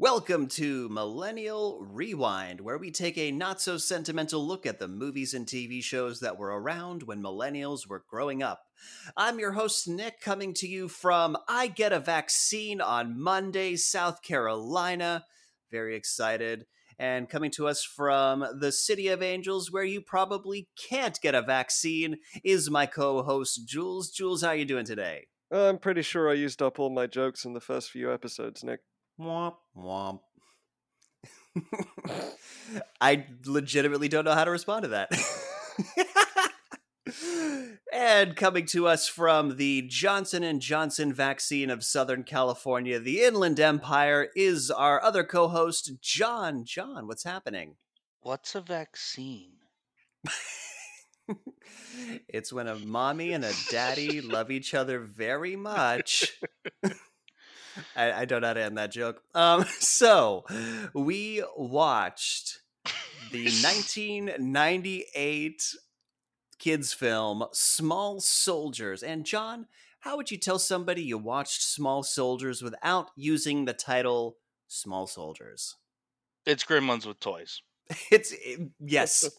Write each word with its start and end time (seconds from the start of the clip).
Welcome 0.00 0.46
to 0.50 0.88
Millennial 0.90 1.80
Rewind, 1.80 2.60
where 2.60 2.78
we 2.78 2.92
take 2.92 3.18
a 3.18 3.32
not 3.32 3.60
so 3.60 3.78
sentimental 3.78 4.46
look 4.46 4.64
at 4.64 4.78
the 4.78 4.86
movies 4.86 5.34
and 5.34 5.44
TV 5.44 5.82
shows 5.82 6.20
that 6.20 6.38
were 6.38 6.56
around 6.56 7.02
when 7.02 7.20
millennials 7.20 7.80
were 7.88 8.04
growing 8.08 8.40
up. 8.40 8.62
I'm 9.16 9.40
your 9.40 9.50
host, 9.50 9.88
Nick, 9.88 10.20
coming 10.20 10.54
to 10.54 10.68
you 10.68 10.86
from 10.86 11.36
I 11.48 11.66
Get 11.66 11.92
a 11.92 11.98
Vaccine 11.98 12.80
on 12.80 13.20
Monday, 13.20 13.74
South 13.74 14.22
Carolina. 14.22 15.24
Very 15.68 15.96
excited. 15.96 16.66
And 16.96 17.28
coming 17.28 17.50
to 17.52 17.66
us 17.66 17.82
from 17.82 18.46
the 18.56 18.70
City 18.70 19.08
of 19.08 19.20
Angels, 19.20 19.72
where 19.72 19.82
you 19.82 20.00
probably 20.00 20.68
can't 20.88 21.20
get 21.20 21.34
a 21.34 21.42
vaccine, 21.42 22.18
is 22.44 22.70
my 22.70 22.86
co 22.86 23.24
host, 23.24 23.66
Jules. 23.66 24.10
Jules, 24.10 24.42
how 24.42 24.50
are 24.50 24.56
you 24.56 24.64
doing 24.64 24.84
today? 24.84 25.26
I'm 25.50 25.78
pretty 25.78 26.02
sure 26.02 26.30
I 26.30 26.34
used 26.34 26.62
up 26.62 26.78
all 26.78 26.88
my 26.88 27.08
jokes 27.08 27.44
in 27.44 27.52
the 27.52 27.60
first 27.60 27.90
few 27.90 28.12
episodes, 28.12 28.62
Nick. 28.62 28.82
Womp 29.18 29.56
womp. 29.76 30.20
I 33.00 33.26
legitimately 33.44 34.08
don't 34.08 34.24
know 34.24 34.34
how 34.34 34.44
to 34.44 34.50
respond 34.50 34.84
to 34.84 34.88
that. 34.88 35.10
and 37.92 38.36
coming 38.36 38.66
to 38.66 38.86
us 38.86 39.08
from 39.08 39.56
the 39.56 39.82
Johnson 39.88 40.42
and 40.44 40.60
Johnson 40.60 41.12
vaccine 41.12 41.70
of 41.70 41.84
Southern 41.84 42.22
California, 42.22 42.98
the 43.00 43.22
Inland 43.22 43.58
Empire, 43.58 44.28
is 44.36 44.70
our 44.70 45.02
other 45.02 45.24
co-host 45.24 45.92
John. 46.00 46.64
John, 46.64 47.06
what's 47.06 47.24
happening? 47.24 47.76
What's 48.20 48.54
a 48.54 48.60
vaccine? 48.60 49.52
it's 52.28 52.52
when 52.52 52.68
a 52.68 52.76
mommy 52.76 53.32
and 53.32 53.44
a 53.44 53.52
daddy 53.70 54.20
love 54.20 54.50
each 54.50 54.74
other 54.74 55.00
very 55.00 55.56
much. 55.56 56.38
I, 57.96 58.12
I, 58.12 58.24
don't 58.24 58.42
know 58.42 58.48
how 58.48 58.54
to 58.54 58.62
end 58.62 58.78
that 58.78 58.92
joke. 58.92 59.22
Um, 59.34 59.64
so 59.78 60.44
we 60.92 61.42
watched 61.56 62.60
the 63.30 63.44
1998 63.44 65.62
kids 66.58 66.92
film 66.92 67.44
Small 67.52 68.20
Soldiers. 68.20 69.02
And 69.02 69.24
John, 69.24 69.66
how 70.00 70.16
would 70.16 70.30
you 70.30 70.38
tell 70.38 70.58
somebody 70.58 71.02
you 71.02 71.18
watched 71.18 71.62
Small 71.62 72.02
Soldiers 72.02 72.62
without 72.62 73.10
using 73.16 73.64
the 73.64 73.72
title 73.72 74.36
Small 74.66 75.06
Soldiers? 75.06 75.76
It's 76.46 76.64
Gremlins 76.64 77.06
with 77.06 77.20
toys. 77.20 77.62
It's 78.10 78.32
it, 78.32 78.70
yes. 78.80 79.30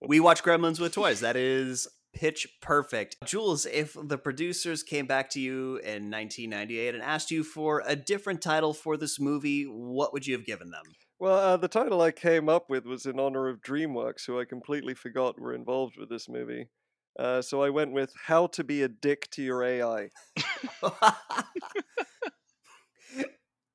we 0.00 0.18
watch 0.18 0.42
Gremlins 0.42 0.80
with 0.80 0.92
toys. 0.92 1.20
That 1.20 1.36
is 1.36 1.86
pitch 2.12 2.46
perfect. 2.60 3.16
Jules, 3.24 3.66
if 3.66 3.96
the 4.00 4.18
producers 4.18 4.82
came 4.82 5.06
back 5.06 5.30
to 5.30 5.40
you 5.40 5.76
in 5.78 6.10
1998 6.10 6.94
and 6.94 7.02
asked 7.02 7.30
you 7.30 7.44
for 7.44 7.82
a 7.86 7.96
different 7.96 8.42
title 8.42 8.74
for 8.74 8.96
this 8.96 9.18
movie, 9.18 9.64
what 9.64 10.12
would 10.12 10.26
you 10.26 10.34
have 10.34 10.46
given 10.46 10.70
them? 10.70 10.84
Well, 11.18 11.38
uh, 11.38 11.56
the 11.56 11.68
title 11.68 12.00
I 12.00 12.10
came 12.10 12.48
up 12.48 12.68
with 12.68 12.84
was 12.84 13.06
in 13.06 13.20
honor 13.20 13.48
of 13.48 13.60
DreamWorks, 13.60 14.26
who 14.26 14.40
I 14.40 14.44
completely 14.44 14.94
forgot 14.94 15.40
were 15.40 15.54
involved 15.54 15.96
with 15.96 16.08
this 16.08 16.28
movie. 16.28 16.68
Uh, 17.18 17.42
so 17.42 17.62
I 17.62 17.70
went 17.70 17.92
with 17.92 18.12
How 18.26 18.46
to 18.48 18.64
Be 18.64 18.82
a 18.82 18.88
Dick 18.88 19.30
to 19.32 19.42
Your 19.42 19.62
AI. 19.62 20.08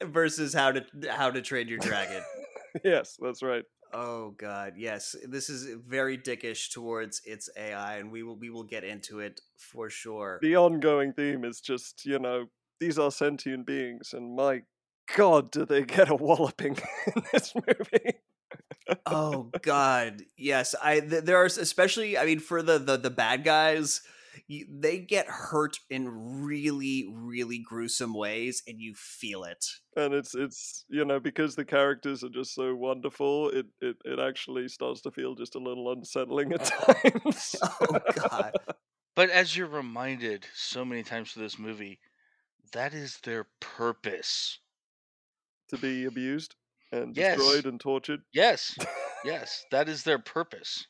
Versus 0.03 0.53
how 0.53 0.73
to 0.73 0.85
how 1.09 1.31
to 1.31 1.41
train 1.41 1.67
your 1.67 1.79
dragon. 1.79 2.21
yes, 2.83 3.17
that's 3.19 3.41
right. 3.41 3.63
Oh 3.93 4.31
god, 4.31 4.73
yes. 4.77 5.15
This 5.27 5.49
is 5.49 5.65
very 5.87 6.17
dickish 6.17 6.71
towards 6.71 7.21
its 7.25 7.49
AI 7.57 7.97
and 7.97 8.11
we 8.11 8.23
will 8.23 8.35
we 8.35 8.49
will 8.49 8.63
get 8.63 8.83
into 8.83 9.19
it 9.19 9.41
for 9.57 9.89
sure. 9.89 10.39
The 10.41 10.55
ongoing 10.57 11.13
theme 11.13 11.43
is 11.45 11.61
just, 11.61 12.05
you 12.05 12.19
know, 12.19 12.47
these 12.79 12.99
are 12.99 13.11
sentient 13.11 13.65
beings 13.65 14.13
and 14.13 14.35
my 14.35 14.63
god, 15.15 15.51
do 15.51 15.65
they 15.65 15.83
get 15.83 16.09
a 16.09 16.15
walloping 16.15 16.77
in 17.15 17.23
this 17.31 17.53
movie. 17.55 18.17
oh 19.05 19.51
god. 19.61 20.23
Yes, 20.37 20.75
I 20.81 20.99
th- 20.99 21.23
there 21.23 21.37
are 21.37 21.45
especially 21.45 22.17
I 22.17 22.25
mean 22.25 22.39
for 22.39 22.61
the 22.61 22.77
the 22.77 22.97
the 22.97 23.09
bad 23.09 23.43
guys 23.43 24.01
they 24.69 24.99
get 24.99 25.27
hurt 25.27 25.79
in 25.89 26.43
really 26.43 27.07
really 27.11 27.59
gruesome 27.59 28.13
ways 28.13 28.63
and 28.67 28.79
you 28.79 28.93
feel 28.95 29.43
it. 29.43 29.65
And 29.95 30.13
it's 30.13 30.35
it's 30.35 30.85
you 30.89 31.05
know 31.05 31.19
because 31.19 31.55
the 31.55 31.65
characters 31.65 32.23
are 32.23 32.29
just 32.29 32.53
so 32.53 32.75
wonderful 32.75 33.49
it 33.49 33.65
it, 33.81 33.97
it 34.05 34.19
actually 34.19 34.67
starts 34.67 35.01
to 35.01 35.11
feel 35.11 35.35
just 35.35 35.55
a 35.55 35.59
little 35.59 35.91
unsettling 35.91 36.53
at 36.53 36.65
times. 36.65 37.55
Oh 37.63 37.99
god. 38.29 38.53
But 39.15 39.31
as 39.31 39.57
you're 39.57 39.65
reminded 39.65 40.45
so 40.53 40.85
many 40.85 41.01
times 41.01 41.31
through 41.31 41.41
this 41.41 41.57
movie 41.57 41.99
that 42.73 42.93
is 42.93 43.17
their 43.23 43.47
purpose. 43.59 44.59
To 45.69 45.77
be 45.77 46.05
abused 46.05 46.55
and 46.91 47.15
yes. 47.15 47.37
destroyed 47.37 47.65
and 47.65 47.79
tortured? 47.79 48.21
Yes. 48.33 48.77
Yes. 49.25 49.65
That 49.71 49.89
is 49.89 50.03
their 50.03 50.19
purpose 50.19 50.85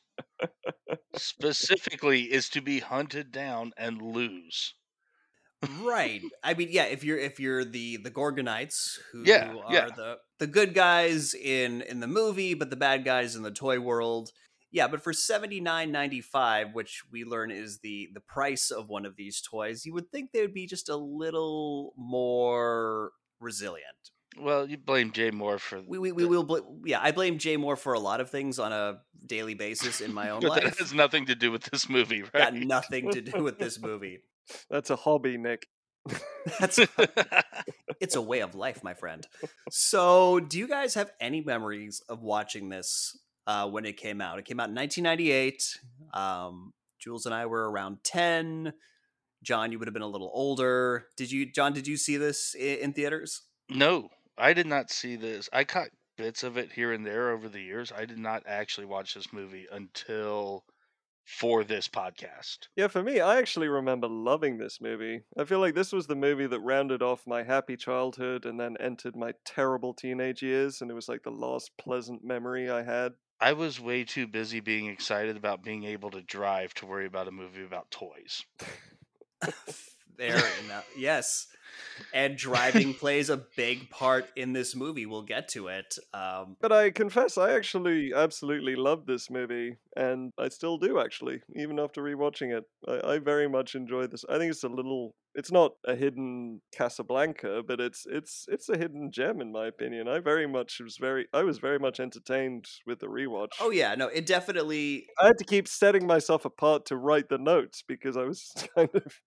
specifically 1.18 2.22
is 2.22 2.48
to 2.50 2.60
be 2.60 2.80
hunted 2.80 3.32
down 3.32 3.72
and 3.76 4.00
lose. 4.00 4.74
right. 5.82 6.22
I 6.42 6.54
mean, 6.54 6.68
yeah. 6.70 6.84
If 6.84 7.02
you're 7.02 7.18
if 7.18 7.40
you're 7.40 7.64
the 7.64 7.96
the 7.96 8.10
Gorgonites, 8.10 8.98
who 9.12 9.22
yeah, 9.24 9.54
are 9.64 9.72
yeah. 9.72 9.88
the 9.94 10.18
the 10.38 10.46
good 10.46 10.74
guys 10.74 11.34
in 11.34 11.82
in 11.82 12.00
the 12.00 12.06
movie, 12.06 12.54
but 12.54 12.70
the 12.70 12.76
bad 12.76 13.04
guys 13.04 13.34
in 13.34 13.42
the 13.42 13.50
toy 13.50 13.80
world. 13.80 14.30
Yeah, 14.70 14.86
but 14.86 15.02
for 15.02 15.12
seventy 15.12 15.60
nine 15.60 15.90
ninety 15.90 16.20
five, 16.20 16.74
which 16.74 17.02
we 17.10 17.24
learn 17.24 17.50
is 17.50 17.80
the 17.80 18.08
the 18.14 18.20
price 18.20 18.70
of 18.70 18.88
one 18.88 19.04
of 19.04 19.16
these 19.16 19.40
toys, 19.40 19.84
you 19.84 19.92
would 19.94 20.10
think 20.10 20.30
they 20.30 20.42
would 20.42 20.54
be 20.54 20.66
just 20.66 20.88
a 20.88 20.96
little 20.96 21.92
more 21.96 23.12
resilient. 23.40 24.12
Well, 24.40 24.68
you 24.68 24.76
blame 24.76 25.12
Jay 25.12 25.30
Mohr 25.30 25.58
for. 25.58 25.80
We 25.80 25.98
we, 25.98 26.12
we 26.12 26.24
will. 26.24 26.44
Bl- 26.44 26.84
yeah, 26.84 27.00
I 27.02 27.12
blame 27.12 27.38
Jay 27.38 27.56
Mohr 27.56 27.76
for 27.76 27.92
a 27.92 28.00
lot 28.00 28.20
of 28.20 28.30
things 28.30 28.58
on 28.58 28.72
a 28.72 29.00
daily 29.24 29.54
basis 29.54 30.00
in 30.00 30.12
my 30.12 30.30
own 30.30 30.40
but 30.42 30.50
life. 30.50 30.64
That 30.64 30.78
has 30.78 30.92
nothing 30.92 31.26
to 31.26 31.34
do 31.34 31.50
with 31.50 31.62
this 31.64 31.88
movie, 31.88 32.22
right? 32.22 32.32
Got 32.32 32.54
nothing 32.54 33.10
to 33.10 33.20
do 33.20 33.42
with 33.42 33.58
this 33.58 33.80
movie. 33.80 34.20
That's 34.70 34.90
a 34.90 34.96
hobby, 34.96 35.36
Nick. 35.36 35.66
That's 36.58 36.78
it's 38.00 38.16
a 38.16 38.22
way 38.22 38.40
of 38.40 38.54
life, 38.54 38.82
my 38.82 38.94
friend. 38.94 39.26
So, 39.70 40.40
do 40.40 40.58
you 40.58 40.68
guys 40.68 40.94
have 40.94 41.10
any 41.20 41.40
memories 41.40 42.02
of 42.08 42.22
watching 42.22 42.68
this 42.68 43.18
uh, 43.46 43.68
when 43.68 43.84
it 43.84 43.96
came 43.96 44.20
out? 44.20 44.38
It 44.38 44.44
came 44.44 44.60
out 44.60 44.68
in 44.68 44.74
1998. 44.74 45.78
Um, 46.14 46.72
Jules 46.98 47.26
and 47.26 47.34
I 47.34 47.46
were 47.46 47.70
around 47.70 47.98
10. 48.04 48.72
John, 49.42 49.70
you 49.70 49.78
would 49.78 49.86
have 49.86 49.94
been 49.94 50.02
a 50.02 50.08
little 50.08 50.30
older. 50.32 51.06
Did 51.16 51.30
you, 51.30 51.46
John? 51.46 51.72
Did 51.72 51.86
you 51.86 51.96
see 51.96 52.16
this 52.16 52.54
in, 52.54 52.78
in 52.78 52.92
theaters? 52.92 53.42
No, 53.70 54.08
I 54.38 54.52
did 54.52 54.66
not 54.66 54.90
see 54.90 55.16
this. 55.16 55.48
I 55.52 55.64
caught 55.64 55.88
bits 56.16 56.42
of 56.42 56.56
it 56.56 56.72
here 56.72 56.92
and 56.92 57.04
there 57.04 57.30
over 57.30 57.48
the 57.48 57.60
years. 57.60 57.92
I 57.92 58.04
did 58.04 58.18
not 58.18 58.42
actually 58.46 58.86
watch 58.86 59.14
this 59.14 59.32
movie 59.32 59.66
until 59.70 60.64
for 61.24 61.64
this 61.64 61.88
podcast. 61.88 62.68
Yeah, 62.76 62.88
for 62.88 63.02
me, 63.02 63.20
I 63.20 63.38
actually 63.38 63.68
remember 63.68 64.08
loving 64.08 64.56
this 64.56 64.80
movie. 64.80 65.22
I 65.36 65.44
feel 65.44 65.60
like 65.60 65.74
this 65.74 65.92
was 65.92 66.06
the 66.06 66.16
movie 66.16 66.46
that 66.46 66.60
rounded 66.60 67.02
off 67.02 67.26
my 67.26 67.42
happy 67.42 67.76
childhood 67.76 68.46
and 68.46 68.58
then 68.58 68.76
entered 68.80 69.14
my 69.14 69.32
terrible 69.44 69.92
teenage 69.92 70.42
years, 70.42 70.80
and 70.80 70.90
it 70.90 70.94
was 70.94 71.08
like 71.08 71.22
the 71.22 71.30
last 71.30 71.70
pleasant 71.76 72.24
memory 72.24 72.70
I 72.70 72.82
had. 72.82 73.12
I 73.40 73.52
was 73.52 73.80
way 73.80 74.04
too 74.04 74.26
busy 74.26 74.60
being 74.60 74.86
excited 74.86 75.36
about 75.36 75.62
being 75.62 75.84
able 75.84 76.10
to 76.10 76.22
drive 76.22 76.74
to 76.74 76.86
worry 76.86 77.06
about 77.06 77.28
a 77.28 77.32
movie 77.32 77.64
about 77.64 77.90
toys. 77.90 78.44
there, 80.16 80.42
yes 80.96 81.46
and 82.12 82.36
driving 82.36 82.94
plays 82.94 83.30
a 83.30 83.36
big 83.56 83.90
part 83.90 84.26
in 84.36 84.52
this 84.52 84.74
movie. 84.74 85.06
We'll 85.06 85.22
get 85.22 85.48
to 85.50 85.68
it. 85.68 85.96
Um, 86.14 86.56
but 86.60 86.72
I 86.72 86.90
confess, 86.90 87.38
I 87.38 87.54
actually 87.54 88.12
absolutely 88.14 88.76
love 88.76 89.06
this 89.06 89.30
movie, 89.30 89.76
and 89.96 90.32
I 90.38 90.48
still 90.48 90.78
do 90.78 90.98
actually, 91.00 91.42
even 91.56 91.78
after 91.78 92.02
rewatching 92.02 92.56
it. 92.56 92.64
I, 92.86 93.14
I 93.14 93.18
very 93.18 93.48
much 93.48 93.74
enjoy 93.74 94.06
this. 94.06 94.24
I 94.28 94.38
think 94.38 94.50
it's 94.50 94.64
a 94.64 94.68
little. 94.68 95.14
It's 95.34 95.52
not 95.52 95.72
a 95.86 95.94
hidden 95.94 96.62
Casablanca, 96.74 97.62
but 97.66 97.80
it's 97.80 98.06
it's 98.10 98.46
it's 98.48 98.68
a 98.68 98.76
hidden 98.76 99.12
gem 99.12 99.40
in 99.40 99.52
my 99.52 99.66
opinion. 99.66 100.08
I 100.08 100.18
very 100.18 100.48
much 100.48 100.80
was 100.82 100.96
very 100.96 101.26
I 101.32 101.42
was 101.42 101.58
very 101.58 101.78
much 101.78 102.00
entertained 102.00 102.64
with 102.86 102.98
the 102.98 103.06
rewatch. 103.06 103.52
Oh 103.60 103.70
yeah, 103.70 103.94
no, 103.94 104.08
it 104.08 104.26
definitely. 104.26 105.06
I 105.20 105.26
had 105.26 105.38
to 105.38 105.44
keep 105.44 105.68
setting 105.68 106.06
myself 106.06 106.44
apart 106.44 106.86
to 106.86 106.96
write 106.96 107.28
the 107.28 107.38
notes 107.38 107.84
because 107.86 108.16
I 108.16 108.24
was 108.24 108.52
kind 108.74 108.90
of 108.94 109.20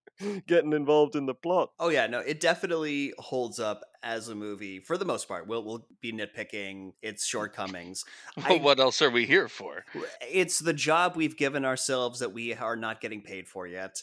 getting 0.47 0.73
involved 0.73 1.15
in 1.15 1.25
the 1.25 1.33
plot. 1.33 1.69
Oh 1.79 1.89
yeah, 1.89 2.07
no, 2.07 2.19
it 2.31 2.39
definitely 2.39 3.13
holds 3.19 3.59
up 3.59 3.83
as 4.03 4.29
a 4.29 4.35
movie 4.35 4.79
for 4.79 4.97
the 4.97 5.03
most 5.03 5.27
part. 5.27 5.47
We'll 5.47 5.65
we'll 5.65 5.85
be 5.99 6.13
nitpicking 6.13 6.93
its 7.01 7.25
shortcomings. 7.25 8.05
well, 8.37 8.53
I, 8.53 8.55
what 8.55 8.79
else 8.79 9.01
are 9.01 9.09
we 9.09 9.25
here 9.25 9.49
for? 9.49 9.83
It's 10.21 10.59
the 10.59 10.71
job 10.71 11.17
we've 11.17 11.35
given 11.35 11.65
ourselves 11.65 12.21
that 12.21 12.31
we 12.31 12.53
are 12.53 12.77
not 12.77 13.01
getting 13.01 13.21
paid 13.21 13.49
for 13.49 13.67
yet. 13.67 14.01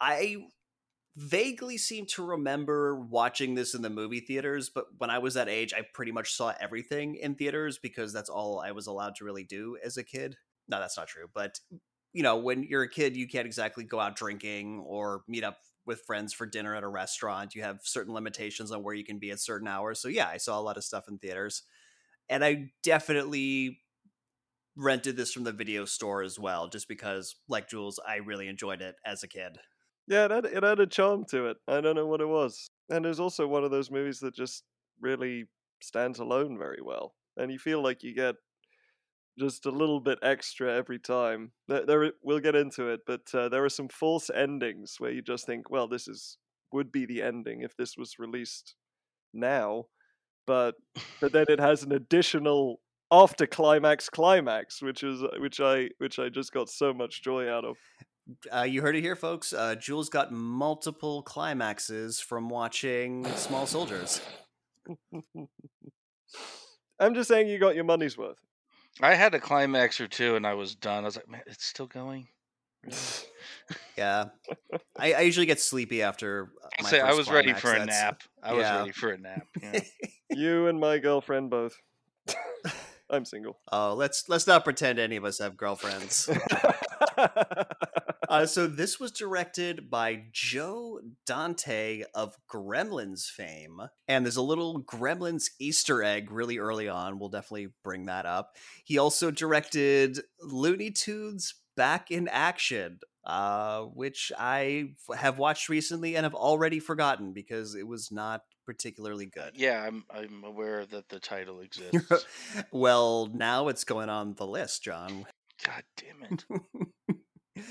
I 0.00 0.46
vaguely 1.14 1.78
seem 1.78 2.06
to 2.06 2.26
remember 2.26 2.98
watching 2.98 3.54
this 3.54 3.72
in 3.72 3.82
the 3.82 3.88
movie 3.88 4.18
theaters, 4.18 4.68
but 4.68 4.86
when 4.98 5.10
I 5.10 5.18
was 5.18 5.34
that 5.34 5.48
age, 5.48 5.72
I 5.72 5.82
pretty 5.94 6.10
much 6.10 6.32
saw 6.32 6.54
everything 6.58 7.14
in 7.14 7.36
theaters 7.36 7.78
because 7.80 8.12
that's 8.12 8.28
all 8.28 8.58
I 8.58 8.72
was 8.72 8.88
allowed 8.88 9.14
to 9.16 9.24
really 9.24 9.44
do 9.44 9.78
as 9.84 9.96
a 9.96 10.02
kid. 10.02 10.36
No, 10.66 10.80
that's 10.80 10.96
not 10.96 11.06
true, 11.06 11.26
but 11.32 11.60
you 12.12 12.24
know, 12.24 12.36
when 12.36 12.64
you're 12.64 12.82
a 12.82 12.90
kid, 12.90 13.16
you 13.16 13.28
can't 13.28 13.46
exactly 13.46 13.84
go 13.84 14.00
out 14.00 14.16
drinking 14.16 14.80
or 14.80 15.22
meet 15.28 15.44
up 15.44 15.58
with 15.86 16.02
friends 16.06 16.32
for 16.32 16.46
dinner 16.46 16.74
at 16.74 16.82
a 16.82 16.88
restaurant. 16.88 17.54
You 17.54 17.62
have 17.62 17.80
certain 17.82 18.14
limitations 18.14 18.70
on 18.72 18.82
where 18.82 18.94
you 18.94 19.04
can 19.04 19.18
be 19.18 19.30
at 19.30 19.40
certain 19.40 19.68
hours. 19.68 20.00
So 20.00 20.08
yeah, 20.08 20.28
I 20.28 20.38
saw 20.38 20.58
a 20.58 20.62
lot 20.62 20.76
of 20.76 20.84
stuff 20.84 21.08
in 21.08 21.18
theaters. 21.18 21.62
And 22.28 22.44
I 22.44 22.70
definitely 22.82 23.80
rented 24.76 25.16
this 25.16 25.32
from 25.32 25.44
the 25.44 25.52
video 25.52 25.84
store 25.84 26.22
as 26.22 26.38
well, 26.38 26.68
just 26.68 26.88
because, 26.88 27.36
like 27.48 27.68
Jules, 27.68 28.00
I 28.06 28.16
really 28.16 28.48
enjoyed 28.48 28.80
it 28.80 28.96
as 29.04 29.22
a 29.22 29.28
kid. 29.28 29.58
Yeah, 30.06 30.26
it 30.26 30.30
had, 30.30 30.44
it 30.46 30.62
had 30.62 30.80
a 30.80 30.86
charm 30.86 31.24
to 31.30 31.46
it. 31.46 31.58
I 31.68 31.80
don't 31.80 31.96
know 31.96 32.06
what 32.06 32.20
it 32.20 32.28
was. 32.28 32.68
And 32.90 33.04
it 33.04 33.08
was 33.08 33.20
also 33.20 33.46
one 33.46 33.64
of 33.64 33.70
those 33.70 33.90
movies 33.90 34.20
that 34.20 34.34
just 34.34 34.64
really 35.00 35.44
stands 35.80 36.18
alone 36.18 36.58
very 36.58 36.80
well. 36.82 37.14
And 37.36 37.50
you 37.52 37.58
feel 37.58 37.82
like 37.82 38.02
you 38.02 38.14
get 38.14 38.36
just 39.38 39.66
a 39.66 39.70
little 39.70 40.00
bit 40.00 40.18
extra 40.22 40.72
every 40.72 40.98
time. 40.98 41.52
There, 41.68 41.84
there 41.86 42.12
we'll 42.22 42.40
get 42.40 42.54
into 42.54 42.88
it, 42.88 43.00
but 43.06 43.22
uh, 43.34 43.48
there 43.48 43.64
are 43.64 43.70
some 43.70 43.88
false 43.88 44.30
endings 44.34 44.96
where 44.98 45.10
you 45.10 45.22
just 45.22 45.46
think, 45.46 45.70
well, 45.70 45.88
this 45.88 46.08
is 46.08 46.38
would 46.72 46.90
be 46.90 47.06
the 47.06 47.22
ending 47.22 47.62
if 47.62 47.76
this 47.76 47.96
was 47.96 48.18
released 48.18 48.74
now, 49.32 49.84
but 50.46 50.74
but 51.20 51.32
then 51.32 51.46
it 51.48 51.60
has 51.60 51.82
an 51.82 51.92
additional 51.92 52.80
after 53.10 53.46
climax 53.46 54.08
climax, 54.08 54.82
which 54.82 55.02
is 55.02 55.22
which 55.38 55.60
I 55.60 55.90
which 55.98 56.18
I 56.18 56.28
just 56.28 56.52
got 56.52 56.68
so 56.68 56.92
much 56.92 57.22
joy 57.22 57.48
out 57.48 57.64
of. 57.64 57.76
Uh, 58.54 58.62
you 58.62 58.80
heard 58.80 58.96
it 58.96 59.02
here, 59.02 59.16
folks. 59.16 59.52
Uh, 59.52 59.74
Jules 59.74 60.08
got 60.08 60.32
multiple 60.32 61.22
climaxes 61.22 62.20
from 62.20 62.48
watching 62.48 63.26
Small 63.36 63.66
Soldiers. 63.66 64.22
I'm 66.98 67.14
just 67.14 67.28
saying 67.28 67.48
you 67.48 67.58
got 67.58 67.74
your 67.74 67.84
money's 67.84 68.16
worth. 68.16 68.38
I 69.00 69.14
had 69.14 69.34
a 69.34 69.40
climax 69.40 70.00
or 70.00 70.06
two, 70.06 70.36
and 70.36 70.46
I 70.46 70.54
was 70.54 70.74
done. 70.74 71.02
I 71.04 71.06
was 71.06 71.16
like, 71.16 71.28
man, 71.28 71.42
it's 71.46 71.64
still 71.66 71.86
going. 71.86 72.28
Yeah, 73.96 74.26
I, 74.98 75.14
I 75.14 75.20
usually 75.20 75.46
get 75.46 75.60
sleepy 75.60 76.02
after. 76.02 76.50
uh, 76.62 76.68
I'll 76.78 76.84
my 76.84 76.90
say 76.90 77.00
I 77.00 77.06
first 77.06 77.18
was 77.18 77.30
ready 77.30 77.54
climax. 77.54 77.60
for 77.62 77.72
a 77.72 77.86
nap. 77.86 78.22
I 78.42 78.52
was 78.52 78.64
ready 78.64 78.92
for 78.92 79.10
a 79.12 79.18
nap. 79.18 79.46
Yeah. 79.62 79.80
you 80.30 80.66
and 80.66 80.78
my 80.78 80.98
girlfriend 80.98 81.48
both. 81.48 81.80
I'm 83.10 83.24
single. 83.24 83.58
Oh, 83.70 83.94
let's 83.94 84.28
let's 84.28 84.46
not 84.46 84.64
pretend 84.64 84.98
any 84.98 85.16
of 85.16 85.24
us 85.24 85.38
have 85.38 85.56
girlfriends. 85.56 86.28
Uh, 88.28 88.46
so 88.46 88.66
this 88.66 88.98
was 88.98 89.12
directed 89.12 89.88
by 89.88 90.24
Joe 90.32 90.98
Dante 91.26 92.02
of 92.14 92.36
Gremlins 92.52 93.26
fame, 93.26 93.80
and 94.08 94.24
there's 94.24 94.36
a 94.36 94.42
little 94.42 94.82
Gremlins 94.82 95.50
Easter 95.60 96.02
egg 96.02 96.32
really 96.32 96.58
early 96.58 96.88
on. 96.88 97.18
We'll 97.18 97.28
definitely 97.28 97.68
bring 97.84 98.06
that 98.06 98.26
up. 98.26 98.56
He 98.84 98.98
also 98.98 99.30
directed 99.30 100.20
Looney 100.40 100.90
Tunes 100.90 101.54
Back 101.76 102.10
in 102.10 102.26
Action, 102.26 102.98
uh, 103.24 103.82
which 103.82 104.32
I 104.36 104.94
have 105.16 105.38
watched 105.38 105.68
recently 105.68 106.16
and 106.16 106.24
have 106.24 106.34
already 106.34 106.80
forgotten 106.80 107.34
because 107.34 107.74
it 107.74 107.86
was 107.86 108.10
not 108.10 108.40
particularly 108.64 109.26
good. 109.26 109.52
yeah, 109.54 109.82
I'm 109.86 110.04
I'm 110.10 110.44
aware 110.44 110.84
that 110.86 111.08
the 111.08 111.20
title 111.20 111.60
exists. 111.66 112.26
well, 112.72 113.28
now 113.32 113.68
it's 113.68 113.84
going 113.84 114.08
on 114.08 114.34
the 114.34 114.46
list, 114.46 114.82
John. 114.84 115.26
God 115.64 115.82
damn 115.96 116.22
it! 116.32 116.44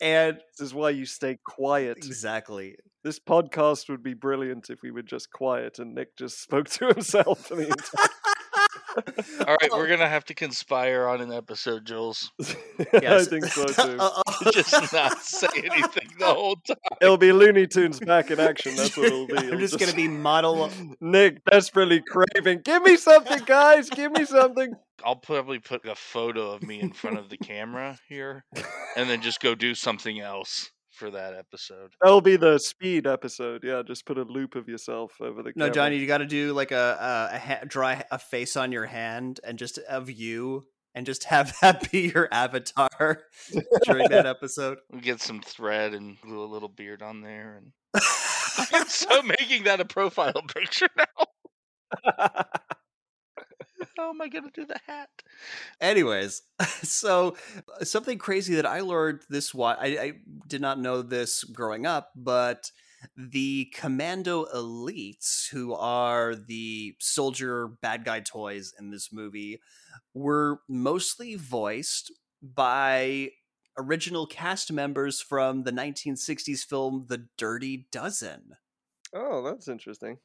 and 0.00 0.36
this 0.36 0.60
is 0.66 0.74
why 0.74 0.90
you 0.90 1.04
stay 1.06 1.38
quiet. 1.44 1.96
exactly. 1.98 2.76
This 3.04 3.18
podcast 3.20 3.88
would 3.88 4.02
be 4.02 4.14
brilliant 4.14 4.70
if 4.70 4.80
we 4.82 4.90
were 4.90 5.02
just 5.02 5.30
quiet 5.30 5.78
and 5.78 5.94
Nick 5.94 6.16
just 6.16 6.42
spoke 6.42 6.68
to 6.70 6.88
himself 6.88 7.46
for 7.46 7.56
the 7.56 7.66
entire. 7.68 8.08
All 9.40 9.56
right, 9.60 9.70
we're 9.72 9.86
oh. 9.86 9.88
gonna 9.88 10.08
have 10.08 10.24
to 10.26 10.34
conspire 10.34 11.06
on 11.06 11.20
an 11.20 11.32
episode, 11.32 11.84
Jules. 11.84 12.30
I 12.40 13.24
think 13.24 13.46
so 13.46 13.66
too. 13.66 13.98
Just 14.52 14.92
not 14.92 15.22
say 15.22 15.48
anything 15.56 16.08
the 16.18 16.26
whole 16.26 16.56
time. 16.56 16.76
It'll 17.00 17.16
be 17.16 17.32
Looney 17.32 17.66
Tunes 17.66 18.00
back 18.00 18.30
in 18.30 18.40
action. 18.40 18.76
That's 18.76 18.96
what 18.96 19.06
it'll 19.06 19.26
be. 19.26 19.36
I'm 19.36 19.46
It'll 19.46 19.58
just 19.58 19.78
gonna 19.78 19.94
be 19.94 20.08
model. 20.08 20.70
Nick 21.00 21.44
desperately 21.44 22.02
craving. 22.02 22.62
Give 22.64 22.82
me 22.82 22.96
something, 22.96 23.44
guys. 23.44 23.90
Give 23.90 24.12
me 24.12 24.24
something. 24.24 24.74
I'll 25.04 25.16
probably 25.16 25.60
put 25.60 25.86
a 25.86 25.94
photo 25.94 26.50
of 26.50 26.62
me 26.62 26.80
in 26.80 26.92
front 26.92 27.18
of 27.18 27.28
the 27.28 27.36
camera 27.36 27.98
here, 28.08 28.44
and 28.96 29.08
then 29.08 29.22
just 29.22 29.40
go 29.40 29.54
do 29.54 29.74
something 29.74 30.18
else 30.18 30.72
for 30.98 31.10
that 31.12 31.34
episode. 31.34 31.94
That'll 32.02 32.20
be 32.20 32.36
the 32.36 32.58
speed 32.58 33.06
episode. 33.06 33.62
Yeah, 33.64 33.82
just 33.86 34.04
put 34.04 34.18
a 34.18 34.22
loop 34.22 34.54
of 34.56 34.68
yourself 34.68 35.12
over 35.20 35.42
the. 35.42 35.52
No, 35.54 35.66
camera. 35.66 35.74
Johnny, 35.74 35.96
you 35.96 36.06
got 36.06 36.18
to 36.18 36.26
do 36.26 36.52
like 36.52 36.72
a 36.72 37.30
a, 37.32 37.36
a 37.36 37.38
ha- 37.38 37.64
draw 37.66 37.96
a 38.10 38.18
face 38.18 38.56
on 38.56 38.72
your 38.72 38.86
hand 38.86 39.40
and 39.44 39.58
just 39.58 39.78
of 39.78 40.10
you, 40.10 40.64
and 40.94 41.06
just 41.06 41.24
have 41.24 41.56
that 41.62 41.90
be 41.90 42.10
your 42.12 42.28
avatar 42.32 43.22
during 43.84 44.08
that 44.10 44.26
episode. 44.26 44.78
We 44.90 45.00
get 45.00 45.20
some 45.20 45.40
thread 45.40 45.94
and 45.94 46.20
glue 46.20 46.42
a 46.42 46.46
little 46.46 46.68
beard 46.68 47.02
on 47.02 47.22
there, 47.22 47.56
and 47.56 47.72
I'm 48.72 48.88
so 48.88 49.22
making 49.22 49.64
that 49.64 49.80
a 49.80 49.84
profile 49.84 50.42
picture 50.54 50.88
now. 50.96 52.44
How 53.98 54.10
am 54.10 54.22
I 54.22 54.28
gonna 54.28 54.52
do 54.54 54.64
the 54.64 54.78
hat? 54.86 55.10
Anyways, 55.80 56.42
so 56.84 57.36
uh, 57.80 57.84
something 57.84 58.16
crazy 58.16 58.54
that 58.54 58.64
I 58.64 58.80
learned 58.80 59.22
this 59.28 59.52
wa 59.52 59.74
I, 59.76 59.86
I 59.86 60.12
did 60.46 60.60
not 60.60 60.78
know 60.78 61.02
this 61.02 61.42
growing 61.42 61.84
up, 61.84 62.12
but 62.14 62.70
the 63.16 63.72
Commando 63.74 64.44
Elites, 64.54 65.48
who 65.50 65.74
are 65.74 66.36
the 66.36 66.94
soldier 67.00 67.66
bad 67.66 68.04
guy 68.04 68.20
toys 68.20 68.72
in 68.78 68.90
this 68.90 69.12
movie, 69.12 69.60
were 70.14 70.60
mostly 70.68 71.34
voiced 71.34 72.12
by 72.40 73.30
original 73.76 74.28
cast 74.28 74.72
members 74.72 75.20
from 75.20 75.64
the 75.64 75.72
1960s 75.72 76.60
film 76.64 77.06
The 77.08 77.26
Dirty 77.36 77.88
Dozen. 77.90 78.52
Oh, 79.12 79.42
that's 79.42 79.66
interesting. 79.66 80.18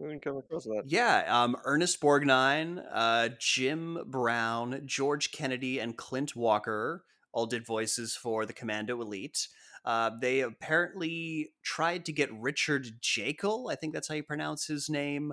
Didn't 0.00 0.22
come 0.22 0.36
across 0.36 0.64
that. 0.64 0.84
Yeah, 0.86 1.24
um, 1.26 1.56
Ernest 1.64 2.00
Borgnine, 2.00 2.84
uh, 2.92 3.30
Jim 3.38 3.98
Brown, 4.06 4.82
George 4.84 5.32
Kennedy, 5.32 5.80
and 5.80 5.96
Clint 5.96 6.36
Walker 6.36 7.04
all 7.32 7.46
did 7.46 7.66
voices 7.66 8.14
for 8.14 8.46
the 8.46 8.52
Commando 8.52 9.00
Elite. 9.00 9.48
Uh, 9.84 10.10
they 10.20 10.40
apparently 10.40 11.50
tried 11.64 12.04
to 12.04 12.12
get 12.12 12.32
Richard 12.32 13.00
Jaeckel, 13.00 13.72
I 13.72 13.74
think 13.74 13.92
that's 13.92 14.08
how 14.08 14.14
you 14.14 14.22
pronounce 14.22 14.66
his 14.66 14.88
name, 14.88 15.32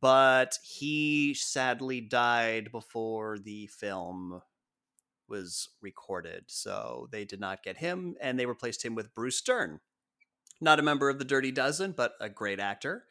but 0.00 0.58
he 0.62 1.34
sadly 1.34 2.00
died 2.00 2.70
before 2.70 3.38
the 3.38 3.66
film 3.68 4.40
was 5.28 5.70
recorded. 5.80 6.44
So 6.46 7.08
they 7.10 7.24
did 7.24 7.40
not 7.40 7.62
get 7.62 7.78
him, 7.78 8.14
and 8.20 8.38
they 8.38 8.46
replaced 8.46 8.84
him 8.84 8.94
with 8.94 9.14
Bruce 9.14 9.40
Dern. 9.40 9.80
Not 10.60 10.78
a 10.78 10.82
member 10.82 11.08
of 11.08 11.18
the 11.18 11.24
Dirty 11.24 11.50
Dozen, 11.50 11.92
but 11.92 12.12
a 12.20 12.28
great 12.28 12.60
actor. 12.60 13.04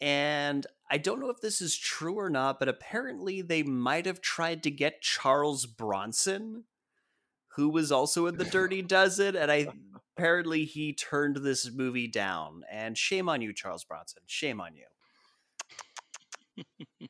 And 0.00 0.66
I 0.90 0.98
don't 0.98 1.20
know 1.20 1.30
if 1.30 1.40
this 1.40 1.60
is 1.60 1.76
true 1.76 2.14
or 2.14 2.30
not, 2.30 2.58
but 2.58 2.68
apparently 2.68 3.42
they 3.42 3.62
might 3.62 4.06
have 4.06 4.20
tried 4.20 4.62
to 4.62 4.70
get 4.70 5.02
Charles 5.02 5.66
Bronson, 5.66 6.64
who 7.56 7.68
was 7.68 7.90
also 7.90 8.26
in 8.26 8.38
the 8.38 8.44
Dirty 8.44 8.82
Dozen, 8.96 9.34
and 9.36 9.50
I 9.50 9.68
apparently 10.16 10.64
he 10.64 10.92
turned 10.92 11.36
this 11.36 11.70
movie 11.72 12.08
down. 12.08 12.62
And 12.70 12.96
shame 12.96 13.28
on 13.28 13.42
you, 13.42 13.52
Charles 13.52 13.84
Bronson. 13.84 14.22
Shame 14.26 14.60
on 14.60 14.70
you. 14.74 14.86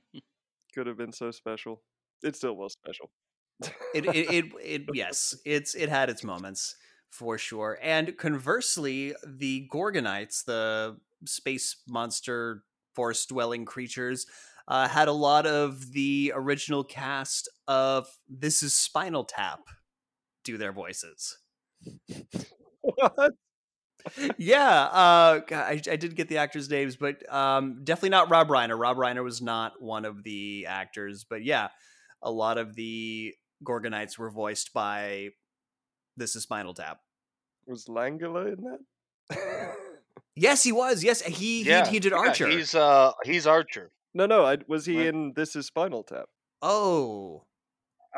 Could 0.75 0.87
have 0.87 0.97
been 0.97 1.13
so 1.13 1.31
special. 1.31 1.83
It 2.23 2.37
still 2.37 2.57
was 2.57 2.73
special. 2.73 3.11
It 3.95 4.07
it, 4.07 4.31
it, 4.31 4.45
it 4.63 4.83
yes, 4.95 5.37
it's 5.45 5.75
it 5.75 5.89
had 5.89 6.11
its 6.11 6.25
moments 6.25 6.77
for 7.11 7.39
sure. 7.39 7.79
And 7.83 8.17
conversely, 8.17 9.15
the 9.27 9.69
Gorgonites, 9.73 10.45
the 10.45 10.99
space 11.25 11.77
monster 11.89 12.63
forest 12.99 13.29
dwelling 13.29 13.65
creatures, 13.65 14.27
uh, 14.67 14.89
had 14.89 15.07
a 15.07 15.13
lot 15.13 15.47
of 15.47 15.93
the 15.93 16.33
original 16.35 16.83
cast 16.83 17.49
of 17.69 18.09
This 18.29 18.61
Is 18.61 18.75
Spinal 18.75 19.23
Tap 19.23 19.61
do 20.43 20.59
their 20.59 20.73
voices. 20.73 21.39
what? 22.81 23.35
yeah, 24.37 24.83
uh, 24.87 25.41
I, 25.49 25.81
I 25.89 25.95
did 25.95 26.17
get 26.17 26.27
the 26.27 26.39
actors' 26.39 26.69
names, 26.69 26.97
but 26.97 27.33
um, 27.33 27.83
definitely 27.85 28.09
not 28.09 28.31
Rob 28.31 28.49
Reiner. 28.49 28.77
Rob 28.77 28.97
Reiner 28.97 29.23
was 29.23 29.41
not 29.41 29.81
one 29.81 30.05
of 30.05 30.25
the 30.25 30.67
actors, 30.69 31.25
but 31.31 31.45
yeah, 31.45 31.69
a 32.21 32.33
lot 32.33 32.59
of 32.59 32.75
the 32.75 33.33
Gorgonites 33.65 34.19
were 34.19 34.31
voiced 34.31 34.73
by 34.73 35.29
This 36.17 36.35
Is 36.35 36.43
Spinal 36.43 36.75
Tap. 36.75 36.99
Was 37.65 37.85
Langella 37.85 38.55
in 38.55 38.65
that? 38.65 39.77
Yes, 40.37 40.63
he 40.65 40.73
was. 40.73 41.03
Yes, 41.05 41.21
he 41.23 41.63
Yeah, 41.63 41.85
he, 41.87 41.93
he 41.93 42.01
did 42.01 42.13
yeah, 42.13 42.19
Archer. 42.19 42.49
he's 42.49 42.75
uh 42.75 43.13
he's 43.25 43.47
Archer. 43.47 43.91
no, 44.15 44.27
no. 44.27 44.45
I, 44.45 44.59
was 44.69 44.87
he 44.87 44.97
What? 44.97 45.07
in 45.07 45.33
This 45.35 45.55
Is 45.57 45.67
Spinal 45.67 46.03
Tap? 46.05 46.27
Oh, 46.63 47.45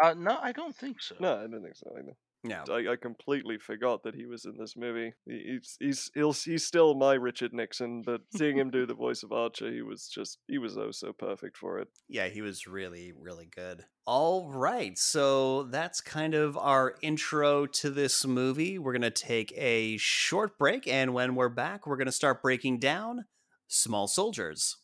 Uh, 0.02 0.14
no, 0.16 0.38
I 0.40 0.52
don't 0.52 0.74
think 0.74 1.00
so. 1.02 1.14
No, 1.20 1.36
I 1.36 1.46
don't 1.46 1.62
think 1.62 1.76
so 1.76 1.90
either. 1.98 2.16
Yeah. 2.42 2.64
I, 2.70 2.92
I 2.92 2.96
completely 2.96 3.58
forgot 3.58 4.02
that 4.04 4.14
he 4.14 4.26
was 4.26 4.46
in 4.46 4.56
this 4.56 4.76
movie. 4.76 5.12
He, 5.26 5.58
he's 5.58 5.76
he's 5.78 6.10
he'll, 6.14 6.32
he's 6.32 6.64
still 6.64 6.94
my 6.94 7.14
Richard 7.14 7.52
Nixon, 7.52 8.02
but 8.02 8.22
seeing 8.34 8.56
him 8.56 8.70
do 8.70 8.86
the 8.86 8.94
voice 9.06 9.22
of 9.22 9.32
Archer, 9.32 9.70
he 9.70 9.82
was 9.82 10.08
just 10.08 10.38
he 10.48 10.58
was 10.58 10.78
oh 10.78 10.90
so 10.90 11.12
perfect 11.12 11.56
for 11.56 11.78
it. 11.78 11.88
Yeah, 12.08 12.28
he 12.28 12.40
was 12.40 12.66
really, 12.66 13.12
really 13.18 13.50
good. 13.54 13.84
All 14.06 14.50
right. 14.50 14.98
So 14.98 15.64
that's 15.64 16.00
kind 16.00 16.34
of 16.34 16.56
our 16.56 16.96
intro 17.02 17.66
to 17.66 17.90
this 17.90 18.26
movie. 18.26 18.78
We're 18.78 18.92
going 18.92 19.02
to 19.02 19.10
take 19.10 19.52
a 19.56 19.98
short 19.98 20.58
break. 20.58 20.88
And 20.88 21.14
when 21.14 21.34
we're 21.34 21.48
back, 21.48 21.86
we're 21.86 21.96
going 21.96 22.06
to 22.06 22.12
start 22.12 22.42
breaking 22.42 22.78
down 22.78 23.26
Small 23.68 24.08
Soldiers. 24.08 24.78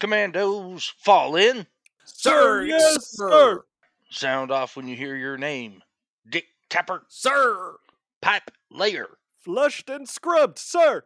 Commandos, 0.00 0.92
fall 0.98 1.36
in. 1.36 1.66
Sir, 2.06 2.64
yes, 2.64 3.08
sir. 3.10 3.64
Sound 4.10 4.50
off 4.50 4.76
when 4.76 4.88
you 4.88 4.96
hear 4.96 5.16
your 5.16 5.36
name. 5.36 5.82
Dick 6.28 6.46
Tapper, 6.70 7.02
Sir. 7.08 7.76
Pipe 8.22 8.50
Layer, 8.70 9.18
Flushed 9.46 9.88
and 9.88 10.08
scrubbed, 10.08 10.58
sir. 10.58 11.04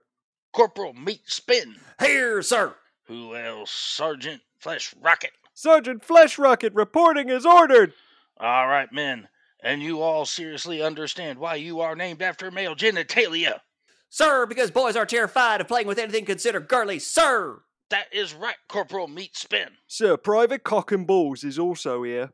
Corporal 0.54 0.94
Meat 0.94 1.22
Spin. 1.26 1.76
Here, 2.00 2.40
sir. 2.40 2.74
Who 3.04 3.36
else? 3.36 3.70
Sergeant 3.70 4.40
Flesh 4.58 4.94
Rocket. 4.98 5.32
Sergeant 5.52 6.02
Flesh 6.02 6.38
Rocket 6.38 6.72
reporting 6.72 7.28
as 7.28 7.44
ordered. 7.44 7.92
All 8.38 8.66
right, 8.66 8.90
men. 8.92 9.28
And 9.62 9.82
you 9.82 10.00
all 10.00 10.24
seriously 10.24 10.80
understand 10.80 11.38
why 11.38 11.56
you 11.56 11.80
are 11.80 11.94
named 11.94 12.22
after 12.22 12.50
male 12.50 12.74
genitalia. 12.74 13.60
Sir, 14.08 14.46
because 14.46 14.70
boys 14.70 14.96
are 14.96 15.04
terrified 15.04 15.60
of 15.60 15.68
playing 15.68 15.86
with 15.86 15.98
anything 15.98 16.24
considered 16.24 16.66
girly. 16.66 16.98
Sir. 16.98 17.60
That 17.90 18.06
is 18.12 18.32
right, 18.34 18.56
Corporal 18.68 19.08
Meat 19.08 19.36
Spin. 19.36 19.70
Sir, 19.88 20.16
Private 20.16 20.62
Cock 20.62 20.92
and 20.92 21.06
Balls 21.06 21.42
is 21.44 21.58
also 21.58 22.02
here. 22.04 22.30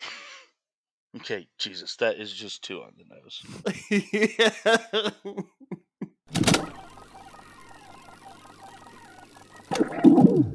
Okay, 1.16 1.48
Jesus, 1.58 1.96
that 1.96 2.20
is 2.20 2.32
just 2.32 2.62
too 2.62 2.82
on 2.82 2.92
the 2.96 3.04
nose. 3.10 3.42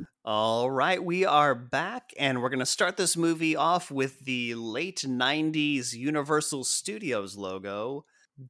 All 0.24 0.72
right, 0.72 1.04
we 1.04 1.26
are 1.26 1.54
back, 1.54 2.12
and 2.18 2.42
we're 2.42 2.48
going 2.48 2.60
to 2.60 2.66
start 2.66 2.96
this 2.96 3.18
movie 3.18 3.58
off 3.58 3.92
with 3.92 4.22
the 4.22 4.56
late 4.56 5.04
90s 5.06 5.94
Universal 5.94 6.64
Studios 6.64 7.36
logo, 7.36 8.06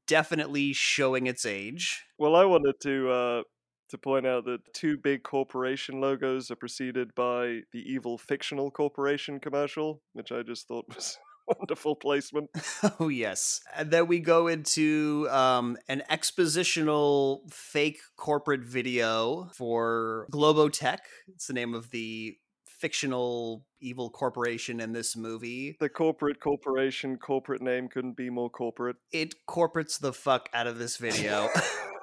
definitely 0.06 0.74
showing 0.74 1.25
its 1.25 1.44
age. 1.44 2.04
Well, 2.20 2.36
I 2.36 2.46
wanted 2.46 2.80
to 2.82 3.10
uh, 3.10 3.44
to 3.89 3.98
point 3.98 4.25
out 4.25 4.46
that 4.46 4.60
two 4.74 4.98
big 4.98 5.24
corporation 5.24 6.01
logos 6.01 6.50
are 6.51 6.56
preceded 6.56 7.13
by 7.15 7.62
the 7.72 7.84
evil 7.86 8.18
fictional 8.18 8.72
corporation 8.72 9.39
commercial, 9.39 10.01
which 10.13 10.32
I 10.32 10.42
just 10.44 10.68
thought 10.68 10.86
was 10.96 11.18
a 11.50 11.56
wonderful 11.58 11.96
placement. 11.96 12.50
Oh, 13.00 13.10
yes. 13.10 13.62
And 13.75 13.92
then 13.92 14.08
we 14.08 14.20
go 14.20 14.48
into 14.48 15.27
um, 15.32 15.77
an 15.88 16.04
expositional 16.10 17.51
fake 17.51 18.00
corporate 18.15 18.63
video 18.63 19.50
for 19.54 20.27
Globotech. 20.32 21.00
It's 21.27 21.48
the 21.48 21.54
name 21.54 21.74
of 21.74 21.89
the 21.92 22.38
fictional 22.65 23.65
evil 23.82 24.10
corporation 24.10 24.80
in 24.80 24.94
this 24.94 25.15
movie. 25.15 25.77
The 25.80 25.89
corporate 25.89 26.39
corporation 26.39 27.18
corporate 27.18 27.62
name 27.62 27.88
couldn't 27.88 28.18
be 28.18 28.30
more 28.30 28.50
corporate. 28.50 28.98
It 29.12 29.36
corporates 29.48 30.00
the 30.00 30.13
fuck 30.13 30.50
out 30.54 30.68
of 30.68 30.77
this 30.77 30.98
video. 30.98 31.50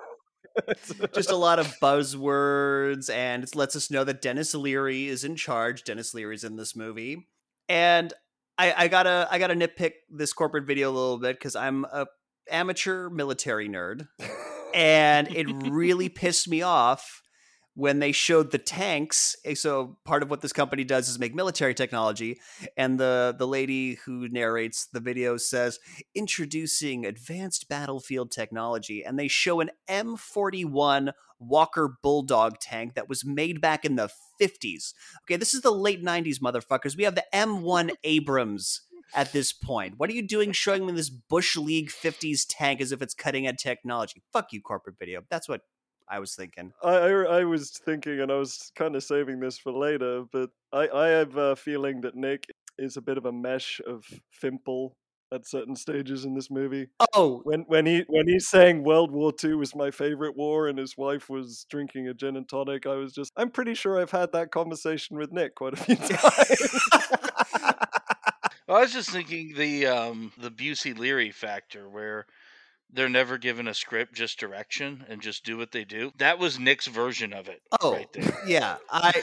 just 1.15 1.31
a 1.31 1.37
lot 1.37 1.59
of 1.59 1.67
buzzwords 1.81 3.11
and 3.11 3.45
it 3.45 3.55
lets 3.55 3.77
us 3.77 3.91
know 3.91 4.05
that 4.05 4.23
Denis 4.23 4.55
Leary 4.55 5.09
is 5.09 5.25
in 5.25 5.37
charge. 5.37 5.85
Denis 5.85 6.15
Leary's 6.15 6.45
in 6.45 6.57
this 6.57 6.77
movie. 6.77 7.29
And 7.69 8.13
I, 8.59 8.75
I 8.77 8.89
gotta 8.89 9.29
I 9.31 9.39
gotta 9.39 9.55
nitpick 9.55 9.93
this 10.11 10.33
corporate 10.33 10.67
video 10.67 10.91
a 10.91 10.93
little 10.93 11.19
bit 11.19 11.39
because 11.39 11.57
I'm 11.57 11.85
a 11.85 12.07
amateur 12.51 13.09
military 13.09 13.69
nerd. 13.69 14.09
And 14.75 15.29
it 15.35 15.47
really 15.71 16.09
pissed 16.11 16.49
me 16.49 16.63
off 16.63 17.22
when 17.75 18.01
they 18.01 18.13
showed 18.13 18.51
the 18.51 18.59
tanks. 18.59 19.37
eh, 19.45 19.55
So 19.55 19.97
part 20.05 20.23
of 20.23 20.31
what 20.31 20.41
this 20.41 20.53
company 20.53 20.85
does 20.85 21.09
is 21.09 21.19
make 21.19 21.35
military 21.35 21.75
technology, 21.75 22.41
and 22.77 22.99
the 23.01 23.35
the 23.39 23.47
lady 23.47 23.95
who 24.05 24.29
narrates 24.29 24.87
the 24.93 25.01
video 25.01 25.37
says, 25.37 25.79
"Introducing 26.15 27.07
advanced 27.07 27.69
battlefield 27.69 28.31
technology," 28.31 29.05
and 29.05 29.19
they 29.19 29.29
show 29.29 29.61
an 29.61 29.71
M41 29.89 31.13
Walker 31.39 31.97
Bulldog 32.03 32.59
tank 32.61 32.95
that 32.95 33.09
was 33.09 33.25
made 33.25 33.61
back 33.61 33.85
in 33.85 33.97
the 33.97 34.11
50s. 34.41 34.95
Okay, 35.25 35.37
this 35.37 35.55
is 35.55 35.63
the 35.63 35.73
late 35.73 36.03
90s, 36.03 36.39
motherfuckers. 36.41 36.97
We 36.97 37.05
have 37.05 37.15
the 37.17 37.25
M1 37.33 37.91
Abrams 38.05 38.83
at 39.15 39.33
this 39.33 39.53
point. 39.53 39.95
What 39.99 40.09
are 40.09 40.15
you 40.15 40.27
doing 40.27 40.53
showing 40.53 40.87
me 40.87 40.93
this 40.93 41.11
Bush 41.11 41.57
League 41.57 41.91
50s 41.91 42.47
tank 42.49 42.81
as 42.81 42.93
if 42.93 43.03
it's 43.03 43.15
cutting 43.15 43.47
edge 43.47 43.63
technology? 43.63 44.23
Fuck 44.33 44.53
you, 44.53 44.61
corporate 44.63 44.97
video. 44.99 45.23
That's 45.31 45.49
what 45.49 45.63
I 46.09 46.19
was 46.19 46.35
thinking. 46.35 46.73
I, 46.83 46.91
I, 46.95 47.11
I 47.41 47.45
was 47.45 47.71
thinking, 47.71 48.21
and 48.21 48.31
I 48.31 48.37
was 48.37 48.73
kind 48.77 48.97
of 48.97 49.03
saving 49.05 49.41
this 49.41 49.59
for 49.59 49.73
later, 49.73 50.25
but 50.33 50.51
I, 50.73 50.89
I 50.89 51.09
have 51.09 51.37
a 51.37 51.57
feeling 51.57 52.01
that 52.03 52.15
Nick 52.15 52.47
is 52.79 52.97
a 52.97 53.03
bit 53.03 53.19
of 53.19 53.27
a 53.27 53.33
mesh 53.33 53.81
of 53.87 54.05
Fimple 54.43 54.93
at 55.33 55.47
certain 55.47 55.75
stages 55.75 56.25
in 56.25 56.35
this 56.35 56.51
movie. 56.51 56.89
Oh, 57.15 57.41
When 57.45 57.63
when 57.63 57.87
he 57.87 58.05
when 58.09 58.29
he's 58.29 58.49
saying 58.49 58.85
World 58.85 59.11
War 59.11 59.33
II 59.43 59.55
was 59.55 59.75
my 59.75 59.91
favorite 59.91 60.37
war 60.37 60.69
and 60.69 60.79
his 60.79 60.97
wife 60.97 61.31
was 61.31 61.65
drinking 61.71 62.09
a 62.09 62.15
gin 62.15 62.37
and 62.37 62.49
tonic, 62.49 62.87
I 62.87 62.95
was 62.95 63.13
just 63.13 63.33
I'm 63.37 63.51
pretty 63.51 63.75
sure 63.75 63.99
I've 64.01 64.11
had 64.11 64.33
that 64.33 64.51
conversation 64.51 65.17
with 65.17 65.33
Nick 65.33 65.55
quite 65.55 65.73
a 65.73 65.77
few 65.77 65.97
times. 65.97 66.81
I 68.69 68.81
was 68.81 68.93
just 68.93 69.11
thinking 69.11 69.55
the 69.57 69.87
um 69.87 70.33
the 70.39 70.51
Busey 70.51 70.97
Leary 70.97 71.31
factor 71.31 71.89
where 71.89 72.27
they're 72.93 73.09
never 73.09 73.39
given 73.39 73.67
a 73.67 73.75
script, 73.75 74.15
just 74.15 74.39
direction 74.39 75.05
and 75.09 75.21
just 75.21 75.45
do 75.45 75.57
what 75.57 75.73
they 75.73 75.85
do. 75.85 76.13
That 76.19 76.39
was 76.39 76.59
Nick's 76.59 76.87
version 76.87 77.33
of 77.33 77.49
it. 77.49 77.63
oh, 77.81 77.95
right 77.95 78.13
there. 78.13 78.39
yeah. 78.47 78.77
I 78.91 79.23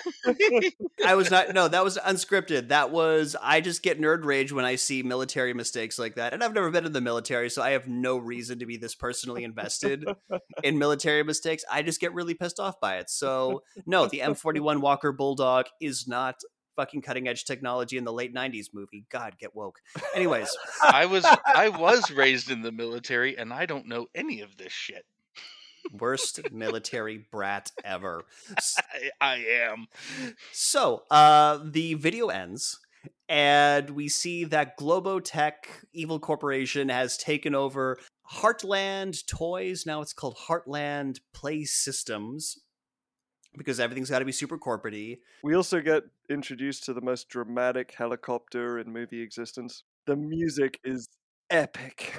I 1.06 1.16
was 1.16 1.30
not. 1.30 1.54
No, 1.54 1.68
that 1.68 1.84
was 1.84 1.98
unscripted. 1.98 2.70
That 2.70 2.92
was. 2.92 3.36
I 3.42 3.62
just 3.62 3.84
get 3.84 4.02
nerd 4.02 4.26
rage 4.26 4.52
when 4.52 4.66
I 4.66 4.76
see 4.76 5.04
military 5.04 5.54
mistakes 5.54 6.00
like 6.00 6.16
that, 6.16 6.34
and 6.34 6.44
I've 6.44 6.54
never 6.54 6.72
been 6.72 6.86
in 6.86 6.94
the 6.94 7.02
military, 7.02 7.50
so 7.50 7.62
I 7.62 7.72
have 7.72 7.88
no 7.88 8.18
reason 8.18 8.60
to 8.60 8.66
be 8.66 8.78
this 8.78 8.96
personally 8.96 9.44
invested 9.44 10.06
in 10.64 10.78
military 10.78 11.24
mistakes. 11.24 11.64
I 11.72 11.82
just 11.84 12.00
get 12.00 12.14
really 12.14 12.34
pissed 12.34 12.60
off 12.60 12.80
by 12.80 12.98
it. 12.98 13.10
So 13.10 13.64
no, 13.86 14.08
the 14.08 14.20
M41 14.20 14.82
Walker 14.82 15.12
Bulldog 15.12 15.68
is 15.80 16.08
not 16.08 16.42
fucking 16.80 17.02
cutting 17.02 17.28
edge 17.28 17.44
technology 17.44 17.98
in 17.98 18.06
the 18.06 18.14
late 18.14 18.34
90s 18.34 18.68
movie. 18.72 19.04
God, 19.10 19.38
get 19.38 19.54
woke. 19.54 19.82
Anyways, 20.16 20.50
I 20.82 21.08
was 21.08 21.26
I 21.46 21.68
was 21.68 22.10
raised 22.10 22.50
in 22.50 22.62
the 22.62 22.72
military 22.72 23.38
and 23.38 23.52
I 23.52 23.66
don't 23.66 23.86
know 23.86 24.08
any 24.16 24.40
of 24.40 24.56
this 24.56 24.72
shit. 24.72 25.06
worst 25.92 26.40
military 26.54 27.26
brat 27.32 27.72
ever. 27.84 28.24
I, 28.94 29.10
I 29.20 29.36
am. 29.64 29.88
So, 30.54 31.04
uh, 31.12 31.60
the 31.66 31.96
video 31.96 32.28
ends, 32.28 32.80
and 33.28 33.90
we 33.90 34.08
see 34.08 34.46
that 34.46 34.80
Globotech 34.80 35.84
Evil 35.92 36.20
Corporation 36.22 36.88
has 36.88 37.18
taken 37.18 37.54
over 37.54 38.00
Heartland 38.36 39.26
Toys. 39.26 39.86
Now 39.86 40.00
it's 40.02 40.14
called 40.14 40.38
Heartland 40.48 41.20
Play 41.34 41.66
Systems 41.66 42.58
because 43.58 43.80
everything's 43.80 44.10
got 44.10 44.20
to 44.20 44.26
be 44.26 44.32
super 44.32 44.58
corporate 44.58 45.20
we 45.44 45.56
also 45.56 45.82
get 45.82 46.04
introduced 46.30 46.84
to 46.86 46.94
the 46.94 47.02
most 47.02 47.30
dramatic 47.30 47.94
helicopter 47.98 48.80
in 48.80 48.92
movie 48.92 49.22
existence. 49.22 49.84
The 50.06 50.16
music 50.16 50.80
is 50.84 51.10
epic. 51.50 52.14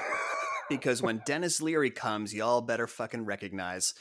Because 0.69 1.03
when 1.03 1.21
Denis 1.27 1.61
Leary 1.61 1.91
comes, 1.91 2.33
y'all 2.33 2.61
better 2.61 2.87
fucking 2.87 3.25
recognize. 3.25 3.93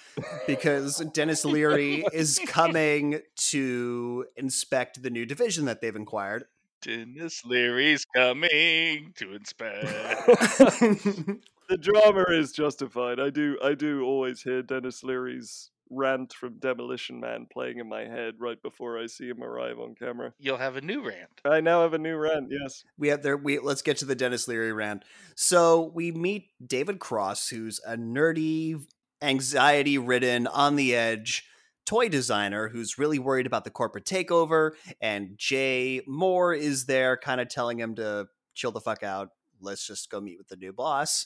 Because 0.46 0.98
Denis 1.14 1.44
Leary 1.44 2.06
is 2.14 2.40
coming 2.46 3.22
to 3.50 4.26
inspect 4.38 5.02
the 5.02 5.10
new 5.10 5.26
division 5.26 5.66
that 5.66 5.82
they've 5.82 5.96
acquired. 5.96 6.46
Denis 6.82 7.44
Leary's 7.44 8.06
coming 8.16 9.14
to 9.16 9.34
inspect. 9.34 9.82
the 11.70 11.78
drama 11.80 12.26
is 12.30 12.52
justified. 12.52 13.20
I 13.20 13.32
do 13.32 13.58
I 13.64 13.74
do 13.74 14.04
always 14.04 14.42
hear 14.42 14.62
Denis 14.62 15.04
Leary's 15.04 15.72
rant 15.90 16.34
from 16.34 16.60
Demolition 16.60 17.20
Man 17.20 17.48
playing 17.52 17.80
in 17.80 17.90
my 17.90 18.02
head 18.02 18.36
right 18.40 18.62
before 18.62 19.00
I 19.00 19.08
see 19.08 19.28
him 19.28 19.44
arrive 19.44 19.80
on 19.80 19.96
camera. 19.96 20.34
You'll 20.40 20.58
have 20.58 20.76
a 20.76 20.82
new 20.82 21.06
rant. 21.06 21.42
I 21.46 21.62
now 21.62 21.82
have 21.82 21.94
a 21.94 21.98
new 21.98 22.16
rant, 22.16 22.50
yes. 22.50 22.84
we 22.98 23.10
have 23.10 23.24
there 23.24 23.38
we 23.38 23.60
let's 23.60 23.82
get 23.82 23.98
to 23.98 24.06
the 24.06 24.16
Denis 24.16 24.48
Leary 24.48 24.74
rant. 24.74 25.04
So 25.36 25.92
we 25.94 26.12
meet 26.12 26.50
David 26.66 27.00
Cross, 27.00 27.50
who's 27.50 27.80
a 27.86 27.98
nerdy, 27.98 28.82
anxiety 29.22 29.98
ridden, 29.98 30.48
on 30.48 30.76
the 30.76 30.96
edge 30.96 31.46
toy 31.90 32.08
designer 32.08 32.70
who's 32.70 33.00
really 33.00 33.18
worried 33.18 33.48
about 33.48 33.64
the 33.64 33.72
corporate 33.72 34.06
takeover, 34.06 34.74
and 35.02 35.32
Jay 35.38 36.02
Mohr 36.08 36.56
is 36.56 36.86
there 36.86 37.18
kind 37.18 37.42
of 37.42 37.50
telling 37.50 37.80
him 37.80 37.96
to 37.96 38.28
chill 38.54 38.72
the 38.72 38.80
fuck 38.80 39.02
out. 39.02 39.30
Let's 39.60 39.88
just 39.88 40.12
go 40.12 40.22
meet 40.22 40.38
with 40.38 40.50
the 40.50 40.56
new 40.56 40.72
boss. 40.72 41.26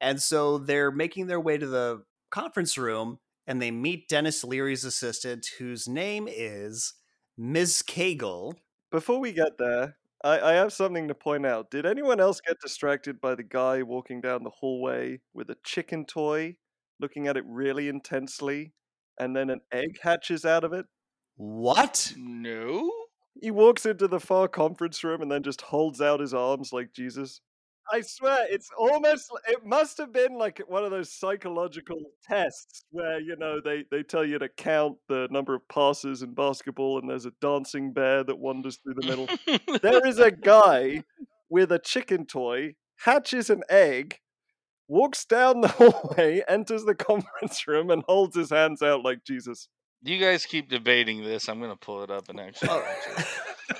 And 0.00 0.22
so 0.22 0.58
they're 0.58 0.92
making 0.92 1.26
their 1.26 1.40
way 1.40 1.58
to 1.58 1.66
the 1.66 2.04
conference 2.30 2.78
room 2.78 3.18
and 3.50 3.60
they 3.60 3.72
meet 3.72 4.08
Denis 4.08 4.44
Leary's 4.44 4.84
assistant, 4.84 5.44
whose 5.58 5.88
name 5.88 6.28
is 6.30 6.94
Ms. 7.36 7.82
Kegel. 7.82 8.54
Before 8.92 9.18
we 9.18 9.32
get 9.32 9.58
there, 9.58 9.96
I, 10.22 10.38
I 10.38 10.52
have 10.52 10.72
something 10.72 11.08
to 11.08 11.16
point 11.16 11.44
out. 11.44 11.68
Did 11.68 11.84
anyone 11.84 12.20
else 12.20 12.40
get 12.40 12.60
distracted 12.62 13.20
by 13.20 13.34
the 13.34 13.42
guy 13.42 13.82
walking 13.82 14.20
down 14.20 14.44
the 14.44 14.50
hallway 14.50 15.22
with 15.34 15.50
a 15.50 15.56
chicken 15.64 16.04
toy, 16.06 16.58
looking 17.00 17.26
at 17.26 17.36
it 17.36 17.42
really 17.44 17.88
intensely, 17.88 18.72
and 19.18 19.34
then 19.34 19.50
an 19.50 19.62
egg 19.72 19.98
hatches 20.00 20.44
out 20.44 20.62
of 20.62 20.72
it? 20.72 20.86
What? 21.34 22.14
No. 22.16 22.88
He 23.42 23.50
walks 23.50 23.84
into 23.84 24.06
the 24.06 24.20
far 24.20 24.46
conference 24.46 25.02
room 25.02 25.22
and 25.22 25.32
then 25.32 25.42
just 25.42 25.62
holds 25.62 26.00
out 26.00 26.20
his 26.20 26.32
arms 26.32 26.72
like 26.72 26.92
Jesus. 26.94 27.40
I 27.92 28.00
swear, 28.02 28.46
it's 28.48 28.70
almost. 28.78 29.30
It 29.48 29.64
must 29.64 29.98
have 29.98 30.12
been 30.12 30.34
like 30.38 30.60
one 30.68 30.84
of 30.84 30.90
those 30.90 31.12
psychological 31.12 31.98
tests 32.26 32.84
where 32.90 33.20
you 33.20 33.36
know 33.36 33.60
they 33.60 33.84
they 33.90 34.02
tell 34.02 34.24
you 34.24 34.38
to 34.38 34.48
count 34.48 34.96
the 35.08 35.28
number 35.30 35.54
of 35.54 35.66
passes 35.68 36.22
in 36.22 36.34
basketball, 36.34 36.98
and 36.98 37.10
there's 37.10 37.26
a 37.26 37.32
dancing 37.40 37.92
bear 37.92 38.22
that 38.24 38.38
wanders 38.38 38.78
through 38.78 38.94
the 38.94 39.06
middle. 39.06 39.80
there 39.82 40.06
is 40.06 40.18
a 40.18 40.30
guy 40.30 41.02
with 41.48 41.72
a 41.72 41.78
chicken 41.78 42.26
toy, 42.26 42.74
hatches 42.98 43.50
an 43.50 43.62
egg, 43.68 44.18
walks 44.88 45.24
down 45.24 45.60
the 45.60 45.68
hallway, 45.78 46.42
enters 46.48 46.84
the 46.84 46.94
conference 46.94 47.66
room, 47.66 47.90
and 47.90 48.02
holds 48.06 48.36
his 48.36 48.50
hands 48.50 48.82
out 48.82 49.04
like 49.04 49.24
Jesus. 49.24 49.68
you 50.02 50.18
guys 50.18 50.46
keep 50.46 50.68
debating 50.68 51.24
this. 51.24 51.48
I'm 51.48 51.60
gonna 51.60 51.76
pull 51.76 52.02
it 52.02 52.10
up 52.10 52.28
and 52.28 52.40
actually. 52.40 52.68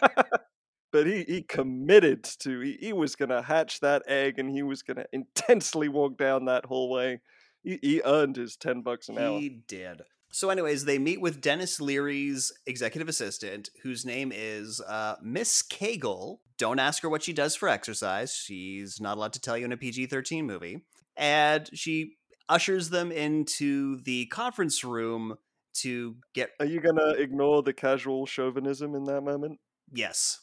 But 0.93 1.07
he, 1.07 1.25
he 1.25 1.43
committed 1.43 2.25
to 2.41 2.61
he, 2.61 2.79
he 2.81 2.93
was 2.93 3.17
gonna 3.17 3.43
hatch 3.43 3.81
that 3.81 4.03
egg 4.07 4.39
and 4.39 4.51
he 4.51 4.63
was 4.63 4.83
gonna 4.83 5.07
intensely 5.13 5.89
walk 5.89 6.17
down 6.19 6.47
that 6.47 6.67
hallway. 6.67 7.21
He, 7.63 7.79
he 7.83 8.03
earned 8.05 8.37
his 8.37 8.57
ten 8.57 8.83
bucks 8.83 9.09
an 9.09 9.19
hour. 9.19 9.39
He 9.39 9.49
did. 9.49 10.03
So, 10.33 10.49
anyways, 10.49 10.85
they 10.85 10.99
meet 10.99 11.21
with 11.21 11.41
Denis 11.41 11.81
Leary's 11.81 12.53
executive 12.65 13.09
assistant, 13.09 13.69
whose 13.83 14.05
name 14.05 14.31
is 14.35 14.81
uh, 14.81 15.17
Miss 15.21 15.61
Kegel 15.61 16.41
Don't 16.57 16.79
ask 16.79 17.03
her 17.03 17.09
what 17.09 17.25
she 17.25 17.33
does 17.33 17.57
for 17.57 17.69
exercise. 17.69 18.35
She's 18.35 19.01
not 19.01 19.17
allowed 19.17 19.33
to 19.33 19.41
tell 19.41 19.59
you 19.59 19.65
in 19.65 19.73
a 19.73 19.77
PG 19.77 20.07
13 20.07 20.47
movie. 20.47 20.85
And 21.17 21.69
she 21.75 22.17
ushers 22.49 22.91
them 22.91 23.11
into 23.11 24.01
the 24.03 24.27
conference 24.27 24.85
room 24.85 25.37
to 25.75 26.17
get. 26.33 26.51
Are 26.61 26.67
you 26.67 26.81
gonna 26.81 27.15
ignore 27.19 27.63
the 27.63 27.73
casual 27.73 28.25
chauvinism 28.25 28.95
in 28.95 29.05
that 29.05 29.23
moment? 29.23 29.59
Yes. 29.93 30.39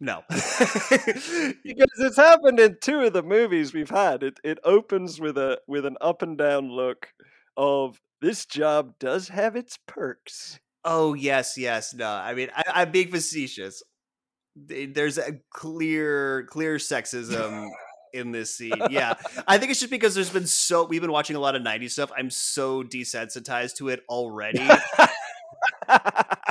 No. 0.00 0.22
Because 0.30 1.98
it's 1.98 2.16
happened 2.16 2.58
in 2.58 2.78
two 2.80 3.00
of 3.00 3.12
the 3.12 3.22
movies 3.22 3.74
we've 3.74 3.90
had. 3.90 4.22
It 4.22 4.40
it 4.42 4.58
opens 4.64 5.20
with 5.20 5.36
a 5.36 5.58
with 5.66 5.84
an 5.84 5.96
up 6.00 6.22
and 6.22 6.36
down 6.38 6.70
look 6.70 7.12
of 7.56 8.00
this 8.20 8.46
job 8.46 8.94
does 8.98 9.28
have 9.28 9.56
its 9.56 9.78
perks. 9.86 10.58
Oh 10.84 11.14
yes, 11.14 11.58
yes. 11.58 11.92
No, 11.94 12.08
I 12.08 12.34
mean 12.34 12.48
I, 12.54 12.62
I'm 12.74 12.90
being 12.90 13.08
facetious. 13.10 13.82
There's 14.56 15.18
a 15.18 15.40
clear, 15.50 16.44
clear 16.50 16.76
sexism 16.76 17.68
in 18.12 18.32
this 18.32 18.56
scene. 18.56 18.72
Yeah, 18.90 19.14
I 19.46 19.58
think 19.58 19.70
it's 19.70 19.80
just 19.80 19.90
because 19.90 20.14
there's 20.14 20.30
been 20.30 20.46
so 20.46 20.84
we've 20.84 21.00
been 21.00 21.12
watching 21.12 21.36
a 21.36 21.40
lot 21.40 21.54
of 21.54 21.62
'90s 21.62 21.92
stuff. 21.92 22.10
I'm 22.16 22.30
so 22.30 22.82
desensitized 22.82 23.76
to 23.76 23.88
it 23.88 24.02
already. 24.08 24.66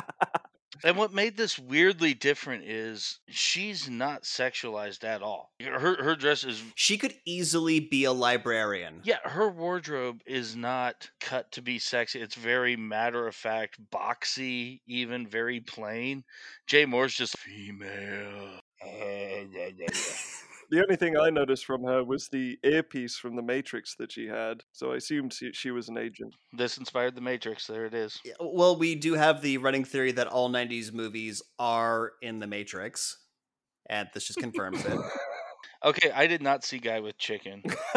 And 0.84 0.98
what 0.98 1.14
made 1.14 1.38
this 1.38 1.60
weirdly 1.60 2.14
different 2.14 2.64
is 2.64 3.20
she's 3.28 3.90
not 3.90 4.24
sexualized 4.24 5.04
at 5.04 5.22
all. 5.22 5.52
Her 5.62 6.04
her 6.04 6.16
dress 6.16 6.44
is 6.44 6.64
she 6.76 6.98
could 6.98 7.16
easily 7.26 7.80
be 7.80 8.06
a 8.06 8.12
librarian. 8.12 9.02
yeah, 9.04 9.20
her 9.24 9.50
wardrobe 9.50 10.22
is 10.26 10.56
not 10.56 11.10
cut 11.20 11.52
to 11.54 11.62
be 11.62 11.80
sexy. 11.80 12.22
It's 12.22 12.36
very 12.36 12.76
matter 12.76 13.28
of 13.28 13.36
fact, 13.36 13.80
boxy, 13.92 14.82
even 14.88 15.28
very 15.28 15.60
plain. 15.60 16.24
Jay 16.68 16.86
Mohr's 16.86 17.14
just 17.14 17.38
female. 17.38 18.60
the 20.70 20.82
only 20.82 20.96
thing 20.96 21.18
I 21.18 21.30
noticed 21.30 21.66
from 21.66 21.84
her 21.84 22.04
was 22.04 22.28
the 22.28 22.58
earpiece 22.64 23.18
from 23.18 23.36
the 23.36 23.42
Matrix 23.42 23.96
that 23.96 24.12
she 24.12 24.28
had. 24.28 24.62
So 24.72 24.94
I 24.94 24.98
assumed 24.98 25.34
she, 25.34 25.52
she 25.54 25.72
was 25.72 25.90
an 25.90 25.98
agent. 25.98 26.36
This 26.54 26.78
inspired 26.78 27.16
the 27.16 27.22
Matrix. 27.22 27.68
There 27.68 27.86
it 27.86 27.94
is. 27.94 28.20
Yeah, 28.24 28.34
Well, 28.40 28.78
we 28.78 28.96
do 28.96 29.14
have 29.14 29.42
the 29.42 29.58
running 29.58 29.86
theory 29.86 30.12
that 30.14 30.28
all 30.28 30.50
'90s 30.50 30.94
movies 30.94 31.42
are 31.58 32.14
in 32.22 32.40
the 32.40 32.48
Matrix, 32.48 33.18
and 33.90 34.08
this 34.14 34.28
just 34.28 34.40
confirms 34.40 34.86
it. 34.86 35.00
Okay, 35.84 36.12
I 36.12 36.28
did 36.28 36.42
not 36.42 36.66
see 36.66 36.78
Guy 36.78 37.00
with 37.00 37.18
Chicken. 37.18 37.64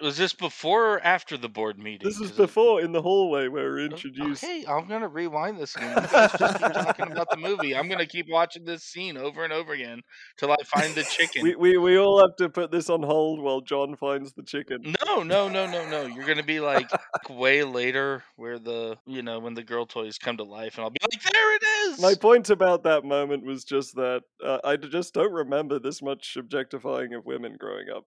Was 0.00 0.18
this 0.18 0.34
before 0.34 0.94
or 0.94 1.00
after 1.00 1.38
the 1.38 1.48
board 1.48 1.78
meeting? 1.78 2.06
this 2.06 2.20
is 2.20 2.30
before 2.30 2.82
in 2.82 2.92
the 2.92 3.00
hallway 3.00 3.48
where 3.48 3.70
we're 3.70 3.80
Oh, 3.80 3.84
introduced. 3.84 4.44
Okay, 4.44 4.64
I'm 4.68 4.86
gonna 4.86 5.08
rewind 5.08 5.58
this 5.58 5.74
again. 5.74 5.96
You 6.02 6.08
guys 6.08 6.32
just 6.38 6.58
keep 6.58 6.72
talking 6.72 7.12
about 7.12 7.30
the 7.30 7.38
movie. 7.38 7.74
I'm 7.74 7.88
gonna 7.88 8.04
keep 8.06 8.26
watching 8.28 8.64
this 8.64 8.84
scene 8.84 9.16
over 9.16 9.42
and 9.42 9.52
over 9.54 9.72
again 9.72 10.02
till 10.36 10.52
I 10.52 10.56
find 10.66 10.94
the 10.94 11.02
chicken. 11.04 11.42
We, 11.42 11.54
we 11.56 11.78
we 11.78 11.98
all 11.98 12.20
have 12.20 12.36
to 12.36 12.50
put 12.50 12.70
this 12.70 12.90
on 12.90 13.02
hold 13.02 13.40
while 13.40 13.62
John 13.62 13.96
finds 13.96 14.34
the 14.34 14.42
chicken. 14.42 14.94
No, 15.06 15.22
no, 15.22 15.48
no, 15.48 15.66
no, 15.66 15.88
no. 15.88 16.02
You're 16.06 16.26
gonna 16.26 16.42
be 16.42 16.60
like 16.60 16.90
way 17.30 17.64
later, 17.64 18.22
where 18.36 18.58
the 18.58 18.98
you 19.06 19.22
know 19.22 19.38
when 19.38 19.54
the 19.54 19.64
girl 19.64 19.86
toys 19.86 20.18
come 20.18 20.36
to 20.36 20.44
life, 20.44 20.76
and 20.76 20.84
I'll 20.84 20.90
be 20.90 20.98
like, 21.02 21.22
there 21.22 21.56
it 21.56 21.62
is. 21.88 22.00
My 22.02 22.14
point 22.14 22.50
about 22.50 22.82
that 22.84 23.04
moment 23.04 23.44
was 23.46 23.64
just 23.64 23.94
that 23.94 24.22
uh, 24.44 24.58
I 24.62 24.76
just 24.76 25.14
don't 25.14 25.32
remember 25.32 25.78
this 25.78 26.02
much 26.02 26.36
objectifying 26.36 27.14
of 27.14 27.24
women 27.24 27.56
growing 27.58 27.86
up. 27.88 28.04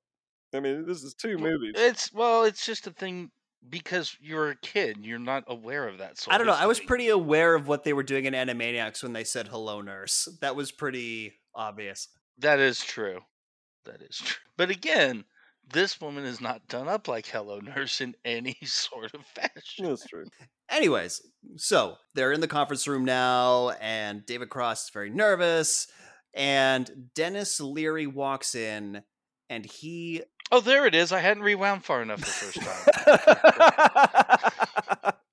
I 0.54 0.60
mean, 0.60 0.86
this 0.86 1.04
is 1.04 1.14
two 1.14 1.38
movies. 1.38 1.74
It's 1.76 2.14
well, 2.14 2.44
it's 2.44 2.66
just 2.66 2.88
a 2.88 2.92
thing 2.92 3.32
because 3.68 4.16
you're 4.20 4.50
a 4.50 4.56
kid. 4.56 4.98
You're 5.02 5.20
not 5.20 5.44
aware 5.48 5.88
of 5.88 6.00
that. 6.00 6.18
Sort 6.18 6.34
I 6.34 6.38
don't 6.38 6.48
know. 6.48 6.54
of 6.54 6.62
I 6.62 6.66
was 6.66 6.80
pretty 6.80 7.10
aware 7.10 7.56
of 7.56 7.68
what 7.68 7.84
they 7.84 7.94
were 7.94 8.04
doing 8.04 8.26
in 8.26 8.34
Animaniacs 8.34 9.04
when 9.04 9.14
they 9.14 9.24
said 9.24 9.48
"Hello, 9.48 9.82
Nurse." 9.82 10.28
That 10.42 10.56
was 10.56 10.72
pretty 10.72 11.34
obvious. 11.54 12.08
That 12.38 12.60
is 12.60 12.80
true. 12.80 13.20
That 13.86 14.02
is 14.02 14.18
true. 14.18 14.42
But 14.58 14.70
again, 14.70 15.26
this 15.72 16.00
woman 16.02 16.26
is 16.26 16.42
not 16.42 16.68
done 16.68 16.88
up 16.88 17.08
like 17.08 17.28
Hello 17.28 17.60
Nurse 17.60 18.02
in 18.02 18.16
any 18.26 18.58
sort 18.64 19.14
of 19.14 19.26
fashion. 19.26 19.86
That's 19.86 20.08
true. 20.08 20.26
Anyways, 20.70 21.22
so 21.58 21.96
they're 22.14 22.32
in 22.32 22.42
the 22.42 22.48
conference 22.48 22.88
room 22.88 23.06
now, 23.06 23.72
and 23.82 24.26
David 24.26 24.50
Cross 24.50 24.86
is 24.86 24.90
very 24.92 25.10
nervous. 25.10 25.88
And 26.34 27.10
Denis 27.16 27.60
Leary 27.60 28.06
walks 28.06 28.54
in, 28.54 29.02
and 29.50 29.66
he 29.66 30.22
Oh, 30.52 30.62
there 30.62 30.88
it 30.88 30.96
is. 30.96 31.12
I 31.12 31.20
hadn't 31.20 31.44
rewound 31.44 31.86
far 31.86 32.02
enough 32.02 32.22
the 32.22 32.26
first 32.26 32.60
time. 32.60 35.14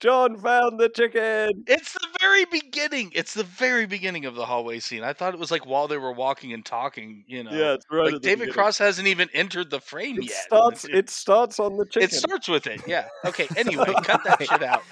John 0.00 0.36
found 0.36 0.80
the 0.80 0.88
chicken. 0.88 1.62
it's 1.68 1.92
the 1.92 2.06
very 2.20 2.44
beginning. 2.46 3.12
It's 3.14 3.34
the 3.34 3.44
very 3.44 3.86
beginning 3.86 4.24
of 4.26 4.34
the 4.34 4.44
hallway 4.44 4.80
scene. 4.80 5.04
I 5.04 5.12
thought 5.12 5.32
it 5.32 5.38
was 5.40 5.50
like 5.52 5.64
while 5.64 5.86
they 5.88 5.96
were 5.96 6.12
walking 6.12 6.52
and 6.52 6.64
talking. 6.64 7.22
You 7.28 7.44
know, 7.44 7.52
Yeah, 7.52 7.74
it's 7.74 7.86
right. 7.90 8.06
like 8.06 8.14
at 8.14 8.22
the 8.22 8.28
David 8.28 8.38
beginning. 8.40 8.54
Cross 8.54 8.78
hasn't 8.78 9.06
even 9.06 9.28
entered 9.32 9.70
the 9.70 9.80
frame 9.80 10.18
It 10.18 10.24
yet. 10.24 10.32
starts. 10.44 10.84
It's- 10.84 10.98
It 10.98 11.08
starts 11.10 11.60
on 11.60 11.76
the 11.76 11.86
chicken. 11.86 12.08
It 12.08 12.12
starts 12.12 12.48
with 12.48 12.66
it. 12.66 12.80
Yeah. 12.86 13.06
Okay. 13.24 13.46
Anyway, 13.56 13.94
cut 14.02 14.22
that 14.24 14.42
shit 14.42 14.62
out. 14.62 14.82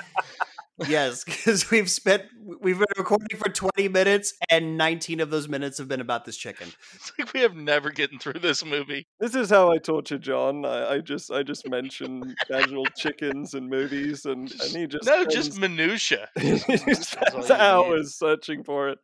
Yes, 0.86 1.24
because 1.24 1.70
we've 1.70 1.90
spent 1.90 2.24
we've 2.60 2.78
been 2.78 2.86
recording 2.96 3.38
for 3.38 3.48
twenty 3.50 3.88
minutes, 3.88 4.34
and 4.50 4.76
nineteen 4.76 5.20
of 5.20 5.30
those 5.30 5.48
minutes 5.48 5.78
have 5.78 5.88
been 5.88 6.00
about 6.00 6.24
this 6.24 6.36
chicken. 6.36 6.68
It's 6.94 7.12
like 7.18 7.32
we 7.32 7.40
have 7.40 7.54
never 7.54 7.90
gotten 7.90 8.18
through 8.18 8.40
this 8.40 8.64
movie. 8.64 9.06
This 9.20 9.34
is 9.34 9.50
how 9.50 9.70
I 9.70 9.78
torture 9.78 10.18
John. 10.18 10.64
I, 10.64 10.94
I 10.94 10.98
just 11.00 11.30
I 11.30 11.42
just 11.42 11.68
mention 11.68 12.34
casual 12.50 12.86
chickens 12.96 13.54
and 13.54 13.68
movies, 13.68 14.24
and, 14.24 14.50
and 14.62 14.70
he 14.70 14.86
just 14.86 15.06
no, 15.06 15.22
spends, 15.22 15.34
just 15.46 15.58
minutia. 15.58 16.28
he 16.40 16.50
That's 16.50 17.08
spends 17.08 17.34
you 17.34 17.40
need. 17.40 17.50
hours 17.50 18.14
searching 18.14 18.64
for 18.64 18.88
it. 18.88 18.98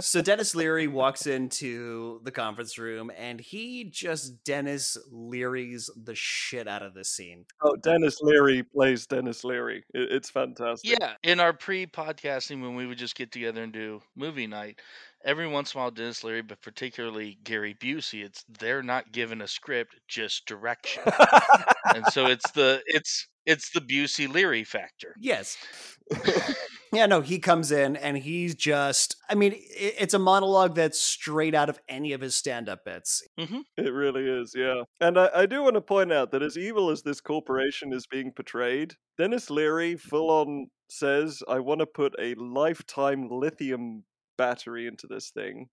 So 0.00 0.22
Denis 0.22 0.54
Leary 0.54 0.88
walks 0.88 1.26
into 1.26 2.20
the 2.24 2.30
conference 2.30 2.78
room, 2.78 3.12
and 3.16 3.40
he 3.40 3.84
just 3.84 4.42
Denis 4.44 4.96
Leary's 5.10 5.90
the 6.02 6.14
shit 6.14 6.66
out 6.66 6.82
of 6.82 6.94
this 6.94 7.10
scene. 7.10 7.44
Oh, 7.62 7.76
Denis 7.76 8.20
Leary 8.20 8.62
plays 8.62 9.06
Denis 9.06 9.44
Leary. 9.44 9.84
It's 9.94 10.30
fantastic. 10.30 10.98
Yeah, 10.98 11.12
in 11.22 11.38
our 11.38 11.52
pre-podcasting 11.52 12.62
when 12.62 12.74
we 12.74 12.86
would 12.86 12.98
just 12.98 13.14
get 13.14 13.30
together 13.30 13.62
and 13.62 13.72
do 13.72 14.00
movie 14.16 14.46
night, 14.46 14.80
every 15.24 15.46
once 15.46 15.74
in 15.74 15.78
a 15.78 15.82
while 15.82 15.90
Denis 15.90 16.24
Leary, 16.24 16.42
but 16.42 16.60
particularly 16.62 17.38
Gary 17.44 17.74
Busey, 17.74 18.24
it's 18.24 18.44
they're 18.58 18.82
not 18.82 19.12
given 19.12 19.42
a 19.42 19.48
script, 19.48 19.94
just 20.08 20.46
direction. 20.46 21.02
and 21.94 22.04
so 22.06 22.26
it's 22.26 22.50
the 22.52 22.82
it's 22.86 23.28
it's 23.46 23.70
the 23.70 23.80
Busey 23.80 24.32
Leary 24.32 24.64
factor. 24.64 25.14
Yes. 25.20 25.56
Yeah, 26.92 27.06
no, 27.06 27.22
he 27.22 27.38
comes 27.38 27.72
in 27.72 27.96
and 27.96 28.18
he's 28.18 28.54
just, 28.54 29.16
I 29.30 29.34
mean, 29.34 29.54
it's 29.56 30.12
a 30.12 30.18
monologue 30.18 30.74
that's 30.74 31.00
straight 31.00 31.54
out 31.54 31.70
of 31.70 31.80
any 31.88 32.12
of 32.12 32.20
his 32.20 32.34
stand 32.34 32.68
up 32.68 32.84
bits. 32.84 33.22
It 33.78 33.92
really 33.92 34.28
is, 34.28 34.52
yeah. 34.54 34.82
And 35.00 35.18
I, 35.18 35.30
I 35.34 35.46
do 35.46 35.62
want 35.62 35.74
to 35.76 35.80
point 35.80 36.12
out 36.12 36.32
that 36.32 36.42
as 36.42 36.58
evil 36.58 36.90
as 36.90 37.02
this 37.02 37.22
corporation 37.22 37.94
is 37.94 38.06
being 38.06 38.30
portrayed, 38.30 38.94
Denis 39.16 39.48
Leary 39.48 39.96
full 39.96 40.30
on 40.30 40.66
says, 40.90 41.42
I 41.48 41.60
want 41.60 41.80
to 41.80 41.86
put 41.86 42.14
a 42.18 42.34
lifetime 42.34 43.28
lithium 43.30 44.04
battery 44.36 44.86
into 44.86 45.06
this 45.06 45.30
thing. 45.30 45.68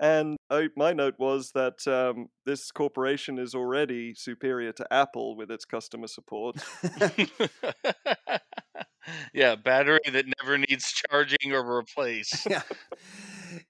And 0.00 0.36
I, 0.50 0.68
my 0.76 0.92
note 0.92 1.14
was 1.18 1.52
that 1.52 1.86
um, 1.86 2.28
this 2.46 2.70
corporation 2.70 3.38
is 3.38 3.54
already 3.54 4.14
superior 4.14 4.72
to 4.72 4.92
Apple 4.92 5.36
with 5.36 5.50
its 5.50 5.64
customer 5.64 6.06
support. 6.06 6.56
yeah, 9.34 9.56
battery 9.56 10.00
that 10.12 10.26
never 10.42 10.58
needs 10.58 10.92
charging 10.92 11.52
or 11.52 11.78
replace. 11.78 12.46
yeah. 12.48 12.62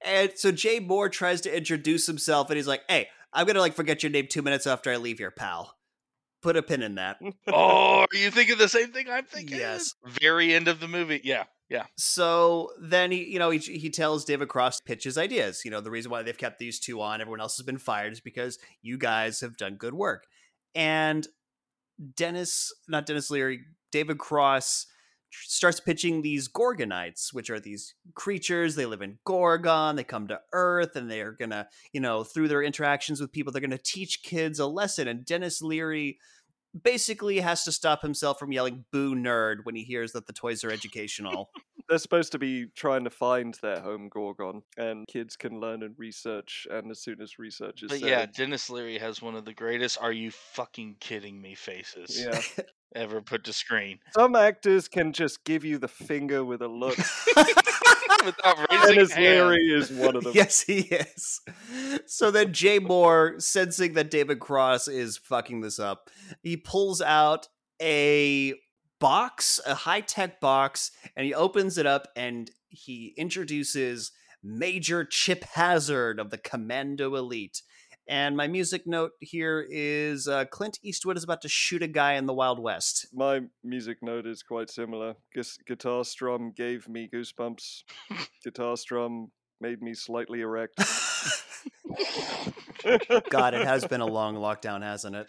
And 0.02 0.32
so 0.36 0.52
Jay 0.52 0.80
Mohr 0.80 1.10
tries 1.10 1.40
to 1.42 1.56
introduce 1.56 2.06
himself 2.06 2.50
and 2.50 2.56
he's 2.56 2.66
like, 2.66 2.82
Hey, 2.88 3.08
I'm 3.32 3.46
gonna 3.46 3.60
like 3.60 3.74
forget 3.74 4.02
your 4.02 4.10
name 4.10 4.26
two 4.28 4.42
minutes 4.42 4.66
after 4.66 4.90
I 4.90 4.96
leave 4.96 5.18
here, 5.18 5.30
pal. 5.30 5.76
Put 6.42 6.56
a 6.56 6.62
pin 6.62 6.82
in 6.82 6.94
that. 6.94 7.18
oh, 7.48 8.00
are 8.00 8.16
you 8.16 8.30
thinking 8.30 8.56
the 8.56 8.68
same 8.68 8.92
thing 8.92 9.06
I'm 9.10 9.24
thinking? 9.26 9.58
Yes. 9.58 9.94
Very 10.06 10.54
end 10.54 10.68
of 10.68 10.80
the 10.80 10.88
movie. 10.88 11.20
Yeah, 11.22 11.44
yeah. 11.68 11.84
So 11.96 12.70
then 12.80 13.10
he, 13.10 13.24
you 13.24 13.38
know, 13.38 13.50
he, 13.50 13.58
he 13.58 13.90
tells 13.90 14.24
David 14.24 14.48
Cross 14.48 14.80
pitch 14.80 15.04
his 15.04 15.18
ideas. 15.18 15.62
You 15.64 15.70
know, 15.70 15.82
the 15.82 15.90
reason 15.90 16.10
why 16.10 16.22
they've 16.22 16.36
kept 16.36 16.58
these 16.58 16.80
two 16.80 17.02
on, 17.02 17.20
everyone 17.20 17.40
else 17.40 17.58
has 17.58 17.66
been 17.66 17.78
fired, 17.78 18.12
is 18.12 18.20
because 18.20 18.58
you 18.80 18.96
guys 18.96 19.40
have 19.40 19.58
done 19.58 19.74
good 19.74 19.92
work. 19.92 20.24
And 20.74 21.28
Denis, 22.16 22.72
not 22.88 23.04
Denis 23.04 23.30
Leary, 23.30 23.60
David 23.92 24.18
Cross 24.18 24.86
starts 25.30 25.80
pitching 25.80 26.22
these 26.22 26.48
Gorgonites, 26.48 27.32
which 27.32 27.50
are 27.50 27.60
these 27.60 27.94
creatures. 28.14 28.74
They 28.74 28.86
live 28.86 29.02
in 29.02 29.18
Gorgon. 29.24 29.96
They 29.96 30.04
come 30.04 30.28
to 30.28 30.40
Earth, 30.52 30.96
and 30.96 31.10
they 31.10 31.20
are 31.20 31.32
gonna, 31.32 31.68
you 31.92 32.00
know, 32.00 32.24
through 32.24 32.48
their 32.48 32.62
interactions 32.62 33.20
with 33.20 33.32
people, 33.32 33.52
they're 33.52 33.60
gonna 33.60 33.78
teach 33.78 34.22
kids 34.22 34.58
a 34.58 34.66
lesson. 34.66 35.08
And 35.08 35.24
Denis 35.24 35.62
Leary 35.62 36.18
basically 36.82 37.40
has 37.40 37.64
to 37.64 37.72
stop 37.72 38.02
himself 38.02 38.38
from 38.38 38.52
yelling 38.52 38.84
"boo 38.92 39.14
nerd" 39.14 39.58
when 39.64 39.74
he 39.74 39.82
hears 39.82 40.12
that 40.12 40.26
the 40.26 40.32
toys 40.32 40.64
are 40.64 40.70
educational. 40.70 41.50
They're 41.88 41.98
supposed 41.98 42.30
to 42.32 42.38
be 42.38 42.66
trying 42.76 43.02
to 43.02 43.10
find 43.10 43.56
their 43.62 43.80
home 43.80 44.08
Gorgon, 44.08 44.62
and 44.76 45.08
kids 45.08 45.34
can 45.34 45.58
learn 45.58 45.82
and 45.82 45.96
research. 45.98 46.68
And 46.70 46.88
as 46.88 47.02
soon 47.02 47.20
as 47.20 47.36
research 47.36 47.82
is 47.82 47.88
But 47.88 47.98
said, 47.98 48.08
yeah, 48.08 48.26
Denis 48.26 48.70
Leary 48.70 48.98
has 48.98 49.20
one 49.20 49.34
of 49.34 49.44
the 49.44 49.54
greatest 49.54 49.98
"Are 50.00 50.12
you 50.12 50.30
fucking 50.30 50.98
kidding 51.00 51.42
me?" 51.42 51.56
faces 51.56 52.22
yeah. 52.24 52.40
ever 52.94 53.20
put 53.20 53.44
to 53.44 53.52
screen 53.52 53.98
Some 54.14 54.34
actors 54.34 54.88
can 54.88 55.12
just 55.12 55.44
give 55.44 55.64
you 55.64 55.78
the 55.78 55.88
finger 55.88 56.44
with 56.44 56.60
a 56.62 56.68
look. 56.68 56.98
without 58.24 58.58
raising 58.70 58.94
Denis 58.94 59.12
hand. 59.12 59.24
Leary 59.24 59.66
is 59.68 59.90
one 59.90 60.16
of 60.16 60.24
them. 60.24 60.32
yes, 60.34 60.60
he 60.60 60.80
is. 60.80 61.40
So 62.06 62.30
then 62.30 62.52
Jay 62.52 62.78
Mohr, 62.80 63.40
sensing 63.40 63.94
that 63.94 64.10
David 64.10 64.40
Cross 64.40 64.88
is 64.88 65.16
fucking 65.16 65.60
this 65.60 65.78
up, 65.78 66.10
he 66.42 66.56
pulls 66.56 67.00
out 67.00 67.48
a 67.80 68.54
box, 68.98 69.60
a 69.66 69.74
high 69.74 70.02
tech 70.02 70.40
box, 70.40 70.90
and 71.16 71.24
he 71.24 71.34
opens 71.34 71.78
it 71.78 71.86
up 71.86 72.08
and 72.16 72.50
he 72.68 73.14
introduces 73.16 74.12
Major 74.42 75.04
Chip 75.04 75.44
Hazard 75.54 76.18
of 76.18 76.30
the 76.30 76.38
Commando 76.38 77.14
Elite. 77.14 77.62
And 78.10 78.36
my 78.36 78.48
music 78.48 78.88
note 78.88 79.12
here 79.20 79.64
is 79.70 80.26
uh, 80.26 80.44
Clint 80.46 80.80
Eastwood 80.82 81.16
is 81.16 81.22
about 81.22 81.42
to 81.42 81.48
shoot 81.48 81.80
a 81.80 81.86
guy 81.86 82.14
in 82.14 82.26
the 82.26 82.34
Wild 82.34 82.58
West. 82.58 83.06
My 83.14 83.42
music 83.62 83.98
note 84.02 84.26
is 84.26 84.42
quite 84.42 84.68
similar. 84.68 85.14
Gus- 85.32 85.58
guitar 85.64 86.04
strum 86.04 86.50
gave 86.50 86.88
me 86.88 87.08
goosebumps. 87.14 87.84
guitar 88.44 88.76
strum 88.76 89.30
made 89.60 89.80
me 89.80 89.94
slightly 89.94 90.40
erect. 90.40 90.74
God, 93.30 93.54
it 93.54 93.64
has 93.64 93.86
been 93.86 94.00
a 94.00 94.06
long 94.06 94.34
lockdown, 94.34 94.82
hasn't 94.82 95.14
it? 95.14 95.28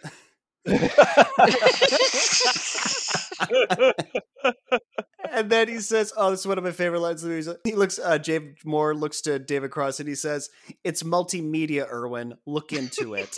and 5.32 5.50
then 5.50 5.68
he 5.68 5.78
says, 5.78 6.12
"Oh, 6.16 6.30
this 6.30 6.40
is 6.40 6.46
one 6.46 6.58
of 6.58 6.64
my 6.64 6.70
favorite 6.70 7.00
lines 7.00 7.22
of 7.22 7.30
the 7.30 7.36
movie." 7.36 7.58
He 7.64 7.74
looks, 7.74 7.98
uh, 7.98 8.18
Jay 8.18 8.54
Mohr 8.64 8.98
looks 8.98 9.20
to 9.22 9.38
David 9.38 9.70
Cross 9.70 10.00
and 10.00 10.08
he 10.08 10.14
says, 10.14 10.50
"It's 10.84 11.02
multimedia, 11.02 11.90
Irwin. 11.90 12.34
Look 12.46 12.72
into 12.72 13.14
it." 13.14 13.34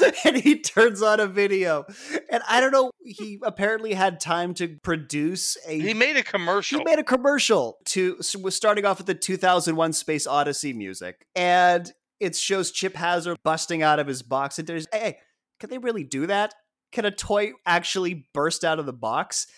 and 0.24 0.36
he 0.36 0.58
turns 0.58 1.02
on 1.02 1.20
a 1.20 1.26
video, 1.26 1.84
and 2.30 2.42
I 2.48 2.60
don't 2.60 2.72
know. 2.72 2.90
He 3.04 3.38
apparently 3.42 3.94
had 3.94 4.20
time 4.20 4.54
to 4.54 4.68
produce 4.82 5.56
a. 5.66 5.78
He 5.78 5.94
made 5.94 6.16
a 6.16 6.22
commercial. 6.22 6.78
He 6.78 6.84
made 6.84 6.98
a 6.98 7.04
commercial 7.04 7.78
to 7.86 8.18
was 8.40 8.56
starting 8.56 8.84
off 8.84 8.98
with 8.98 9.06
the 9.06 9.14
2001 9.14 9.92
Space 9.92 10.26
Odyssey 10.26 10.72
music, 10.72 11.26
and 11.34 11.92
it 12.22 12.36
shows 12.36 12.70
Chip 12.70 12.94
Hazard 12.94 13.36
busting 13.42 13.82
out 13.82 13.98
of 13.98 14.06
his 14.06 14.22
box. 14.22 14.58
And 14.58 14.68
there's, 14.68 14.86
hey, 14.92 15.18
can 15.58 15.70
they 15.70 15.78
really 15.78 16.04
do 16.04 16.26
that? 16.26 16.54
Can 16.92 17.04
a 17.04 17.10
toy 17.10 17.52
actually 17.66 18.28
burst 18.32 18.64
out 18.64 18.78
of 18.78 18.86
the 18.86 18.92
box? 18.92 19.48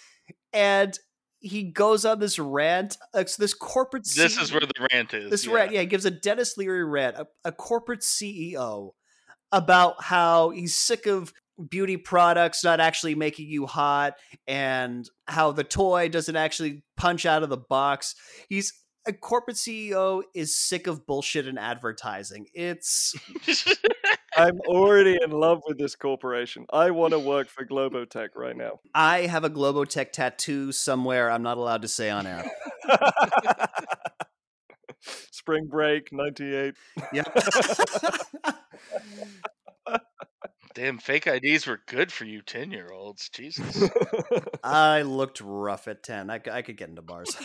And 0.53 0.99
he 1.45 1.65
goes 1.65 2.05
on 2.05 2.19
this 2.19 2.39
rant. 2.39 2.97
Uh, 3.13 3.25
so 3.27 3.43
this 3.43 3.55
corporate. 3.55 4.05
this 4.17 4.39
is 4.39 4.51
where 4.51 4.61
the 4.61 4.89
rant 4.93 5.13
is. 5.13 5.31
this 5.31 5.47
yeah. 5.47 5.53
rant, 5.53 5.73
yeah, 5.73 5.81
he 5.81 5.87
gives 5.87 6.07
a 6.07 6.11
Denis 6.11 6.57
Leary 6.57 6.85
rant, 6.85 7.17
a, 7.17 7.27
a 7.45 7.53
corporate 7.53 8.01
CEO, 8.01 8.93
about 9.53 10.03
how 10.03 10.51
he's 10.51 10.75
sick 10.75 11.07
of 11.07 11.33
beauty 11.69 11.97
products 11.97 12.65
not 12.65 12.81
actually 12.81 13.15
making 13.15 13.49
you 13.49 13.67
hot 13.67 14.15
and 14.49 15.09
how 15.29 15.53
the 15.53 15.63
toy 15.63 16.09
doesn't 16.09 16.35
actually 16.35 16.83
punch 16.97 17.27
out 17.27 17.45
of 17.45 17.49
the 17.49 17.57
box. 17.57 18.17
He's 18.49 18.73
a 19.07 19.13
corporate 19.13 19.59
CEO 19.59 20.23
is 20.35 20.57
sick 20.57 20.87
of 20.87 21.07
bullshit 21.07 21.47
and 21.47 21.59
advertising. 21.59 22.47
It's 22.55 23.15
I'm 24.37 24.61
already 24.67 25.19
in 25.23 25.31
love 25.31 25.63
with 25.67 25.79
this 25.79 25.95
corporation. 25.95 26.67
I 26.73 26.91
want 26.91 27.13
to 27.13 27.19
work 27.19 27.49
for 27.49 27.65
Globotech 27.65 28.31
right 28.35 28.57
now. 28.57 28.81
I 28.95 29.27
have 29.27 29.45
a 29.45 29.51
Globotech 29.51 30.13
tattoo 30.13 30.73
somewhere 30.73 31.31
I'm 31.31 31.43
not 31.43 31.57
allowed 31.57 31.83
to 31.83 31.89
say 31.89 32.11
on 32.11 32.27
air. 32.27 32.45
Spring 35.31 35.67
break, 35.67 36.13
98. 36.13 36.75
Yep. 37.13 37.39
Damn, 40.75 40.99
fake 40.99 41.29
IDs 41.29 41.69
were 41.69 41.81
good 41.87 42.11
for 42.11 42.25
you, 42.25 42.43
ten 42.43 42.73
year 42.73 42.91
olds. 42.91 43.29
Jesus. 43.29 43.89
I 44.65 45.03
looked 45.03 45.41
rough 45.41 45.87
at 45.87 46.03
10. 46.03 46.31
I, 46.31 46.41
I 46.51 46.63
could 46.63 46.77
get 46.77 46.89
into 46.89 47.03
bars. 47.03 47.37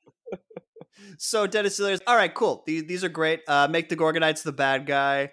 so 1.18 1.46
Denis 1.46 1.78
Leary's, 1.78 2.00
all 2.06 2.16
right, 2.16 2.32
cool. 2.32 2.62
These, 2.66 2.84
these 2.84 3.04
are 3.04 3.10
great. 3.10 3.40
Uh, 3.46 3.68
make 3.68 3.90
the 3.90 3.96
Gorgonites 3.96 4.42
the 4.42 4.52
bad 4.52 4.86
guy. 4.86 5.32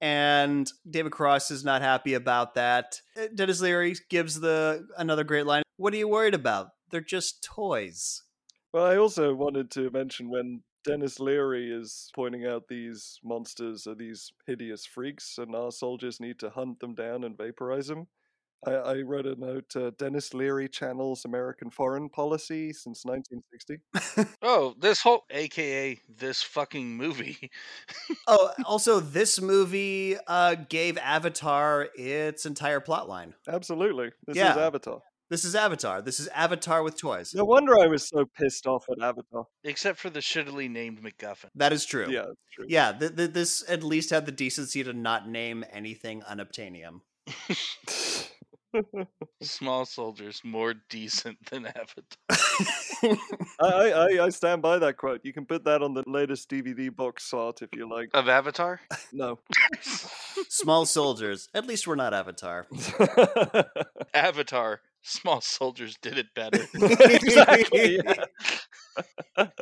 And 0.00 0.70
David 0.88 1.12
Cross 1.12 1.50
is 1.50 1.64
not 1.64 1.82
happy 1.82 2.14
about 2.14 2.54
that. 2.54 3.00
Uh, 3.16 3.26
Denis 3.34 3.60
Leary 3.60 3.96
gives 4.08 4.38
the 4.40 4.86
another 4.96 5.24
great 5.24 5.46
line. 5.46 5.62
What 5.76 5.92
are 5.92 5.96
you 5.96 6.08
worried 6.08 6.34
about? 6.34 6.68
They're 6.90 7.00
just 7.00 7.42
toys. 7.42 8.22
Well, 8.72 8.84
I 8.84 8.96
also 8.96 9.34
wanted 9.34 9.70
to 9.72 9.90
mention 9.90 10.30
when 10.30 10.62
Denis 10.84 11.18
Leary 11.18 11.70
is 11.70 12.10
pointing 12.14 12.46
out 12.46 12.68
these 12.68 13.18
monsters 13.24 13.86
are 13.86 13.94
these 13.94 14.32
hideous 14.46 14.86
freaks, 14.86 15.36
and 15.38 15.54
our 15.54 15.70
soldiers 15.70 16.20
need 16.20 16.38
to 16.38 16.50
hunt 16.50 16.80
them 16.80 16.94
down 16.94 17.24
and 17.24 17.36
vaporize 17.36 17.88
them. 17.88 18.06
I, 18.66 18.72
I 18.72 19.02
wrote 19.02 19.26
a 19.26 19.36
note 19.36 19.76
uh, 19.76 19.90
Denis 19.98 20.34
Leary 20.34 20.68
channels 20.68 21.24
American 21.24 21.70
foreign 21.70 22.08
policy 22.08 22.72
since 22.72 23.04
1960. 23.04 24.28
oh, 24.42 24.74
this 24.78 25.00
whole, 25.00 25.24
aka 25.30 25.98
this 26.08 26.42
fucking 26.42 26.96
movie. 26.96 27.50
oh, 28.26 28.50
also, 28.64 29.00
this 29.00 29.40
movie 29.40 30.16
uh, 30.26 30.56
gave 30.68 30.98
Avatar 30.98 31.88
its 31.94 32.46
entire 32.46 32.80
plot 32.80 33.08
line. 33.08 33.34
Absolutely. 33.48 34.10
This 34.26 34.36
is 34.36 34.42
Avatar. 34.42 35.02
This 35.30 35.44
is 35.44 35.54
Avatar. 35.54 36.00
This 36.00 36.20
is 36.20 36.28
Avatar 36.28 36.82
with 36.82 36.96
toys. 36.96 37.34
No 37.34 37.44
wonder 37.44 37.78
I 37.78 37.86
was 37.86 38.08
so 38.08 38.24
pissed 38.24 38.66
off 38.66 38.86
at 38.90 39.02
Avatar. 39.02 39.46
Except 39.62 39.98
for 39.98 40.08
the 40.08 40.20
shittily 40.20 40.70
named 40.70 41.02
MacGuffin. 41.02 41.50
That 41.54 41.72
is 41.74 41.84
true. 41.84 42.06
Yeah, 42.08 42.30
it's 42.30 42.54
true. 42.54 42.64
Yeah, 42.66 42.92
th- 42.92 43.14
th- 43.14 43.32
this 43.32 43.62
at 43.68 43.82
least 43.82 44.08
had 44.08 44.24
the 44.24 44.32
decency 44.32 44.82
to 44.82 44.94
not 44.94 45.28
name 45.28 45.64
anything 45.70 46.22
unobtainium. 46.22 47.00
Small 49.42 49.84
soldiers 49.86 50.40
more 50.44 50.74
decent 50.90 51.38
than 51.50 51.66
Avatar. 51.66 53.18
I, 53.60 53.66
I, 53.70 53.88
I- 54.20 54.24
I 54.24 54.28
stand 54.30 54.62
by 54.62 54.78
that 54.78 54.96
quote. 54.96 55.20
You 55.24 55.32
can 55.32 55.46
put 55.46 55.64
that 55.64 55.82
on 55.82 55.94
the 55.94 56.02
latest 56.06 56.50
DVD 56.50 56.94
box 56.94 57.32
art 57.32 57.62
if 57.62 57.70
you 57.74 57.88
like. 57.88 58.10
Of 58.14 58.28
Avatar? 58.28 58.80
No. 59.12 59.38
Small 60.48 60.84
soldiers. 60.86 61.48
At 61.54 61.66
least 61.66 61.86
we're 61.86 61.94
not 61.94 62.12
Avatar. 62.14 62.66
Avatar. 64.14 64.80
Small 65.02 65.40
soldiers 65.40 65.96
did 66.02 66.18
it 66.18 66.26
better. 66.34 66.66
exactly. 66.74 68.00
yeah. 68.04 69.46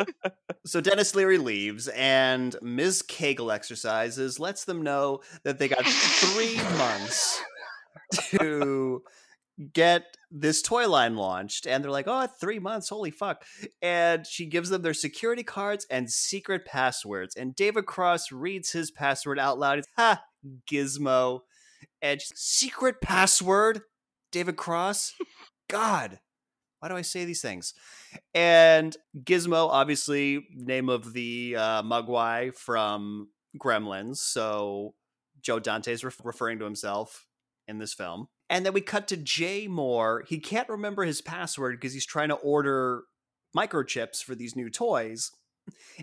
So 0.64 0.81
Denis 0.81 1.14
Leary 1.14 1.38
leaves, 1.38 1.87
and 1.87 2.57
Ms. 2.61 3.03
Kegel 3.03 3.53
exercises 3.53 4.40
lets 4.40 4.64
them 4.64 4.83
know 4.83 5.21
that 5.45 5.61
they 5.61 5.69
got 5.69 5.87
three 5.87 6.57
months 6.77 7.40
to 8.12 9.03
get 9.73 10.05
this 10.31 10.61
toy 10.62 10.88
line 10.88 11.16
launched. 11.16 11.66
And 11.66 11.83
they're 11.83 11.90
like, 11.90 12.09
oh, 12.09 12.27
three 12.27 12.59
months, 12.59 12.88
holy 12.88 13.11
fuck. 13.11 13.45
And 13.81 14.27
she 14.27 14.47
gives 14.47 14.69
them 14.69 14.83
their 14.83 14.95
security 14.95 15.42
cards 15.42 15.87
and 15.90 16.11
secret 16.11 16.66
passwords. 16.66 17.37
And 17.37 17.55
David 17.55 17.87
Cross 17.87 18.33
reads 18.33 18.73
his 18.73 18.90
password 18.90 19.38
out 19.38 19.59
loud. 19.59 19.79
It's, 19.79 19.88
ha, 19.97 20.23
gizmo. 20.71 21.40
And 22.03 22.21
secret 22.21 23.01
password? 23.01 23.83
David 24.33 24.57
Cross? 24.57 25.14
God. 25.69 26.21
Why 26.81 26.88
do 26.88 26.97
I 26.97 27.03
say 27.03 27.25
these 27.25 27.40
things? 27.40 27.73
And 28.35 28.97
Gizmo, 29.25 29.69
obviously, 29.71 30.47
name 30.55 30.88
of 30.88 31.14
the 31.14 31.57
uh, 31.59 31.83
Mogwai 31.83 32.55
from 32.55 33.31
Gremlins. 33.59 34.19
So 34.19 34.95
Joe 35.40 35.59
Dante's 35.59 36.05
ref- 36.05 36.21
referring 36.23 36.59
to 36.59 36.64
himself 36.64 37.25
in 37.68 37.79
this 37.79 37.94
film. 37.94 38.29
And 38.48 38.64
then 38.64 38.72
we 38.72 38.81
cut 38.81 39.09
to 39.09 39.16
Jay 39.16 39.66
Mohr. 39.68 40.26
He 40.26 40.38
can't 40.38 40.68
remember 40.68 41.05
his 41.05 41.20
password 41.20 41.79
because 41.79 41.92
he's 41.92 42.07
trying 42.07 42.29
to 42.29 42.37
order 42.37 43.02
microchips 43.57 44.22
for 44.22 44.35
these 44.35 44.57
new 44.57 44.70
toys. 44.70 45.31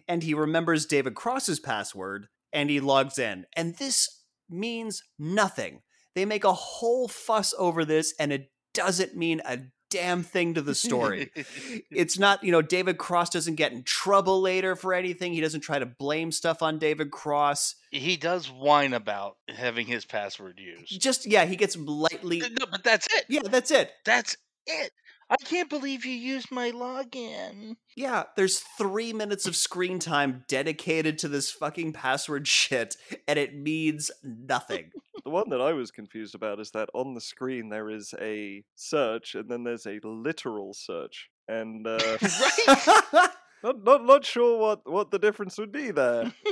And 0.08 0.24
he 0.24 0.34
remembers 0.34 0.86
David 0.86 1.16
Cross's 1.16 1.60
password 1.60 2.28
and 2.52 2.70
he 2.70 2.82
logs 2.82 3.18
in. 3.18 3.46
And 3.56 3.76
this 3.78 4.24
means 4.50 5.04
nothing. 5.18 5.82
They 6.16 6.26
make 6.26 6.44
a 6.44 6.54
whole 6.54 7.08
fuss 7.08 7.54
over 7.58 7.86
this 7.86 8.14
and 8.20 8.34
it 8.34 8.52
doesn't 8.74 9.16
mean 9.16 9.42
a 9.46 9.60
damn 9.94 10.24
thing 10.24 10.56
to 10.56 10.62
the 10.62 10.74
story. 10.74 11.30
it's 11.92 12.18
not, 12.18 12.44
you 12.44 12.52
know, 12.52 12.64
David 12.64 12.98
Cross 12.98 13.30
doesn't 13.30 13.56
get 13.56 13.72
in 13.72 13.84
trouble 13.84 14.42
later 14.42 14.76
for 14.76 14.94
anything. 14.94 15.34
He 15.34 15.42
doesn't 15.42 15.62
try 15.62 15.78
to 15.78 15.86
blame 15.86 16.32
stuff 16.32 16.64
on 16.64 16.80
David 16.80 17.12
Cross. 17.12 17.76
he 17.92 18.18
does 18.18 18.50
whine 18.50 18.94
about 18.94 19.38
having 19.48 19.86
his 19.86 20.04
password 20.04 20.60
used. 20.60 21.00
Just, 21.00 21.28
yeah, 21.28 21.46
he 21.46 21.56
gets 21.56 21.78
lightly. 21.78 22.40
No, 22.40 22.66
but 22.72 22.84
that's 22.84 23.08
it. 23.14 23.26
Yeah, 23.30 23.42
that's 23.44 23.70
it. 23.70 23.92
That's 24.04 24.36
it. 24.66 24.92
I 25.34 25.44
can't 25.46 25.70
believe 25.70 26.06
you 26.06 26.14
used 26.14 26.52
my 26.52 26.70
login. 26.70 27.76
Yeah, 27.96 28.24
there's 28.36 28.60
three 28.78 29.14
minutes 29.14 29.48
of 29.48 29.56
screen 29.56 29.98
time 29.98 30.44
dedicated 30.48 31.18
to 31.20 31.28
this 31.28 31.50
fucking 31.50 31.94
password 31.94 32.48
shit, 32.48 32.98
and 33.28 33.40
it 33.40 33.56
means 33.56 34.12
nothing. 34.24 34.92
The 35.24 35.32
one 35.32 35.50
that 35.50 35.60
I 35.60 35.74
was 35.74 35.90
confused 35.90 36.36
about 36.36 36.60
is 36.60 36.70
that 36.72 36.90
on 36.94 37.16
the 37.16 37.22
screen 37.22 37.70
there 37.70 37.90
is 37.90 38.14
a 38.22 38.64
search 38.76 39.34
and 39.34 39.50
then 39.50 39.64
there's 39.64 39.88
a 39.88 40.00
literal 40.04 40.74
search. 40.74 41.30
And 41.48 41.88
uh, 41.88 41.98
Right? 42.22 43.30
not, 43.64 43.84
not 43.84 44.06
not 44.06 44.26
sure 44.26 44.60
what, 44.60 44.82
what 44.86 45.10
the 45.10 45.20
difference 45.20 45.58
would 45.58 45.72
be 45.72 45.90
there. 45.92 46.32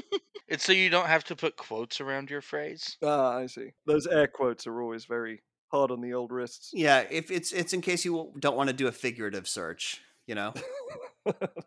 It's 0.48 0.66
so 0.66 0.74
you 0.74 0.90
don't 0.90 1.08
have 1.08 1.24
to 1.26 1.36
put 1.38 1.56
quotes 1.56 2.02
around 2.02 2.30
your 2.30 2.42
phrase. 2.42 2.98
Ah, 3.02 3.38
I 3.38 3.46
see. 3.46 3.70
Those 3.86 4.06
air 4.06 4.28
quotes 4.28 4.68
are 4.68 4.82
always 4.82 5.06
very 5.06 5.42
hard 5.72 5.92
on 5.92 6.02
the 6.02 6.14
old 6.14 6.32
wrists. 6.32 6.72
yeah, 6.74 7.04
if 7.10 7.32
it's 7.32 7.52
it's 7.52 7.74
in 7.74 7.82
case 7.82 8.06
you 8.06 8.34
don't 8.40 8.58
want 8.58 8.70
to 8.70 8.76
do 8.76 8.88
a 8.88 8.92
figurative 8.92 9.48
search, 9.48 10.02
you 10.28 10.36
know. 10.36 10.54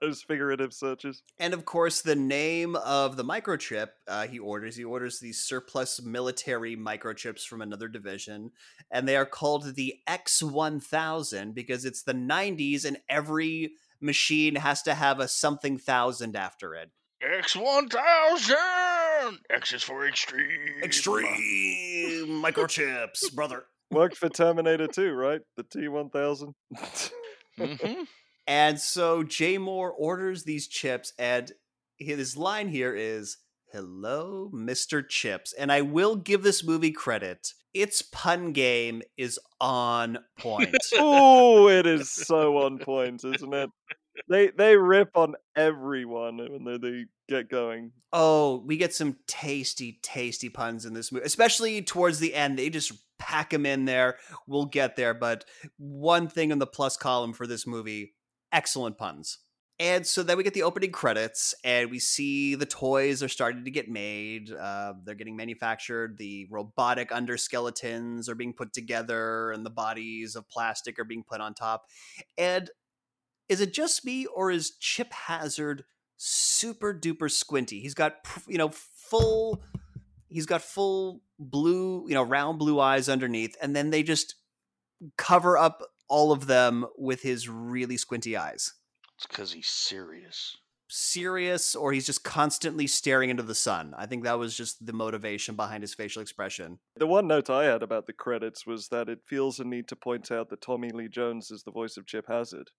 Those 0.01 0.21
figurative 0.21 0.75
searches. 0.75 1.23
And 1.39 1.55
of 1.55 1.65
course, 1.65 2.03
the 2.03 2.17
name 2.17 2.75
of 2.75 3.17
the 3.17 3.25
microchip 3.25 3.91
uh, 4.09 4.27
he 4.27 4.41
orders, 4.41 4.75
he 4.77 4.83
orders 4.83 5.21
these 5.21 5.41
surplus 5.41 6.03
military 6.03 6.77
microchips 6.77 7.47
from 7.47 7.63
another 7.63 7.87
division, 7.87 8.51
and 8.91 9.07
they 9.07 9.17
are 9.17 9.25
called 9.27 9.77
the 9.77 9.95
X1000 10.09 11.55
because 11.55 11.85
it's 11.85 12.03
the 12.03 12.15
90s 12.15 12.85
and 12.85 12.97
every 13.09 13.75
machine 14.01 14.57
has 14.57 14.83
to 14.83 14.95
have 14.95 15.21
a 15.21 15.29
something 15.29 15.79
thousand 15.79 16.35
after 16.35 16.75
it. 16.75 16.91
X1000! 17.23 18.55
X 19.51 19.73
is 19.73 19.83
for 19.83 20.07
extreme. 20.07 20.83
Extreme 20.83 22.43
microchips, 22.43 23.33
brother. 23.35 23.65
Worked 23.95 24.17
for 24.17 24.29
Terminator 24.29 24.87
2, 24.87 25.13
right? 25.13 25.41
The 25.57 25.65
T1000. 25.65 26.55
hmm 27.59 28.03
And 28.47 28.79
so 28.79 29.23
Jay 29.23 29.57
Mohr 29.57 29.93
orders 29.97 30.45
these 30.45 30.69
chips, 30.69 31.15
and 31.19 31.51
his 31.99 32.37
line 32.37 32.69
here 32.69 32.95
is 32.95 33.39
Hello, 33.73 34.51
Mr. 34.55 35.03
Chips. 35.09 35.53
And 35.53 35.73
I 35.73 35.81
will 35.81 36.15
give 36.15 36.43
this 36.43 36.63
movie 36.63 36.93
credit. 36.93 37.55
Its 37.73 38.03
pun 38.03 38.53
game 38.53 39.03
is 39.17 39.41
on 39.61 40.19
point. 40.39 40.77
oh, 40.99 41.69
it 41.69 41.87
is 41.87 42.11
so 42.11 42.59
on 42.59 42.79
point, 42.79 43.25
isn't 43.25 43.55
it? 43.55 43.71
They 44.29 44.51
they 44.57 44.77
rip 44.77 45.17
on 45.17 45.35
everyone 45.57 46.37
when 46.39 46.65
they, 46.65 46.79
they 46.79 47.05
get 47.29 47.49
going. 47.51 47.91
oh, 48.13 48.63
we 48.65 48.77
get 48.77 48.95
some 48.95 49.17
tasty, 49.27 49.99
tasty 50.03 50.49
puns 50.49 50.85
in 50.85 50.95
this 50.95 51.11
movie, 51.11 51.27
especially 51.27 51.83
towards 51.83 52.21
the 52.21 52.33
end. 52.35 52.57
They 52.59 52.71
just 52.71 52.93
pack 53.35 53.51
them 53.51 53.67
in 53.67 53.85
there. 53.85 54.19
We'll 54.47 54.67
get 54.67 54.95
there. 54.95 55.13
But 55.13 55.45
one 55.77 56.29
thing 56.29 56.53
in 56.53 56.61
the 56.61 56.67
plus 56.67 56.97
column 56.97 57.33
for 57.33 57.47
this 57.47 57.67
movie 57.67 58.15
excellent 58.53 58.97
puns. 58.97 59.39
And 59.81 60.07
so 60.07 60.23
then 60.23 60.37
we 60.37 60.45
get 60.45 60.55
the 60.55 60.63
opening 60.63 60.93
credits, 60.93 61.53
and 61.65 61.91
we 61.91 61.99
see 61.99 62.55
the 62.55 62.65
toys 62.65 63.25
are 63.25 63.29
starting 63.29 63.65
to 63.65 63.73
get 63.73 63.89
made. 63.89 64.53
Uh, 64.53 64.93
they're 65.05 65.17
getting 65.17 65.35
manufactured. 65.35 66.17
The 66.17 66.47
robotic 66.49 67.11
underskeletons 67.11 68.29
are 68.29 68.37
being 68.37 68.53
put 68.53 68.73
together, 68.73 69.51
and 69.51 69.67
the 69.67 69.71
bodies 69.71 70.37
of 70.37 70.49
plastic 70.49 70.97
are 71.01 71.05
being 71.05 71.25
put 71.29 71.41
on 71.41 71.55
top. 71.55 71.87
And 72.39 72.71
is 73.49 73.61
it 73.61 73.75
just 73.75 74.05
me, 74.05 74.27
or 74.27 74.53
is 74.53 74.77
Chip 74.79 75.13
Hazard 75.13 75.83
super 76.17 76.95
duper 76.95 77.29
squinty? 77.29 77.81
He's 77.81 77.95
got, 77.95 78.15
you 78.47 78.59
know, 78.59 78.71
full. 78.71 79.65
He's 80.35 80.47
got 80.47 80.63
full 80.63 81.23
blue, 81.39 82.05
you 82.09 82.15
know, 82.15 82.23
round 82.23 82.59
blue 82.59 82.81
eyes 82.81 83.09
underneath, 83.09 83.57
and 83.63 83.75
then 83.75 83.91
they 83.91 84.03
just 84.03 84.35
cover 85.17 85.57
up 85.57 85.81
all 86.09 86.33
of 86.33 86.47
them 86.47 86.87
with 86.99 87.23
his 87.23 87.49
really 87.49 87.97
squinty 87.97 88.37
eyes 88.37 88.75
It's 89.17 89.27
because 89.27 89.53
he's 89.53 89.69
serious. 89.69 90.57
serious 90.89 91.75
or 91.75 91.93
he's 91.93 92.07
just 92.07 92.25
constantly 92.25 92.87
staring 92.87 93.31
into 93.31 93.43
the 93.43 93.55
sun. 93.55 93.95
I 93.97 94.07
think 94.07 94.25
that 94.25 94.39
was 94.39 94.57
just 94.57 94.85
the 94.85 94.93
motivation 94.93 95.57
behind 95.57 95.83
his 95.83 95.95
facial 95.95 96.21
expression. 96.23 96.79
The 96.97 97.07
one 97.07 97.27
note 97.27 97.49
I 97.51 97.65
had 97.65 97.83
about 97.83 98.07
the 98.07 98.13
credits 98.13 98.67
was 98.67 98.89
that 98.89 99.09
it 99.09 99.21
feels 99.27 99.59
a 99.61 99.65
need 99.65 99.89
to 99.89 99.97
point 99.97 100.31
out 100.31 100.51
that 100.51 100.61
Tommy 100.61 100.91
Lee 100.91 101.09
Jones 101.09 101.51
is 101.51 101.63
the 101.63 101.73
voice 101.73 101.97
of 101.97 102.07
Chip 102.07 102.27
Hazard. 102.29 102.71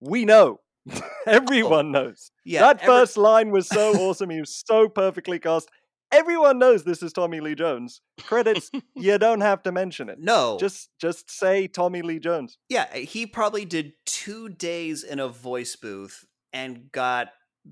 We 0.00 0.24
know. 0.24 0.60
Oh. 1.26 1.32
Everyone 1.32 1.92
knows. 1.92 2.30
Yeah, 2.46 2.60
that 2.62 2.76
every- 2.76 2.86
first 2.86 3.18
line 3.18 3.50
was 3.50 3.68
so 3.68 3.92
awesome. 4.00 4.30
He 4.30 4.40
was 4.40 4.62
so 4.66 4.88
perfectly 4.88 5.38
cast. 5.38 5.68
Everyone 6.12 6.58
knows 6.58 6.82
this 6.84 7.02
is 7.02 7.12
Tommy 7.12 7.40
Lee 7.40 7.54
Jones. 7.54 8.00
Credits, 8.22 8.70
you 8.96 9.16
don't 9.18 9.40
have 9.42 9.62
to 9.62 9.72
mention 9.72 10.08
it. 10.08 10.18
no, 10.18 10.56
Just 10.58 10.90
just 11.00 11.30
say 11.30 11.66
Tommy 11.68 12.02
Lee 12.02 12.18
Jones. 12.18 12.58
yeah, 12.68 12.86
eh, 12.92 13.00
he 13.00 13.26
probably 13.26 13.64
did 13.64 13.92
two 14.06 14.48
days 14.48 15.04
in 15.04 15.20
a 15.20 15.28
voice 15.28 15.76
booth 15.76 16.24
and 16.52 16.90
got 16.90 17.28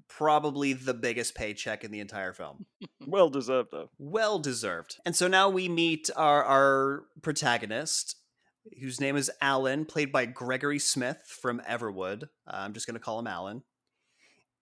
probably 0.08 0.72
the 0.74 0.94
biggest 0.94 1.34
paycheck 1.34 1.82
in 1.82 1.90
the 1.90 2.00
entire 2.00 2.32
film. 2.32 2.66
Well 3.06 3.30
deserved 3.30 3.70
though. 3.72 3.88
well 3.98 4.38
deserved. 4.38 4.96
And 5.06 5.16
so 5.16 5.28
now 5.28 5.48
we 5.48 5.66
meet 5.68 6.10
our 6.14 6.44
our 6.44 7.04
protagonist, 7.22 8.16
whose 8.82 9.00
name 9.00 9.16
is 9.16 9.30
Alan, 9.40 9.86
played 9.86 10.12
by 10.12 10.26
Gregory 10.26 10.78
Smith 10.78 11.22
from 11.26 11.60
Everwood. 11.60 12.28
I'm 12.46 12.74
just 12.74 12.86
going 12.86 12.96
to 12.96 13.00
call 13.00 13.18
him 13.18 13.26
Alan. 13.26 13.62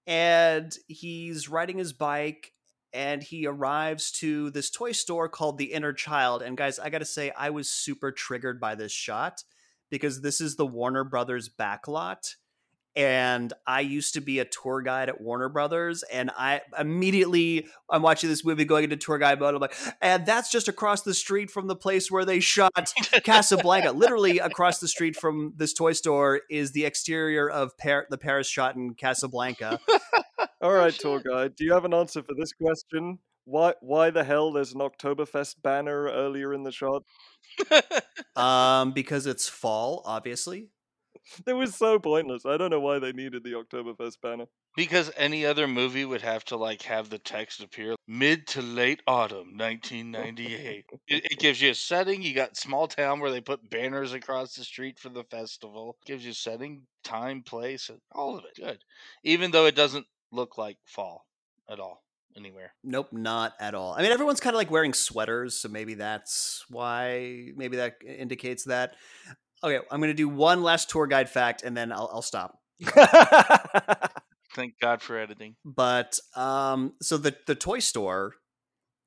And 0.07 0.73
he's 0.87 1.49
riding 1.49 1.79
his 1.79 1.93
bike 1.93 2.53
and 2.97 3.23
he 3.23 3.47
arrives 3.47 4.11
to 4.11 4.51
this 4.51 4.71
toy 4.71 4.93
store 4.93 5.29
called 5.29 5.59
The 5.59 5.67
Inner 5.73 5.93
Child. 5.93 6.43
And 6.43 6.57
guys, 6.57 6.79
I 6.79 6.89
got 6.89 6.99
to 6.99 7.05
say, 7.05 7.31
I 7.37 7.51
was 7.51 7.69
super 7.71 8.11
triggered 8.11 8.59
by 8.59 8.75
this 8.75 8.91
shot 8.91 9.45
because 9.91 10.23
this 10.23 10.41
is 10.41 10.57
the 10.57 10.67
Warner 10.67 11.05
Brothers 11.05 11.49
backlot 11.49 12.37
and 12.97 13.53
I 13.67 13.81
used 13.81 14.15
to 14.15 14.23
be 14.23 14.39
a 14.39 14.47
tour 14.47 14.81
guide 14.81 15.11
at 15.11 15.21
Warner 15.21 15.51
Brothers, 15.51 16.03
and 16.05 16.31
I 16.37 16.63
immediately 16.79 17.67
I'm 17.91 18.01
watching 18.01 18.31
this 18.31 18.43
movie 18.43 18.65
going 18.65 18.85
into 18.85 18.97
tour 18.97 19.19
guide 19.19 19.39
mode. 19.39 19.55
I'm 19.55 19.61
like, 19.61 19.77
and 20.01 20.25
that's 20.25 20.51
just 20.51 20.67
across 20.67 21.03
the 21.03 21.13
street 21.13 21.51
from 21.51 21.67
the 21.67 21.77
place 21.77 22.11
where 22.11 22.25
they 22.25 22.41
shot 22.41 22.73
Casablanca. 23.23 23.93
Literally 23.93 24.39
across 24.39 24.79
the 24.79 24.89
street 24.89 25.15
from 25.15 25.53
this 25.57 25.75
toy 25.75 25.93
store 25.93 26.41
is 26.51 26.73
the 26.73 26.87
exterior 26.87 27.49
of 27.49 27.77
Par- 27.77 28.07
the 28.09 28.17
Paris 28.17 28.49
shot 28.49 28.77
in 28.77 28.95
Casablanca. 28.95 29.79
All 30.61 30.73
right, 30.73 30.92
shit. 30.92 31.03
tour 31.03 31.21
guide. 31.21 31.55
Do 31.57 31.64
you 31.64 31.73
have 31.73 31.85
an 31.85 31.95
answer 31.95 32.23
for 32.23 32.35
this 32.35 32.53
question? 32.53 33.19
Why 33.45 33.75
why 33.81 34.11
the 34.11 34.25
hell 34.25 34.53
there's 34.53 34.73
an 34.73 34.81
Oktoberfest 34.81 35.62
banner 35.62 36.05
earlier 36.11 36.53
in 36.53 36.62
the 36.64 36.73
shot? 36.73 37.03
um, 38.37 38.92
because 38.92 39.27
it's 39.27 39.49
fall, 39.49 40.03
obviously. 40.05 40.71
It 41.47 41.55
was 41.55 41.75
so 41.75 41.99
pointless. 41.99 42.47
I 42.47 42.57
don't 42.57 42.71
know 42.71 42.81
why 42.81 42.99
they 42.99 43.12
needed 43.12 43.42
the 43.42 43.53
Oktoberfest 43.53 44.21
banner. 44.23 44.47
because 44.77 45.11
any 45.16 45.45
other 45.45 45.66
movie 45.66 46.05
would 46.05 46.23
have 46.23 46.45
to 46.47 46.57
like 46.57 46.83
have 46.83 47.11
the 47.11 47.19
text 47.19 47.61
appear 47.62 47.97
mid 48.07 48.47
to 48.49 48.62
late 48.62 49.03
autumn 49.07 49.57
1998. 49.57 50.85
it, 51.09 51.25
it 51.33 51.38
gives 51.38 51.61
you 51.61 51.71
a 51.71 51.75
setting. 51.75 52.23
You 52.23 52.35
got 52.35 52.57
small 52.57 52.87
town 52.87 53.21
where 53.21 53.31
they 53.31 53.40
put 53.40 53.69
banners 53.71 54.12
across 54.12 54.55
the 54.55 54.64
street 54.64 54.99
for 54.99 55.09
the 55.09 55.25
festival. 55.25 55.97
It 56.03 56.07
Gives 56.12 56.25
you 56.25 56.33
setting, 56.33 56.83
time, 57.05 57.42
place, 57.42 57.88
and 57.88 57.99
all 58.12 58.37
of 58.38 58.45
it. 58.45 58.61
Good, 58.62 58.79
even 59.25 59.51
though 59.51 59.66
it 59.66 59.75
doesn't 59.75 60.07
look 60.33 60.59
like 60.59 60.79
fall 60.85 61.27
at 61.69 61.81
all 61.81 62.03
anywhere. 62.37 62.75
Nope, 62.85 63.09
not 63.12 63.55
at 63.61 63.75
all. 63.75 63.95
I 63.95 64.03
mean, 64.03 64.12
everyone's 64.12 64.41
kind 64.41 64.55
of 64.55 64.59
like 64.59 64.71
wearing 64.71 64.93
sweaters, 64.93 65.59
so 65.59 65.69
maybe 65.69 65.95
that's 65.95 66.65
why. 66.69 67.51
Maybe 67.57 67.79
that 67.79 67.97
indicates 68.07 68.65
that. 68.65 68.95
Okay, 69.65 69.79
I'm 69.91 70.01
going 70.01 70.11
to 70.11 70.15
do 70.15 70.29
one 70.29 70.62
last 70.62 70.91
tour 70.91 71.07
guide 71.07 71.29
fact, 71.29 71.62
and 71.62 71.77
then 71.77 71.93
I'll, 71.93 72.11
I'll 72.12 72.23
stop. 72.23 72.59
Thank 74.55 74.75
God 74.81 75.03
for 75.03 75.19
editing. 75.19 75.57
But 75.65 76.19
um, 76.35 76.95
so 77.03 77.17
the 77.17 77.37
the 77.47 77.55
toy 77.55 77.79
store 77.79 78.35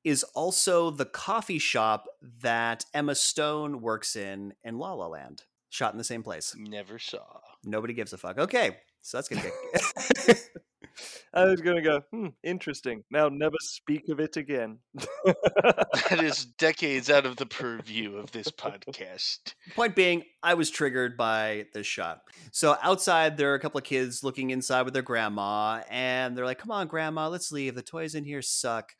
is 0.04 0.22
also 0.34 0.90
the 0.90 1.04
coffee 1.04 1.58
shop 1.58 2.06
that 2.42 2.84
Emma 2.94 3.14
Stone 3.14 3.80
works 3.80 4.16
in 4.16 4.54
in 4.64 4.78
La 4.78 4.92
La 4.92 5.06
Land, 5.06 5.42
shot 5.68 5.92
in 5.92 5.98
the 5.98 6.04
same 6.04 6.22
place. 6.22 6.54
Never 6.56 6.98
saw. 6.98 7.40
Nobody 7.64 7.94
gives 7.94 8.12
a 8.12 8.18
fuck. 8.18 8.38
Okay, 8.38 8.78
So 9.02 9.18
that's 9.18 9.28
gonna 9.28 9.42
get. 9.42 10.50
I 11.34 11.44
was 11.44 11.60
gonna 11.60 11.82
go, 11.82 12.02
hmm, 12.10 12.28
interesting. 12.42 13.04
Now 13.10 13.28
never 13.28 13.56
speak 13.60 14.08
of 14.08 14.20
it 14.20 14.36
again. 14.36 14.78
that 15.24 16.20
is 16.22 16.44
decades 16.58 17.10
out 17.10 17.26
of 17.26 17.36
the 17.36 17.46
purview 17.46 18.16
of 18.16 18.32
this 18.32 18.48
podcast. 18.48 19.54
Point 19.74 19.94
being, 19.94 20.24
I 20.42 20.54
was 20.54 20.70
triggered 20.70 21.16
by 21.16 21.66
this 21.72 21.86
shot. 21.86 22.22
So 22.52 22.76
outside, 22.82 23.36
there 23.36 23.52
are 23.52 23.54
a 23.54 23.60
couple 23.60 23.78
of 23.78 23.84
kids 23.84 24.24
looking 24.24 24.50
inside 24.50 24.82
with 24.82 24.94
their 24.94 25.02
grandma, 25.02 25.82
and 25.88 26.36
they're 26.36 26.46
like, 26.46 26.58
"Come 26.58 26.70
on, 26.70 26.88
grandma, 26.88 27.28
let's 27.28 27.52
leave. 27.52 27.74
The 27.74 27.82
toys 27.82 28.14
in 28.14 28.24
here 28.24 28.42
suck," 28.42 28.92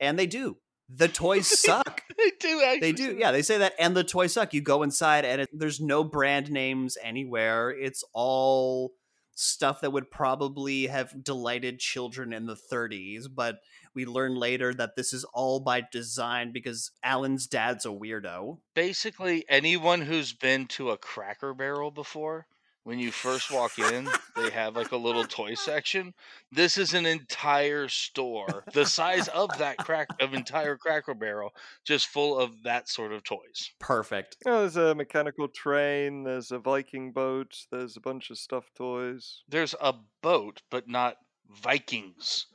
and 0.00 0.18
they 0.18 0.26
do. 0.26 0.56
The 0.88 1.08
toys 1.08 1.46
suck. 1.46 2.02
they 2.16 2.32
do 2.40 2.62
actually. 2.62 2.80
They 2.80 2.92
do. 2.92 3.16
Yeah, 3.16 3.30
they 3.30 3.42
say 3.42 3.58
that, 3.58 3.74
and 3.78 3.96
the 3.96 4.04
toys 4.04 4.32
suck. 4.32 4.54
You 4.54 4.62
go 4.62 4.82
inside, 4.82 5.24
and 5.24 5.42
it, 5.42 5.50
there's 5.52 5.80
no 5.80 6.02
brand 6.02 6.50
names 6.50 6.96
anywhere. 7.02 7.70
It's 7.70 8.02
all 8.12 8.92
stuff 9.38 9.80
that 9.80 9.92
would 9.92 10.10
probably 10.10 10.88
have 10.88 11.22
delighted 11.22 11.78
children 11.78 12.32
in 12.32 12.46
the 12.46 12.56
30s, 12.56 13.26
but 13.32 13.60
we 13.94 14.04
learn 14.04 14.34
later 14.34 14.74
that 14.74 14.96
this 14.96 15.12
is 15.12 15.24
all 15.32 15.60
by 15.60 15.80
design 15.92 16.50
because 16.50 16.90
Alan's 17.04 17.46
dad's 17.46 17.86
a 17.86 17.90
weirdo. 17.90 18.58
Basically, 18.74 19.44
anyone 19.48 20.00
who's 20.00 20.32
been 20.32 20.66
to 20.66 20.90
a 20.90 20.98
Cracker 20.98 21.54
Barrel 21.54 21.92
before 21.92 22.48
when 22.84 22.98
you 22.98 23.10
first 23.10 23.50
walk 23.50 23.78
in, 23.78 24.08
they 24.36 24.50
have 24.50 24.76
like 24.76 24.92
a 24.92 24.96
little 24.96 25.24
toy 25.24 25.54
section. 25.54 26.14
This 26.50 26.78
is 26.78 26.94
an 26.94 27.06
entire 27.06 27.88
store, 27.88 28.64
the 28.72 28.86
size 28.86 29.28
of 29.28 29.50
that 29.58 29.78
crack 29.78 30.08
of 30.20 30.34
entire 30.34 30.76
Cracker 30.76 31.14
Barrel, 31.14 31.52
just 31.84 32.06
full 32.08 32.38
of 32.38 32.62
that 32.64 32.88
sort 32.88 33.12
of 33.12 33.24
toys. 33.24 33.70
Perfect. 33.78 34.36
Oh, 34.46 34.60
there's 34.60 34.76
a 34.76 34.94
mechanical 34.94 35.48
train. 35.48 36.24
There's 36.24 36.50
a 36.50 36.58
Viking 36.58 37.12
boat. 37.12 37.54
There's 37.70 37.96
a 37.96 38.00
bunch 38.00 38.30
of 38.30 38.38
stuffed 38.38 38.74
toys. 38.76 39.42
There's 39.48 39.74
a 39.80 39.94
boat, 40.22 40.62
but 40.70 40.88
not 40.88 41.16
Vikings. 41.50 42.46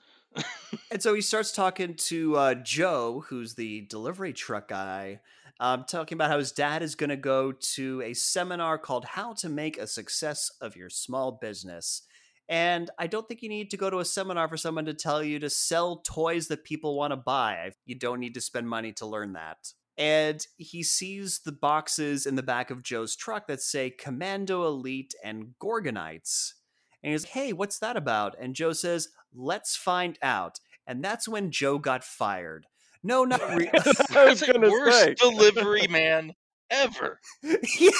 and 0.91 1.01
so 1.01 1.13
he 1.13 1.21
starts 1.21 1.51
talking 1.51 1.95
to 1.95 2.35
uh, 2.35 2.55
Joe, 2.55 3.23
who's 3.27 3.55
the 3.55 3.81
delivery 3.81 4.33
truck 4.33 4.69
guy, 4.69 5.19
um, 5.59 5.85
talking 5.87 6.15
about 6.15 6.31
how 6.31 6.39
his 6.39 6.51
dad 6.51 6.81
is 6.81 6.95
going 6.95 7.09
to 7.09 7.15
go 7.15 7.51
to 7.51 8.01
a 8.01 8.13
seminar 8.13 8.77
called 8.77 9.05
How 9.05 9.33
to 9.33 9.49
Make 9.49 9.77
a 9.77 9.87
Success 9.87 10.51
of 10.61 10.75
Your 10.75 10.89
Small 10.89 11.37
Business. 11.41 12.03
And 12.49 12.89
I 12.99 13.07
don't 13.07 13.27
think 13.27 13.41
you 13.41 13.49
need 13.49 13.71
to 13.71 13.77
go 13.77 13.89
to 13.89 13.99
a 13.99 14.05
seminar 14.05 14.49
for 14.49 14.57
someone 14.57 14.85
to 14.85 14.93
tell 14.93 15.23
you 15.23 15.39
to 15.39 15.49
sell 15.49 15.97
toys 16.05 16.47
that 16.49 16.65
people 16.65 16.97
want 16.97 17.11
to 17.11 17.17
buy. 17.17 17.71
You 17.85 17.95
don't 17.95 18.19
need 18.19 18.33
to 18.33 18.41
spend 18.41 18.67
money 18.67 18.91
to 18.93 19.05
learn 19.05 19.33
that. 19.33 19.57
And 19.97 20.45
he 20.57 20.83
sees 20.83 21.39
the 21.45 21.51
boxes 21.51 22.25
in 22.25 22.35
the 22.35 22.43
back 22.43 22.71
of 22.71 22.83
Joe's 22.83 23.15
truck 23.15 23.47
that 23.47 23.61
say 23.61 23.91
Commando 23.91 24.65
Elite 24.65 25.13
and 25.23 25.53
Gorgonites. 25.61 26.53
And 27.03 27.11
he's 27.11 27.23
like, 27.23 27.31
hey, 27.31 27.53
what's 27.53 27.79
that 27.79 27.95
about? 27.95 28.35
And 28.39 28.55
Joe 28.55 28.73
says, 28.73 29.09
let's 29.33 29.75
find 29.75 30.17
out. 30.21 30.59
And 30.87 31.03
that's 31.03 31.27
when 31.27 31.51
Joe 31.51 31.77
got 31.77 32.03
fired. 32.03 32.65
No, 33.03 33.25
not 33.25 33.41
really. 33.49 33.69
That's 33.73 34.39
the 34.41 34.69
worst 34.71 34.97
say. 34.99 35.13
delivery 35.15 35.87
man 35.89 36.33
ever. 36.69 37.19
yeah. 37.43 37.91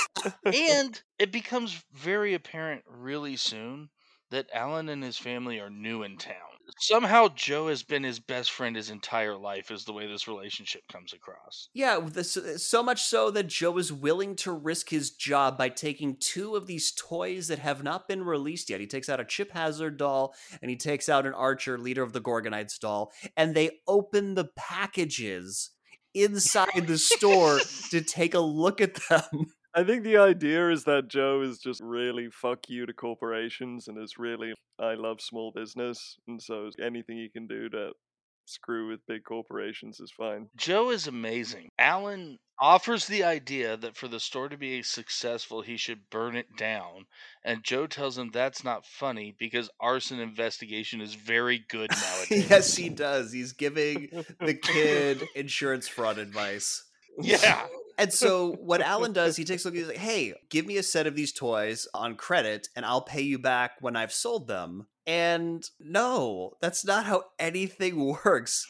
And 0.46 1.02
it 1.20 1.32
becomes 1.32 1.84
very 1.94 2.34
apparent 2.34 2.84
really 2.88 3.36
soon 3.36 3.90
that 4.34 4.50
Alan 4.54 4.90
and 4.90 5.04
his 5.04 5.18
family 5.18 5.60
are 5.60 5.70
new 5.70 6.04
in 6.04 6.18
town 6.18 6.54
somehow 6.80 7.28
Joe 7.34 7.68
has 7.68 7.84
been 7.84 8.04
his 8.04 8.20
best 8.20 8.52
friend 8.52 8.76
his 8.76 8.90
entire 8.90 9.36
life, 9.36 9.72
is 9.72 9.86
the 9.86 9.94
way 9.94 10.08
this 10.08 10.28
relationship 10.28 10.82
comes 10.92 11.14
across. 11.14 11.70
Yeah, 11.74 12.00
this, 12.00 12.38
uh, 12.38 12.58
so 12.58 12.84
much 12.84 13.04
so 13.04 13.32
that 13.32 13.48
Joe 13.48 13.78
is 13.78 13.92
willing 13.92 14.36
to 14.38 14.52
risk 14.52 14.90
his 14.90 15.12
job 15.12 15.58
by 15.58 15.70
taking 15.70 16.18
two 16.18 16.56
of 16.56 16.68
these 16.68 16.92
toys 16.92 17.48
that 17.48 17.60
have 17.60 17.84
not 17.84 18.08
been 18.08 18.24
released 18.24 18.70
yet. 18.70 18.80
He 18.80 18.88
takes 18.88 19.10
out 19.10 19.20
a 19.20 19.26
Chip 19.26 19.52
Hazard 19.52 19.98
doll 19.98 20.34
and 20.62 20.70
he 20.70 20.78
takes 20.78 21.10
out 21.10 21.26
an 21.26 21.34
Archer, 21.34 21.78
leader 21.78 22.04
of 22.04 22.14
the 22.14 22.22
Gorgonites 22.22 22.80
doll, 22.80 23.12
and 23.38 23.56
they 23.56 23.80
open 23.88 24.36
the 24.36 24.50
packages 24.56 25.72
inside 26.14 26.88
the 26.88 26.98
store 26.98 27.60
to 27.92 28.02
take 28.02 28.34
a 28.34 28.40
look 28.40 28.82
at 28.82 28.96
them. 29.10 29.54
I 29.76 29.84
think 29.84 30.04
the 30.04 30.18
idea 30.18 30.70
is 30.70 30.84
that 30.84 31.08
Joe 31.08 31.42
is 31.42 31.58
just 31.58 31.82
really 31.82 32.30
fuck 32.32 32.70
you 32.70 32.86
to 32.86 32.94
corporations 32.94 33.88
and 33.88 33.98
is 33.98 34.18
really 34.18 34.54
I 34.80 34.94
love 34.94 35.20
small 35.22 35.52
business 35.52 36.18
and 36.28 36.42
so 36.42 36.70
anything 36.82 37.18
he 37.18 37.30
can 37.30 37.48
do 37.48 37.70
to 37.70 37.92
screw 38.46 38.90
with 38.90 39.06
big 39.08 39.24
corporations 39.24 40.00
is 40.00 40.12
fine. 40.12 40.50
Joe 40.56 40.90
is 40.92 41.08
amazing. 41.08 41.70
Alan 41.80 42.38
offers 42.60 43.08
the 43.08 43.24
idea 43.24 43.78
that 43.78 43.96
for 43.96 44.08
the 44.08 44.20
store 44.20 44.50
to 44.50 44.58
be 44.58 44.84
successful, 44.84 45.62
he 45.62 45.78
should 45.78 46.10
burn 46.10 46.36
it 46.36 46.48
down. 46.58 47.06
And 47.44 47.64
Joe 47.64 47.88
tells 47.88 48.18
him 48.18 48.30
that's 48.32 48.64
not 48.64 48.86
funny 48.86 49.36
because 49.38 49.70
arson 49.80 50.20
investigation 50.20 51.02
is 51.02 51.16
very 51.16 51.64
good 51.70 51.90
nowadays. 52.02 52.50
yes, 52.50 52.76
he 52.76 52.90
does. 52.90 53.32
He's 53.32 53.54
giving 53.54 54.10
the 54.40 54.54
kid 54.62 55.24
insurance 55.36 55.88
fraud 55.88 56.18
advice. 56.18 56.84
Yeah. 57.20 57.66
And 57.98 58.12
so 58.12 58.54
what 58.54 58.82
Alan 58.82 59.14
does, 59.22 59.36
he 59.36 59.44
takes 59.44 59.64
a 59.66 59.68
look. 59.68 59.76
He's 59.76 59.88
like, 59.88 59.98
"Hey, 59.98 60.34
give 60.50 60.66
me 60.66 60.78
a 60.78 60.84
set 60.84 61.08
of 61.08 61.16
these 61.16 61.32
toys 61.32 61.88
on 61.94 62.16
credit, 62.16 62.70
and 62.76 62.86
I'll 62.86 63.02
pay 63.02 63.22
you 63.22 63.40
back 63.40 63.74
when 63.82 63.96
I've 63.96 64.14
sold 64.14 64.48
them." 64.48 64.88
And 65.06 65.70
no, 65.80 66.54
that's 66.62 66.86
not 66.86 67.06
how 67.06 67.26
anything 67.38 68.18
works. 68.26 68.68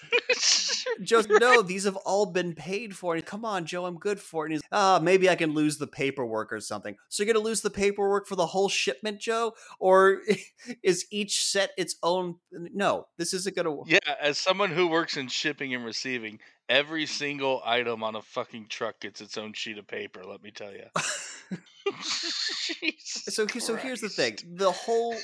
Joe, 1.02 1.22
no, 1.28 1.62
these 1.62 1.84
have 1.86 1.96
all 1.98 2.26
been 2.26 2.54
paid 2.54 2.96
for. 2.96 3.16
And 3.16 3.26
come 3.26 3.46
on, 3.46 3.66
Joe, 3.66 3.86
I'm 3.86 3.98
good 3.98 4.20
for 4.20 4.46
it. 4.46 4.48
And 4.48 4.54
he's, 4.54 4.62
ah, 4.72 4.98
oh, 4.98 5.04
maybe 5.04 5.30
I 5.30 5.36
can 5.36 5.54
lose 5.54 5.78
the 5.78 5.88
paperwork 5.88 6.52
or 6.52 6.60
something. 6.60 6.96
So 7.10 7.24
you're 7.24 7.34
gonna 7.34 7.46
lose 7.46 7.62
the 7.62 7.70
paperwork 7.70 8.28
for 8.28 8.36
the 8.36 8.48
whole 8.48 8.70
shipment, 8.70 9.20
Joe, 9.20 9.54
or 9.80 10.22
is 10.84 11.06
each 11.12 11.46
set 11.46 11.72
its 11.78 11.96
own? 12.04 12.36
No, 12.52 13.08
this 13.18 13.34
isn't 13.34 13.56
gonna. 13.56 13.72
Work. 13.72 13.90
Yeah, 13.90 14.00
as 14.22 14.38
someone 14.38 14.72
who 14.72 14.88
works 14.88 15.18
in 15.18 15.28
shipping 15.28 15.74
and 15.74 15.86
receiving, 15.86 16.40
every 16.70 17.06
single 17.06 17.62
item 17.66 18.04
on 18.04 18.16
a 18.16 18.22
fucking 18.22 18.68
truck 18.70 19.00
gets 19.00 19.22
its 19.22 19.38
own 19.38 19.54
sheet 19.54 19.78
of 19.78 19.88
paper. 19.88 20.24
Let 20.24 20.44
me 20.44 20.52
tell 20.52 20.72
you. 20.72 20.86
so, 23.00 23.48
so 23.48 23.76
here's 23.76 24.02
the 24.02 24.10
thing: 24.10 24.38
the 24.56 24.72
whole 24.72 25.16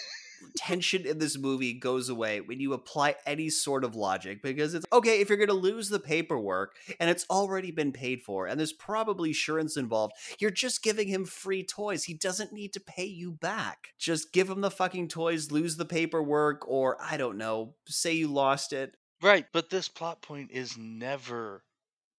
tension 0.57 1.05
in 1.05 1.17
this 1.19 1.37
movie 1.37 1.73
goes 1.73 2.09
away 2.09 2.41
when 2.41 2.59
you 2.59 2.73
apply 2.73 3.15
any 3.25 3.49
sort 3.49 3.83
of 3.83 3.95
logic 3.95 4.41
because 4.41 4.73
it's 4.73 4.85
okay 4.91 5.21
if 5.21 5.29
you're 5.29 5.37
going 5.37 5.47
to 5.47 5.53
lose 5.53 5.89
the 5.89 5.99
paperwork 5.99 6.75
and 6.99 7.09
it's 7.09 7.25
already 7.29 7.71
been 7.71 7.91
paid 7.91 8.21
for 8.21 8.47
and 8.47 8.59
there's 8.59 8.73
probably 8.73 9.29
insurance 9.29 9.77
involved 9.77 10.13
you're 10.39 10.51
just 10.51 10.83
giving 10.83 11.07
him 11.07 11.25
free 11.25 11.63
toys. 11.63 12.03
He 12.03 12.13
doesn't 12.13 12.53
need 12.53 12.73
to 12.73 12.79
pay 12.79 13.05
you 13.05 13.31
back. 13.31 13.89
Just 13.97 14.33
give 14.33 14.49
him 14.49 14.61
the 14.61 14.71
fucking 14.71 15.07
toys 15.07 15.51
lose 15.51 15.77
the 15.77 15.85
paperwork 15.85 16.67
or 16.67 16.97
i 17.01 17.17
don't 17.17 17.37
know 17.37 17.75
say 17.87 18.13
you 18.13 18.27
lost 18.27 18.73
it. 18.73 18.95
Right, 19.21 19.45
but 19.51 19.69
this 19.69 19.89
plot 19.89 20.21
point 20.21 20.51
is 20.51 20.77
never 20.77 21.63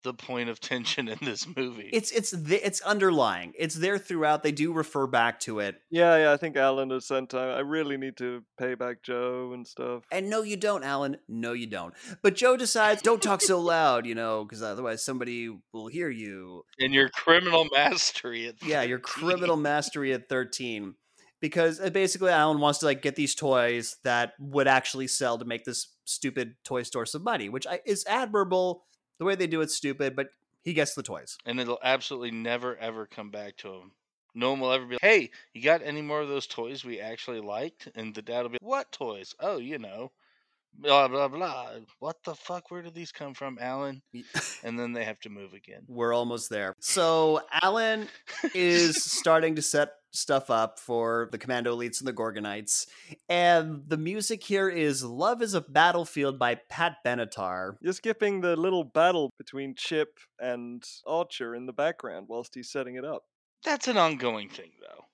the 0.02 0.14
point 0.14 0.48
of 0.48 0.60
tension 0.60 1.08
in 1.08 1.18
this 1.22 1.46
movie. 1.56 1.90
It's 1.92 2.10
it's 2.10 2.30
the, 2.30 2.64
it's 2.64 2.80
underlying. 2.82 3.52
It's 3.58 3.74
there 3.74 3.98
throughout. 3.98 4.42
They 4.42 4.52
do 4.52 4.72
refer 4.72 5.06
back 5.06 5.40
to 5.40 5.60
it. 5.60 5.76
Yeah, 5.90 6.16
yeah. 6.16 6.32
I 6.32 6.36
think 6.36 6.56
Alan 6.56 6.90
has 6.90 7.06
sent 7.06 7.30
time. 7.30 7.56
I 7.56 7.60
really 7.60 7.96
need 7.96 8.16
to 8.18 8.42
pay 8.58 8.74
back 8.74 9.02
Joe 9.02 9.52
and 9.52 9.66
stuff. 9.66 10.04
And 10.10 10.30
no, 10.30 10.42
you 10.42 10.56
don't, 10.56 10.84
Alan. 10.84 11.16
No, 11.28 11.52
you 11.52 11.66
don't. 11.66 11.94
But 12.22 12.34
Joe 12.36 12.56
decides, 12.56 13.02
don't 13.02 13.22
talk 13.22 13.40
so 13.42 13.60
loud, 13.60 14.06
you 14.06 14.14
know, 14.14 14.44
because 14.44 14.62
otherwise 14.62 15.04
somebody 15.04 15.50
will 15.72 15.88
hear 15.88 16.10
you. 16.10 16.64
And 16.78 16.94
your 16.94 17.08
criminal 17.08 17.66
mastery 17.72 18.46
at 18.46 18.58
13. 18.60 18.70
yeah, 18.70 18.82
your 18.82 18.98
criminal 18.98 19.56
mastery 19.56 20.12
at 20.12 20.28
thirteen 20.28 20.94
because 21.40 21.80
uh, 21.80 21.90
basically 21.90 22.30
Alan 22.30 22.60
wants 22.60 22.78
to 22.80 22.86
like 22.86 23.02
get 23.02 23.16
these 23.16 23.34
toys 23.34 23.96
that 24.04 24.34
would 24.38 24.68
actually 24.68 25.06
sell 25.06 25.38
to 25.38 25.44
make 25.44 25.64
this 25.64 25.88
stupid 26.04 26.54
toy 26.64 26.82
store 26.82 27.06
some 27.06 27.24
money, 27.24 27.48
which 27.48 27.66
is 27.86 28.04
admirable. 28.06 28.84
The 29.20 29.26
way 29.26 29.34
they 29.34 29.46
do 29.46 29.60
it's 29.60 29.76
stupid, 29.76 30.16
but 30.16 30.30
he 30.62 30.72
gets 30.72 30.94
the 30.94 31.02
toys, 31.02 31.36
and 31.44 31.60
it'll 31.60 31.78
absolutely 31.82 32.30
never 32.30 32.76
ever 32.78 33.06
come 33.06 33.30
back 33.30 33.56
to 33.58 33.68
him. 33.68 33.92
No 34.34 34.50
one 34.50 34.60
will 34.60 34.72
ever 34.72 34.86
be 34.86 34.94
like, 34.94 35.02
"Hey, 35.02 35.30
you 35.52 35.62
got 35.62 35.82
any 35.82 36.00
more 36.00 36.22
of 36.22 36.28
those 36.28 36.46
toys 36.46 36.84
we 36.86 37.00
actually 37.00 37.40
liked?" 37.40 37.88
And 37.94 38.14
the 38.14 38.22
dad 38.22 38.42
will 38.42 38.48
be, 38.48 38.58
"What 38.62 38.90
toys? 38.90 39.34
Oh, 39.38 39.58
you 39.58 39.78
know." 39.78 40.10
blah 40.72 41.08
blah 41.08 41.28
blah. 41.28 41.70
What 41.98 42.22
the 42.24 42.34
fuck? 42.34 42.70
Where 42.70 42.82
did 42.82 42.94
these 42.94 43.12
come 43.12 43.34
from, 43.34 43.58
Alan? 43.60 44.02
and 44.64 44.78
then 44.78 44.92
they 44.92 45.04
have 45.04 45.20
to 45.20 45.28
move 45.28 45.52
again. 45.52 45.82
We're 45.88 46.14
almost 46.14 46.48
there. 46.48 46.74
So 46.80 47.42
Alan 47.62 48.08
is 48.54 49.02
starting 49.04 49.56
to 49.56 49.62
set 49.62 49.92
stuff 50.12 50.50
up 50.50 50.78
for 50.78 51.28
the 51.32 51.38
Commando 51.38 51.76
Elites 51.76 52.00
and 52.00 52.08
the 52.08 52.12
Gorgonites, 52.12 52.86
and 53.28 53.82
the 53.86 53.96
music 53.96 54.44
here 54.44 54.68
is 54.68 55.04
"Love 55.04 55.42
Is 55.42 55.54
a 55.54 55.60
Battlefield" 55.60 56.38
by 56.38 56.56
Pat 56.68 56.96
Benatar. 57.04 57.76
You're 57.80 57.92
skipping 57.92 58.40
the 58.40 58.56
little 58.56 58.84
battle 58.84 59.30
between 59.38 59.74
Chip 59.74 60.18
and 60.38 60.82
Archer 61.06 61.54
in 61.54 61.66
the 61.66 61.72
background 61.72 62.26
whilst 62.28 62.54
he's 62.54 62.70
setting 62.70 62.96
it 62.96 63.04
up. 63.04 63.24
That's 63.64 63.88
an 63.88 63.98
ongoing 63.98 64.48
thing, 64.48 64.72
though. 64.80 65.04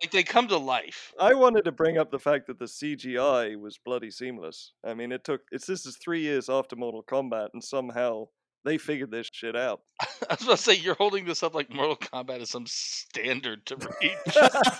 Like 0.00 0.12
they 0.12 0.22
come 0.22 0.46
to 0.48 0.56
life. 0.56 1.12
I 1.18 1.34
wanted 1.34 1.64
to 1.64 1.72
bring 1.72 1.98
up 1.98 2.12
the 2.12 2.18
fact 2.18 2.46
that 2.46 2.60
the 2.60 2.66
CGI 2.66 3.60
was 3.60 3.78
bloody 3.84 4.10
seamless. 4.10 4.72
I 4.84 4.94
mean, 4.94 5.10
it 5.10 5.24
took 5.24 5.42
it's 5.50 5.66
this 5.66 5.84
is 5.84 5.96
three 5.96 6.20
years 6.20 6.48
after 6.48 6.76
Mortal 6.76 7.02
Kombat, 7.02 7.48
and 7.54 7.62
somehow 7.62 8.26
They 8.64 8.78
figured 8.78 9.10
this 9.10 9.28
shit 9.32 9.56
out. 9.56 9.80
I 10.00 10.34
was 10.34 10.42
about 10.42 10.56
to 10.56 10.62
say 10.62 10.74
you're 10.74 10.94
holding 10.94 11.24
this 11.24 11.42
up 11.42 11.54
like 11.54 11.72
Mortal 11.72 11.96
Kombat 11.96 12.42
is 12.42 12.50
some 12.50 12.66
standard 12.66 13.64
to 13.66 13.76
reach. 13.76 14.36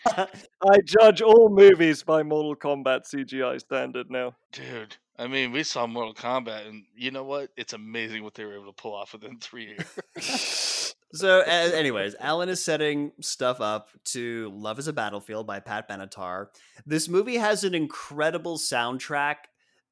I 0.06 0.78
judge 0.84 1.22
all 1.22 1.48
movies 1.48 2.02
by 2.02 2.22
Mortal 2.22 2.56
Kombat 2.56 3.10
CGI 3.12 3.58
standard 3.60 4.10
now. 4.10 4.34
Dude, 4.52 4.96
I 5.18 5.26
mean, 5.26 5.52
we 5.52 5.62
saw 5.62 5.86
Mortal 5.86 6.14
Kombat, 6.14 6.66
and 6.66 6.84
you 6.94 7.10
know 7.10 7.24
what? 7.24 7.50
It's 7.56 7.72
amazing 7.72 8.22
what 8.22 8.34
they 8.34 8.44
were 8.44 8.54
able 8.54 8.72
to 8.72 8.72
pull 8.72 8.94
off 8.94 9.12
within 9.14 9.38
three 9.38 9.76
years. 10.18 10.94
so, 11.12 11.40
uh, 11.40 11.70
anyways, 11.74 12.14
Alan 12.20 12.48
is 12.48 12.62
setting 12.62 13.12
stuff 13.20 13.60
up 13.60 13.88
to 14.06 14.50
"Love 14.54 14.78
Is 14.78 14.88
a 14.88 14.92
Battlefield" 14.92 15.46
by 15.46 15.60
Pat 15.60 15.88
Benatar. 15.88 16.46
This 16.86 17.08
movie 17.08 17.36
has 17.36 17.64
an 17.64 17.74
incredible 17.74 18.58
soundtrack 18.58 19.36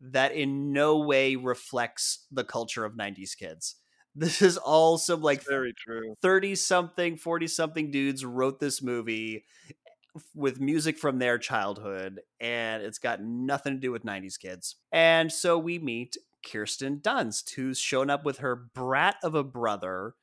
that 0.01 0.33
in 0.33 0.73
no 0.73 0.99
way 0.99 1.37
reflects 1.37 2.27
the 2.31 2.45
culture 2.45 2.85
of 2.85 2.95
90s 2.95 3.37
kids. 3.37 3.77
This 4.15 4.43
is 4.43 4.57
all 4.57 4.99
some 4.99 5.23
like 5.23 5.45
very 5.47 5.73
true 5.79 6.15
30 6.23 6.57
something, 6.57 7.17
40 7.17 7.47
something 7.47 7.91
dudes 7.93 8.25
wrote 8.25 8.59
this 8.59 8.83
movie 8.83 9.45
eh, 9.69 10.21
with 10.35 10.61
music 10.61 10.99
from 10.99 11.21
their 11.21 11.39
childhood 11.39 12.19
and 12.41 12.83
it's 12.83 12.99
got 12.99 13.23
nothing 13.23 13.75
to 13.75 13.79
do 13.79 13.93
with 13.93 14.05
90s 14.05 14.37
kids. 14.37 14.75
And 14.91 15.31
so 15.31 15.57
we 15.57 15.79
meet 15.79 16.17
Kirsten 16.51 16.99
Dunst 16.99 17.55
who's 17.55 17.79
shown 17.79 18.11
up 18.11 18.25
with 18.25 18.39
her 18.39 18.57
brat 18.57 19.17
of 19.23 19.37
a 19.37 19.45
brother 19.45 20.15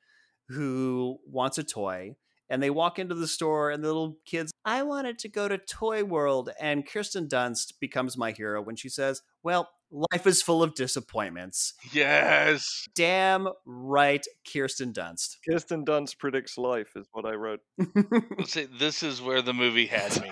who 0.50 1.20
wants 1.26 1.58
a 1.58 1.64
toy 1.64 2.18
and 2.50 2.62
they 2.62 2.70
walk 2.70 3.00
into 3.00 3.16
the 3.16 3.28
store 3.28 3.72
and 3.72 3.84
the 3.84 3.88
little 3.88 4.18
kids 4.26 4.52
i 4.64 4.82
wanted 4.84 5.18
to 5.20 5.30
go 5.30 5.48
to 5.48 5.58
toy 5.58 6.04
world 6.04 6.50
and 6.60 6.88
kirsten 6.88 7.28
dunst 7.28 7.74
becomes 7.80 8.18
my 8.18 8.32
hero 8.32 8.62
when 8.62 8.76
she 8.76 8.90
says 8.90 9.22
well 9.44 9.70
life 9.92 10.28
is 10.28 10.42
full 10.42 10.64
of 10.64 10.76
disappointments. 10.76 11.74
Yes. 11.92 12.86
Damn 12.96 13.48
right 13.66 14.26
kirsten 14.52 14.94
dunst. 14.94 15.38
Kirsten 15.48 15.86
dunst 15.86 16.18
predicts 16.18 16.58
life 16.58 16.96
is 16.96 17.08
what 17.12 17.26
i 17.26 17.34
wrote. 17.34 17.62
See, 18.46 18.68
this 18.80 19.04
is 19.04 19.22
where 19.22 19.42
the 19.42 19.54
movie 19.54 19.88
had 19.88 20.22
me. 20.22 20.32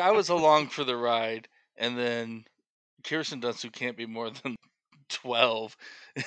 I 0.00 0.10
was 0.10 0.28
along 0.28 0.68
for 0.68 0.84
the 0.84 0.96
ride 0.96 1.48
and 1.76 1.96
then 1.98 2.44
kirsten 3.04 3.40
dunst 3.40 3.62
who 3.62 3.70
can't 3.70 3.96
be 3.96 4.06
more 4.06 4.30
than 4.30 4.56
12 5.08 5.76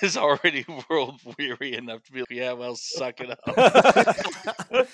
is 0.01 0.17
already 0.17 0.65
world 0.89 1.21
weary 1.37 1.73
enough 1.73 2.03
to 2.03 2.11
be 2.11 2.19
like, 2.21 2.31
yeah, 2.31 2.53
well, 2.53 2.75
suck 2.75 3.19
it 3.19 3.31
up. 3.31 4.87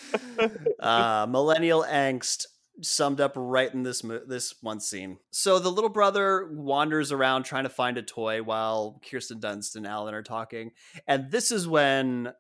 uh, 0.80 1.28
millennial 1.30 1.84
angst 1.84 2.46
summed 2.82 3.20
up 3.20 3.34
right 3.36 3.74
in 3.74 3.84
this 3.84 4.04
mo- 4.04 4.22
this 4.28 4.54
one 4.62 4.80
scene. 4.80 5.18
So 5.32 5.60
the 5.60 5.72
little 5.72 5.90
brother 5.90 6.50
wanders 6.52 7.12
around 7.12 7.44
trying 7.44 7.64
to 7.64 7.70
find 7.70 7.98
a 7.98 8.04
toy 8.04 8.44
while 8.44 9.02
Kirsten 9.10 9.40
Dunst 9.40 9.76
and 9.76 9.88
Alan 9.88 10.14
are 10.14 10.24
talking, 10.24 10.72
and 11.08 11.32
this 11.32 11.52
is 11.52 11.68
when 11.68 12.34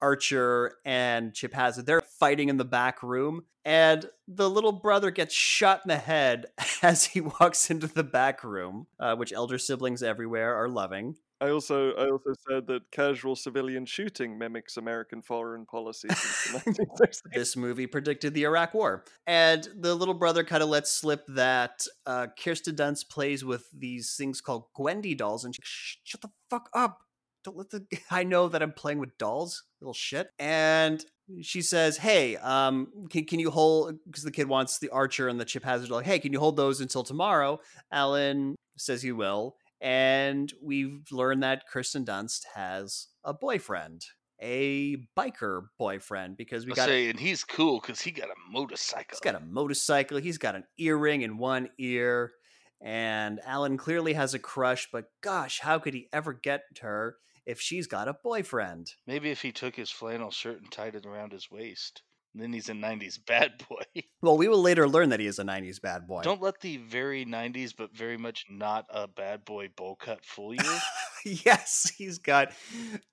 Archer 0.00 0.76
and 0.84 1.34
Chip 1.34 1.54
Hazard 1.54 1.86
they're 1.86 2.02
fighting 2.18 2.48
in 2.48 2.56
the 2.56 2.64
back 2.64 3.02
room, 3.02 3.42
and 3.64 4.06
the 4.28 4.50
little 4.50 4.72
brother 4.72 5.10
gets 5.10 5.34
shot 5.34 5.82
in 5.84 5.88
the 5.88 5.98
head 5.98 6.46
as 6.82 7.04
he 7.04 7.20
walks 7.20 7.70
into 7.70 7.86
the 7.86 8.04
back 8.04 8.44
room, 8.44 8.86
uh, 9.00 9.14
which 9.16 9.32
elder 9.32 9.58
siblings 9.58 10.02
everywhere 10.02 10.54
are 10.54 10.68
loving. 10.68 11.16
I 11.40 11.50
also 11.50 11.92
I 11.92 12.08
also 12.08 12.32
said 12.48 12.66
that 12.68 12.90
casual 12.90 13.36
civilian 13.36 13.84
shooting 13.84 14.38
mimics 14.38 14.78
American 14.78 15.20
foreign 15.20 15.66
policy 15.66 16.08
this 17.34 17.56
movie 17.56 17.86
predicted 17.86 18.32
the 18.32 18.44
Iraq 18.44 18.72
War, 18.72 19.04
and 19.26 19.68
the 19.76 19.94
little 19.94 20.14
brother 20.14 20.44
kind 20.44 20.62
of 20.62 20.70
lets 20.70 20.90
slip 20.90 21.26
that 21.28 21.84
uh, 22.06 22.28
Kirsten 22.42 22.74
Dunst 22.74 23.10
plays 23.10 23.44
with 23.44 23.68
these 23.76 24.14
things 24.16 24.40
called 24.40 24.64
Gwendy 24.74 25.14
dolls, 25.14 25.44
and 25.44 25.54
she, 25.54 25.98
shut 26.04 26.22
the 26.22 26.30
fuck 26.48 26.70
up! 26.72 27.00
Don't 27.46 27.56
let 27.56 27.70
the 27.70 27.86
guy 28.10 28.24
know 28.24 28.48
that 28.48 28.60
I'm 28.60 28.72
playing 28.72 28.98
with 28.98 29.16
dolls, 29.18 29.62
little 29.80 29.94
shit. 29.94 30.30
And 30.36 31.02
she 31.42 31.62
says, 31.62 31.96
"Hey, 31.96 32.36
um, 32.36 32.88
can 33.08 33.24
can 33.24 33.38
you 33.38 33.52
hold?" 33.52 33.94
Because 34.04 34.24
the 34.24 34.32
kid 34.32 34.48
wants 34.48 34.80
the 34.80 34.90
Archer 34.90 35.28
and 35.28 35.38
the 35.38 35.44
Chip 35.44 35.62
Hazard. 35.62 35.90
Like, 35.90 36.06
hey, 36.06 36.18
can 36.18 36.32
you 36.32 36.40
hold 36.40 36.56
those 36.56 36.80
until 36.80 37.04
tomorrow? 37.04 37.60
Alan 37.92 38.56
says 38.76 39.00
he 39.00 39.12
will, 39.12 39.54
and 39.80 40.52
we've 40.60 41.04
learned 41.12 41.44
that 41.44 41.68
Kirsten 41.72 42.04
Dunst 42.04 42.40
has 42.56 43.06
a 43.22 43.32
boyfriend, 43.32 44.04
a 44.42 44.96
biker 45.16 45.66
boyfriend, 45.78 46.36
because 46.36 46.66
we 46.66 46.72
got 46.72 46.88
say, 46.88 47.08
and 47.08 47.20
he's 47.20 47.44
cool 47.44 47.80
because 47.80 48.00
he 48.00 48.10
got 48.10 48.28
a 48.28 48.50
motorcycle. 48.50 49.06
He's 49.10 49.20
got 49.20 49.36
a 49.36 49.44
motorcycle. 49.46 50.18
He's 50.18 50.38
got 50.38 50.56
an 50.56 50.64
earring 50.78 51.22
in 51.22 51.38
one 51.38 51.68
ear, 51.78 52.32
and 52.80 53.38
Alan 53.46 53.76
clearly 53.76 54.14
has 54.14 54.34
a 54.34 54.40
crush. 54.40 54.88
But 54.92 55.04
gosh, 55.22 55.60
how 55.60 55.78
could 55.78 55.94
he 55.94 56.08
ever 56.12 56.32
get 56.32 56.62
her 56.80 57.18
if 57.46 57.60
she's 57.60 57.86
got 57.86 58.08
a 58.08 58.14
boyfriend? 58.22 58.92
Maybe 59.06 59.30
if 59.30 59.42
he 59.42 59.52
took 59.52 59.76
his 59.76 59.90
flannel 59.90 60.30
shirt 60.30 60.60
and 60.60 60.70
tied 60.70 60.94
it 60.94 61.06
around 61.06 61.32
his 61.32 61.50
waist 61.50 62.02
then 62.38 62.52
he's 62.52 62.68
a 62.68 62.72
90s 62.72 63.18
bad 63.24 63.52
boy. 63.68 63.82
Well, 64.22 64.38
we 64.38 64.48
will 64.48 64.60
later 64.60 64.88
learn 64.88 65.10
that 65.10 65.20
he 65.20 65.26
is 65.26 65.38
a 65.38 65.44
90s 65.44 65.80
bad 65.80 66.08
boy. 66.08 66.22
Don't 66.22 66.42
let 66.42 66.60
the 66.60 66.78
very 66.78 67.24
90s, 67.24 67.72
but 67.76 67.94
very 67.94 68.16
much 68.16 68.46
not 68.50 68.86
a 68.90 69.06
bad 69.06 69.44
boy 69.44 69.68
bowl 69.76 69.94
cut 69.94 70.24
fool 70.24 70.52
you. 70.52 70.78
yes, 71.24 71.92
he's 71.96 72.18
got. 72.18 72.50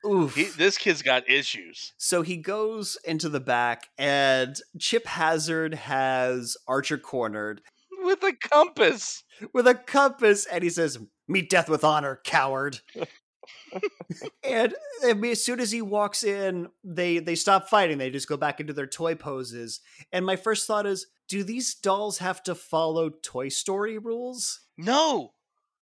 Oof. 0.04 0.34
He, 0.34 0.46
this 0.46 0.78
kid's 0.78 1.04
got 1.04 1.30
issues. 1.30 1.94
So 1.98 2.24
he 2.24 2.38
goes 2.38 2.98
into 3.06 3.30
the 3.30 3.40
back, 3.40 3.90
and 3.98 4.56
Chip 4.80 5.06
Hazard 5.06 5.76
has 5.76 6.58
Archer 6.68 6.98
cornered. 6.98 7.62
With 8.02 8.24
a 8.24 8.34
compass. 8.34 9.24
With 9.54 9.68
a 9.68 9.76
compass, 9.76 10.48
and 10.48 10.64
he 10.64 10.70
says, 10.72 10.98
Meet 11.28 11.50
death 11.50 11.70
with 11.70 11.84
honor, 11.84 12.22
coward 12.26 12.80
and 14.44 14.74
I 15.04 15.14
mean, 15.14 15.32
as 15.32 15.44
soon 15.44 15.60
as 15.60 15.72
he 15.72 15.82
walks 15.82 16.24
in, 16.24 16.70
they 16.84 17.20
they 17.20 17.36
stop 17.36 17.70
fighting. 17.70 17.98
They 17.98 18.10
just 18.10 18.28
go 18.28 18.38
back 18.38 18.60
into 18.60 18.74
their 18.74 18.88
toy 18.88 19.16
poses. 19.16 19.80
And 20.12 20.26
my 20.26 20.36
first 20.36 20.68
thought 20.68 20.86
is, 20.86 21.08
do 21.28 21.44
these 21.44 21.74
dolls 21.76 22.20
have 22.20 22.44
to 22.44 22.56
follow 22.56 23.10
Toy 23.10 23.50
Story 23.50 23.98
rules? 23.98 24.62
No, 24.78 25.34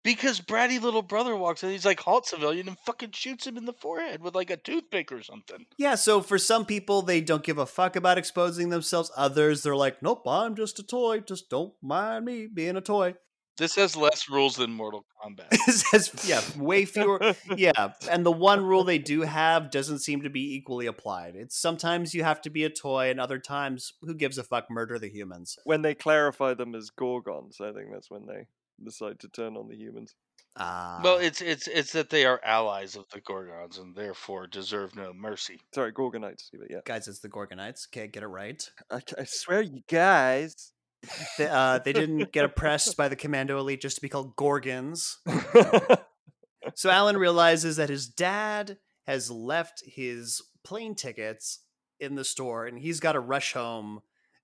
because 0.04 0.42
bratty 0.42 0.82
little 0.82 1.02
brother 1.02 1.36
walks 1.36 1.64
in. 1.64 1.70
He's 1.70 1.86
like 1.86 2.00
halt 2.00 2.26
civilian 2.26 2.68
and 2.68 2.78
fucking 2.80 3.12
shoots 3.12 3.46
him 3.46 3.58
in 3.58 3.66
the 3.66 3.74
forehead 3.74 4.22
with 4.22 4.36
like 4.36 4.50
a 4.50 4.58
toothpick 4.58 5.12
or 5.12 5.22
something. 5.22 5.66
Yeah. 5.78 5.96
So 5.96 6.22
for 6.22 6.38
some 6.38 6.66
people, 6.66 7.02
they 7.02 7.22
don't 7.22 7.44
give 7.44 7.58
a 7.58 7.66
fuck 7.66 7.96
about 7.96 8.18
exposing 8.18 8.70
themselves. 8.70 9.12
Others, 9.16 9.64
they're 9.64 9.76
like, 9.76 10.02
nope, 10.02 10.24
I'm 10.28 10.56
just 10.56 10.80
a 10.80 10.84
toy. 10.84 11.20
Just 11.20 11.50
don't 11.50 11.74
mind 11.82 12.26
me 12.26 12.48
being 12.48 12.78
a 12.78 12.82
toy. 12.82 13.16
This 13.58 13.76
has 13.76 13.96
less 13.96 14.30
rules 14.30 14.56
than 14.56 14.72
Mortal 14.72 15.06
Kombat. 15.24 15.50
this 15.66 15.84
has 15.92 16.12
yeah, 16.28 16.42
way 16.58 16.86
fewer. 16.86 17.36
yeah, 17.56 17.94
and 18.10 18.26
the 18.26 18.32
one 18.32 18.66
rule 18.66 18.84
they 18.84 18.98
do 18.98 19.22
have 19.22 19.70
doesn't 19.70 20.00
seem 20.00 20.22
to 20.22 20.30
be 20.30 20.56
equally 20.56 20.86
applied. 20.86 21.36
It's 21.36 21.58
sometimes 21.58 22.14
you 22.14 22.24
have 22.24 22.42
to 22.42 22.50
be 22.50 22.64
a 22.64 22.70
toy, 22.70 23.10
and 23.10 23.20
other 23.20 23.40
times, 23.40 23.94
who 24.02 24.14
gives 24.14 24.38
a 24.38 24.44
fuck? 24.44 24.70
Murder 24.70 24.98
the 24.98 25.10
humans. 25.10 25.58
When 25.64 25.82
they 25.82 25.94
clarify 25.94 26.54
them 26.54 26.76
as 26.76 26.90
Gorgons, 26.90 27.60
I 27.62 27.72
think 27.74 27.92
that's 27.92 28.10
when 28.10 28.26
they 28.26 28.48
decide 28.84 29.20
to 29.20 29.28
turn 29.28 29.58
on 29.58 29.68
the 29.68 29.76
humans. 29.76 30.16
Uh, 30.56 31.00
well, 31.04 31.18
it's 31.18 31.42
it's 31.42 31.68
it's 31.68 31.94
that 31.94 32.10
they 32.10 32.26
are 32.26 32.42
allies 32.44 32.96
of 32.96 33.06
the 33.14 33.22
Gorgons 33.22 33.78
and 33.78 33.96
therefore 33.96 34.48
deserve 34.48 34.96
no 34.96 35.14
mercy. 35.14 35.60
Sorry, 35.74 35.94
Gorgonites. 35.94 36.50
Yeah, 36.70 36.80
guys, 36.86 37.08
it's 37.08 37.20
the 37.20 37.30
Gorgonites. 37.30 37.88
Okay, 37.88 38.08
get 38.08 38.24
it 38.24 38.28
right. 38.28 38.70
I, 38.90 39.02
I 39.18 39.24
swear, 39.24 39.62
you 39.62 39.82
guys 39.88 40.74
they, 41.38 41.48
uh, 41.48 41.80
they 41.80 41.94
didn't 41.94 42.32
get 42.32 42.46
oppressed 42.46 42.98
by 42.98 43.08
the 43.08 43.16
commando 43.16 43.58
elite 43.58 43.82
just 43.82 43.96
to 43.96 44.02
be 44.02 44.10
called 44.10 44.36
Gorgons. 44.36 45.18
so 46.76 46.90
Alan 46.90 47.18
realizes 47.18 47.78
that 47.78 47.90
his 47.90 48.08
dad 48.08 48.78
has 49.08 49.32
left 49.32 49.84
his 49.86 50.42
plane 50.64 50.96
tickets 50.96 51.60
in 52.00 52.16
the 52.16 52.24
store 52.24 52.66
and 52.66 52.80
he's 52.80 53.00
got 53.00 53.14
to 53.14 53.20
rush 53.20 53.54
home 53.54 54.02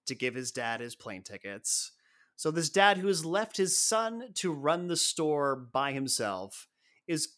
to 0.08 0.16
give 0.16 0.36
his 0.36 0.51
dad 0.51 0.80
his 0.80 0.95
plane 0.95 1.24
tickets. 1.24 1.91
So 2.36 2.51
this 2.51 2.70
dad 2.70 2.97
who 2.97 3.08
has 3.08 3.26
left 3.26 3.58
his 3.58 3.80
son 3.80 4.30
to 4.36 4.53
run 4.53 4.88
the 4.88 4.95
store 4.95 5.55
by 5.55 5.91
himself 5.91 6.68
is 7.08 7.30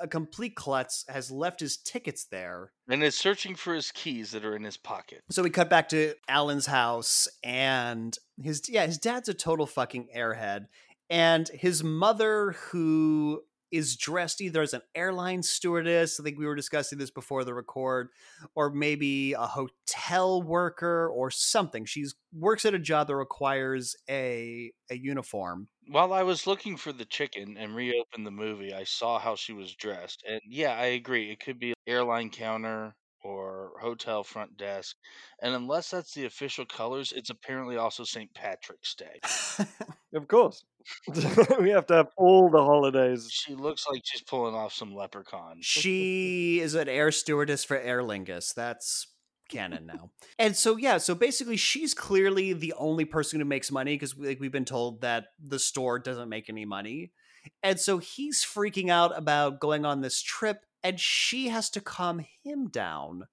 a 0.00 0.08
complete 0.08 0.54
klutz, 0.54 1.04
has 1.08 1.30
left 1.30 1.60
his 1.60 1.76
tickets 1.76 2.24
there. 2.24 2.72
And 2.88 3.02
is 3.02 3.16
searching 3.16 3.54
for 3.54 3.74
his 3.74 3.90
keys 3.90 4.30
that 4.32 4.44
are 4.44 4.56
in 4.56 4.64
his 4.64 4.76
pocket. 4.76 5.22
So 5.30 5.42
we 5.42 5.50
cut 5.50 5.70
back 5.70 5.88
to 5.90 6.14
Alan's 6.28 6.66
house 6.66 7.28
and 7.42 8.16
his 8.42 8.62
yeah, 8.68 8.86
his 8.86 8.98
dad's 8.98 9.28
a 9.28 9.34
total 9.34 9.66
fucking 9.66 10.08
airhead. 10.16 10.66
And 11.10 11.48
his 11.48 11.82
mother, 11.82 12.52
who 12.70 13.42
is 13.70 13.96
dressed 13.96 14.40
either 14.40 14.62
as 14.62 14.74
an 14.74 14.82
airline 14.94 15.42
stewardess. 15.42 16.18
I 16.18 16.22
think 16.22 16.38
we 16.38 16.46
were 16.46 16.54
discussing 16.54 16.98
this 16.98 17.10
before 17.10 17.44
the 17.44 17.54
record, 17.54 18.08
or 18.54 18.70
maybe 18.70 19.32
a 19.32 19.46
hotel 19.46 20.42
worker 20.42 21.08
or 21.08 21.30
something. 21.30 21.84
She's 21.84 22.14
works 22.32 22.64
at 22.64 22.74
a 22.74 22.78
job 22.78 23.06
that 23.08 23.16
requires 23.16 23.96
a 24.08 24.72
a 24.90 24.96
uniform. 24.96 25.68
While 25.86 26.12
I 26.12 26.22
was 26.22 26.46
looking 26.46 26.76
for 26.76 26.92
the 26.92 27.04
chicken 27.04 27.56
and 27.56 27.74
reopened 27.74 28.26
the 28.26 28.30
movie, 28.30 28.74
I 28.74 28.84
saw 28.84 29.18
how 29.18 29.36
she 29.36 29.52
was 29.52 29.74
dressed, 29.74 30.22
and 30.26 30.40
yeah, 30.46 30.72
I 30.74 30.86
agree. 30.86 31.30
It 31.30 31.40
could 31.40 31.58
be 31.58 31.74
airline 31.86 32.30
counter 32.30 32.94
or 33.22 33.72
hotel 33.80 34.22
front 34.24 34.56
desk. 34.56 34.96
And 35.42 35.54
unless 35.54 35.90
that's 35.90 36.14
the 36.14 36.26
official 36.26 36.64
colors, 36.64 37.12
it's 37.14 37.30
apparently 37.30 37.76
also 37.76 38.04
St. 38.04 38.32
Patrick's 38.34 38.94
Day. 38.94 39.20
Of 40.14 40.26
course. 40.26 40.64
we 41.60 41.70
have 41.70 41.86
to 41.86 41.94
have 41.94 42.08
all 42.16 42.48
the 42.48 42.62
holidays. 42.64 43.28
She 43.30 43.54
looks 43.54 43.86
like 43.86 44.02
she's 44.04 44.22
pulling 44.22 44.54
off 44.54 44.72
some 44.72 44.94
leprechaun. 44.94 45.58
She 45.60 46.60
is 46.60 46.74
an 46.74 46.88
air 46.88 47.12
stewardess 47.12 47.64
for 47.64 47.76
Aer 47.76 48.02
Lingus. 48.02 48.54
That's 48.54 49.08
canon 49.50 49.86
now. 49.86 50.10
And 50.38 50.56
so 50.56 50.76
yeah, 50.76 50.98
so 50.98 51.14
basically 51.14 51.56
she's 51.56 51.94
clearly 51.94 52.52
the 52.52 52.74
only 52.78 53.04
person 53.04 53.38
who 53.38 53.46
makes 53.46 53.70
money 53.70 53.94
because 53.94 54.16
like 54.16 54.40
we've 54.40 54.52
been 54.52 54.64
told 54.64 55.02
that 55.02 55.26
the 55.42 55.58
store 55.58 55.98
doesn't 55.98 56.28
make 56.28 56.48
any 56.48 56.64
money. 56.64 57.12
And 57.62 57.78
so 57.78 57.98
he's 57.98 58.44
freaking 58.44 58.90
out 58.90 59.16
about 59.16 59.60
going 59.60 59.84
on 59.84 60.00
this 60.00 60.20
trip 60.20 60.64
and 60.82 61.00
she 61.00 61.48
has 61.48 61.70
to 61.70 61.80
calm 61.80 62.24
him 62.42 62.68
down 62.68 63.24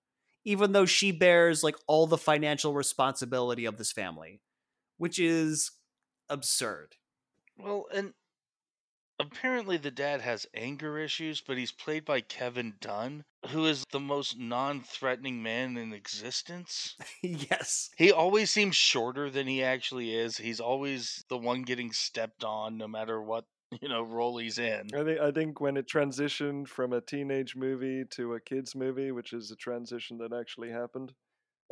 even 0.46 0.72
though 0.72 0.86
she 0.86 1.12
bears 1.12 1.64
like 1.64 1.76
all 1.88 2.06
the 2.06 2.18
financial 2.18 2.74
responsibility 2.74 3.66
of 3.66 3.78
this 3.78 3.92
family, 3.92 4.40
which 4.98 5.20
is 5.20 5.72
absurd. 6.30 6.96
Well, 7.58 7.86
and 7.94 8.14
apparently 9.20 9.78
the 9.78 9.92
dad 9.92 10.22
has 10.22 10.46
anger 10.54 11.00
issues, 11.00 11.42
but 11.42 11.58
he's 11.58 11.72
played 11.72 12.06
by 12.06 12.22
Kevin 12.22 12.76
Dunn, 12.80 13.24
who 13.50 13.66
is 13.66 13.84
the 13.92 14.00
most 14.00 14.38
non-threatening 14.38 15.42
man 15.42 15.78
in 15.78 15.94
existence. 15.94 16.96
yes. 17.24 17.90
He 17.98 18.12
always 18.12 18.52
seems 18.52 18.76
shorter 18.76 19.32
than 19.32 19.48
he 19.48 19.64
actually 19.64 20.14
is. 20.14 20.38
He's 20.38 20.60
always 20.60 21.24
the 21.28 21.38
one 21.38 21.64
getting 21.64 21.92
stepped 21.92 22.44
on 22.44 22.78
no 22.78 22.88
matter 22.88 23.20
what, 23.20 23.46
you 23.82 23.90
know, 23.90 24.04
role 24.04 24.38
he's 24.38 24.60
in. 24.60 24.90
I 24.96 25.04
think 25.04 25.20
I 25.20 25.32
think 25.32 25.62
when 25.62 25.78
it 25.78 25.88
transitioned 25.88 26.68
from 26.68 26.94
a 26.94 27.02
teenage 27.02 27.56
movie 27.56 28.04
to 28.12 28.34
a 28.34 28.40
kids 28.40 28.76
movie, 28.76 29.12
which 29.12 29.34
is 29.34 29.52
a 29.52 29.56
transition 29.56 30.18
that 30.20 30.34
actually 30.34 30.72
happened, 30.72 31.14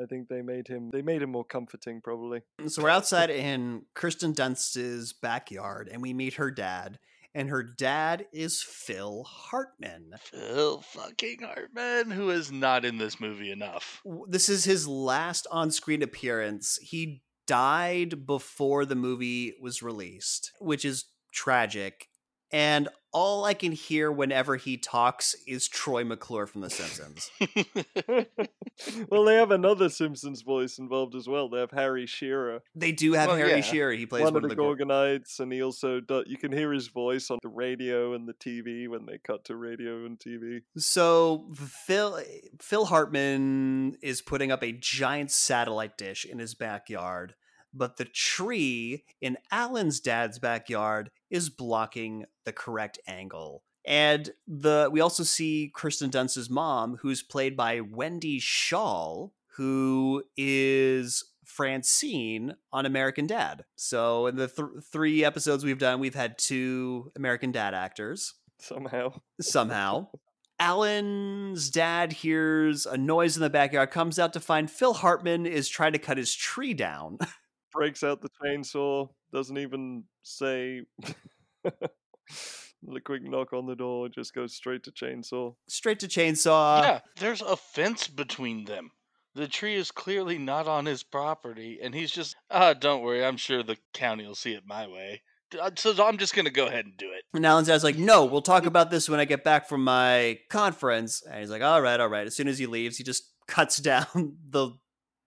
I 0.02 0.06
think 0.06 0.28
they 0.28 0.42
made 0.42 0.68
him 0.68 0.90
they 0.92 1.02
made 1.02 1.22
him 1.22 1.32
more 1.32 1.46
comforting 1.46 2.02
probably. 2.02 2.42
Mm, 2.62 2.72
so 2.72 2.84
we're 2.84 2.90
outside 2.90 3.30
in 3.30 3.84
Kirsten 3.94 4.34
Dunst's 4.34 5.14
backyard 5.14 5.90
and 5.92 6.02
we 6.02 6.14
meet 6.14 6.36
her 6.36 6.52
dad. 6.52 7.00
And 7.36 7.50
her 7.50 7.64
dad 7.64 8.28
is 8.32 8.62
Phil 8.62 9.24
Hartman. 9.24 10.14
Phil 10.22 10.82
fucking 10.82 11.40
Hartman, 11.42 12.12
who 12.12 12.30
is 12.30 12.52
not 12.52 12.86
in 12.86 13.00
this 13.00 13.20
movie 13.20 13.52
enough. 13.52 14.04
This 14.28 14.50
is 14.50 14.66
his 14.66 14.88
last 14.88 15.48
on 15.50 15.72
screen 15.72 16.04
appearance. 16.04 16.78
He 16.80 17.24
died 17.48 18.28
before 18.28 18.86
the 18.86 18.96
movie 18.96 19.56
was 19.60 19.82
released, 19.82 20.52
which 20.60 20.86
is 20.86 21.06
tragic. 21.34 22.08
And 22.52 22.88
all 23.12 23.46
I 23.46 23.56
can 23.56 23.72
hear 23.72 24.12
whenever 24.12 24.58
he 24.58 24.78
talks 24.78 25.36
is 25.48 25.68
Troy 25.68 26.04
McClure 26.04 26.46
from 26.46 26.62
The 26.62 26.70
Simpsons. 26.70 27.32
well, 29.10 29.24
they 29.24 29.36
have 29.36 29.50
another 29.50 29.90
Simpsons 29.90 30.44
voice 30.44 30.78
involved 30.78 31.16
as 31.16 31.28
well. 31.28 31.50
They 31.50 31.60
have 31.60 31.72
Harry 31.72 32.06
Shearer, 32.06 32.62
They 32.76 32.92
do 32.92 33.14
have 33.14 33.30
Well, 33.30 33.38
Harry 33.38 33.56
yeah. 33.56 33.62
Shearer. 33.62 33.94
He 33.94 34.06
plays 34.06 34.24
one, 34.24 34.34
one, 34.34 34.44
of 34.44 34.50
the 34.50 34.56
Gor- 34.56 34.76
Gorgonites, 34.76 35.40
and 35.40 35.52
he 35.52 35.64
also 35.64 36.00
do, 36.00 36.24
you 36.28 36.38
can 36.38 36.52
hear 36.52 36.72
his 36.72 36.88
voice 36.88 37.32
on 37.32 37.40
the 37.42 37.50
radio 37.50 38.14
and 38.14 38.28
the 38.28 38.34
TV 38.34 38.88
when 38.88 39.08
they 39.08 39.18
cut 39.18 39.46
to 39.46 39.56
radio 39.56 40.06
and 40.06 40.20
TV. 40.20 40.62
So 40.78 41.52
Phil 41.56 42.20
Phil 42.62 42.86
Hartman 42.86 43.96
is 44.02 44.22
putting 44.22 44.52
up 44.52 44.64
a 44.64 44.72
giant 44.72 45.32
satellite 45.32 45.98
dish 45.98 46.26
in 46.26 46.40
his 46.40 46.54
backyard, 46.56 47.36
but 47.74 47.98
the 47.98 48.06
tree 48.06 49.04
in 49.22 49.38
Alan's 49.52 50.00
dad's 50.00 50.40
backyard 50.40 51.10
is 51.30 51.50
blocking 51.50 52.26
the 52.46 52.54
correct 52.54 53.00
angle. 53.08 53.64
And 53.86 54.30
the 54.48 54.90
we 54.92 55.02
also 55.02 55.24
see 55.24 55.72
Kirsten 55.74 56.10
Dunst's 56.10 56.50
mom, 56.50 56.98
who's 57.02 57.22
played 57.22 57.58
by 57.58 57.82
Wendy 57.82 58.40
Schaal, 58.40 59.32
who 59.56 60.24
is 60.38 61.26
Francine 61.46 62.56
on 62.72 62.86
American 62.86 63.28
Dad. 63.28 63.66
So 63.76 64.28
in 64.28 64.38
the 64.38 64.48
th- 64.48 64.84
three 64.92 65.26
episodes 65.26 65.66
we've 65.66 65.78
done, 65.78 66.00
we've 66.00 66.16
had 66.16 66.38
two 66.38 67.12
American 67.16 67.52
Dad 67.52 67.74
actors 67.74 68.36
Somehow, 68.60 69.20
somehow. 69.42 70.08
Alan's 70.60 71.70
dad 71.70 72.14
hears 72.14 72.86
a 72.86 72.96
noise 72.96 73.36
in 73.36 73.42
the 73.44 73.50
backyard, 73.50 73.92
comes 73.92 74.18
out 74.18 74.32
to 74.34 74.40
find 74.40 74.72
Phil 74.72 74.94
Hartman 74.94 75.46
is 75.46 75.68
trying 75.68 75.92
to 75.92 76.00
cut 76.00 76.18
his 76.18 76.34
tree 76.34 76.74
down. 76.74 77.18
breaks 77.74 78.04
out 78.04 78.22
the 78.22 78.30
chainsaw, 78.44 79.10
doesn't 79.34 79.58
even 79.58 80.04
say 80.24 80.82
the 81.64 83.00
quick 83.04 83.24
knock 83.24 83.54
on 83.54 83.66
the 83.66 83.76
door, 83.76 84.10
just 84.10 84.34
goes 84.34 84.54
straight 84.54 84.84
to 84.84 84.92
chainsaw. 84.92 85.56
Straight 85.68 86.00
to 86.00 86.08
chainsaw. 86.08 86.82
yeah, 86.84 87.00
there's 87.20 87.42
a 87.42 87.56
fence 87.56 88.08
between 88.08 88.66
them. 88.66 88.92
The 89.36 89.48
tree 89.48 89.76
is 89.76 89.90
clearly 89.90 90.38
not 90.38 90.68
on 90.68 90.86
his 90.86 91.02
property, 91.02 91.80
and 91.82 91.96
he's 91.96 92.12
just, 92.12 92.36
ah, 92.52 92.74
don't 92.74 93.02
worry, 93.02 93.26
I'm 93.26 93.38
sure 93.38 93.64
the 93.64 93.78
county 93.94 94.28
will 94.28 94.36
see 94.36 94.54
it 94.54 94.64
my 94.66 94.86
way. 94.88 95.24
Uh, 95.60 95.72
So 95.76 96.06
I'm 96.06 96.18
just 96.18 96.36
going 96.36 96.46
to 96.46 96.52
go 96.52 96.68
ahead 96.68 96.86
and 96.86 96.96
do 96.98 97.08
it. 97.12 97.24
And 97.34 97.46
Alan's 97.46 97.68
dad's 97.68 97.84
like, 97.84 97.98
no, 97.98 98.26
we'll 98.26 98.42
talk 98.44 98.66
about 98.68 98.92
this 98.92 99.10
when 99.10 99.20
I 99.20 99.26
get 99.26 99.44
back 99.44 99.68
from 99.68 99.84
my 99.84 100.40
conference. 100.50 101.24
And 101.26 101.40
he's 101.40 101.50
like, 101.50 101.64
all 101.64 101.82
right, 101.82 102.00
all 102.00 102.10
right. 102.10 102.28
As 102.28 102.36
soon 102.36 102.48
as 102.48 102.60
he 102.60 102.66
leaves, 102.68 102.98
he 102.98 103.04
just 103.04 103.24
cuts 103.48 103.78
down 103.78 104.38
the 104.50 104.72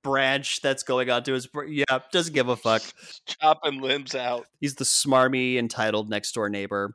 branch 0.07 0.61
that's 0.62 0.84
going 0.84 1.11
onto 1.11 1.32
his. 1.32 1.46
br- 1.48 1.64
Yeah, 1.64 1.98
doesn't 2.12 2.32
give 2.32 2.48
a 2.48 2.57
fuck. 2.57 2.82
Chopping 3.26 3.80
limbs 3.80 4.14
out. 4.14 4.46
He's 4.61 4.76
the 4.76 4.84
smarmy, 4.84 5.57
entitled 5.57 6.09
next 6.09 6.32
door 6.32 6.48
neighbor. 6.48 6.94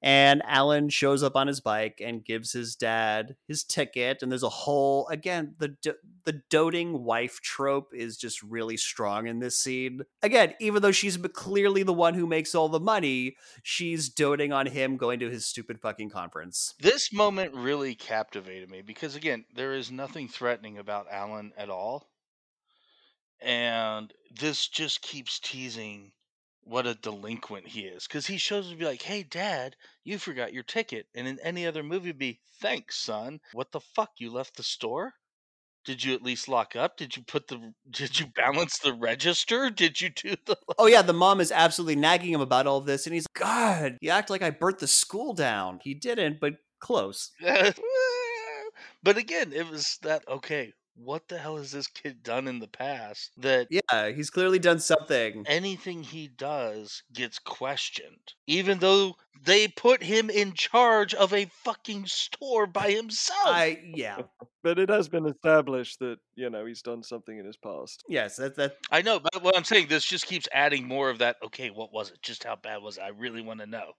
And 0.00 0.42
Alan 0.46 0.90
shows 0.90 1.24
up 1.24 1.34
on 1.34 1.48
his 1.48 1.60
bike 1.60 2.00
and 2.04 2.24
gives 2.24 2.52
his 2.52 2.76
dad 2.76 3.34
his 3.48 3.64
ticket. 3.64 4.22
And 4.22 4.30
there's 4.30 4.44
a 4.44 4.48
whole 4.48 5.08
again 5.08 5.56
the 5.58 5.74
the 6.24 6.42
doting 6.50 7.02
wife 7.02 7.40
trope 7.40 7.88
is 7.92 8.16
just 8.16 8.40
really 8.42 8.76
strong 8.76 9.26
in 9.26 9.40
this 9.40 9.58
scene. 9.58 10.02
Again, 10.22 10.54
even 10.60 10.82
though 10.82 10.92
she's 10.92 11.16
clearly 11.16 11.82
the 11.82 11.92
one 11.92 12.14
who 12.14 12.26
makes 12.26 12.54
all 12.54 12.68
the 12.68 12.78
money, 12.78 13.36
she's 13.62 14.08
doting 14.08 14.52
on 14.52 14.66
him 14.66 14.98
going 14.98 15.18
to 15.20 15.30
his 15.30 15.46
stupid 15.46 15.80
fucking 15.80 16.10
conference. 16.10 16.74
This 16.80 17.12
moment 17.12 17.54
really 17.54 17.94
captivated 17.94 18.70
me 18.70 18.82
because, 18.82 19.16
again, 19.16 19.46
there 19.54 19.72
is 19.72 19.90
nothing 19.90 20.28
threatening 20.28 20.78
about 20.78 21.06
Alan 21.10 21.52
at 21.56 21.70
all. 21.70 22.08
And 23.40 24.12
this 24.30 24.68
just 24.68 25.02
keeps 25.02 25.38
teasing 25.40 26.12
what 26.68 26.86
a 26.86 26.94
delinquent 26.94 27.66
he 27.66 27.82
is. 27.82 28.06
Because 28.06 28.26
he 28.26 28.38
shows 28.38 28.66
up 28.66 28.72
to 28.72 28.78
be 28.78 28.84
like, 28.84 29.02
hey, 29.02 29.22
dad, 29.22 29.74
you 30.04 30.18
forgot 30.18 30.52
your 30.52 30.62
ticket. 30.62 31.06
And 31.14 31.26
in 31.26 31.38
any 31.42 31.66
other 31.66 31.82
movie, 31.82 32.12
be, 32.12 32.40
thanks, 32.60 32.98
son. 32.98 33.40
What 33.52 33.72
the 33.72 33.80
fuck? 33.80 34.10
You 34.18 34.30
left 34.30 34.56
the 34.56 34.62
store? 34.62 35.14
Did 35.84 36.04
you 36.04 36.12
at 36.12 36.22
least 36.22 36.48
lock 36.48 36.76
up? 36.76 36.98
Did 36.98 37.16
you 37.16 37.22
put 37.22 37.48
the, 37.48 37.72
did 37.90 38.20
you 38.20 38.26
balance 38.26 38.78
the 38.78 38.92
register? 38.92 39.70
Did 39.70 40.00
you 40.00 40.10
do 40.10 40.34
the, 40.44 40.58
Oh 40.76 40.86
yeah, 40.86 41.02
the 41.02 41.14
mom 41.14 41.40
is 41.40 41.50
absolutely 41.50 41.96
nagging 41.96 42.32
him 42.32 42.42
about 42.42 42.66
all 42.66 42.80
this, 42.80 43.06
and 43.06 43.14
he's 43.14 43.26
God, 43.34 43.96
you 44.02 44.10
act 44.10 44.28
like 44.28 44.42
I 44.42 44.50
burnt 44.50 44.80
the 44.80 44.86
school 44.86 45.32
down. 45.32 45.80
He 45.82 45.94
didn't, 45.94 46.40
but 46.40 46.54
close. 46.80 47.30
but 49.02 49.16
again, 49.16 49.52
it 49.52 49.68
was 49.70 49.98
that 50.02 50.28
okay. 50.28 50.74
What 51.00 51.28
the 51.28 51.38
hell 51.38 51.58
has 51.58 51.70
this 51.70 51.86
kid 51.86 52.24
done 52.24 52.48
in 52.48 52.58
the 52.58 52.66
past 52.66 53.30
that 53.38 53.68
Yeah, 53.70 54.10
he's 54.10 54.30
clearly 54.30 54.58
done 54.58 54.80
something. 54.80 55.44
anything 55.46 56.02
he 56.02 56.26
does 56.26 57.04
gets 57.12 57.38
questioned, 57.38 58.34
even 58.48 58.80
though 58.80 59.14
they 59.44 59.68
put 59.68 60.02
him 60.02 60.28
in 60.28 60.54
charge 60.54 61.14
of 61.14 61.32
a 61.32 61.44
fucking 61.62 62.06
store 62.06 62.66
by 62.66 62.90
himself? 62.90 63.38
I 63.46 63.78
yeah. 63.94 64.22
But 64.64 64.80
it 64.80 64.88
has 64.90 65.08
been 65.08 65.24
established 65.26 66.00
that, 66.00 66.16
you 66.34 66.50
know, 66.50 66.66
he's 66.66 66.82
done 66.82 67.04
something 67.04 67.38
in 67.38 67.46
his 67.46 67.56
past. 67.56 68.02
Yes, 68.08 68.36
that 68.36 68.56
that 68.56 68.74
I 68.90 69.02
know, 69.02 69.20
but 69.20 69.40
what 69.42 69.56
I'm 69.56 69.62
saying, 69.64 69.86
this 69.88 70.04
just 70.04 70.26
keeps 70.26 70.48
adding 70.52 70.86
more 70.86 71.10
of 71.10 71.18
that. 71.18 71.36
Okay, 71.44 71.70
what 71.70 71.92
was 71.92 72.10
it? 72.10 72.20
Just 72.22 72.42
how 72.42 72.56
bad 72.56 72.82
was 72.82 72.98
it? 72.98 73.02
I 73.02 73.08
really 73.10 73.40
want 73.40 73.60
to 73.60 73.66
know. 73.66 73.92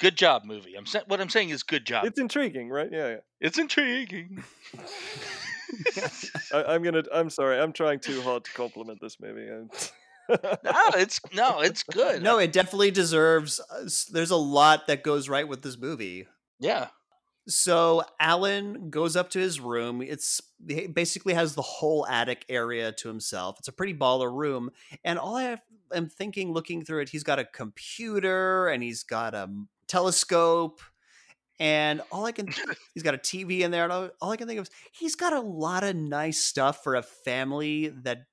Good 0.00 0.16
job, 0.16 0.44
movie. 0.46 0.74
I'm 0.74 0.86
sa- 0.86 1.02
what 1.06 1.20
I'm 1.20 1.28
saying 1.28 1.50
is 1.50 1.62
good 1.64 1.84
job. 1.84 2.06
It's 2.06 2.18
intriguing, 2.18 2.70
right? 2.70 2.88
Yeah, 2.90 3.16
It's 3.40 3.58
intriguing. 3.58 4.42
yeah. 5.96 6.08
I, 6.52 6.64
I'm 6.74 6.82
gonna. 6.82 7.02
I'm 7.12 7.30
sorry. 7.30 7.58
I'm 7.60 7.72
trying 7.72 8.00
too 8.00 8.20
hard 8.22 8.44
to 8.44 8.52
compliment 8.52 9.00
this 9.00 9.18
movie. 9.20 9.48
I'm- 9.50 9.70
no, 10.30 10.72
it's 10.96 11.20
no, 11.34 11.60
it's 11.60 11.82
good. 11.84 12.22
no, 12.22 12.38
it 12.38 12.52
definitely 12.52 12.90
deserves. 12.90 13.60
uh, 13.70 13.88
There's 14.12 14.30
a 14.30 14.36
lot 14.36 14.86
that 14.88 15.02
goes 15.02 15.26
right 15.28 15.48
with 15.48 15.62
this 15.62 15.78
movie. 15.78 16.26
yeah, 16.60 16.88
So 17.46 18.04
Alan 18.20 18.90
goes 18.90 19.16
up 19.16 19.30
to 19.30 19.38
his 19.38 19.58
room. 19.58 20.02
It's 20.02 20.42
he 20.68 20.86
basically 20.86 21.32
has 21.32 21.54
the 21.54 21.62
whole 21.62 22.06
attic 22.06 22.44
area 22.50 22.92
to 22.92 23.08
himself. 23.08 23.56
It's 23.58 23.68
a 23.68 23.72
pretty 23.72 23.94
baller 23.94 24.30
room, 24.30 24.70
and 25.02 25.18
all 25.18 25.34
I 25.36 25.44
have, 25.44 25.62
am 25.94 26.10
thinking, 26.10 26.52
looking 26.52 26.84
through 26.84 27.00
it, 27.00 27.08
he's 27.08 27.24
got 27.24 27.38
a 27.38 27.44
computer 27.46 28.68
and 28.68 28.82
he's 28.82 29.04
got 29.04 29.32
a 29.34 29.48
telescope, 29.86 30.82
and 31.60 32.00
all 32.12 32.24
I 32.24 32.32
can 32.32 32.48
he's 32.94 33.02
got 33.02 33.14
a 33.14 33.18
TV 33.18 33.60
in 33.60 33.70
there. 33.70 33.84
And 33.84 33.92
all, 33.92 34.10
all 34.20 34.30
I 34.30 34.36
can 34.36 34.46
think 34.46 34.60
of 34.60 34.66
is 34.66 34.74
he's 34.92 35.14
got 35.14 35.32
a 35.32 35.40
lot 35.40 35.84
of 35.84 35.96
nice 35.96 36.38
stuff 36.38 36.82
for 36.82 36.94
a 36.94 37.02
family 37.02 37.88
that 38.02 38.26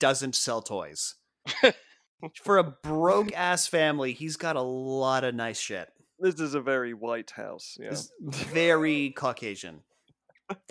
doesn't 0.00 0.34
sell 0.34 0.62
toys. 0.62 1.14
for 2.42 2.58
a 2.58 2.64
broke 2.64 3.32
ass 3.34 3.66
family, 3.66 4.12
he's 4.12 4.36
got 4.36 4.56
a 4.56 4.62
lot 4.62 5.24
of 5.24 5.34
nice 5.34 5.58
shit. 5.60 5.88
this 6.18 6.40
is 6.40 6.54
a 6.54 6.60
very 6.60 6.94
white 6.94 7.30
house. 7.30 7.76
Yeah. 7.80 7.90
It's 7.90 8.10
very 8.20 9.10
Caucasian. 9.10 9.82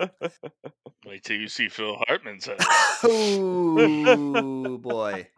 wait 1.06 1.22
till 1.22 1.36
you 1.36 1.48
see 1.48 1.68
Phil 1.68 1.96
Hartman's. 2.06 2.46
head. 2.46 2.56
oh 3.04 4.78
boy. 4.78 5.28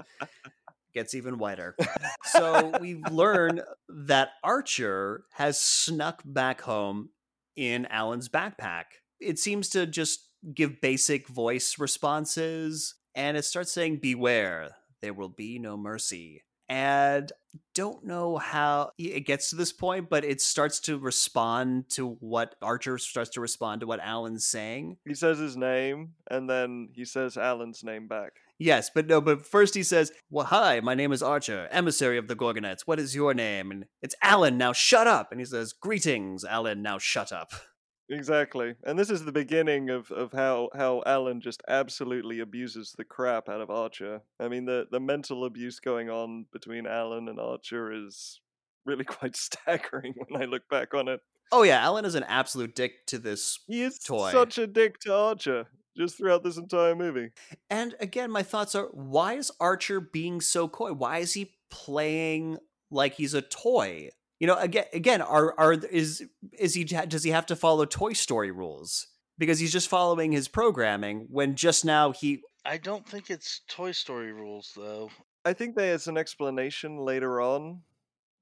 Gets 0.94 1.14
even 1.14 1.38
whiter. 1.38 1.76
so 2.24 2.72
we 2.80 2.96
learn 3.10 3.62
that 3.88 4.30
Archer 4.42 5.24
has 5.32 5.60
snuck 5.60 6.22
back 6.24 6.60
home 6.62 7.10
in 7.56 7.86
Alan's 7.86 8.28
backpack. 8.28 8.84
It 9.20 9.38
seems 9.38 9.68
to 9.70 9.86
just 9.86 10.28
give 10.54 10.80
basic 10.80 11.28
voice 11.28 11.78
responses, 11.78 12.94
and 13.14 13.36
it 13.36 13.44
starts 13.44 13.72
saying, 13.72 13.98
Beware, 13.98 14.70
there 15.02 15.14
will 15.14 15.28
be 15.28 15.58
no 15.58 15.76
mercy. 15.76 16.44
And 16.68 17.32
don't 17.74 18.04
know 18.04 18.36
how 18.36 18.90
it 18.98 19.26
gets 19.26 19.50
to 19.50 19.56
this 19.56 19.72
point, 19.72 20.10
but 20.10 20.24
it 20.24 20.40
starts 20.40 20.80
to 20.80 20.98
respond 20.98 21.88
to 21.90 22.16
what 22.20 22.56
Archer 22.60 22.98
starts 22.98 23.30
to 23.30 23.40
respond 23.40 23.80
to 23.80 23.86
what 23.86 24.00
Alan's 24.00 24.46
saying. 24.46 24.98
He 25.06 25.14
says 25.14 25.38
his 25.38 25.56
name, 25.56 26.12
and 26.30 26.48
then 26.48 26.90
he 26.92 27.06
says 27.06 27.38
Alan's 27.38 27.82
name 27.82 28.06
back. 28.06 28.32
Yes, 28.58 28.90
but 28.92 29.06
no, 29.06 29.20
but 29.20 29.46
first 29.46 29.74
he 29.74 29.82
says, 29.84 30.10
Well, 30.30 30.46
hi, 30.46 30.80
my 30.80 30.94
name 30.94 31.12
is 31.12 31.22
Archer, 31.22 31.68
emissary 31.70 32.18
of 32.18 32.26
the 32.26 32.34
Gorgonites. 32.34 32.82
What 32.86 32.98
is 32.98 33.14
your 33.14 33.32
name? 33.32 33.70
And 33.70 33.84
it's 34.02 34.16
Alan, 34.20 34.58
now 34.58 34.72
shut 34.72 35.06
up. 35.06 35.30
And 35.30 35.40
he 35.40 35.44
says, 35.44 35.72
Greetings, 35.72 36.44
Alan, 36.44 36.82
now 36.82 36.98
shut 36.98 37.32
up. 37.32 37.52
Exactly. 38.10 38.74
And 38.84 38.98
this 38.98 39.10
is 39.10 39.26
the 39.26 39.32
beginning 39.32 39.90
of, 39.90 40.10
of 40.10 40.32
how, 40.32 40.70
how 40.74 41.02
Alan 41.04 41.42
just 41.42 41.62
absolutely 41.68 42.40
abuses 42.40 42.94
the 42.96 43.04
crap 43.04 43.50
out 43.50 43.60
of 43.60 43.68
Archer. 43.68 44.22
I 44.40 44.48
mean, 44.48 44.64
the, 44.64 44.86
the 44.90 44.98
mental 44.98 45.44
abuse 45.44 45.78
going 45.78 46.08
on 46.08 46.46
between 46.50 46.86
Alan 46.86 47.28
and 47.28 47.38
Archer 47.38 47.92
is 47.92 48.40
really 48.86 49.04
quite 49.04 49.36
staggering 49.36 50.14
when 50.26 50.40
I 50.40 50.46
look 50.46 50.66
back 50.70 50.94
on 50.94 51.08
it. 51.08 51.20
Oh, 51.52 51.64
yeah, 51.64 51.82
Alan 51.82 52.06
is 52.06 52.14
an 52.14 52.24
absolute 52.24 52.74
dick 52.74 53.04
to 53.08 53.18
this 53.18 53.58
He 53.66 53.82
is 53.82 53.98
toy. 53.98 54.30
such 54.32 54.56
a 54.56 54.66
dick 54.66 54.98
to 55.00 55.14
Archer 55.14 55.66
just 55.98 56.16
throughout 56.16 56.44
this 56.44 56.56
entire 56.56 56.94
movie. 56.94 57.30
And 57.68 57.94
again, 58.00 58.30
my 58.30 58.42
thoughts 58.42 58.74
are 58.74 58.86
why 58.92 59.34
is 59.34 59.50
Archer 59.60 60.00
being 60.00 60.40
so 60.40 60.68
coy? 60.68 60.92
Why 60.92 61.18
is 61.18 61.34
he 61.34 61.54
playing 61.70 62.58
like 62.90 63.14
he's 63.14 63.34
a 63.34 63.42
toy? 63.42 64.10
You 64.40 64.46
know, 64.46 64.56
again, 64.56 64.84
again, 64.92 65.20
are 65.20 65.54
are 65.58 65.72
is 65.72 66.24
is 66.56 66.74
he 66.74 66.84
does 66.84 67.24
he 67.24 67.30
have 67.30 67.46
to 67.46 67.56
follow 67.56 67.84
Toy 67.84 68.12
Story 68.12 68.52
rules 68.52 69.08
because 69.36 69.58
he's 69.58 69.72
just 69.72 69.88
following 69.88 70.30
his 70.30 70.46
programming 70.46 71.26
when 71.28 71.56
just 71.56 71.84
now 71.84 72.12
he 72.12 72.42
I 72.64 72.76
don't 72.76 73.06
think 73.08 73.30
it's 73.30 73.62
Toy 73.68 73.92
Story 73.92 74.32
rules 74.32 74.72
though. 74.76 75.10
I 75.44 75.54
think 75.54 75.74
there's 75.74 76.06
an 76.06 76.18
explanation 76.18 76.98
later 76.98 77.40
on, 77.40 77.80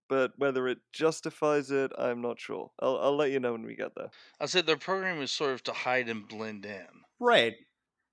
but 0.08 0.32
whether 0.36 0.66
it 0.68 0.78
justifies 0.92 1.70
it, 1.70 1.92
I'm 1.98 2.20
not 2.22 2.38
sure. 2.40 2.70
I'll, 2.80 2.98
I'll 2.98 3.16
let 3.16 3.30
you 3.30 3.40
know 3.40 3.52
when 3.52 3.64
we 3.64 3.76
get 3.76 3.94
there. 3.96 4.10
I 4.40 4.46
said 4.46 4.66
their 4.66 4.76
program 4.76 5.20
is 5.22 5.30
sort 5.32 5.52
of 5.52 5.62
to 5.64 5.72
hide 5.72 6.08
and 6.08 6.26
blend 6.28 6.64
in. 6.66 6.86
right, 7.20 7.54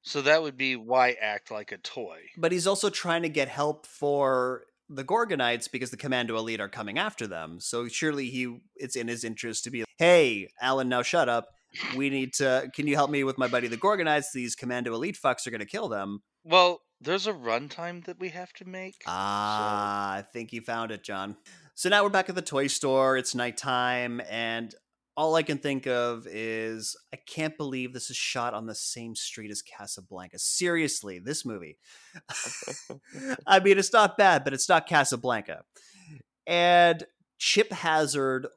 So 0.01 0.21
that 0.21 0.41
would 0.41 0.57
be 0.57 0.75
why 0.75 1.15
act 1.21 1.51
like 1.51 1.71
a 1.71 1.77
toy. 1.77 2.19
but 2.37 2.51
he's 2.51 2.67
also 2.67 2.89
trying 2.89 3.21
to 3.23 3.29
get 3.29 3.47
help 3.47 3.85
for 3.85 4.63
the 4.89 5.03
Gorgonites 5.03 5.71
because 5.71 5.91
the 5.91 5.97
Commando 5.97 6.35
Elite 6.37 6.59
are 6.59 6.69
coming 6.69 6.97
after 6.99 7.25
them. 7.25 7.59
So 7.59 7.87
surely 7.87 8.29
he 8.29 8.57
it's 8.75 8.95
in 8.95 9.07
his 9.07 9.23
interest 9.23 9.63
to 9.63 9.71
be, 9.71 9.83
hey, 9.97 10.49
Alan, 10.61 10.89
now 10.89 11.01
shut 11.01 11.29
up. 11.29 11.47
We 11.95 12.09
need 12.11 12.33
to. 12.35 12.69
Can 12.75 12.85
you 12.85 12.95
help 12.95 13.09
me 13.09 13.23
with 13.23 13.37
my 13.39 13.47
buddy 13.47 13.67
the 13.67 13.77
Gorgonites? 13.77 14.31
These 14.33 14.55
Commando 14.55 14.93
Elite 14.93 15.17
fucks 15.23 15.47
are 15.47 15.51
going 15.51 15.59
to 15.61 15.65
kill 15.65 15.87
them. 15.89 16.21
Well, 16.43 16.81
there's 17.01 17.25
a 17.25 17.33
runtime 17.33 18.03
that 18.05 18.19
we 18.19 18.29
have 18.29 18.53
to 18.53 18.65
make. 18.65 19.01
Ah, 19.07 20.13
I 20.17 20.21
think 20.21 20.53
you 20.53 20.61
found 20.61 20.91
it, 20.91 21.03
John. 21.03 21.35
So 21.75 21.89
now 21.89 22.03
we're 22.03 22.09
back 22.09 22.29
at 22.29 22.35
the 22.35 22.41
toy 22.43 22.67
store. 22.67 23.17
It's 23.17 23.33
nighttime, 23.33 24.21
and 24.29 24.73
all 25.17 25.33
I 25.33 25.41
can 25.41 25.57
think 25.57 25.87
of 25.87 26.27
is 26.29 26.95
I 27.11 27.17
can't 27.17 27.57
believe 27.57 27.93
this 27.93 28.11
is 28.11 28.15
shot 28.15 28.53
on 28.53 28.67
the 28.67 28.75
same 28.75 29.15
street 29.15 29.49
as 29.49 29.63
Casablanca. 29.63 30.37
Seriously, 30.37 31.17
this 31.17 31.43
movie. 31.43 31.77
I 33.47 33.59
mean, 33.59 33.79
it's 33.79 33.91
not 33.91 34.17
bad, 34.17 34.43
but 34.43 34.53
it's 34.53 34.69
not 34.69 34.87
Casablanca. 34.87 35.63
And 36.45 37.03
Chip 37.39 37.71
Hazard 37.71 38.47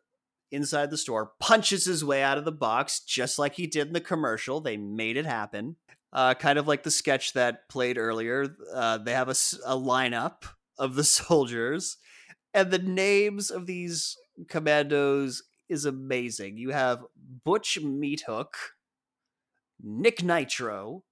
inside 0.52 0.90
the 0.90 0.98
store 0.98 1.32
punches 1.40 1.86
his 1.86 2.04
way 2.04 2.22
out 2.22 2.36
of 2.36 2.44
the 2.44 2.52
box 2.52 3.00
just 3.00 3.38
like 3.38 3.54
he 3.54 3.66
did 3.66 3.86
in 3.86 3.92
the 3.94 4.00
commercial. 4.00 4.60
They 4.60 4.76
made 4.76 5.16
it 5.16 5.26
happen. 5.26 5.76
Uh, 6.12 6.34
kind 6.34 6.58
of 6.58 6.68
like 6.68 6.82
the 6.82 6.90
sketch 6.90 7.32
that 7.32 7.68
played 7.70 7.96
earlier. 7.96 8.46
Uh, 8.74 8.98
they 8.98 9.12
have 9.12 9.28
a 9.28 9.32
lineup 9.32 10.44
of 10.78 10.94
the 10.94 11.04
soldiers, 11.04 11.96
and 12.57 12.70
the 12.70 12.78
names 12.78 13.50
of 13.50 13.66
these 13.66 14.16
commandos 14.48 15.42
is 15.68 15.84
amazing. 15.84 16.57
You 16.57 16.70
have 16.70 17.04
Butch 17.44 17.78
Meathook, 17.80 18.54
Nick 19.80 20.24
Nitro. 20.24 21.04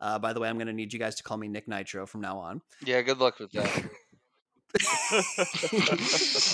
Uh, 0.00 0.18
by 0.18 0.32
the 0.32 0.40
way, 0.40 0.48
I'm 0.48 0.56
going 0.56 0.68
to 0.68 0.72
need 0.72 0.94
you 0.94 0.98
guys 0.98 1.16
to 1.16 1.22
call 1.22 1.36
me 1.36 1.48
Nick 1.48 1.68
Nitro 1.68 2.06
from 2.06 2.22
now 2.22 2.38
on. 2.38 2.62
Yeah, 2.82 3.02
good 3.02 3.18
luck 3.18 3.38
with 3.38 3.52
that. 3.52 3.90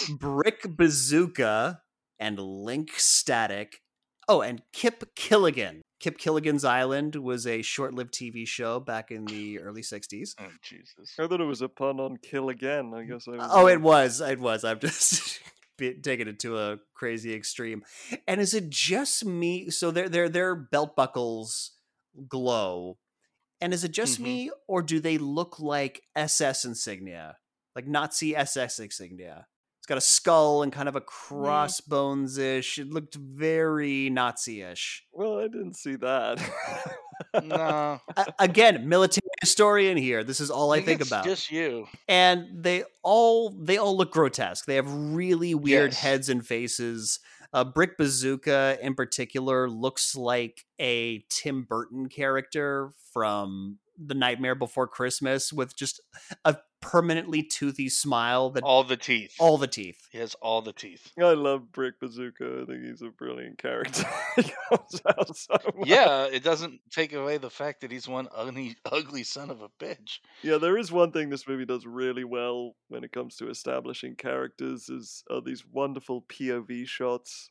Brick 0.19 0.63
Bazooka 0.77 1.83
and 2.19 2.41
Link 2.41 2.91
Static. 2.97 3.81
Oh, 4.27 4.41
and 4.41 4.63
Kip 4.73 5.15
Killigan. 5.15 5.83
Kip 5.99 6.19
Killigan's 6.19 6.65
Island 6.65 7.17
was 7.17 7.47
a 7.47 7.63
short 7.63 7.95
lived 7.95 8.13
TV 8.13 8.47
show 8.47 8.79
back 8.81 9.11
in 9.11 9.25
the 9.25 9.59
early 9.61 9.83
60s. 9.83 10.35
oh 10.39 10.45
Jesus. 10.63 11.15
I 11.19 11.27
thought 11.27 11.41
it 11.41 11.45
was 11.45 11.63
a 11.63 11.69
pun 11.69 11.99
on 12.01 12.19
kill 12.19 12.49
again. 12.51 12.93
I 12.95 13.05
guess 13.05 13.27
I 13.27 13.33
was. 13.33 13.51
Oh, 13.51 13.67
it 13.67 13.81
was. 13.81 14.21
It 14.21 14.39
was. 14.39 14.63
I'm 14.65 14.79
just 14.79 15.41
be- 15.79 15.95
taking 15.95 16.29
it 16.29 16.39
to 16.41 16.59
a 16.59 16.79
crazy 16.95 17.35
extreme. 17.35 17.83
And 18.29 18.41
is 18.41 18.53
it 18.55 18.69
just 18.69 19.25
me? 19.25 19.71
So 19.71 19.91
their 19.91 20.09
their 20.09 20.29
their 20.29 20.55
belt 20.55 20.95
buckles 20.97 21.73
glow. 22.29 22.99
And 23.61 23.73
is 23.73 23.85
it 23.85 23.93
just 23.93 24.19
Mhm. 24.21 24.25
me, 24.25 24.51
or 24.69 24.83
do 24.83 25.01
they 25.01 25.17
look 25.17 25.59
like 25.59 26.03
SS 26.15 26.67
insignia, 26.67 27.39
like 27.75 27.87
Nazi 27.87 28.37
SS 28.37 28.79
insignia? 28.79 29.47
It's 29.87 29.91
got 29.91 29.99
a 29.99 30.01
skull 30.01 30.65
and 30.65 30.73
kind 30.73 30.89
of 30.89 30.97
a 30.97 31.01
crossbones 31.01 32.39
ish. 32.39 32.77
It 32.79 32.91
looked 32.91 33.15
very 33.15 34.11
Nazi 34.11 34.63
ish. 34.63 35.05
Well, 35.13 35.39
I 35.39 35.43
didn't 35.45 35.77
see 35.77 35.95
that. 35.95 36.41
No, 37.45 38.01
Again, 38.41 38.89
military 38.89 39.29
historian 39.41 39.97
here. 39.97 40.25
This 40.25 40.41
is 40.41 40.51
all 40.51 40.73
I 40.73 40.81
think 40.81 41.01
it's 41.03 41.09
about. 41.11 41.25
Just 41.25 41.53
you. 41.53 41.87
and 42.09 42.49
they 42.53 42.83
all 43.05 43.51
they 43.51 43.79
all 43.79 43.97
look 43.97 44.11
grotesque. 44.11 44.67
They 44.67 44.75
have 44.75 44.93
really 44.93 45.55
weird 45.55 45.93
Yes. 45.93 46.01
heads 46.01 46.29
and 46.31 46.45
faces. 46.45 47.21
Uh, 47.53 47.63
Brick 47.63 47.97
Bazooka, 47.97 48.79
in 48.83 48.97
particular, 48.97 49.71
looks 49.71 50.17
like 50.17 50.65
a 50.81 51.25
Tim 51.31 51.63
Burton 51.63 52.09
character 52.09 52.91
from 53.13 53.79
The 54.05 54.15
Nightmare 54.15 54.57
Before 54.57 54.89
Christmas, 54.89 55.53
with 55.53 55.77
just 55.77 56.01
a 56.45 56.57
permanently 56.91 57.43
toothy 57.43 57.89
smile 57.89 58.51
that 58.51 58.63
All 58.63 58.85
the 58.85 58.97
teeth. 58.97 59.35
all 59.41 59.59
the 59.59 59.67
teeth. 59.67 60.07
He 60.13 60.19
has 60.19 60.35
all 60.37 60.63
the 60.63 60.73
teeth. 60.73 61.11
I 61.19 61.33
love 61.33 61.73
Brick 61.73 61.99
Bazooka. 62.01 62.61
I 62.63 62.65
think 62.65 62.85
he's 62.85 63.03
a 63.03 63.09
brilliant 63.09 63.59
character. 63.59 64.05
he 64.37 64.43
comes 64.71 65.03
out 65.07 65.37
so. 65.37 65.57
Yeah, 65.85 66.27
it 66.27 66.45
doesn't 66.45 66.81
take 66.93 67.13
away 67.13 67.39
the 67.39 67.51
fact 67.51 67.81
that 67.81 67.91
he's 67.91 68.07
one 68.07 68.29
ugly, 68.35 68.77
ugly 68.85 69.25
son 69.25 69.51
of 69.51 69.63
a 69.63 69.69
bitch. 69.83 70.21
Yeah, 70.43 70.59
there 70.59 70.79
is 70.79 70.93
one 70.93 71.11
thing 71.11 71.29
this 71.29 71.49
movie 71.49 71.67
does 71.67 71.87
really 71.87 72.25
well 72.25 72.77
when 72.89 73.03
it 73.03 73.13
comes 73.13 73.37
to 73.37 73.51
establishing 73.51 74.15
characters 74.15 74.89
is 74.89 75.25
are 75.31 75.41
these 75.41 75.65
wonderful 75.67 76.23
POV 76.23 76.87
shots 76.87 77.51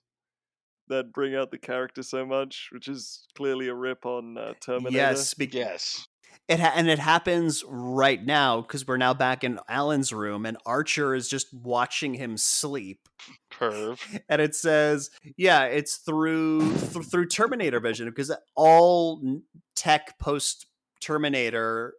that 0.88 1.11
bring 1.11 1.36
out 1.36 1.51
the 1.51 1.57
character 1.57 2.03
so 2.03 2.25
much, 2.25 2.69
which 2.71 2.88
is 2.88 3.25
clearly 3.36 3.67
a 3.67 3.73
rip 3.73 4.05
on 4.05 4.38
uh, 4.38 4.53
Terminator. 4.61 4.95
Yes, 4.95 5.33
be- 5.33 5.49
Yes. 5.51 6.07
It 6.47 6.59
ha- 6.59 6.73
and 6.75 6.87
it 6.87 6.99
happens 6.99 7.63
right 7.67 8.23
now 8.23 8.61
because 8.61 8.87
we're 8.87 8.97
now 8.97 9.15
back 9.15 9.43
in 9.43 9.59
Alan's 9.67 10.13
room, 10.13 10.45
and 10.45 10.57
Archer 10.65 11.15
is 11.15 11.27
just 11.27 11.51
watching 11.53 12.13
him 12.13 12.37
sleep. 12.37 13.09
Perv. 13.51 13.99
and 14.29 14.41
it 14.41 14.53
says, 14.53 15.09
"Yeah, 15.37 15.63
it's 15.63 15.97
through 15.97 16.59
th- 16.75 17.05
through 17.05 17.27
Terminator 17.27 17.79
vision 17.79 18.07
because 18.07 18.31
all 18.55 19.41
tech 19.75 20.19
post 20.19 20.67
Terminator, 21.01 21.95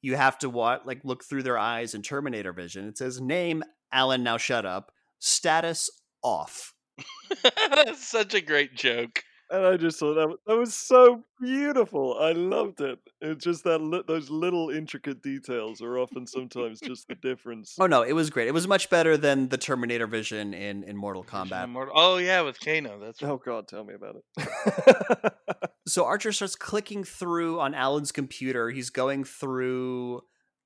you 0.00 0.16
have 0.16 0.38
to 0.38 0.48
what 0.48 0.86
like 0.86 1.04
look 1.04 1.22
through 1.24 1.42
their 1.42 1.58
eyes 1.58 1.94
in 1.94 2.00
Terminator 2.00 2.54
vision. 2.54 2.88
It 2.88 2.96
says 2.96 3.20
name 3.20 3.62
Alan. 3.92 4.22
Now 4.22 4.38
shut 4.38 4.64
up. 4.64 4.92
Status 5.18 5.90
off. 6.22 6.72
That's 7.70 8.06
such 8.06 8.32
a 8.34 8.40
great 8.40 8.74
joke. 8.74 9.22
And 9.50 9.66
I 9.66 9.76
just 9.76 9.98
thought 9.98 10.14
that, 10.14 10.36
that 10.46 10.56
was 10.56 10.74
so 10.74 11.24
beautiful. 11.40 12.16
I 12.18 12.32
loved 12.32 12.80
it. 12.80 12.98
It's 13.20 13.44
just 13.44 13.64
that 13.64 14.04
those 14.06 14.30
little 14.30 14.70
intricate 14.70 15.22
details 15.22 15.82
are 15.82 15.98
often 15.98 16.26
sometimes 16.26 16.80
just 16.84 17.08
the 17.08 17.14
difference. 17.14 17.76
Oh 17.78 17.86
no, 17.86 18.02
it 18.02 18.12
was 18.12 18.30
great. 18.30 18.48
It 18.48 18.54
was 18.54 18.66
much 18.66 18.90
better 18.90 19.16
than 19.16 19.48
the 19.48 19.58
Terminator 19.58 20.06
vision 20.06 20.54
in 20.54 20.82
in 20.84 20.96
Mortal 20.96 21.24
Kombat. 21.24 21.90
Oh 21.94 22.16
yeah, 22.16 22.40
with 22.40 22.58
Kano. 22.58 22.98
That's 22.98 23.22
right. 23.22 23.30
Oh 23.30 23.36
God, 23.44 23.68
tell 23.68 23.84
me 23.84 23.94
about 23.94 24.16
it. 24.16 25.34
so 25.86 26.04
Archer 26.04 26.32
starts 26.32 26.56
clicking 26.56 27.04
through 27.04 27.60
on 27.60 27.74
Alan's 27.74 28.12
computer. 28.12 28.70
He's 28.70 28.90
going 28.90 29.24
through 29.24 30.22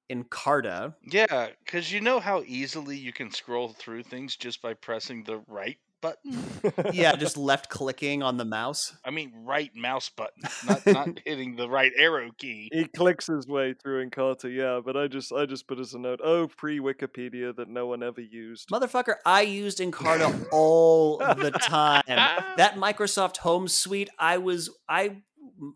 in 0.08 0.24
Encarta. 0.24 0.94
Yeah, 1.04 1.48
because 1.64 1.92
you 1.92 2.00
know 2.00 2.20
how 2.20 2.42
easily 2.46 2.96
you 2.96 3.12
can 3.12 3.30
scroll 3.30 3.68
through 3.68 4.04
things 4.04 4.36
just 4.36 4.62
by 4.62 4.74
pressing 4.74 5.24
the 5.24 5.42
right 5.46 5.78
button. 6.00 6.32
Hmm. 6.32 6.90
yeah, 6.92 7.14
just 7.16 7.36
left 7.36 7.68
clicking 7.68 8.22
on 8.22 8.36
the 8.36 8.44
mouse. 8.44 8.96
I 9.04 9.10
mean, 9.10 9.32
right 9.44 9.70
mouse 9.74 10.08
button, 10.08 10.42
not 10.66 10.86
not 10.86 11.20
hitting 11.24 11.56
the 11.56 11.68
right 11.68 11.92
arrow 11.96 12.30
key. 12.38 12.68
he 12.72 12.84
clicks 12.84 13.26
his 13.26 13.46
way 13.46 13.74
through 13.74 14.08
Encarta, 14.08 14.54
yeah, 14.54 14.80
but 14.84 14.96
I 14.96 15.06
just 15.08 15.32
I 15.32 15.46
just 15.46 15.66
put 15.66 15.78
as 15.78 15.94
a 15.94 15.98
note, 15.98 16.20
oh, 16.22 16.48
pre 16.48 16.80
Wikipedia 16.80 17.54
that 17.56 17.68
no 17.68 17.86
one 17.86 18.02
ever 18.02 18.20
used. 18.20 18.68
Motherfucker, 18.70 19.16
I 19.24 19.42
used 19.42 19.78
Encarta 19.78 20.46
all 20.52 21.18
the 21.18 21.50
time. 21.50 22.02
That 22.06 22.74
Microsoft 22.76 23.38
Home 23.38 23.68
Suite, 23.68 24.10
I 24.18 24.38
was 24.38 24.70
I 24.88 25.22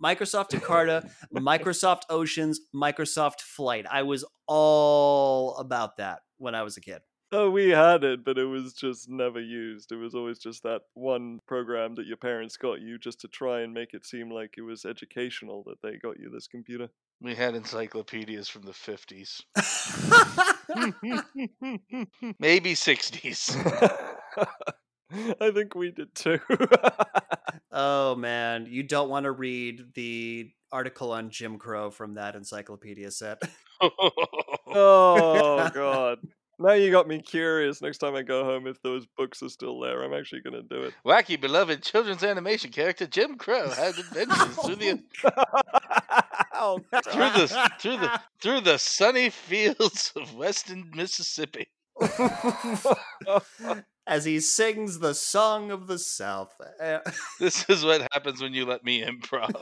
Microsoft 0.02 0.50
Encarta, 0.50 1.10
Microsoft 1.34 2.02
Oceans, 2.08 2.60
Microsoft 2.74 3.40
Flight. 3.40 3.86
I 3.90 4.02
was 4.02 4.24
all 4.46 5.56
about 5.56 5.96
that 5.96 6.20
when 6.38 6.54
I 6.54 6.62
was 6.62 6.76
a 6.76 6.80
kid. 6.80 7.00
Oh, 7.34 7.48
we 7.48 7.70
had 7.70 8.04
it, 8.04 8.26
but 8.26 8.36
it 8.36 8.44
was 8.44 8.74
just 8.74 9.08
never 9.08 9.40
used. 9.40 9.90
It 9.90 9.96
was 9.96 10.14
always 10.14 10.38
just 10.38 10.64
that 10.64 10.82
one 10.92 11.40
program 11.46 11.94
that 11.94 12.06
your 12.06 12.18
parents 12.18 12.58
got 12.58 12.82
you 12.82 12.98
just 12.98 13.22
to 13.22 13.28
try 13.28 13.62
and 13.62 13.72
make 13.72 13.94
it 13.94 14.04
seem 14.04 14.30
like 14.30 14.56
it 14.58 14.62
was 14.62 14.84
educational 14.84 15.64
that 15.66 15.80
they 15.82 15.96
got 15.96 16.20
you 16.20 16.28
this 16.28 16.46
computer. 16.46 16.90
We 17.22 17.34
had 17.34 17.54
encyclopedias 17.54 18.50
from 18.50 18.62
the 18.62 18.74
fifties, 18.74 19.40
maybe 22.38 22.74
sixties. 22.74 23.56
I 25.40 25.50
think 25.54 25.74
we 25.74 25.90
did 25.90 26.14
too. 26.14 26.38
oh 27.72 28.14
man, 28.14 28.66
you 28.68 28.82
don't 28.82 29.08
want 29.08 29.24
to 29.24 29.32
read 29.32 29.94
the 29.94 30.50
article 30.70 31.12
on 31.12 31.30
Jim 31.30 31.56
Crow 31.56 31.90
from 31.90 32.14
that 32.14 32.34
encyclopedia 32.34 33.10
set. 33.10 33.40
oh 33.80 35.70
god. 35.72 36.18
Now 36.62 36.72
you 36.74 36.90
got 36.90 37.08
me 37.08 37.20
curious. 37.20 37.82
Next 37.82 37.98
time 37.98 38.14
I 38.14 38.22
go 38.22 38.44
home, 38.44 38.66
if 38.66 38.80
those 38.82 39.04
books 39.16 39.42
are 39.42 39.48
still 39.48 39.80
there, 39.80 40.02
I'm 40.02 40.14
actually 40.14 40.42
going 40.42 40.54
to 40.54 40.62
do 40.62 40.82
it. 40.84 40.94
Wacky 41.04 41.40
beloved 41.40 41.82
children's 41.82 42.22
animation 42.22 42.70
character 42.70 43.06
Jim 43.06 43.36
Crow 43.36 43.68
had 43.70 43.94
adventures 43.98 44.56
through 44.56 44.76
the 44.76 45.02
Oh, 46.54 46.78
through 47.04 47.30
the 47.30 47.70
through 47.80 47.96
the 47.96 48.20
through 48.40 48.60
the 48.60 48.78
sunny 48.78 49.30
fields 49.30 50.12
of 50.16 50.34
western 50.34 50.90
Mississippi. 50.94 51.68
As 54.06 54.24
he 54.24 54.40
sings 54.40 54.98
the 54.98 55.14
song 55.14 55.70
of 55.70 55.86
the 55.86 55.98
South. 55.98 56.52
Eh, 56.80 56.98
This 57.38 57.64
is 57.68 57.84
what 57.84 58.06
happens 58.12 58.40
when 58.42 58.52
you 58.52 58.64
let 58.66 58.82
me 58.84 59.04
improv. 59.04 59.52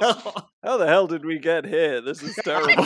How 0.63 0.77
the 0.79 0.87
hell 0.87 1.07
did 1.07 1.25
we 1.27 1.39
get 1.39 1.67
here? 1.67 2.01
This 2.01 2.23
is 2.23 2.35
terrible. 2.43 2.85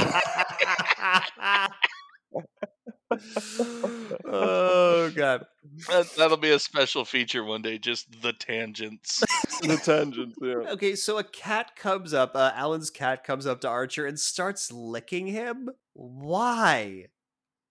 oh 4.25 5.11
god. 5.15 5.47
That, 5.89 6.11
that'll 6.17 6.37
be 6.37 6.51
a 6.51 6.59
special 6.59 7.05
feature 7.05 7.45
one 7.45 7.63
day. 7.63 7.79
Just 7.79 8.23
the 8.23 8.33
tangents. 8.33 9.23
the 9.63 9.77
tangents, 9.77 10.37
yeah. 10.41 10.73
Okay, 10.73 10.95
so 10.95 11.19
a 11.19 11.25
cat 11.25 11.77
comes 11.77 12.15
up, 12.15 12.33
uh, 12.35 12.53
Alan's 12.55 12.91
cat 12.91 13.25
comes 13.25 13.47
up 13.47 13.61
to 13.63 13.69
Archer 13.69 14.07
and 14.07 14.19
starts 14.19 14.71
licking 14.71 15.27
him. 15.27 15.71
Why? 15.95 17.07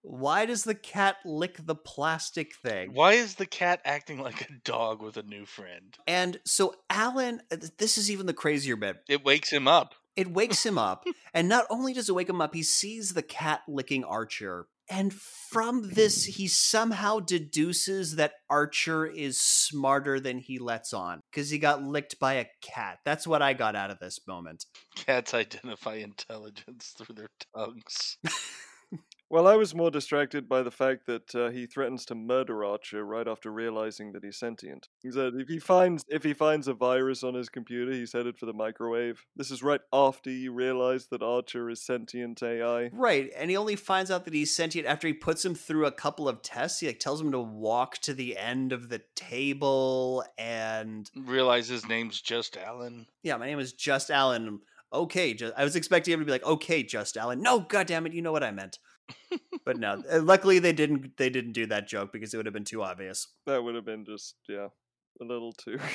Why 0.04 0.46
does 0.46 0.66
the 0.66 0.76
cat 0.76 1.18
lick 1.24 1.66
the 1.66 1.76
plastic 1.76 2.56
thing? 2.56 2.92
Why 2.94 3.14
is 3.14 3.36
the 3.36 3.46
cat 3.46 3.80
acting 3.86 4.20
like 4.20 4.42
a 4.42 4.54
dog 4.66 5.02
with 5.02 5.16
a 5.16 5.24
new 5.24 5.46
friend? 5.46 5.98
And 6.06 6.42
so 6.46 6.76
Alan, 6.90 7.42
uh, 7.50 7.58
this 7.78 7.98
is 7.98 8.12
even 8.12 8.26
the 8.26 8.34
crazier 8.34 8.76
bit. 8.76 8.98
It 9.08 9.24
wakes 9.24 9.50
him 9.50 9.66
up. 9.66 9.96
It 10.16 10.32
wakes 10.32 10.66
him 10.66 10.78
up, 10.78 11.06
and 11.34 11.50
not 11.50 11.66
only 11.70 11.94
does 11.94 12.10
it 12.10 12.16
wake 12.16 12.30
him 12.30 12.42
up, 12.42 12.54
he 12.54 12.64
sees 12.64 13.14
the 13.14 13.24
cat 13.24 13.62
licking 13.68 14.04
Archer. 14.04 14.68
And 14.90 15.14
from 15.14 15.90
this, 15.92 16.26
he 16.26 16.48
somehow 16.48 17.20
deduces 17.20 18.16
that 18.18 18.34
Archer 18.50 19.06
is 19.06 19.40
smarter 19.40 20.20
than 20.20 20.40
he 20.40 20.60
lets 20.60 20.94
on 20.94 21.22
because 21.32 21.50
he 21.50 21.58
got 21.58 21.82
licked 21.82 22.20
by 22.20 22.34
a 22.34 22.48
cat. 22.62 23.00
That's 23.06 23.26
what 23.26 23.42
I 23.42 23.54
got 23.54 23.76
out 23.76 23.92
of 23.92 24.00
this 24.00 24.20
moment. 24.28 24.66
Cats 24.96 25.34
identify 25.34 25.96
intelligence 25.96 26.94
through 26.98 27.16
their 27.16 27.30
tongues. 27.56 28.18
Well, 29.34 29.48
I 29.48 29.56
was 29.56 29.74
more 29.74 29.90
distracted 29.90 30.48
by 30.48 30.62
the 30.62 30.70
fact 30.70 31.08
that 31.08 31.34
uh, 31.34 31.50
he 31.50 31.66
threatens 31.66 32.06
to 32.06 32.14
murder 32.14 32.64
Archer 32.64 33.04
right 33.04 33.28
after 33.28 33.50
realizing 33.52 34.12
that 34.12 34.24
he's 34.24 34.38
sentient. 34.38 34.90
He 35.02 35.10
said 35.10 35.34
if 35.36 35.48
he 35.48 35.58
finds 35.58 36.06
if 36.08 36.24
he 36.24 36.36
finds 36.36 36.68
a 36.68 36.76
virus 36.76 37.24
on 37.24 37.34
his 37.34 37.50
computer, 37.50 37.92
he's 37.92 38.14
headed 38.14 38.38
for 38.38 38.46
the 38.46 38.54
microwave. 38.54 39.26
This 39.36 39.50
is 39.50 39.64
right 39.64 39.82
after 39.92 40.30
you 40.30 40.54
realize 40.54 41.08
that 41.08 41.24
Archer 41.24 41.68
is 41.72 41.82
sentient 41.82 42.44
AI. 42.44 42.92
Right, 42.94 43.32
and 43.36 43.50
he 43.50 43.58
only 43.58 43.76
finds 43.76 44.12
out 44.12 44.26
that 44.26 44.36
he's 44.36 44.56
sentient 44.56 44.88
after 44.88 45.08
he 45.08 45.14
puts 45.14 45.44
him 45.44 45.56
through 45.56 45.88
a 45.88 45.92
couple 45.92 46.30
of 46.30 46.44
tests. 46.44 46.82
He 46.82 46.86
like 46.86 47.00
tells 47.00 47.20
him 47.20 47.32
to 47.32 47.40
walk 47.40 47.98
to 48.02 48.14
the 48.14 48.38
end 48.38 48.72
of 48.72 48.90
the 48.90 49.02
table, 49.16 50.24
and 50.38 51.10
Realize 51.16 51.68
his 51.68 51.88
name's 51.88 52.22
just 52.22 52.56
Alan. 52.56 53.08
yeah, 53.24 53.38
my 53.38 53.48
name 53.48 53.58
is 53.58 53.74
Just 53.74 54.12
Alan. 54.12 54.60
Okay, 54.94 55.34
just, 55.34 55.56
I 55.58 55.64
was 55.64 55.76
expecting 55.76 56.14
him 56.14 56.20
to 56.20 56.26
be 56.28 56.32
like, 56.32 56.46
okay, 56.46 56.84
Just 56.84 57.18
Alan. 57.18 57.42
No, 57.42 57.62
goddammit, 57.62 58.14
you 58.14 58.22
know 58.22 58.32
what 58.32 58.44
I 58.44 58.52
meant. 58.52 58.78
But 59.66 59.78
no, 59.78 60.04
uh, 60.12 60.22
luckily 60.22 60.60
they 60.60 60.74
didn't. 60.74 61.18
They 61.18 61.30
didn't 61.30 61.54
do 61.54 61.66
that 61.68 61.88
joke 61.88 62.12
because 62.12 62.34
it 62.34 62.38
would 62.38 62.46
have 62.46 62.54
been 62.54 62.66
too 62.66 62.84
obvious. 62.84 63.28
That 63.46 63.64
would 63.64 63.76
have 63.76 63.86
been 63.86 64.06
just 64.06 64.36
yeah, 64.48 64.68
a 65.22 65.24
little 65.24 65.54
too. 65.54 65.80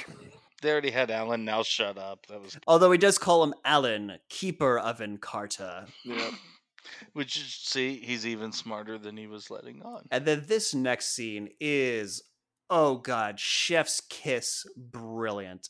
They 0.60 0.72
already 0.72 0.90
had 0.90 1.12
Alan. 1.12 1.44
Now 1.44 1.62
shut 1.62 1.96
up. 1.98 2.26
That 2.26 2.42
was 2.42 2.58
Although 2.66 2.90
he 2.90 2.98
does 2.98 3.16
call 3.16 3.44
him 3.44 3.54
Alan, 3.64 4.18
keeper 4.28 4.76
of 4.76 4.98
Encarta. 4.98 5.86
yeah. 6.04 6.30
Which 7.12 7.36
is 7.36 7.54
see, 7.54 8.00
he's 8.00 8.26
even 8.26 8.50
smarter 8.50 8.98
than 8.98 9.16
he 9.16 9.26
was 9.26 9.50
letting 9.50 9.82
on. 9.82 10.06
And 10.10 10.24
then 10.24 10.44
this 10.48 10.74
next 10.74 11.14
scene 11.14 11.50
is, 11.60 12.22
oh 12.70 12.96
god, 12.96 13.38
chef's 13.38 14.00
kiss, 14.08 14.64
brilliant. 14.76 15.68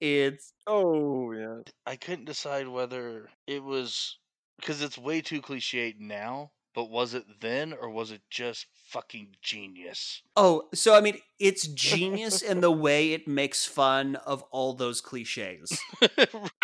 It's 0.00 0.52
Oh 0.66 1.32
yeah. 1.32 1.60
I 1.86 1.96
couldn't 1.96 2.24
decide 2.26 2.68
whether 2.68 3.30
it 3.46 3.62
was 3.62 4.18
because 4.60 4.82
it's 4.82 4.98
way 4.98 5.20
too 5.20 5.40
cliched 5.40 6.00
now, 6.00 6.50
but 6.74 6.90
was 6.90 7.14
it 7.14 7.24
then 7.40 7.72
or 7.72 7.90
was 7.90 8.10
it 8.10 8.22
just 8.30 8.66
fucking 8.88 9.36
genius? 9.42 10.22
oh, 10.36 10.68
so 10.72 10.94
I 10.94 11.00
mean, 11.00 11.18
it's 11.38 11.66
genius 11.66 12.42
in 12.42 12.60
the 12.60 12.70
way 12.86 13.12
it 13.12 13.26
makes 13.28 13.64
fun 13.64 14.16
of 14.16 14.42
all 14.50 14.74
those 14.74 15.00
cliches. 15.00 15.78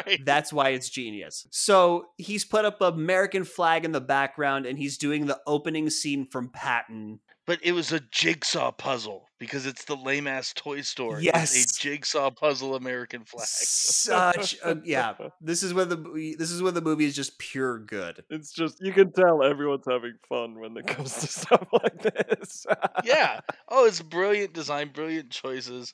right. 0.06 0.24
That's 0.24 0.52
why 0.52 0.70
it's 0.70 0.88
genius. 0.88 1.46
So 1.50 2.06
he's 2.16 2.44
put 2.44 2.64
up 2.64 2.80
an 2.80 2.94
American 2.94 3.44
flag 3.44 3.84
in 3.84 3.92
the 3.92 4.00
background 4.00 4.66
and 4.66 4.78
he's 4.78 4.98
doing 4.98 5.26
the 5.26 5.40
opening 5.46 5.90
scene 5.90 6.26
from 6.30 6.48
Patton. 6.50 7.20
But 7.46 7.58
it 7.62 7.72
was 7.72 7.92
a 7.92 8.00
jigsaw 8.00 8.72
puzzle 8.72 9.28
because 9.38 9.66
it's 9.66 9.84
the 9.84 9.96
lame 9.96 10.26
ass 10.26 10.54
toy 10.54 10.80
store. 10.80 11.16
It's 11.16 11.24
Yes. 11.24 11.54
a 11.76 11.82
jigsaw 11.82 12.30
puzzle 12.30 12.74
American 12.74 13.24
flag. 13.24 13.46
Such 13.46 14.56
a 14.64 14.80
yeah. 14.84 15.14
This 15.42 15.62
is 15.62 15.74
when 15.74 15.88
the 15.90 16.34
this 16.38 16.50
is 16.50 16.62
when 16.62 16.72
the 16.74 16.80
movie 16.80 17.04
is 17.04 17.14
just 17.14 17.38
pure 17.38 17.78
good. 17.78 18.24
It's 18.30 18.52
just 18.52 18.78
you 18.80 18.92
can 18.92 19.12
tell 19.12 19.42
everyone's 19.42 19.84
having 19.86 20.14
fun 20.28 20.58
when 20.58 20.76
it 20.78 20.86
comes 20.86 21.14
to 21.18 21.26
stuff 21.40 21.66
like 21.72 22.00
this. 22.02 22.64
yeah. 23.04 23.40
Oh, 23.68 23.86
it's 23.86 24.00
brilliant 24.00 24.52
design, 24.54 24.90
brilliant 24.94 25.30
choices. 25.30 25.92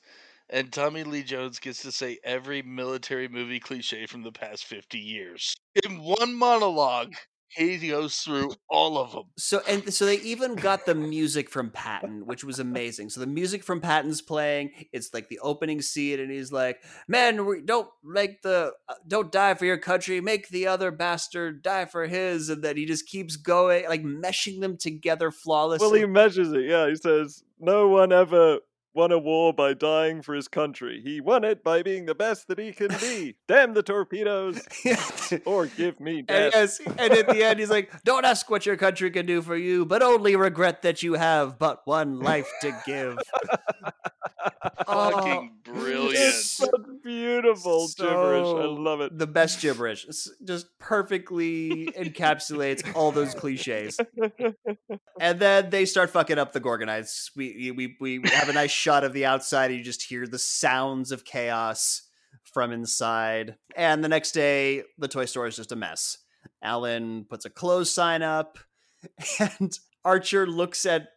And 0.49 0.71
Tommy 0.71 1.03
Lee 1.03 1.23
Jones 1.23 1.59
gets 1.59 1.81
to 1.83 1.91
say 1.91 2.19
every 2.25 2.61
military 2.61 3.27
movie 3.29 3.59
cliche 3.59 4.05
from 4.05 4.21
the 4.23 4.31
past 4.33 4.65
50 4.65 4.99
years. 4.99 5.55
In 5.85 6.01
one 6.01 6.33
monologue, 6.35 7.13
he 7.55 7.89
goes 7.89 8.15
through 8.17 8.53
all 8.69 8.97
of 8.97 9.11
them. 9.11 9.23
So 9.37 9.61
and 9.67 9.93
so 9.93 10.05
they 10.05 10.19
even 10.19 10.55
got 10.55 10.85
the 10.85 10.95
music 10.95 11.49
from 11.49 11.69
Patton, 11.69 12.25
which 12.25 12.43
was 12.43 12.59
amazing. 12.59 13.09
So 13.09 13.19
the 13.19 13.27
music 13.27 13.63
from 13.63 13.81
Patton's 13.81 14.21
playing. 14.21 14.71
It's 14.91 15.13
like 15.13 15.29
the 15.29 15.39
opening 15.39 15.81
scene, 15.81 16.19
and 16.19 16.31
he's 16.31 16.51
like, 16.51 16.81
"Man, 17.07 17.45
we 17.45 17.61
don't 17.61 17.89
make 18.03 18.41
the 18.41 18.73
uh, 18.87 18.93
don't 19.07 19.31
die 19.31 19.53
for 19.55 19.65
your 19.65 19.77
country. 19.77 20.21
Make 20.21 20.49
the 20.49 20.67
other 20.67 20.91
bastard 20.91 21.61
die 21.61 21.85
for 21.85 22.07
his." 22.07 22.49
And 22.49 22.63
then 22.63 22.77
he 22.77 22.85
just 22.85 23.07
keeps 23.07 23.35
going, 23.35 23.87
like 23.87 24.03
meshing 24.03 24.61
them 24.61 24.77
together 24.77 25.31
flawlessly. 25.31 25.85
well, 25.85 25.99
he 25.99 26.05
measures 26.05 26.51
it. 26.51 26.65
Yeah, 26.65 26.87
he 26.87 26.95
says 26.95 27.43
no 27.59 27.87
one 27.87 28.11
ever 28.11 28.59
won 28.93 29.11
a 29.11 29.17
war 29.17 29.53
by 29.53 29.73
dying 29.73 30.21
for 30.21 30.33
his 30.33 30.47
country. 30.47 31.01
He 31.03 31.21
won 31.21 31.43
it 31.43 31.63
by 31.63 31.81
being 31.83 32.05
the 32.05 32.15
best 32.15 32.47
that 32.47 32.59
he 32.59 32.71
can 32.71 32.89
be. 32.99 33.35
Damn 33.47 33.73
the 33.73 33.83
torpedoes, 33.83 34.61
or 35.45 35.67
give 35.67 35.99
me 35.99 36.19
And, 36.27 36.27
death. 36.27 36.51
yes, 36.53 36.79
and 36.79 37.13
at 37.13 37.27
the 37.27 37.43
end, 37.43 37.59
he's 37.59 37.69
like, 37.69 37.91
"Don't 38.03 38.25
ask 38.25 38.49
what 38.49 38.65
your 38.65 38.77
country 38.77 39.09
can 39.11 39.25
do 39.25 39.41
for 39.41 39.55
you, 39.55 39.85
but 39.85 40.01
only 40.03 40.35
regret 40.35 40.81
that 40.81 41.03
you 41.03 41.13
have 41.13 41.57
but 41.59 41.81
one 41.85 42.19
life 42.19 42.51
to 42.61 42.75
give." 42.85 43.17
Fucking 44.85 45.51
brilliant. 45.63 46.15
It's 46.15 46.49
such 46.51 46.69
beautiful 47.03 47.87
gibberish. 47.97 48.47
I 48.47 48.65
love 48.65 49.01
it. 49.01 49.17
The 49.17 49.27
best 49.27 49.61
gibberish. 49.61 50.05
It's 50.05 50.29
just 50.43 50.67
perfectly 50.79 51.87
encapsulates 51.97 52.95
all 52.95 53.11
those 53.11 53.33
cliches. 53.33 53.99
And 55.19 55.39
then 55.39 55.69
they 55.69 55.85
start 55.85 56.09
fucking 56.09 56.37
up 56.37 56.53
the 56.53 56.61
Gorgonites. 56.61 57.31
We 57.35 57.71
we 57.71 57.95
we 57.99 58.21
have 58.29 58.49
a 58.49 58.53
nice 58.53 58.71
shot 58.71 59.03
of 59.03 59.13
the 59.13 59.25
outside. 59.25 59.71
And 59.71 59.77
you 59.77 59.83
just 59.83 60.03
hear 60.03 60.27
the 60.27 60.39
sounds 60.39 61.11
of 61.11 61.25
chaos 61.25 62.03
from 62.43 62.71
inside. 62.71 63.55
And 63.75 64.03
the 64.03 64.09
next 64.09 64.31
day, 64.31 64.83
the 64.97 65.07
toy 65.07 65.25
store 65.25 65.47
is 65.47 65.55
just 65.55 65.71
a 65.71 65.75
mess. 65.75 66.17
Alan 66.61 67.25
puts 67.29 67.45
a 67.45 67.49
close 67.49 67.91
sign 67.91 68.21
up, 68.21 68.57
and 69.39 69.77
Archer 70.03 70.47
looks 70.47 70.85
at 70.85 71.09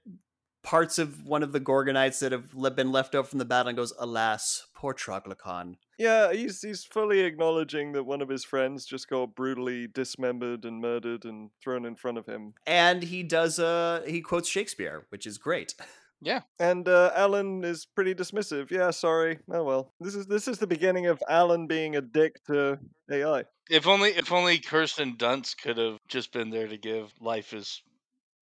parts 0.64 0.98
of 0.98 1.24
one 1.24 1.44
of 1.44 1.52
the 1.52 1.60
Gorgonites 1.60 2.18
that 2.18 2.32
have 2.32 2.74
been 2.74 2.90
left 2.90 3.14
over 3.14 3.28
from 3.28 3.38
the 3.38 3.44
battle 3.44 3.68
and 3.68 3.76
goes, 3.76 3.92
Alas, 3.98 4.66
poor 4.74 4.92
Troglokhan. 4.92 5.76
Yeah, 5.96 6.32
he's 6.32 6.62
he's 6.62 6.84
fully 6.84 7.20
acknowledging 7.20 7.92
that 7.92 8.02
one 8.02 8.20
of 8.20 8.28
his 8.28 8.44
friends 8.44 8.84
just 8.84 9.08
got 9.08 9.36
brutally 9.36 9.86
dismembered 9.86 10.64
and 10.64 10.80
murdered 10.80 11.24
and 11.24 11.50
thrown 11.62 11.84
in 11.84 11.94
front 11.94 12.18
of 12.18 12.26
him. 12.26 12.54
And 12.66 13.04
he 13.04 13.22
does, 13.22 13.60
uh, 13.60 14.02
he 14.04 14.20
quotes 14.20 14.48
Shakespeare, 14.48 15.06
which 15.10 15.24
is 15.24 15.38
great. 15.38 15.74
Yeah. 16.20 16.40
And 16.58 16.88
uh, 16.88 17.12
Alan 17.14 17.62
is 17.62 17.86
pretty 17.86 18.14
dismissive. 18.14 18.70
Yeah, 18.70 18.90
sorry. 18.90 19.38
Oh 19.52 19.62
well. 19.62 19.92
This 20.00 20.14
is 20.14 20.26
this 20.26 20.48
is 20.48 20.58
the 20.58 20.66
beginning 20.66 21.06
of 21.06 21.22
Alan 21.28 21.66
being 21.66 21.96
a 21.96 22.00
dick 22.00 22.42
to 22.46 22.78
AI. 23.10 23.44
If 23.70 23.86
only 23.86 24.10
if 24.10 24.32
only 24.32 24.58
Kirsten 24.58 25.16
Dunst 25.16 25.58
could 25.62 25.76
have 25.76 25.98
just 26.08 26.32
been 26.32 26.50
there 26.50 26.66
to 26.66 26.78
give 26.78 27.12
life 27.20 27.52
is 27.52 27.82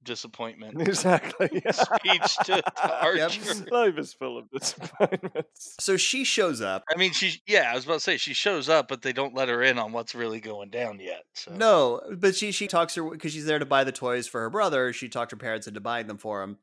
disappointment 0.05 0.80
Exactly. 0.88 1.48
speech 1.70 2.36
to, 2.44 2.62
to 2.62 3.03
Archer. 3.03 3.64
Life 3.70 3.98
is 3.98 4.12
full 4.12 4.38
of 4.38 4.50
disappointments. 4.50 5.76
So 5.80 5.96
she 5.96 6.24
shows 6.24 6.61
up. 6.61 6.84
I 6.92 6.98
mean, 6.98 7.12
she 7.12 7.40
yeah, 7.46 7.70
I 7.72 7.74
was 7.74 7.84
about 7.84 7.94
to 7.94 8.00
say 8.00 8.16
she 8.16 8.34
shows 8.34 8.68
up, 8.68 8.88
but 8.88 9.03
they 9.03 9.12
don't 9.12 9.34
let 9.34 9.48
her 9.48 9.62
in 9.62 9.78
on 9.78 9.92
what's 9.92 10.14
really 10.14 10.40
going 10.40 10.70
down 10.70 11.00
yet. 11.00 11.24
So 11.34 11.53
No, 11.53 12.00
but 12.18 12.34
she 12.36 12.53
she 12.53 12.66
talks 12.66 12.94
her 12.94 13.09
because 13.09 13.32
she's 13.32 13.46
there 13.46 13.59
to 13.59 13.66
buy 13.66 13.84
the 13.84 13.92
toys 13.92 14.26
for 14.26 14.40
her 14.40 14.50
brother. 14.50 14.92
She 14.92 15.09
talked 15.09 15.30
her 15.30 15.36
parents 15.36 15.66
into 15.66 15.80
buying 15.80 16.07
them 16.07 16.18
for 16.18 16.42
him, 16.42 16.59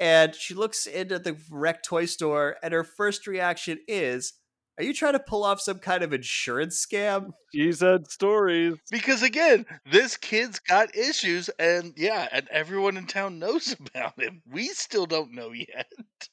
and 0.00 0.34
she 0.34 0.54
looks 0.54 0.86
into 0.86 1.18
the 1.18 1.36
wrecked 1.50 1.84
toy 1.84 2.04
store, 2.06 2.56
and 2.62 2.72
her 2.72 2.84
first 2.84 3.26
reaction 3.26 3.78
is, 3.88 4.34
"Are 4.78 4.84
you 4.84 4.92
trying 4.94 5.12
to 5.14 5.20
pull 5.20 5.44
off 5.44 5.60
some 5.60 5.78
kind 5.78 6.02
of 6.02 6.12
insurance 6.12 6.84
scam?" 6.84 7.32
She's 7.54 7.80
had 7.80 8.10
stories. 8.10 8.74
because 8.90 9.22
again, 9.22 9.64
this 9.90 10.16
kid's 10.16 10.58
got 10.58 10.96
issues, 10.96 11.48
and 11.58 11.92
yeah, 11.96 12.28
and 12.32 12.48
everyone 12.50 12.96
in 12.96 13.06
town 13.06 13.38
knows 13.38 13.76
about 13.94 14.20
him. 14.20 14.42
We 14.50 14.68
still 14.68 15.06
don't 15.06 15.32
know 15.32 15.52
yet. 15.52 15.86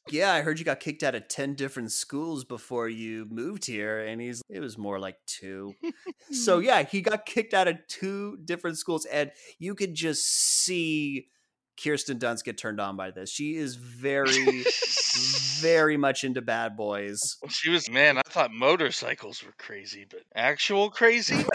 Yeah, 0.10 0.32
I 0.34 0.42
heard 0.42 0.58
you 0.60 0.66
got 0.66 0.80
kicked 0.80 1.04
out 1.04 1.16
of 1.16 1.28
ten 1.28 1.54
different 1.54 1.92
schools 1.92 2.44
before 2.44 2.90
you 2.90 3.28
moved 3.30 3.66
here, 3.66 4.00
and 4.06 4.20
he's 4.22 4.42
it 4.50 4.60
was 4.60 4.78
more 4.78 5.00
like 5.00 5.18
two. 5.28 5.76
so 6.32 6.60
yeah, 6.60 6.84
he 6.84 7.02
got 7.02 7.26
kicked 7.26 7.54
out 7.54 7.68
of 7.68 7.78
two 7.88 8.38
different 8.46 8.78
schools, 8.78 9.06
and 9.06 9.32
you 9.60 9.76
could 9.76 9.94
just 9.94 10.26
see 10.26 11.28
Kirsten 11.84 12.20
Dunst 12.20 12.44
get 12.44 12.58
turned 12.58 12.80
on 12.80 12.96
by 12.96 13.12
this. 13.12 13.30
She 13.30 13.56
is 13.56 13.76
very, 13.76 14.64
very 15.60 15.98
much 15.98 16.24
into 16.24 16.42
bad 16.42 16.76
boys. 16.78 17.38
She 17.50 17.70
was 17.70 17.90
man. 17.90 18.18
I 18.18 18.22
thought 18.26 18.52
motorcycles 18.52 19.44
were 19.44 19.54
crazy, 19.58 20.06
but 20.10 20.22
actual 20.36 20.90
crazy. 20.90 21.44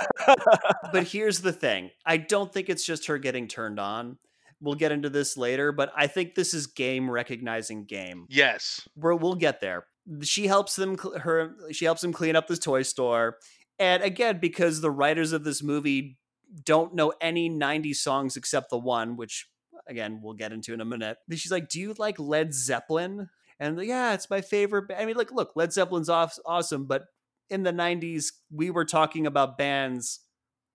But 0.93 1.05
here's 1.09 1.41
the 1.41 1.53
thing: 1.53 1.91
I 2.05 2.17
don't 2.17 2.53
think 2.53 2.69
it's 2.69 2.85
just 2.85 3.07
her 3.07 3.19
getting 3.19 3.47
turned 3.49 3.79
on. 3.79 4.19
We'll 4.61 4.75
get 4.75 4.91
into 4.93 5.11
this 5.11 5.37
later, 5.37 5.71
but 5.71 5.93
I 5.97 6.07
think 6.07 6.35
this 6.35 6.55
is 6.55 6.67
game 6.67 7.11
recognizing 7.11 7.85
game. 7.85 8.27
yes, 8.31 8.89
We're, 8.97 9.15
we'll 9.15 9.35
get 9.35 9.61
there. 9.61 9.87
She 10.23 10.47
helps 10.47 10.75
them. 10.77 10.97
cl- 10.97 11.19
Her 11.19 11.55
she 11.73 11.85
helps 11.85 12.01
them 12.01 12.13
clean 12.13 12.35
up 12.37 12.47
this 12.49 12.59
toy 12.59 12.83
store, 12.83 13.37
and 13.79 14.03
again, 14.03 14.39
because 14.41 14.81
the 14.81 14.91
writers 14.91 15.33
of 15.33 15.45
this 15.45 15.63
movie 15.63 16.19
don't 16.65 16.95
know 16.95 17.13
any 17.21 17.51
'90s 17.51 17.97
songs 17.97 18.37
except 18.37 18.71
the 18.71 18.79
one, 18.79 19.17
which 19.17 19.47
again 19.89 20.21
we'll 20.23 20.35
get 20.35 20.53
into 20.53 20.73
in 20.75 20.81
a 20.81 20.85
minute. 20.85 21.19
She's 21.33 21.53
like, 21.53 21.69
"Do 21.69 21.81
you 21.81 21.95
like 21.99 22.19
Led 22.19 22.55
Zeppelin?" 22.55 23.29
And 23.59 23.81
yeah, 23.83 24.15
it's 24.15 24.31
my 24.31 24.41
favorite. 24.41 24.91
I 24.97 25.07
mean, 25.07 25.17
like, 25.17 25.33
look, 25.33 25.53
Led 25.57 25.73
Zeppelin's 25.73 26.09
off, 26.09 26.39
awesome, 26.45 26.87
but 26.87 27.05
in 27.49 27.63
the 27.63 27.73
'90s, 27.73 28.33
we 28.51 28.71
were 28.71 28.85
talking 28.85 29.27
about 29.27 29.59
bands 29.59 30.21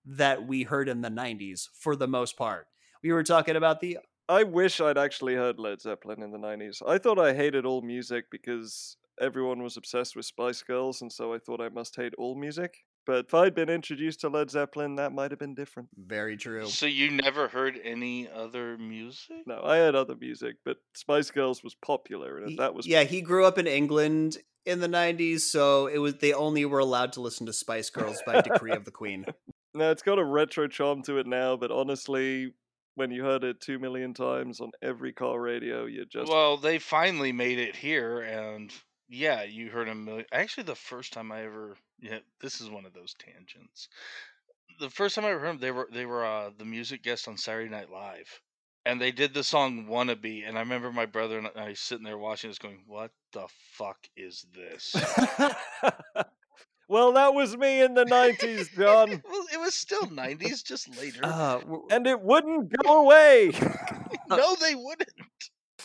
that 0.04 0.46
we 0.46 0.64
heard 0.64 0.88
in 0.88 1.00
the 1.00 1.10
'90s 1.10 1.68
for 1.78 1.94
the 1.96 2.08
most 2.08 2.36
part. 2.36 2.66
We 3.02 3.12
were 3.12 3.24
talking 3.24 3.56
about 3.56 3.80
the 3.80 3.98
I 4.28 4.44
wish 4.44 4.80
I'd 4.80 4.98
actually 4.98 5.34
heard 5.34 5.58
Led 5.58 5.80
Zeppelin 5.80 6.22
in 6.22 6.30
the 6.30 6.38
90s. 6.38 6.80
I 6.86 6.98
thought 6.98 7.18
I 7.18 7.34
hated 7.34 7.66
all 7.66 7.82
music 7.82 8.26
because 8.30 8.96
everyone 9.20 9.62
was 9.62 9.76
obsessed 9.76 10.16
with 10.16 10.24
Spice 10.24 10.62
Girls, 10.62 11.02
and 11.02 11.12
so 11.12 11.34
I 11.34 11.38
thought 11.38 11.60
I 11.60 11.68
must 11.68 11.96
hate 11.96 12.14
all 12.16 12.34
music. 12.34 12.78
But 13.06 13.26
if 13.26 13.34
I'd 13.34 13.54
been 13.54 13.68
introduced 13.68 14.20
to 14.20 14.28
Led 14.28 14.50
Zeppelin, 14.50 14.96
that 14.96 15.12
might 15.12 15.30
have 15.32 15.40
been 15.40 15.54
different. 15.54 15.88
very 15.96 16.36
true. 16.36 16.66
so 16.66 16.86
you 16.86 17.10
never 17.10 17.48
heard 17.48 17.78
any 17.82 18.28
other 18.30 18.78
music? 18.78 19.38
No, 19.46 19.60
I 19.64 19.76
had 19.76 19.94
other 19.94 20.14
music, 20.16 20.56
but 20.64 20.76
Spice 20.94 21.30
Girls 21.30 21.64
was 21.64 21.74
popular, 21.74 22.38
and 22.38 22.50
He- 22.50 22.56
that 22.56 22.74
was 22.74 22.86
yeah 22.86 23.02
he 23.04 23.20
grew 23.20 23.44
up 23.44 23.58
in 23.58 23.66
england 23.66 24.38
in 24.64 24.78
the 24.80 24.86
90s 24.88 25.40
so 25.40 25.86
it 25.88 25.98
was 25.98 26.14
they 26.16 26.32
only 26.32 26.64
were 26.64 26.78
allowed 26.78 27.12
to 27.14 27.20
listen 27.20 27.46
to 27.46 27.52
spice 27.52 27.90
girls 27.90 28.22
by 28.24 28.40
decree 28.40 28.70
of 28.72 28.84
the 28.84 28.90
queen 28.92 29.24
No, 29.74 29.90
it's 29.90 30.02
got 30.02 30.18
a 30.18 30.24
retro 30.24 30.68
charm 30.68 31.02
to 31.04 31.16
it 31.18 31.26
now, 31.26 31.56
but 31.56 31.70
honestly, 31.70 32.52
when 32.94 33.10
you 33.10 33.24
heard 33.24 33.42
it 33.42 33.58
two 33.60 33.78
million 33.78 34.12
times 34.12 34.60
on 34.60 34.70
every 34.82 35.12
car 35.14 35.40
radio, 35.40 35.86
you 35.86 36.04
just 36.04 36.30
Well, 36.30 36.58
they 36.58 36.78
finally 36.78 37.32
made 37.32 37.58
it 37.58 37.74
here, 37.74 38.20
and 38.20 38.70
yeah, 39.08 39.42
you 39.44 39.70
heard 39.70 39.88
a 39.88 39.94
million. 39.94 40.26
Actually, 40.30 40.64
the 40.64 40.74
first 40.74 41.14
time 41.14 41.32
I 41.32 41.44
ever 41.44 41.76
yeah, 42.02 42.18
this 42.40 42.60
is 42.60 42.68
one 42.70 42.84
of 42.84 42.92
those 42.92 43.14
tangents. 43.14 43.88
The 44.80 44.90
first 44.90 45.14
time 45.14 45.24
I 45.24 45.30
ever 45.30 45.40
heard 45.40 45.48
them, 45.50 45.58
they 45.60 45.70
were 45.70 45.88
they 45.92 46.06
were 46.06 46.24
uh, 46.26 46.50
the 46.58 46.64
music 46.64 47.02
guest 47.02 47.28
on 47.28 47.36
Saturday 47.38 47.70
Night 47.70 47.90
Live, 47.90 48.40
and 48.84 49.00
they 49.00 49.12
did 49.12 49.34
the 49.34 49.44
song 49.44 49.86
"Wannabe," 49.88 50.46
and 50.46 50.56
I 50.56 50.60
remember 50.60 50.92
my 50.92 51.06
brother 51.06 51.38
and 51.38 51.48
I 51.56 51.74
sitting 51.74 52.04
there 52.04 52.18
watching 52.18 52.50
this, 52.50 52.58
going, 52.58 52.82
"What 52.86 53.12
the 53.32 53.46
fuck 53.74 53.98
is 54.16 54.44
this?" 54.54 54.94
well, 56.88 57.12
that 57.12 57.34
was 57.34 57.56
me 57.56 57.82
in 57.82 57.94
the 57.94 58.04
90s, 58.04 58.68
John. 58.76 59.22
well, 59.28 59.46
it 59.52 59.60
was 59.60 59.74
still 59.74 60.06
'90s, 60.08 60.62
just 60.62 60.88
later. 60.98 61.20
uh, 61.22 61.58
w- 61.60 61.86
and 61.90 62.06
it 62.06 62.20
wouldn't 62.20 62.72
go 62.82 63.00
away. 63.02 63.52
no, 64.28 64.56
they 64.60 64.74
wouldn't. 64.74 65.10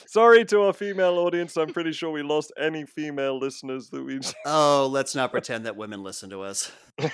Sorry 0.08 0.46
to 0.46 0.62
our 0.62 0.74
female 0.74 1.18
audience. 1.20 1.58
I'm 1.58 1.74
pretty 1.74 1.92
sure 1.92 2.10
we 2.12 2.22
lost 2.24 2.54
any 2.58 2.86
female 2.86 3.38
listeners 3.38 3.90
that 3.90 4.04
we've. 4.04 4.22
oh 4.46 4.88
let's 4.92 5.14
not 5.16 5.32
pretend 5.32 5.66
that 5.66 5.76
women 5.76 6.02
listen 6.04 6.30
to 6.30 6.42
us 6.42 6.72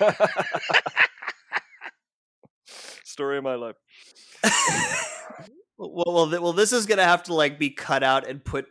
Story 3.03 3.37
of 3.37 3.43
my 3.43 3.55
life. 3.55 3.75
well, 5.77 6.03
well, 6.05 6.29
th- 6.29 6.41
well 6.41 6.53
this 6.53 6.71
is 6.73 6.85
gonna 6.85 7.03
have 7.03 7.23
to 7.23 7.33
like 7.33 7.59
be 7.59 7.69
cut 7.69 8.03
out 8.03 8.27
and 8.27 8.43
put 8.43 8.65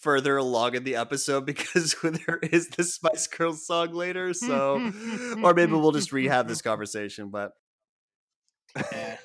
further 0.00 0.36
along 0.36 0.74
in 0.74 0.84
the 0.84 0.96
episode 0.96 1.44
because 1.46 1.94
there 2.02 2.38
is 2.42 2.68
the 2.70 2.84
spice 2.84 3.26
girls 3.26 3.66
song 3.66 3.92
later 3.92 4.32
so 4.32 4.92
or 5.42 5.52
maybe 5.54 5.72
we'll 5.72 5.90
just 5.92 6.12
rehab 6.12 6.46
this 6.46 6.62
conversation 6.62 7.30
but 7.30 7.52
Eh. 8.92 9.16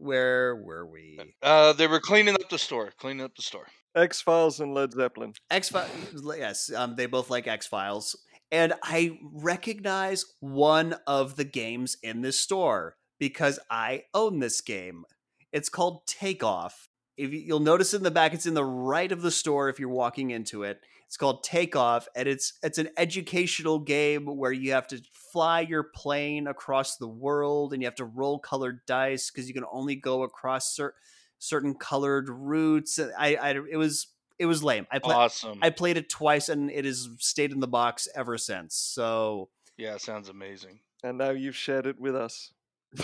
Where 0.00 0.56
were 0.56 0.86
we 0.86 1.18
Uh, 1.42 1.72
they 1.72 1.86
were 1.86 2.00
cleaning 2.00 2.34
up 2.34 2.48
the 2.48 2.58
store, 2.58 2.92
cleaning 2.98 3.24
up 3.24 3.34
the 3.36 3.42
store. 3.42 3.66
X 3.94 4.20
Files 4.20 4.60
and 4.60 4.72
Led 4.72 4.92
Zeppelin. 4.92 5.34
X 5.50 5.68
Files, 5.68 5.90
yes, 6.36 6.72
um, 6.72 6.96
they 6.96 7.06
both 7.06 7.28
like 7.28 7.46
X 7.46 7.66
Files, 7.66 8.16
and 8.50 8.74
I 8.82 9.18
recognize 9.22 10.24
one 10.40 10.96
of 11.06 11.36
the 11.36 11.44
games 11.44 11.96
in 12.02 12.22
this 12.22 12.38
store 12.38 12.96
because 13.18 13.58
I 13.70 14.04
own 14.14 14.38
this 14.38 14.60
game. 14.60 15.04
It's 15.52 15.68
called 15.68 16.06
Takeoff. 16.06 16.88
If 17.16 17.32
you, 17.32 17.40
you'll 17.40 17.60
notice 17.60 17.92
in 17.92 18.02
the 18.02 18.10
back, 18.10 18.32
it's 18.32 18.46
in 18.46 18.54
the 18.54 18.64
right 18.64 19.10
of 19.10 19.22
the 19.22 19.30
store. 19.30 19.68
If 19.68 19.78
you're 19.78 19.88
walking 19.88 20.30
into 20.30 20.62
it, 20.62 20.80
it's 21.10 21.16
called 21.16 21.42
Takeoff, 21.42 22.06
and 22.14 22.28
it's 22.28 22.52
it's 22.62 22.78
an 22.78 22.88
educational 22.96 23.80
game 23.80 24.26
where 24.26 24.52
you 24.52 24.70
have 24.70 24.86
to 24.86 25.02
fly 25.12 25.58
your 25.58 25.82
plane 25.82 26.46
across 26.46 26.98
the 26.98 27.08
world, 27.08 27.72
and 27.72 27.82
you 27.82 27.88
have 27.88 27.96
to 27.96 28.04
roll 28.04 28.38
colored 28.38 28.86
dice 28.86 29.28
because 29.28 29.48
you 29.48 29.54
can 29.54 29.64
only 29.72 29.96
go 29.96 30.22
across 30.22 30.76
cer- 30.76 30.94
certain 31.40 31.74
colored 31.74 32.28
routes. 32.28 33.00
I, 33.18 33.34
I 33.34 33.50
it 33.68 33.76
was 33.76 34.06
it 34.38 34.46
was 34.46 34.62
lame. 34.62 34.86
I 34.92 35.00
played. 35.00 35.16
Awesome. 35.16 35.58
I 35.60 35.70
played 35.70 35.96
it 35.96 36.10
twice 36.10 36.48
and 36.48 36.70
it 36.70 36.84
has 36.84 37.08
stayed 37.18 37.50
in 37.50 37.58
the 37.58 37.66
box 37.66 38.06
ever 38.14 38.38
since. 38.38 38.76
So 38.76 39.48
Yeah, 39.76 39.96
sounds 39.96 40.28
amazing. 40.28 40.78
And 41.02 41.18
now 41.18 41.30
you've 41.30 41.56
shared 41.56 41.86
it 41.86 41.98
with 41.98 42.14
us. 42.14 42.52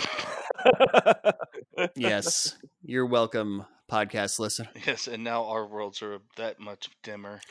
yes, 1.97 2.55
you're 2.83 3.05
welcome, 3.05 3.65
podcast 3.91 4.39
listener. 4.39 4.69
Yes, 4.85 5.07
and 5.07 5.23
now 5.23 5.45
our 5.45 5.65
worlds 5.67 6.01
are 6.01 6.19
that 6.37 6.59
much 6.59 6.89
dimmer. 7.03 7.41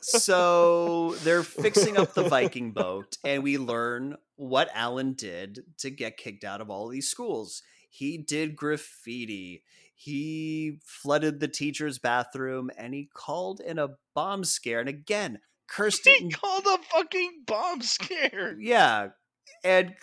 so 0.00 1.14
they're 1.22 1.42
fixing 1.42 1.96
up 1.96 2.14
the 2.14 2.22
Viking 2.28 2.72
boat, 2.72 3.16
and 3.24 3.42
we 3.42 3.58
learn 3.58 4.16
what 4.36 4.68
Alan 4.74 5.14
did 5.14 5.60
to 5.78 5.90
get 5.90 6.16
kicked 6.16 6.44
out 6.44 6.60
of 6.60 6.70
all 6.70 6.88
these 6.88 7.08
schools. 7.08 7.62
He 7.88 8.18
did 8.18 8.56
graffiti. 8.56 9.64
He 9.94 10.78
flooded 10.84 11.40
the 11.40 11.48
teacher's 11.48 11.98
bathroom, 11.98 12.70
and 12.78 12.94
he 12.94 13.10
called 13.14 13.60
in 13.60 13.78
a 13.78 13.88
bomb 14.14 14.44
scare. 14.44 14.80
And 14.80 14.88
again, 14.88 15.32
He 15.34 15.74
Kirsten 15.74 16.30
called 16.30 16.66
a 16.66 16.78
fucking 16.90 17.42
bomb 17.46 17.82
scare. 17.82 18.56
yeah 18.58 19.08
and 19.64 19.94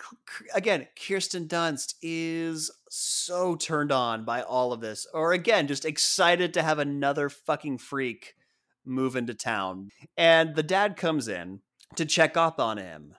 again 0.54 0.86
kirsten 0.96 1.46
dunst 1.46 1.94
is 2.02 2.70
so 2.88 3.54
turned 3.56 3.92
on 3.92 4.24
by 4.24 4.42
all 4.42 4.72
of 4.72 4.80
this 4.80 5.06
or 5.12 5.32
again 5.32 5.66
just 5.66 5.84
excited 5.84 6.54
to 6.54 6.62
have 6.62 6.78
another 6.78 7.28
fucking 7.28 7.78
freak 7.78 8.34
move 8.84 9.16
into 9.16 9.34
town 9.34 9.90
and 10.16 10.54
the 10.54 10.62
dad 10.62 10.96
comes 10.96 11.28
in 11.28 11.60
to 11.96 12.04
check 12.04 12.36
up 12.36 12.60
on 12.60 12.78
him 12.78 13.14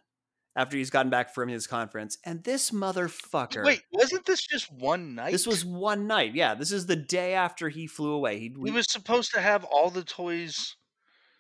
after 0.55 0.77
he's 0.77 0.89
gotten 0.89 1.09
back 1.09 1.33
from 1.33 1.47
his 1.47 1.67
conference. 1.67 2.17
And 2.25 2.43
this 2.43 2.71
motherfucker. 2.71 3.63
Wait, 3.63 3.81
wasn't 3.93 4.25
this 4.25 4.41
just 4.41 4.71
one 4.71 5.15
night? 5.15 5.31
This 5.31 5.47
was 5.47 5.63
one 5.63 6.05
night. 6.05 6.35
Yeah, 6.35 6.53
this 6.55 6.71
is 6.71 6.85
the 6.85 6.97
day 6.97 7.33
after 7.33 7.69
he 7.69 7.87
flew 7.87 8.11
away. 8.11 8.39
He, 8.39 8.53
He 8.65 8.71
was 8.71 8.91
supposed 8.91 9.31
to 9.33 9.41
have 9.41 9.63
all 9.63 9.89
the 9.89 10.03
toys 10.03 10.75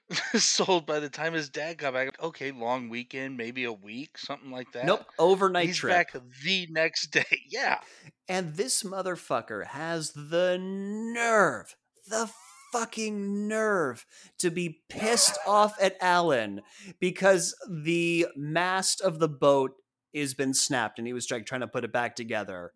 sold 0.35 0.85
by 0.85 0.99
the 0.99 1.09
time 1.09 1.33
his 1.33 1.49
dad 1.49 1.77
got 1.77 1.93
back. 1.93 2.21
Okay, 2.21 2.51
long 2.51 2.89
weekend, 2.89 3.37
maybe 3.37 3.63
a 3.65 3.73
week, 3.73 4.17
something 4.17 4.51
like 4.51 4.71
that. 4.73 4.85
Nope, 4.85 5.05
overnight 5.17 5.67
He's 5.67 5.77
trip. 5.77 5.93
back 5.93 6.13
the 6.43 6.67
next 6.69 7.07
day. 7.07 7.25
Yeah. 7.49 7.79
And 8.27 8.55
this 8.55 8.83
motherfucker 8.83 9.65
has 9.67 10.11
the 10.11 10.57
nerve, 10.59 11.75
the 12.07 12.29
fucking 12.71 13.47
nerve 13.47 14.05
to 14.37 14.51
be 14.51 14.81
pissed 14.89 15.37
off 15.47 15.75
at 15.81 15.97
Alan 15.99 16.61
because 16.99 17.55
the 17.67 18.27
mast 18.35 19.01
of 19.01 19.17
the 19.19 19.27
boat 19.29 19.71
has 20.15 20.35
been 20.35 20.53
snapped 20.53 20.99
and 20.99 21.07
he 21.07 21.13
was 21.13 21.29
like 21.31 21.45
trying 21.47 21.61
to 21.61 21.67
put 21.67 21.83
it 21.83 21.91
back 21.91 22.15
together. 22.15 22.71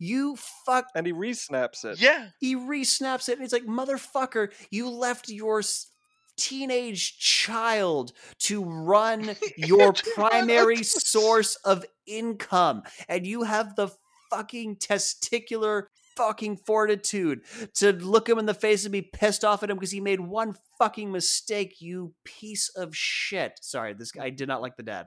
You 0.00 0.34
fuck. 0.66 0.86
And 0.96 1.06
he 1.06 1.12
resnaps 1.12 1.84
it. 1.84 2.00
Yeah. 2.00 2.30
He 2.40 2.56
re-snaps 2.56 3.28
it 3.28 3.34
and 3.34 3.42
he's 3.42 3.52
like, 3.52 3.66
motherfucker, 3.66 4.48
you 4.72 4.88
left 4.90 5.28
your 5.28 5.60
s- 5.60 5.91
teenage 6.36 7.18
child 7.18 8.12
to 8.38 8.64
run 8.64 9.36
your 9.56 9.92
To 9.92 10.10
run 10.16 10.26
a 10.26 10.30
primary 10.30 10.82
source 10.82 11.56
of 11.56 11.84
income 12.06 12.82
and 13.08 13.26
you 13.26 13.42
have 13.42 13.76
the 13.76 13.88
fucking 14.30 14.76
testicular 14.76 15.84
fucking 16.16 16.58
fortitude 16.66 17.40
to 17.74 17.92
look 17.92 18.28
him 18.28 18.38
in 18.38 18.44
the 18.44 18.52
face 18.52 18.84
and 18.84 18.92
be 18.92 19.00
pissed 19.00 19.44
off 19.44 19.62
at 19.62 19.70
him 19.70 19.76
because 19.76 19.90
he 19.90 20.00
made 20.00 20.20
one 20.20 20.54
fucking 20.78 21.10
mistake 21.10 21.80
you 21.80 22.12
piece 22.24 22.68
of 22.76 22.94
shit 22.94 23.58
sorry 23.62 23.94
this 23.94 24.12
guy 24.12 24.28
did 24.28 24.46
not 24.46 24.60
like 24.60 24.76
the 24.76 24.82
dad 24.82 25.06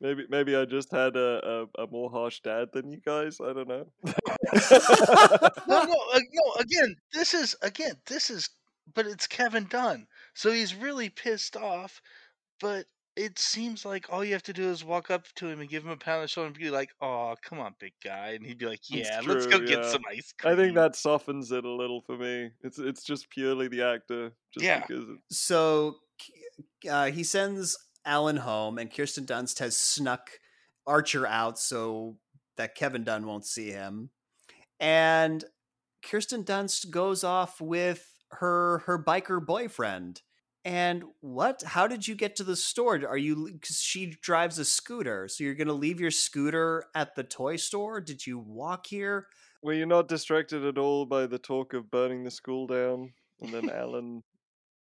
Maybe 0.00 0.24
maybe 0.28 0.54
I 0.54 0.66
just 0.66 0.90
had 0.92 1.16
a, 1.16 1.66
a, 1.78 1.84
a 1.84 1.86
more 1.90 2.10
harsh 2.10 2.40
dad 2.40 2.68
than 2.72 2.92
you 2.92 3.00
guys. 3.04 3.38
I 3.40 3.52
don't 3.52 3.68
know. 3.68 3.86
No, 5.68 5.82
no, 5.82 5.96
no. 6.14 6.52
Again, 6.60 6.96
this 7.12 7.34
is 7.34 7.56
again, 7.62 7.94
this 8.06 8.30
is, 8.30 8.48
but 8.94 9.06
it's 9.06 9.26
Kevin 9.26 9.66
Dunn, 9.68 10.06
so 10.36 10.52
he's 10.52 10.74
really 10.74 11.08
pissed 11.08 11.56
off. 11.56 12.00
But 12.60 12.86
it 13.16 13.38
seems 13.38 13.84
like 13.84 14.12
all 14.12 14.24
you 14.24 14.34
have 14.34 14.42
to 14.44 14.52
do 14.52 14.68
is 14.70 14.84
walk 14.84 15.10
up 15.10 15.26
to 15.36 15.48
him 15.48 15.60
and 15.60 15.68
give 15.70 15.82
him 15.84 15.90
a 15.90 15.96
pound 15.96 16.16
on 16.18 16.22
the 16.22 16.28
shoulder 16.28 16.48
and 16.48 16.56
be 16.58 16.70
like, 16.70 16.90
"Oh, 17.00 17.34
come 17.42 17.58
on, 17.58 17.74
big 17.80 17.94
guy," 18.04 18.32
and 18.32 18.44
he'd 18.46 18.58
be 18.58 18.66
like, 18.66 18.80
It's 18.90 19.08
"Yeah, 19.08 19.20
let's 19.24 19.46
go 19.46 19.58
true, 19.58 19.66
get 19.66 19.84
some 19.86 20.02
ice 20.10 20.32
cream." 20.38 20.52
I 20.52 20.56
think 20.56 20.74
that 20.74 20.94
softens 20.96 21.50
it 21.52 21.64
a 21.64 21.70
little 21.72 22.02
for 22.02 22.16
me. 22.16 22.50
It's 22.62 22.78
it's 22.78 23.02
just 23.04 23.30
purely 23.30 23.68
the 23.68 23.82
actor. 23.82 24.32
Just 24.52 24.64
Yeah. 24.64 24.80
because 24.86 25.08
it- 25.08 25.18
so 25.30 25.96
uh, 26.88 27.06
he 27.10 27.24
sends 27.24 27.76
Alan 28.04 28.36
home, 28.38 28.78
and 28.78 28.94
Kirsten 28.94 29.26
Dunst 29.26 29.58
has 29.58 29.76
snuck 29.76 30.30
Archer 30.86 31.26
out 31.26 31.58
so 31.58 32.18
that 32.56 32.74
Kevin 32.74 33.04
Dunn 33.04 33.26
won't 33.26 33.44
see 33.46 33.70
him. 33.70 34.10
And 34.80 35.44
Kirsten 36.02 36.44
Dunst 36.44 36.90
goes 36.90 37.24
off 37.24 37.60
with 37.60 38.06
her 38.32 38.78
her 38.86 39.02
biker 39.02 39.44
boyfriend. 39.44 40.22
And 40.66 41.04
what? 41.20 41.62
How 41.64 41.86
did 41.86 42.08
you 42.08 42.16
get 42.16 42.34
to 42.36 42.44
the 42.44 42.56
store? 42.56 43.00
Are 43.06 43.16
you 43.16 43.52
because 43.52 43.80
she 43.80 44.16
drives 44.20 44.58
a 44.58 44.64
scooter, 44.64 45.28
so 45.28 45.44
you're 45.44 45.54
gonna 45.54 45.72
leave 45.72 46.00
your 46.00 46.10
scooter 46.10 46.86
at 46.92 47.14
the 47.14 47.22
toy 47.22 47.54
store? 47.54 48.00
Did 48.00 48.26
you 48.26 48.40
walk 48.40 48.88
here? 48.88 49.28
Were 49.62 49.74
you 49.74 49.86
not 49.86 50.08
distracted 50.08 50.64
at 50.64 50.76
all 50.76 51.06
by 51.06 51.28
the 51.28 51.38
talk 51.38 51.72
of 51.72 51.88
burning 51.88 52.24
the 52.24 52.32
school 52.32 52.66
down? 52.66 53.12
And 53.40 53.54
then 53.54 53.70
Alan 53.70 54.24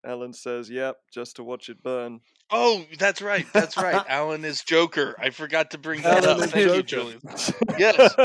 Alan 0.05 0.33
says, 0.33 0.69
Yep, 0.69 0.97
just 1.13 1.35
to 1.37 1.43
watch 1.43 1.69
it 1.69 1.81
burn. 1.83 2.21
Oh, 2.51 2.85
that's 2.99 3.23
right. 3.23 3.45
That's 3.53 3.75
right. 3.75 4.05
Alan 4.09 4.45
is 4.45 4.63
Joker. 4.63 5.15
I 5.19 5.31
forgot 5.31 5.71
to 5.71 5.79
bring 5.79 6.01
that 6.03 6.23
Alan 6.23 6.41
up. 6.41 6.45
is 6.45 6.51
Thank 6.51 6.75
you, 6.75 6.83
Julian. 6.83 7.19
Yes. 7.77 8.15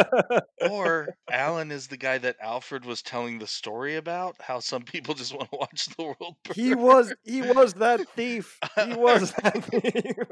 Or 0.70 1.08
Alan 1.30 1.72
is 1.72 1.88
the 1.88 1.96
guy 1.96 2.18
that 2.18 2.36
Alfred 2.40 2.84
was 2.84 3.00
telling 3.02 3.38
the 3.38 3.46
story 3.46 3.96
about. 3.96 4.36
How 4.40 4.60
some 4.60 4.82
people 4.82 5.14
just 5.14 5.34
want 5.34 5.50
to 5.50 5.56
watch 5.56 5.86
the 5.96 6.04
world 6.04 6.36
burn. 6.44 6.54
he 6.54 6.74
was 6.74 7.12
he 7.24 7.40
was 7.42 7.74
that 7.74 8.06
thief. 8.10 8.58
He 8.84 8.92
was 8.94 9.32
that 9.32 9.64
thief. 9.64 10.26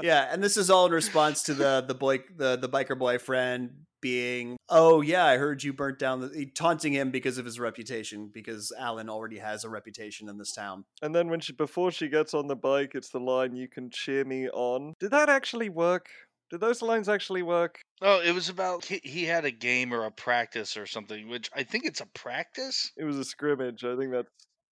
yeah, 0.00 0.28
and 0.32 0.42
this 0.42 0.56
is 0.56 0.70
all 0.70 0.86
in 0.86 0.92
response 0.92 1.42
to 1.44 1.54
the 1.54 1.84
the 1.86 1.94
boy 1.94 2.20
the 2.36 2.56
the 2.56 2.68
biker 2.68 2.98
boyfriend 2.98 3.70
being, 4.06 4.56
"Oh 4.68 5.00
yeah, 5.00 5.24
I 5.24 5.36
heard 5.36 5.64
you 5.64 5.72
burnt 5.72 5.98
down 5.98 6.20
the 6.20 6.46
taunting 6.46 6.92
him 6.92 7.10
because 7.10 7.38
of 7.38 7.44
his 7.44 7.58
reputation 7.58 8.30
because 8.32 8.72
Alan 8.78 9.10
already 9.10 9.38
has 9.38 9.64
a 9.64 9.68
reputation 9.68 10.28
in 10.28 10.38
this 10.38 10.52
town." 10.52 10.84
And 11.02 11.12
then 11.12 11.28
when 11.28 11.40
she 11.40 11.52
before 11.52 11.90
she 11.90 12.08
gets 12.08 12.32
on 12.32 12.46
the 12.46 12.54
bike, 12.54 12.92
it's 12.94 13.10
the 13.10 13.18
line 13.18 13.56
"You 13.56 13.68
can 13.68 13.90
cheer 13.90 14.24
me 14.24 14.48
on." 14.48 14.94
Did 15.00 15.10
that 15.10 15.28
actually 15.28 15.70
work? 15.70 16.06
Did 16.50 16.60
those 16.60 16.82
lines 16.82 17.08
actually 17.08 17.42
work? 17.42 17.80
Oh, 18.00 18.20
it 18.20 18.32
was 18.32 18.48
about 18.48 18.84
he, 18.84 19.00
he 19.02 19.24
had 19.24 19.44
a 19.44 19.50
game 19.50 19.92
or 19.92 20.04
a 20.04 20.12
practice 20.12 20.76
or 20.76 20.86
something, 20.86 21.28
which 21.28 21.50
I 21.52 21.64
think 21.64 21.84
it's 21.84 22.00
a 22.00 22.06
practice. 22.06 22.92
It 22.96 23.04
was 23.04 23.18
a 23.18 23.24
scrimmage. 23.24 23.82
I 23.82 23.96
think 23.96 24.12
that's 24.12 24.30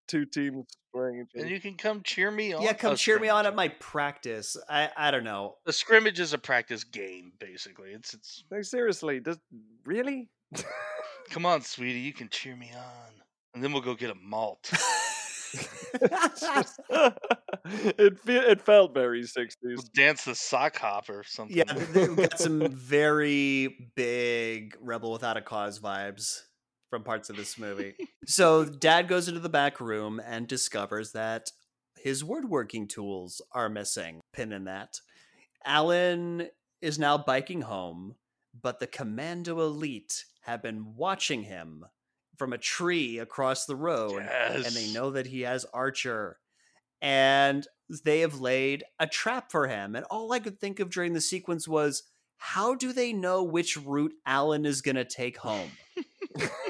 two 0.08 0.24
teams 0.26 0.66
playing 0.94 1.20
each 1.20 1.34
other. 1.34 1.44
And 1.44 1.50
you 1.50 1.60
can 1.60 1.74
come 1.76 2.02
cheer 2.02 2.30
me 2.30 2.52
on. 2.52 2.62
Yeah, 2.62 2.72
come 2.72 2.96
cheer 2.96 3.18
me 3.18 3.28
on 3.28 3.46
at 3.46 3.54
my 3.54 3.68
practice. 3.68 4.56
I 4.68 4.90
I 4.96 5.10
don't 5.10 5.24
know. 5.24 5.56
The 5.66 5.72
scrimmage 5.72 6.20
is 6.20 6.32
a 6.32 6.38
practice 6.38 6.84
game, 6.84 7.32
basically. 7.38 7.90
It's 7.90 8.14
it's. 8.14 8.44
No, 8.50 8.62
seriously, 8.62 9.20
does 9.20 9.38
really? 9.84 10.28
Come 11.30 11.46
on, 11.46 11.62
sweetie, 11.62 12.00
you 12.00 12.12
can 12.12 12.28
cheer 12.28 12.54
me 12.54 12.70
on, 12.76 13.10
and 13.54 13.64
then 13.64 13.72
we'll 13.72 13.82
go 13.82 13.94
get 13.94 14.10
a 14.10 14.14
malt. 14.14 14.70
Just- 16.40 16.80
it 17.64 18.18
fe- 18.18 18.50
it 18.50 18.60
felt 18.60 18.92
very 18.94 19.22
sixties. 19.24 19.76
We'll 19.78 19.88
dance 19.94 20.24
the 20.24 20.34
sock 20.34 20.76
hop 20.76 21.08
or 21.08 21.22
something. 21.24 21.56
yeah, 21.56 21.64
th- 21.64 21.92
th- 21.92 22.08
we 22.10 22.16
got 22.16 22.38
some 22.38 22.68
very 22.70 23.90
big 23.96 24.76
Rebel 24.80 25.12
Without 25.12 25.36
a 25.36 25.42
Cause 25.42 25.78
vibes 25.80 26.42
from 26.94 27.02
parts 27.02 27.28
of 27.28 27.34
this 27.34 27.58
movie. 27.58 27.96
so, 28.24 28.64
Dad 28.64 29.08
goes 29.08 29.26
into 29.26 29.40
the 29.40 29.48
back 29.48 29.80
room 29.80 30.22
and 30.24 30.46
discovers 30.46 31.10
that 31.10 31.50
his 31.98 32.22
woodworking 32.22 32.86
tools 32.86 33.42
are 33.50 33.68
missing. 33.68 34.20
Pin 34.32 34.52
in 34.52 34.66
that. 34.66 35.00
Alan 35.64 36.46
is 36.80 36.96
now 36.96 37.18
biking 37.18 37.62
home, 37.62 38.14
but 38.62 38.78
the 38.78 38.86
Commando 38.86 39.58
Elite 39.58 40.24
have 40.42 40.62
been 40.62 40.94
watching 40.94 41.42
him 41.42 41.84
from 42.38 42.52
a 42.52 42.58
tree 42.58 43.18
across 43.18 43.66
the 43.66 43.74
road 43.74 44.22
yes. 44.22 44.64
and 44.64 44.76
they 44.76 44.92
know 44.92 45.10
that 45.10 45.26
he 45.26 45.40
has 45.40 45.66
Archer. 45.74 46.38
And 47.02 47.66
they 48.04 48.20
have 48.20 48.38
laid 48.38 48.84
a 49.00 49.08
trap 49.08 49.50
for 49.50 49.66
him. 49.66 49.96
And 49.96 50.04
all 50.12 50.32
I 50.32 50.38
could 50.38 50.60
think 50.60 50.78
of 50.78 50.90
during 50.90 51.12
the 51.12 51.20
sequence 51.20 51.66
was 51.66 52.04
how 52.36 52.76
do 52.76 52.92
they 52.92 53.12
know 53.12 53.42
which 53.42 53.76
route 53.76 54.14
Alan 54.24 54.64
is 54.64 54.80
going 54.80 54.94
to 54.94 55.04
take 55.04 55.38
home? 55.38 55.72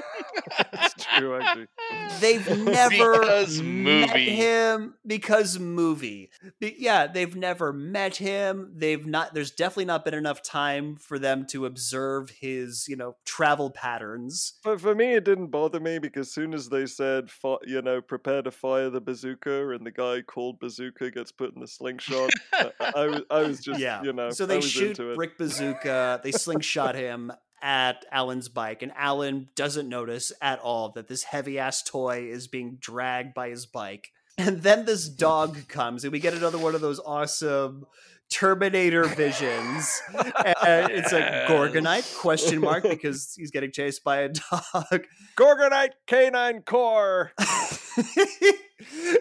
It's 0.73 1.05
true, 1.17 1.39
actually. 1.39 1.67
They've 2.19 2.57
never 2.65 3.19
Because 3.19 3.61
met 3.61 4.09
movie. 4.09 4.29
him 4.31 4.95
because 5.05 5.59
movie. 5.59 6.29
Be- 6.59 6.75
yeah, 6.79 7.07
they've 7.07 7.35
never 7.35 7.73
met 7.73 8.17
him. 8.17 8.71
They've 8.75 9.05
not. 9.05 9.33
There's 9.33 9.51
definitely 9.51 9.85
not 9.85 10.05
been 10.05 10.13
enough 10.13 10.41
time 10.41 10.95
for 10.95 11.19
them 11.19 11.45
to 11.47 11.65
observe 11.65 12.29
his, 12.29 12.85
you 12.87 12.95
know, 12.95 13.15
travel 13.25 13.69
patterns. 13.69 14.53
But 14.63 14.79
for 14.81 14.95
me, 14.95 15.13
it 15.13 15.25
didn't 15.25 15.47
bother 15.47 15.79
me 15.79 15.99
because 15.99 16.27
as 16.27 16.33
soon 16.33 16.53
as 16.53 16.69
they 16.69 16.85
said, 16.85 17.29
you 17.65 17.81
know, 17.81 18.01
prepare 18.01 18.41
to 18.43 18.51
fire 18.51 18.89
the 18.89 19.01
bazooka, 19.01 19.69
and 19.71 19.85
the 19.85 19.91
guy 19.91 20.21
called 20.21 20.59
bazooka 20.59 21.11
gets 21.11 21.31
put 21.31 21.53
in 21.53 21.59
the 21.61 21.67
slingshot, 21.67 22.29
I, 22.53 22.71
I 22.95 23.05
was, 23.07 23.21
I 23.29 23.39
was 23.41 23.59
just, 23.59 23.79
yeah. 23.79 24.01
you 24.03 24.13
know, 24.13 24.29
so 24.29 24.45
I 24.45 24.47
they 24.47 24.55
was 24.57 24.69
shoot 24.69 24.89
into 24.99 25.11
it. 25.11 25.15
brick 25.15 25.37
bazooka. 25.37 26.21
They 26.23 26.31
slingshot 26.31 26.95
him 26.95 27.31
at 27.61 28.05
Alan's 28.11 28.49
bike, 28.49 28.81
and 28.81 28.91
Alan 28.95 29.49
doesn't 29.55 29.89
notice 29.89 30.31
at 30.41 30.59
all 30.59 30.89
that 30.89 31.07
this 31.07 31.23
heavy 31.23 31.57
ass 31.59 31.81
toy 31.83 32.27
is 32.29 32.47
being 32.47 32.77
dragged 32.79 33.33
by 33.33 33.49
his 33.49 33.65
bike. 33.65 34.11
And 34.37 34.63
then 34.63 34.83
this 34.83 35.07
dog 35.07 35.65
comes, 35.69 36.03
and 36.03 36.11
we 36.11 36.19
get 36.19 36.33
another 36.33 36.57
one 36.57 36.75
of 36.75 36.81
those 36.81 36.99
awesome 36.99 37.85
Terminator 38.29 39.03
visions. 39.15 40.01
And 40.13 40.91
it's 40.91 41.13
like 41.13 41.23
Yes. 41.23 41.49
Gorgonite 41.49 42.17
question 42.17 42.59
mark 42.59 42.83
because 42.83 43.33
he's 43.37 43.51
getting 43.51 43.71
chased 43.71 44.03
by 44.03 44.17
a 44.23 44.29
dog. 44.29 45.05
Gorgonite 45.37 45.91
Canine 46.05 46.63
Core. 46.63 47.31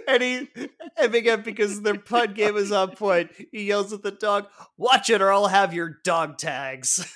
and 0.09 0.21
he 0.23 0.49
and 0.97 1.15
again 1.15 1.43
because 1.43 1.83
their 1.83 1.97
pun 1.99 2.35
game 2.35 2.57
is 2.57 2.73
on 2.73 2.91
point, 2.97 3.31
he 3.53 3.65
yells 3.67 3.93
at 3.93 4.03
the 4.03 4.11
dog, 4.11 4.47
"Watch 4.77 5.11
it, 5.11 5.23
or 5.23 5.33
I'll 5.33 5.47
have 5.47 5.73
your 5.73 5.99
dog 6.03 6.39
tags." 6.39 7.07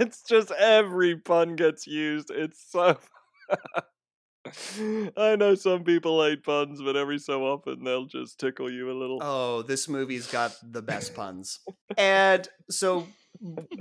It's 0.00 0.22
just 0.22 0.50
every 0.52 1.16
pun 1.16 1.56
gets 1.56 1.86
used. 1.86 2.30
It's 2.30 2.64
so. 2.70 2.98
I 5.16 5.36
know 5.36 5.54
some 5.56 5.82
people 5.82 6.22
hate 6.22 6.44
puns, 6.44 6.80
but 6.80 6.96
every 6.96 7.18
so 7.18 7.44
often 7.44 7.82
they'll 7.82 8.06
just 8.06 8.38
tickle 8.38 8.70
you 8.70 8.90
a 8.90 8.94
little. 8.94 9.18
Oh, 9.20 9.62
this 9.62 9.88
movie's 9.88 10.26
got 10.26 10.54
the 10.62 10.82
best 10.82 11.14
puns. 11.14 11.60
And 11.98 12.46
so 12.68 13.06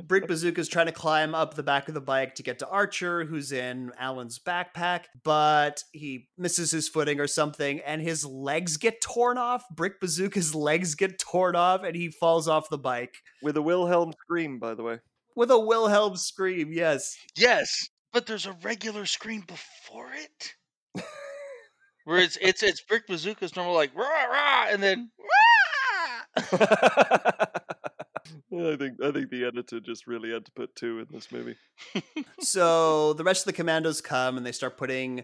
Brick 0.04 0.28
Bazooka's 0.28 0.70
trying 0.70 0.86
to 0.86 0.92
climb 0.92 1.36
up 1.36 1.54
the 1.54 1.64
back 1.64 1.88
of 1.88 1.94
the 1.94 2.02
bike 2.02 2.36
to 2.36 2.44
get 2.44 2.60
to 2.60 2.68
Archer, 2.70 3.26
who's 3.26 3.52
in 3.52 3.92
Alan's 4.00 4.40
backpack, 4.40 5.06
but 5.24 5.84
he 5.92 6.30
misses 6.38 6.72
his 6.72 6.88
footing 6.88 7.20
or 7.20 7.28
something, 7.28 7.82
and 7.82 8.02
his 8.02 8.26
legs 8.26 8.78
get 8.78 9.02
torn 9.02 9.38
off. 9.38 9.64
Brick 9.70 10.00
Bazooka's 10.00 10.56
legs 10.56 10.96
get 10.96 11.20
torn 11.20 11.56
off, 11.56 11.84
and 11.84 11.96
he 11.96 12.10
falls 12.10 12.48
off 12.48 12.70
the 12.70 12.78
bike 12.78 13.16
With 13.42 13.58
a 13.58 13.62
Wilhelm 13.62 14.14
scream, 14.24 14.60
by 14.60 14.76
the 14.76 14.84
way. 14.84 15.00
With 15.36 15.52
a 15.52 15.60
Wilhelm 15.60 16.16
scream. 16.16 16.72
Yes. 16.72 17.18
Yes, 17.36 17.90
but 18.14 18.26
there's 18.26 18.46
a 18.46 18.56
regular 18.64 19.06
scream 19.06 19.44
before 19.48 20.12
it. 20.14 20.54
Where 22.06 22.20
it's 22.20 22.38
it's 22.40 22.64
it's 22.64 22.82
Brick 22.88 23.08
Bazooka's 23.08 23.56
normal 23.56 23.74
like 23.74 23.94
rah 23.96 24.26
rah 24.26 24.68
and 24.70 24.82
then 24.82 25.12
rah. 26.50 26.62
I 28.58 28.78
think 28.78 29.04
I 29.04 29.12
think 29.12 29.30
the 29.30 29.44
editor 29.46 29.80
just 29.80 30.08
really 30.08 30.32
had 30.32 30.46
to 30.46 30.52
put 30.52 30.76
two 30.76 31.00
in 31.00 31.08
this 31.12 31.32
movie. 31.32 31.58
so 32.40 33.14
the 33.14 33.24
rest 33.24 33.42
of 33.42 33.48
the 33.48 33.54
commandos 33.54 34.02
come 34.02 34.38
and 34.38 34.46
they 34.46 34.52
start 34.52 34.78
putting 34.78 35.24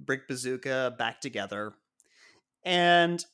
Brick 0.00 0.26
Bazooka 0.26 0.94
back 0.98 1.20
together. 1.20 1.74
And 2.64 3.24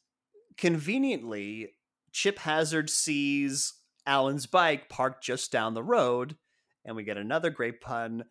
conveniently, 0.58 1.70
Chip 2.12 2.40
Hazard 2.40 2.90
sees 2.90 3.72
Alan's 4.06 4.46
bike 4.46 4.88
parked 4.88 5.24
just 5.24 5.52
down 5.52 5.74
the 5.74 5.82
road, 5.82 6.36
and 6.84 6.96
we 6.96 7.04
get 7.04 7.16
another 7.16 7.50
great 7.50 7.80
pun. 7.80 8.24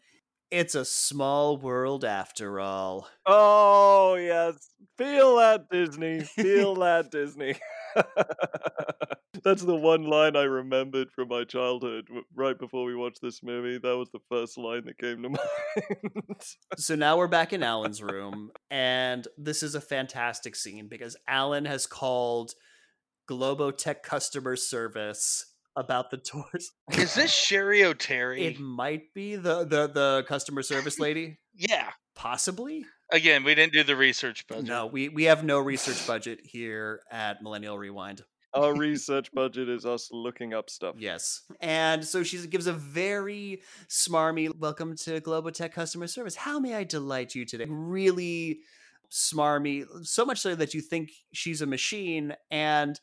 It's 0.49 0.75
a 0.75 0.83
small 0.83 1.57
world 1.57 2.03
after 2.03 2.59
all. 2.59 3.07
Oh 3.25 4.15
yes, 4.15 4.69
feel 4.97 5.37
that 5.37 5.69
Disney, 5.69 6.21
feel 6.21 6.75
that 6.81 7.09
Disney. 7.09 7.55
That's 9.43 9.63
the 9.63 9.75
one 9.75 10.03
line 10.03 10.35
I 10.35 10.43
remembered 10.43 11.09
from 11.11 11.29
my 11.29 11.45
childhood 11.45 12.07
right 12.35 12.57
before 12.59 12.85
we 12.85 12.95
watched 12.95 13.21
this 13.21 13.41
movie. 13.41 13.79
That 13.79 13.97
was 13.97 14.09
the 14.11 14.19
first 14.29 14.57
line 14.57 14.85
that 14.85 14.99
came 14.99 15.23
to 15.23 15.29
mind. 15.29 16.41
So 16.77 16.95
now 16.95 17.17
we're 17.17 17.27
back 17.27 17.53
in 17.53 17.63
Alan's 17.63 18.03
room, 18.03 18.51
and 18.69 19.27
this 19.37 19.63
is 19.63 19.73
a 19.73 19.81
fantastic 19.81 20.55
scene 20.55 20.87
because 20.89 21.15
Alan 21.27 21.65
has 21.65 21.87
called 21.87 22.53
Globotech 23.29 24.03
customer 24.03 24.55
service 24.57 25.50
about 25.75 26.11
the 26.11 26.17
tours. 26.17 26.71
Is 26.91 27.15
this 27.15 27.31
Sherry 27.31 27.83
O'Terry? 27.83 28.45
It 28.45 28.59
might 28.59 29.13
be 29.13 29.35
the 29.35 29.63
the 29.63 29.87
the 29.87 30.25
customer 30.27 30.61
service 30.61 30.99
lady, 30.99 31.39
yeah. 31.55 31.89
possibly. 32.15 32.85
Again, 33.11 33.43
we 33.43 33.55
didn't 33.55 33.73
do 33.73 33.83
the 33.83 33.95
research 33.95 34.47
budget. 34.47 34.65
No, 34.65 34.85
we 34.87 35.09
we 35.09 35.25
have 35.25 35.43
no 35.43 35.59
research 35.59 36.05
budget 36.07 36.39
here 36.43 37.01
at 37.11 37.41
Millennial 37.41 37.77
Rewind. 37.77 38.21
Our 38.53 38.73
research 38.77 39.31
budget 39.33 39.69
is 39.69 39.85
us 39.85 40.09
looking 40.11 40.53
up 40.53 40.69
stuff. 40.69 40.95
Yes, 40.97 41.41
and 41.59 42.03
so 42.05 42.23
she 42.23 42.45
gives 42.47 42.67
a 42.67 42.73
very 42.73 43.61
smarmy 43.87 44.55
welcome 44.57 44.95
to 44.97 45.21
Globotech 45.21 45.73
customer 45.73 46.07
service. 46.07 46.35
How 46.35 46.59
may 46.59 46.75
I 46.75 46.83
delight 46.83 47.35
you 47.35 47.45
today? 47.45 47.65
Really 47.67 48.59
smarmy, 49.09 49.85
so 50.03 50.25
much 50.25 50.39
so 50.39 50.55
that 50.55 50.73
you 50.73 50.81
think 50.81 51.11
she's 51.33 51.61
a 51.61 51.65
machine, 51.65 52.33
and 52.49 52.99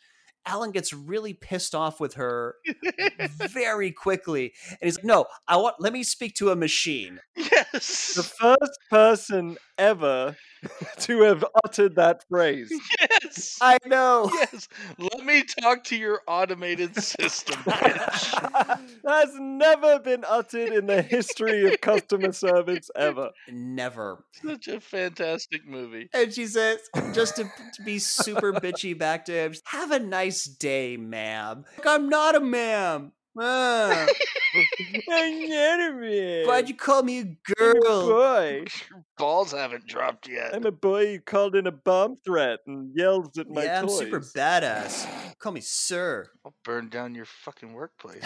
Alan 0.49 0.71
gets 0.71 0.93
really 0.95 1.35
pissed 1.35 1.75
off 1.75 2.01
with 2.01 2.15
her 2.15 2.57
very 3.51 3.93
quickly, 3.93 4.55
and 4.71 4.79
he's 4.81 4.97
like, 4.97 5.05
"No, 5.05 5.27
I 5.47 5.57
want. 5.59 5.77
Let 5.79 5.93
me 5.93 6.03
speak 6.03 6.35
to 6.37 6.51
a 6.51 6.57
machine." 6.57 7.21
yes. 7.37 8.15
The 8.15 8.23
first 8.23 8.79
person 8.91 9.59
ever 9.79 10.37
to 10.99 11.23
have 11.23 11.45
uttered 11.65 11.97
that 11.97 12.25
phrase. 12.29 12.73
yes. 13.01 13.59
I 13.61 13.79
know. 13.87 14.29
yes. 14.33 14.69
Let 14.99 15.25
me 15.25 15.45
talk 15.61 15.85
to 15.85 15.97
your 15.97 16.21
automated 16.27 16.97
system, 16.97 17.61
bitch. 17.63 19.01
That's 19.05 19.33
never 19.39 20.01
been 20.01 20.25
uttered 20.29 20.73
in 20.73 20.87
the 20.87 21.03
history 21.03 21.73
of 21.73 21.81
customer 21.81 22.33
service 22.33 22.91
ever. 22.97 23.31
Never. 23.51 24.25
Such 24.33 24.69
a 24.69 24.81
fantastic 24.81 25.67
movie. 25.67 26.09
And 26.13 26.33
she 26.33 26.47
says, 26.47 26.81
just 27.13 27.37
to, 27.37 27.45
to 27.45 27.83
be 27.85 27.99
super 27.99 28.53
bitchy 28.53 28.99
back 28.99 29.25
to 29.27 29.33
him, 29.33 29.55
have 29.67 29.91
a 29.93 30.01
nice 30.01 30.45
day, 30.45 30.97
ma'am. 30.97 31.65
Like, 31.79 31.87
I'm 31.87 32.09
not 32.09 32.35
a 32.35 32.41
ma'am. 32.41 33.13
Ah, 33.41 34.07
why'd 35.07 36.69
you 36.69 36.75
call 36.75 37.03
me 37.03 37.19
a 37.19 37.23
I'm 37.23 37.37
a 37.49 37.55
girl? 37.55 38.09
boy. 38.09 38.65
Balls 39.19 39.53
haven't 39.53 39.87
dropped 39.87 40.29
yet. 40.29 40.55
I'm 40.55 40.65
a 40.65 40.73
boy 40.73 41.07
who 41.07 41.21
called 41.21 41.55
in 41.55 41.67
a 41.67 41.73
bomb 41.73 42.17
threat 42.25 42.61
and 42.67 42.91
yells 42.95 43.37
at 43.39 43.49
my 43.49 43.65
yeah, 43.65 43.81
I'm 43.81 43.89
toys. 43.89 43.99
super 43.99 44.21
badass. 44.21 45.07
Call 45.39 45.53
me 45.53 45.61
sir. 45.61 46.29
I'll 46.45 46.55
burn 46.65 46.89
down 46.89 47.15
your 47.15 47.27
fucking 47.27 47.73
workplace 47.73 48.25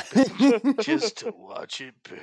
just 0.80 1.18
to 1.18 1.32
watch 1.36 1.80
it 1.80 1.94
burn. 2.05 2.18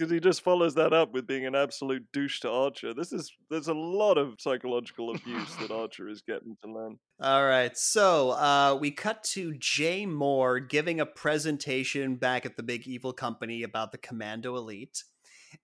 Because 0.00 0.12
he 0.12 0.18
just 0.18 0.40
follows 0.40 0.74
that 0.76 0.94
up 0.94 1.12
with 1.12 1.26
being 1.26 1.44
an 1.44 1.54
absolute 1.54 2.06
douche 2.10 2.40
to 2.40 2.50
Archer. 2.50 2.94
This 2.94 3.12
is 3.12 3.30
there's 3.50 3.68
a 3.68 3.74
lot 3.74 4.16
of 4.16 4.40
psychological 4.40 5.14
abuse 5.14 5.54
that 5.56 5.70
Archer 5.70 6.08
is 6.08 6.22
getting 6.22 6.56
to 6.64 6.72
learn. 6.72 6.96
All 7.20 7.44
right, 7.44 7.76
so 7.76 8.30
uh, 8.30 8.78
we 8.80 8.92
cut 8.92 9.22
to 9.24 9.52
Jay 9.58 10.06
Mohr 10.06 10.66
giving 10.66 11.00
a 11.00 11.04
presentation 11.06 12.16
back 12.16 12.46
at 12.46 12.56
the 12.56 12.62
big 12.62 12.86
evil 12.86 13.12
company 13.12 13.62
about 13.62 13.92
the 13.92 13.98
Commando 13.98 14.56
Elite. 14.56 15.04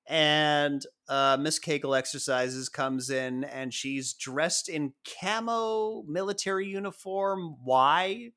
And 0.06 0.84
uh, 1.08 1.38
Miss 1.40 1.58
Kegel 1.58 1.94
Exercises 1.94 2.68
comes 2.68 3.08
in 3.08 3.42
and 3.42 3.72
she's 3.72 4.12
dressed 4.12 4.68
in 4.68 4.92
camo 5.18 6.02
military 6.06 6.66
uniform. 6.66 7.56
Why? 7.64 8.32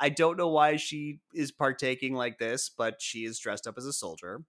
I 0.00 0.08
don't 0.08 0.36
know 0.36 0.48
why 0.48 0.74
she 0.74 1.20
is 1.32 1.52
partaking 1.52 2.14
like 2.14 2.40
this, 2.40 2.68
but 2.68 3.00
she 3.00 3.20
is 3.20 3.38
dressed 3.38 3.68
up 3.68 3.76
as 3.78 3.86
a 3.86 3.92
soldier. 3.92 4.42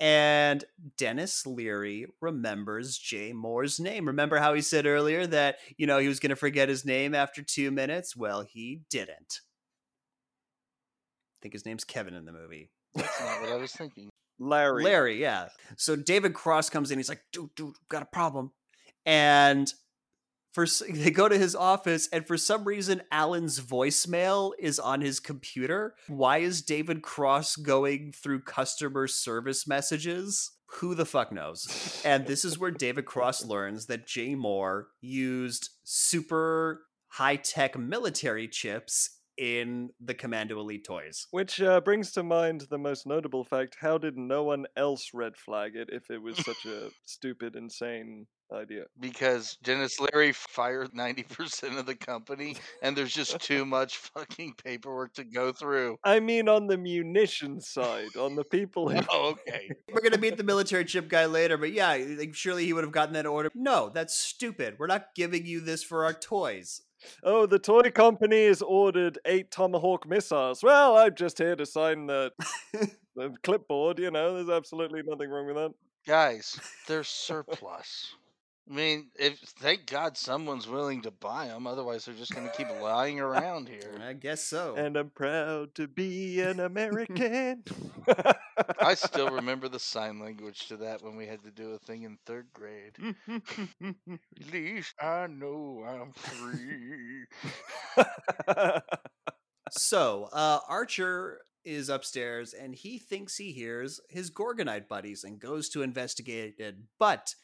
And 0.00 0.64
Denis 0.96 1.44
Leary 1.44 2.06
remembers 2.20 2.96
Jay 2.96 3.32
Mohr's 3.32 3.80
name. 3.80 4.06
Remember 4.06 4.38
how 4.38 4.54
he 4.54 4.60
said 4.60 4.86
earlier 4.86 5.26
that, 5.26 5.56
you 5.76 5.86
know, 5.86 5.98
he 5.98 6.06
was 6.06 6.20
going 6.20 6.30
to 6.30 6.36
forget 6.36 6.68
his 6.68 6.84
name 6.84 7.14
after 7.14 7.42
two 7.42 7.70
minutes? 7.72 8.14
Well, 8.16 8.42
he 8.42 8.82
didn't. 8.90 9.40
I 11.34 11.42
think 11.42 11.52
his 11.52 11.66
name's 11.66 11.84
Kevin 11.84 12.14
in 12.14 12.24
the 12.24 12.32
movie. 12.32 12.70
That's 12.94 13.20
not 13.20 13.40
what 13.40 13.50
I 13.50 13.56
was 13.56 13.72
thinking. 13.72 14.08
Larry. 14.38 14.84
Larry, 14.84 15.20
yeah. 15.20 15.48
So 15.76 15.96
David 15.96 16.32
Cross 16.32 16.70
comes 16.70 16.92
in. 16.92 16.98
He's 16.98 17.08
like, 17.08 17.22
dude, 17.32 17.54
dude, 17.56 17.74
got 17.88 18.02
a 18.02 18.06
problem. 18.06 18.52
And 19.04 19.72
for 20.52 20.66
they 20.90 21.10
go 21.10 21.28
to 21.28 21.38
his 21.38 21.54
office, 21.54 22.08
and 22.12 22.26
for 22.26 22.36
some 22.36 22.64
reason, 22.64 23.02
Alan's 23.10 23.60
voicemail 23.60 24.52
is 24.58 24.78
on 24.78 25.00
his 25.00 25.20
computer. 25.20 25.94
Why 26.08 26.38
is 26.38 26.62
David 26.62 27.02
Cross 27.02 27.56
going 27.56 28.12
through 28.12 28.42
customer 28.42 29.06
service 29.06 29.66
messages? 29.66 30.52
Who 30.80 30.94
the 30.94 31.06
fuck 31.06 31.32
knows? 31.32 32.02
And 32.04 32.26
this 32.26 32.44
is 32.44 32.58
where 32.58 32.70
David 32.70 33.06
Cross 33.06 33.44
learns 33.46 33.86
that 33.86 34.06
Jay 34.06 34.34
Mohr 34.34 34.84
used 35.00 35.70
super 35.84 36.82
high 37.08 37.36
tech 37.36 37.78
military 37.78 38.48
chips 38.48 39.18
in 39.38 39.90
the 40.00 40.14
Commando 40.14 40.58
Elite 40.58 40.84
toys. 40.84 41.26
Which 41.30 41.62
uh, 41.62 41.80
brings 41.80 42.10
to 42.12 42.22
mind 42.22 42.66
the 42.68 42.76
most 42.76 43.06
notable 43.06 43.44
fact 43.44 43.76
how 43.80 43.96
did 43.96 44.18
no 44.18 44.42
one 44.42 44.66
else 44.76 45.10
red 45.14 45.36
flag 45.36 45.76
it 45.76 45.88
if 45.92 46.10
it 46.10 46.20
was 46.20 46.36
such 46.44 46.66
a 46.66 46.90
stupid, 47.06 47.54
insane 47.54 48.26
idea? 48.52 48.84
Because 48.98 49.58
Denis 49.62 49.98
Leary 50.00 50.32
fired 50.32 50.92
90% 50.92 51.78
of 51.78 51.86
the 51.86 51.94
company, 51.94 52.56
and 52.82 52.96
there's 52.96 53.12
just 53.12 53.40
too 53.40 53.64
much 53.66 53.96
fucking 53.96 54.54
paperwork 54.62 55.14
to 55.14 55.24
go 55.24 55.52
through. 55.52 55.98
I 56.04 56.20
mean, 56.20 56.48
on 56.48 56.66
the 56.66 56.76
munitions 56.76 57.68
side, 57.68 58.16
on 58.16 58.34
the 58.36 58.44
people 58.44 58.88
who. 58.90 59.00
Oh, 59.10 59.30
okay. 59.30 59.70
We're 59.92 60.00
gonna 60.00 60.18
meet 60.18 60.36
the 60.36 60.44
military 60.44 60.84
chip 60.84 61.08
guy 61.08 61.26
later, 61.26 61.56
but 61.56 61.72
yeah, 61.72 61.96
like 62.18 62.34
surely 62.34 62.64
he 62.64 62.72
would 62.72 62.84
have 62.84 62.92
gotten 62.92 63.14
that 63.14 63.26
order. 63.26 63.50
No, 63.54 63.90
that's 63.92 64.16
stupid. 64.16 64.76
We're 64.78 64.86
not 64.86 65.14
giving 65.14 65.46
you 65.46 65.60
this 65.60 65.82
for 65.82 66.04
our 66.04 66.12
toys. 66.12 66.82
Oh, 67.22 67.46
the 67.46 67.60
toy 67.60 67.90
company 67.90 68.46
has 68.46 68.60
ordered 68.60 69.18
eight 69.24 69.52
Tomahawk 69.52 70.08
missiles. 70.08 70.62
Well, 70.64 70.96
I'm 70.96 71.14
just 71.14 71.38
here 71.38 71.54
to 71.54 71.64
sign 71.64 72.06
the, 72.06 72.32
the 73.14 73.34
clipboard, 73.42 74.00
you 74.00 74.10
know, 74.10 74.34
there's 74.34 74.48
absolutely 74.48 75.02
nothing 75.04 75.30
wrong 75.30 75.46
with 75.46 75.56
that. 75.56 75.72
Guys, 76.06 76.58
they're 76.86 77.04
surplus. 77.04 78.14
I 78.68 78.74
mean, 78.74 79.08
if 79.18 79.38
thank 79.38 79.86
God 79.86 80.18
someone's 80.18 80.68
willing 80.68 81.00
to 81.02 81.10
buy 81.10 81.46
them, 81.46 81.66
otherwise 81.66 82.04
they're 82.04 82.14
just 82.14 82.34
going 82.34 82.46
to 82.46 82.54
keep 82.54 82.68
lying 82.82 83.18
around 83.18 83.66
here. 83.68 83.98
I 84.02 84.12
guess 84.12 84.42
so. 84.42 84.74
And 84.76 84.96
I'm 84.96 85.08
proud 85.10 85.74
to 85.76 85.88
be 85.88 86.40
an 86.42 86.60
American. 86.60 87.64
I 88.80 88.94
still 88.94 89.30
remember 89.30 89.68
the 89.68 89.78
sign 89.78 90.18
language 90.18 90.68
to 90.68 90.76
that 90.78 91.02
when 91.02 91.16
we 91.16 91.26
had 91.26 91.42
to 91.44 91.50
do 91.50 91.70
a 91.70 91.78
thing 91.78 92.02
in 92.02 92.18
third 92.26 92.48
grade. 92.52 92.96
At 93.80 94.52
least 94.52 94.94
I 95.00 95.28
know 95.28 95.84
I'm 95.86 96.12
free. 96.12 97.24
so, 99.70 100.28
uh, 100.32 100.58
Archer 100.68 101.40
is 101.64 101.88
upstairs 101.88 102.52
and 102.52 102.74
he 102.74 102.98
thinks 102.98 103.36
he 103.36 103.52
hears 103.52 104.00
his 104.10 104.30
Gorgonite 104.30 104.88
buddies 104.88 105.24
and 105.24 105.40
goes 105.40 105.70
to 105.70 105.82
investigate 105.82 106.56
it, 106.58 106.76
but 106.98 107.34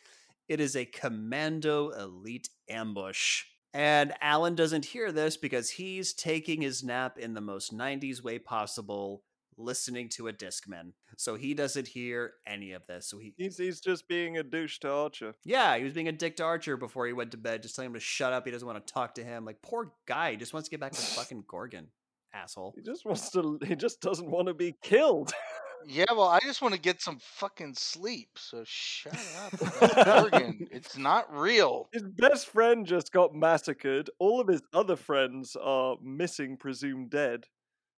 it 0.49 0.61
is 0.61 0.77
a 0.77 0.85
commando 0.85 1.91
elite 1.91 2.49
ambush. 2.69 3.45
And 3.73 4.13
Alan 4.21 4.55
doesn't 4.55 4.85
hear 4.85 5.11
this 5.11 5.37
because 5.37 5.71
he's 5.71 6.13
taking 6.13 6.63
his 6.63 6.85
nap 6.85 7.19
in 7.19 7.35
the 7.35 7.41
most 7.41 7.77
90s 7.77 8.23
way 8.23 8.39
possible, 8.39 9.25
listening 9.57 10.09
to 10.11 10.29
a 10.29 10.33
Discman. 10.33 10.93
So 11.17 11.35
he 11.35 11.55
doesn't 11.55 11.89
hear 11.89 12.35
any 12.47 12.73
of 12.73 12.87
this. 12.87 13.09
So 13.09 13.19
he 13.19 13.35
He's 13.37 13.57
he's 13.57 13.81
just 13.81 14.07
being 14.07 14.39
a 14.39 14.45
douche 14.45 14.79
to 14.81 14.91
Archer. 14.93 15.35
Yeah, 15.45 15.77
he 15.77 15.83
was 15.83 15.93
being 15.93 16.09
a 16.09 16.13
dick 16.13 16.37
to 16.37 16.45
Archer 16.45 16.77
before 16.77 17.07
he 17.07 17.13
went 17.13 17.33
to 17.33 17.37
bed, 17.37 17.63
just 17.63 17.75
telling 17.75 17.89
him 17.89 17.95
to 17.95 18.01
shut 18.01 18.33
up. 18.33 18.45
He 18.45 18.53
doesn't 18.53 18.67
want 18.67 18.87
to 18.87 18.93
talk 18.93 19.15
to 19.17 19.25
him. 19.25 19.45
Like 19.45 19.61
poor 19.61 19.93
guy, 20.07 20.33
he 20.33 20.37
just 20.37 20.53
wants 20.53 20.69
to 20.69 20.71
get 20.71 20.81
back 20.81 20.93
to 20.93 21.01
fucking 21.01 21.45
Gorgon. 21.49 21.89
Asshole. 22.33 22.75
He 22.77 22.83
just 22.83 23.05
wants 23.05 23.31
to. 23.31 23.59
He 23.65 23.77
just 23.77 24.01
doesn't 24.01 24.31
want 24.31 24.49
to 24.49 24.55
be 24.55 24.77
killed. 24.83 25.33
Yeah, 25.87 26.05
well, 26.13 26.29
I 26.29 26.41
just 26.41 26.63
want 26.63 26.75
to 26.75 26.81
get 26.81 27.01
some 27.01 27.19
fucking 27.21 27.75
sleep. 27.75 28.31
So 28.37 28.63
shut 28.67 29.19
up. 29.39 30.05
Gorgon. 30.05 30.69
It's 30.71 30.97
not 30.97 31.35
real. 31.37 31.89
His 31.93 32.03
best 32.03 32.49
friend 32.49 32.87
just 32.87 33.13
got 33.13 33.35
massacred. 33.35 34.11
All 34.19 34.41
of 34.41 34.49
his 34.49 34.63
other 34.73 34.97
friends 34.97 35.57
are 35.61 35.97
missing, 36.03 36.57
presumed 36.57 37.11
dead. 37.11 37.47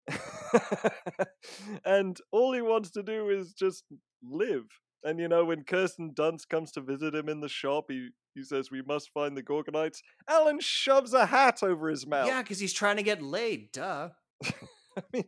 and 1.86 2.20
all 2.32 2.53
he 2.53 2.62
wants 2.62 2.91
to 2.91 3.03
do 3.03 3.30
is 3.30 3.53
just 3.53 3.84
live. 4.24 4.66
And 5.03 5.20
you 5.20 5.28
know, 5.28 5.45
when 5.45 5.64
Kirsten 5.64 6.14
Dunst 6.14 6.49
comes 6.49 6.72
to 6.74 6.82
visit 6.82 7.14
him 7.14 7.30
in 7.30 7.40
the 7.40 7.49
shop, 7.49 7.86
he, 7.90 8.10
he 8.34 8.44
says, 8.44 8.72
We 8.72 8.82
must 8.82 9.12
find 9.14 9.38
the 9.38 9.44
Gorgonites. 9.44 10.02
Alan 10.28 10.60
shoves 10.60 11.14
a 11.14 11.28
hat 11.28 11.62
over 11.62 11.90
his 11.90 12.07
mouth. 12.07 12.28
Yeah, 12.28 12.41
because 12.41 12.60
he's 12.60 12.74
trying 12.74 12.98
to 12.98 13.03
get 13.03 13.22
laid. 13.22 13.72
Duh. 13.72 14.10
I 14.44 15.02
mean, 15.14 15.26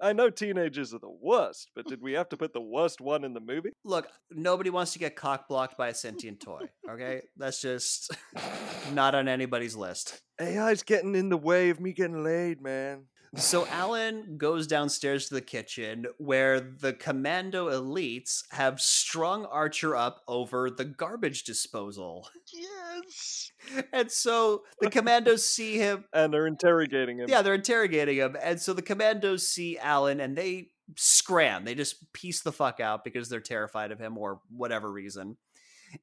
I 0.00 0.12
know 0.12 0.30
teenagers 0.30 0.92
are 0.94 0.98
the 0.98 1.10
worst, 1.10 1.70
but 1.74 1.86
did 1.86 2.02
we 2.02 2.12
have 2.12 2.28
to 2.30 2.36
put 2.36 2.52
the 2.52 2.60
worst 2.60 3.00
one 3.00 3.24
in 3.24 3.34
the 3.34 3.40
movie? 3.40 3.70
Look, 3.84 4.08
nobody 4.30 4.70
wants 4.70 4.92
to 4.94 4.98
get 4.98 5.16
cock 5.16 5.48
blocked 5.48 5.76
by 5.76 5.88
a 5.88 5.94
sentient 5.94 6.40
toy. 6.40 6.68
Okay, 6.88 7.22
that's 7.36 7.60
just 7.60 8.10
not 8.92 9.14
on 9.14 9.28
anybody's 9.28 9.76
list. 9.76 10.20
AI's 10.40 10.82
getting 10.82 11.14
in 11.14 11.28
the 11.28 11.36
way 11.36 11.70
of 11.70 11.80
me 11.80 11.92
getting 11.92 12.24
laid, 12.24 12.60
man. 12.60 13.04
So 13.34 13.66
Alan 13.68 14.36
goes 14.36 14.66
downstairs 14.66 15.28
to 15.28 15.34
the 15.34 15.40
kitchen 15.40 16.06
where 16.18 16.60
the 16.60 16.92
commando 16.92 17.70
elites 17.70 18.42
have 18.50 18.78
strung 18.78 19.46
Archer 19.46 19.96
up 19.96 20.20
over 20.28 20.68
the 20.68 20.84
garbage 20.84 21.44
disposal. 21.44 22.28
Yes. 22.52 23.50
And 23.92 24.10
so 24.10 24.64
the 24.80 24.90
commandos 24.90 25.46
see 25.46 25.78
him. 25.78 26.04
And 26.12 26.34
they're 26.34 26.48
interrogating 26.48 27.18
him. 27.18 27.28
Yeah, 27.28 27.42
they're 27.42 27.54
interrogating 27.54 28.16
him. 28.16 28.36
And 28.42 28.60
so 28.60 28.72
the 28.72 28.82
commandos 28.82 29.48
see 29.48 29.78
Alan 29.78 30.18
and 30.18 30.36
they 30.36 30.70
scram. 30.96 31.64
They 31.64 31.76
just 31.76 32.12
piece 32.12 32.42
the 32.42 32.52
fuck 32.52 32.80
out 32.80 33.04
because 33.04 33.28
they're 33.28 33.40
terrified 33.40 33.92
of 33.92 34.00
him 34.00 34.18
or 34.18 34.40
whatever 34.50 34.90
reason. 34.90 35.36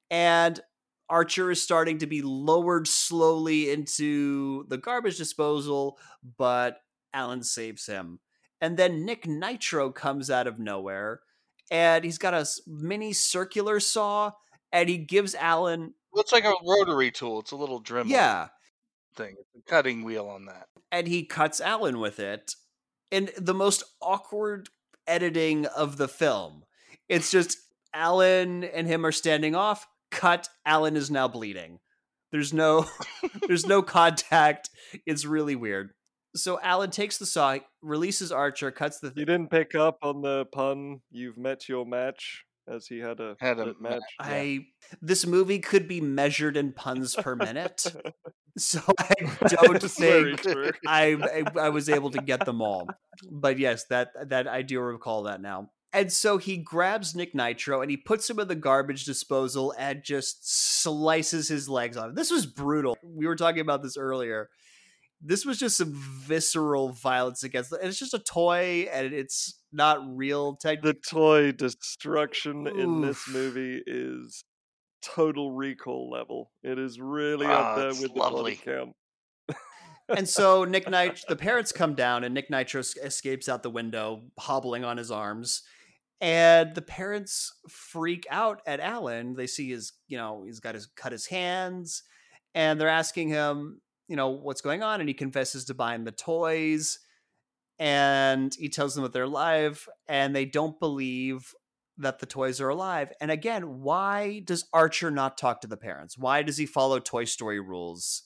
And 0.10 0.60
Archer 1.10 1.52
is 1.52 1.62
starting 1.62 1.98
to 2.00 2.08
be 2.08 2.22
lowered 2.22 2.88
slowly 2.88 3.70
into 3.72 4.66
the 4.70 4.78
garbage 4.78 5.18
disposal, 5.18 5.98
but 6.38 6.80
Alan 7.14 7.44
saves 7.44 7.86
him. 7.86 8.20
And 8.62 8.78
then 8.78 9.06
Nick 9.06 9.26
Nitro 9.26 9.90
comes 9.92 10.30
out 10.30 10.48
of 10.48 10.60
nowhere 10.60 11.22
and 11.72 12.04
he's 12.04 12.18
got 12.18 12.34
a 12.34 12.46
mini 12.68 13.14
circular 13.14 13.80
saw 13.80 14.32
and 14.72 14.90
he 14.90 14.98
gives 14.98 15.36
Alan, 15.36 15.94
Looks 16.14 16.32
like 16.32 16.44
a 16.44 16.54
rotary 16.66 17.12
tool. 17.12 17.40
It's 17.40 17.52
a 17.52 17.56
little 17.56 17.82
Dremel 17.82 18.10
yeah, 18.10 18.48
thing. 19.16 19.36
It's 19.40 19.56
a 19.68 19.70
cutting 19.70 20.04
wheel 20.04 20.28
on 20.28 20.46
that. 20.46 20.68
and 20.92 21.08
he 21.08 21.24
cuts 21.24 21.62
Alan 21.62 22.00
with 22.00 22.20
it 22.20 22.56
in 23.12 23.30
the 23.38 23.54
most 23.54 23.84
awkward 24.02 24.70
editing 25.08 25.66
of 25.68 25.98
the 25.98 26.08
film. 26.08 26.64
It's 27.08 27.32
just 27.32 27.58
Alan 27.94 28.64
and 28.64 28.88
him 28.88 29.06
are 29.06 29.12
standing 29.12 29.56
off, 29.56 29.88
cut, 30.12 30.50
Alan 30.66 30.96
is 30.96 31.10
now 31.10 31.28
bleeding. 31.28 31.80
There's 32.32 32.54
no 32.54 32.86
there's 33.48 33.66
no 33.66 33.82
contact. 33.82 34.70
It's 35.06 35.26
really 35.26 35.56
weird. 35.56 35.92
So 36.36 36.60
Alan 36.62 36.92
takes 36.92 37.18
the 37.18 37.26
saw, 37.26 37.58
releases 37.82 38.32
Archer, 38.32 38.72
cuts 38.72 39.00
the 39.00 39.12
You 39.16 39.26
didn't 39.26 39.50
pick 39.50 39.76
up 39.76 39.98
on 40.02 40.22
the 40.22 40.46
pun, 40.46 41.02
you've 41.12 41.38
met 41.38 41.68
your 41.68 41.86
match, 41.86 42.46
as 42.70 42.88
he 42.88 43.00
had 43.00 43.20
a, 43.20 43.36
Had 43.40 43.60
a 43.60 43.66
lit 43.66 43.82
match. 43.82 44.02
I 44.20 44.68
this 45.02 45.26
movie 45.26 45.60
could 45.60 45.88
be 45.88 46.02
measured 46.02 46.56
in 46.56 46.74
puns 46.74 47.16
per 47.16 47.36
minute. 47.36 47.86
So 48.58 48.82
I 49.00 49.14
don't 49.48 49.82
think. 49.82 50.42
I, 50.86 51.14
I 51.14 51.44
I 51.58 51.70
was 51.70 51.88
able 51.88 52.10
to 52.12 52.22
get 52.22 52.46
them 52.46 52.62
all. 52.62 52.90
But 53.32 53.58
yes, 53.58 53.86
that 53.90 54.10
that 54.30 54.50
I 54.50 54.64
do 54.64 54.82
recall 54.82 55.24
that 55.24 55.40
now. 55.40 55.70
And 55.94 56.12
so 56.12 56.38
he 56.38 56.58
grabs 56.58 57.16
Nick 57.16 57.34
Nitro 57.34 57.82
and 57.82 57.90
he 57.90 57.96
puts 57.96 58.30
him 58.30 58.40
in 58.40 58.48
the 58.48 58.56
garbage 58.56 59.06
disposal 59.06 59.74
and 59.78 60.04
just 60.04 60.82
slices 60.82 61.48
his 61.48 61.70
legs 61.70 61.96
off. 61.96 62.16
This 62.16 62.32
was 62.32 62.46
brutal. 62.46 62.98
We 63.02 63.28
were 63.28 63.36
talking 63.36 63.62
about 63.62 63.82
this 63.82 63.98
earlier. 63.98 64.50
This 65.22 65.46
was 65.46 65.60
just 65.60 65.78
some 65.78 65.92
visceral 65.94 66.94
violence 66.94 67.44
against. 67.44 67.72
And 67.74 67.84
it's 67.84 68.00
just 68.00 68.14
a 68.14 68.20
toy, 68.20 68.88
and 68.92 69.14
it's 69.14 69.60
not 69.72 70.00
real. 70.08 70.56
tech 70.56 70.82
The 70.82 70.94
toy 70.94 71.52
destruction 71.52 72.68
in 72.68 73.02
this 73.02 73.28
movie 73.28 73.82
is 73.86 74.44
total 75.02 75.52
recall 75.52 76.10
level. 76.10 76.52
It 76.64 76.80
is 76.80 77.00
really 77.00 77.46
Ah, 77.48 77.72
up 77.74 77.78
there 77.78 77.90
it's 77.90 78.02
with 78.02 78.14
the 78.14 78.20
lovely. 78.20 78.56
count. 78.56 78.94
and 80.10 80.28
so 80.28 80.64
Nick 80.66 80.90
Nitro, 80.90 81.18
the 81.28 81.36
parents 81.48 81.72
come 81.72 81.96
down, 81.96 82.24
and 82.24 82.34
Nick 82.34 82.50
Nitro 82.50 82.82
escapes 83.04 83.50
out 83.50 83.62
the 83.64 83.70
window, 83.70 84.24
hobbling 84.40 84.84
on 84.86 84.98
his 84.98 85.12
arms. 85.12 85.64
And 86.22 86.76
the 86.76 86.82
parents 86.82 87.54
freak 87.70 88.26
out 88.30 88.62
at 88.68 88.82
Alan. 88.82 89.36
They 89.36 89.48
see 89.48 89.70
his, 89.70 89.94
you 90.08 90.18
know, 90.18 90.44
he's 90.46 90.60
got 90.60 90.76
his 90.76 90.86
cut 90.88 91.12
his 91.14 91.28
hands, 91.28 92.04
and 92.54 92.80
they're 92.80 92.90
asking 92.90 93.30
him, 93.30 93.80
you 94.10 94.16
know, 94.16 94.30
what's 94.30 94.62
going 94.62 94.84
on. 94.84 95.00
And 95.00 95.08
he 95.08 95.14
confesses 95.14 95.64
to 95.66 95.74
buying 95.74 96.04
the 96.04 96.12
toys, 96.12 97.00
and 97.78 98.54
he 98.54 98.68
tells 98.68 98.96
them 98.96 99.04
that 99.04 99.14
they're 99.14 99.24
alive, 99.24 99.88
and 100.10 100.36
they 100.36 100.46
don't 100.46 100.78
believe 100.80 101.54
that 101.98 102.20
the 102.20 102.26
toys 102.26 102.60
are 102.60 102.70
alive. 102.70 103.12
And 103.22 103.30
again, 103.30 103.82
why 103.82 104.42
does 104.44 104.66
Archer 104.74 105.12
not 105.12 105.38
talk 105.38 105.62
to 105.62 105.68
the 105.68 105.78
parents? 105.78 106.18
Why 106.18 106.42
does 106.42 106.58
he 106.58 106.66
follow 106.66 107.00
Toy 107.00 107.26
Story 107.26 107.60
rules 107.60 108.24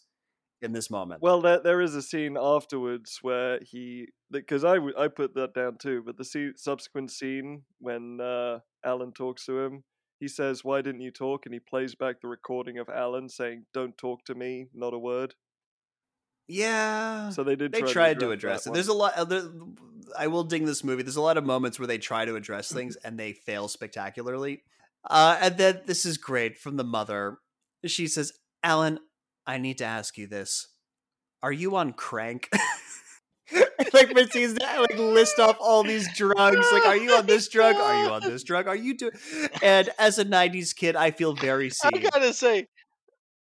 in 0.61 0.73
this 0.73 0.89
moment? 0.89 1.21
Well, 1.21 1.41
there, 1.41 1.59
there 1.59 1.81
is 1.81 1.95
a 1.95 2.01
scene 2.01 2.37
afterwards 2.39 3.19
where 3.21 3.59
he, 3.61 4.07
because 4.31 4.63
I, 4.63 4.77
I 4.97 5.07
put 5.07 5.33
that 5.35 5.53
down 5.53 5.77
too, 5.79 6.03
but 6.05 6.17
the 6.17 6.23
scene, 6.23 6.53
subsequent 6.55 7.11
scene 7.11 7.63
when 7.79 8.21
uh, 8.21 8.59
Alan 8.85 9.11
talks 9.11 9.45
to 9.47 9.59
him, 9.59 9.83
he 10.19 10.27
says, 10.27 10.63
Why 10.63 10.81
didn't 10.81 11.01
you 11.01 11.11
talk? 11.11 11.45
And 11.45 11.53
he 11.53 11.59
plays 11.59 11.95
back 11.95 12.21
the 12.21 12.27
recording 12.27 12.77
of 12.77 12.89
Alan 12.89 13.27
saying, 13.27 13.65
Don't 13.73 13.97
talk 13.97 14.23
to 14.25 14.35
me, 14.35 14.67
not 14.73 14.93
a 14.93 14.99
word. 14.99 15.33
Yeah. 16.47 17.29
So 17.29 17.43
they 17.43 17.55
did 17.55 17.71
they 17.71 17.81
try 17.81 17.91
tried 17.91 18.13
to 18.19 18.25
to 18.27 18.31
address 18.31 18.61
address 18.61 18.67
it. 18.67 18.73
There's 18.73 18.87
a 18.87 18.93
lot. 18.93 19.13
Other, 19.15 19.49
I 20.17 20.27
will 20.27 20.43
ding 20.43 20.65
this 20.65 20.83
movie. 20.83 21.03
There's 21.03 21.15
a 21.15 21.21
lot 21.21 21.37
of 21.37 21.45
moments 21.45 21.79
where 21.79 21.87
they 21.87 21.97
try 21.97 22.25
to 22.25 22.35
address 22.35 22.71
things 22.71 22.95
and 22.97 23.17
they 23.17 23.33
fail 23.33 23.67
spectacularly. 23.67 24.63
Uh, 25.09 25.37
and 25.41 25.57
then 25.57 25.81
this 25.85 26.05
is 26.05 26.17
great 26.17 26.57
from 26.57 26.77
the 26.77 26.83
mother. 26.83 27.37
She 27.85 28.07
says, 28.07 28.33
"Alan, 28.61 28.99
I 29.45 29.57
need 29.57 29.77
to 29.79 29.85
ask 29.85 30.17
you 30.17 30.27
this. 30.27 30.67
Are 31.41 31.51
you 31.51 31.75
on 31.75 31.93
crank?" 31.93 32.49
like 33.93 34.09
Mitzi's 34.09 34.57
like 34.57 34.97
list 34.97 35.39
off 35.39 35.57
all 35.59 35.83
these 35.83 36.07
drugs. 36.15 36.67
Like, 36.71 36.85
are 36.85 36.97
you 36.97 37.13
on 37.13 37.25
this 37.25 37.47
drug? 37.47 37.75
Are 37.75 38.03
you 38.03 38.09
on 38.11 38.21
this 38.21 38.43
drug? 38.43 38.67
Are 38.67 38.75
you 38.75 38.97
doing? 38.97 39.13
And 39.61 39.89
as 39.97 40.19
a 40.19 40.25
'90s 40.25 40.75
kid, 40.75 40.95
I 40.95 41.11
feel 41.11 41.33
very 41.33 41.71
I 41.83 41.91
gotta 41.91 42.33
say, 42.33 42.67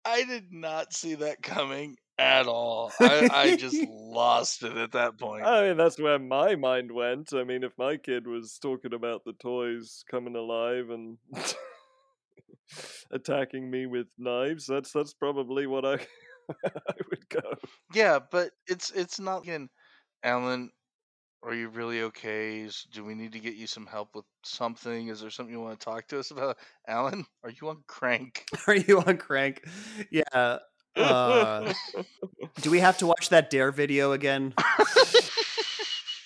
I 0.04 0.24
did 0.24 0.52
not 0.52 0.92
see 0.92 1.14
that 1.16 1.42
coming 1.42 1.96
at 2.22 2.46
all. 2.46 2.92
I, 3.00 3.28
I 3.32 3.56
just 3.56 3.76
lost 3.90 4.62
it 4.62 4.76
at 4.76 4.92
that 4.92 5.18
point. 5.18 5.44
I 5.44 5.68
mean, 5.68 5.76
that's 5.76 5.98
where 5.98 6.18
my 6.18 6.54
mind 6.56 6.90
went. 6.92 7.32
I 7.32 7.44
mean, 7.44 7.64
if 7.64 7.76
my 7.76 7.96
kid 7.96 8.26
was 8.26 8.58
talking 8.58 8.94
about 8.94 9.24
the 9.24 9.32
toys 9.34 10.04
coming 10.10 10.36
alive 10.36 10.90
and 10.90 11.18
attacking 13.10 13.70
me 13.70 13.86
with 13.86 14.06
knives, 14.18 14.66
that's 14.66 14.92
that's 14.92 15.12
probably 15.14 15.66
what 15.66 15.84
I 15.84 15.94
I 16.64 16.94
would 17.10 17.28
go. 17.28 17.54
Yeah, 17.94 18.18
but 18.30 18.50
it's 18.66 18.90
it's 18.90 19.20
not 19.20 19.42
again, 19.42 19.68
Alan. 20.22 20.70
Are 21.44 21.54
you 21.54 21.70
really 21.70 22.02
okay? 22.02 22.68
Do 22.92 23.04
we 23.04 23.16
need 23.16 23.32
to 23.32 23.40
get 23.40 23.56
you 23.56 23.66
some 23.66 23.86
help 23.86 24.14
with 24.14 24.24
something? 24.44 25.08
Is 25.08 25.20
there 25.20 25.30
something 25.30 25.52
you 25.52 25.60
want 25.60 25.78
to 25.78 25.84
talk 25.84 26.06
to 26.08 26.20
us 26.20 26.30
about, 26.30 26.56
Alan? 26.86 27.24
Are 27.42 27.50
you 27.50 27.68
on 27.68 27.82
crank? 27.88 28.44
Are 28.68 28.76
you 28.76 29.00
on 29.00 29.16
crank? 29.16 29.64
Yeah. 30.12 30.58
Uh, 30.94 31.72
do 32.60 32.70
we 32.70 32.80
have 32.80 32.98
to 32.98 33.06
watch 33.06 33.30
that 33.30 33.50
Dare 33.50 33.72
video 33.72 34.12
again? 34.12 34.54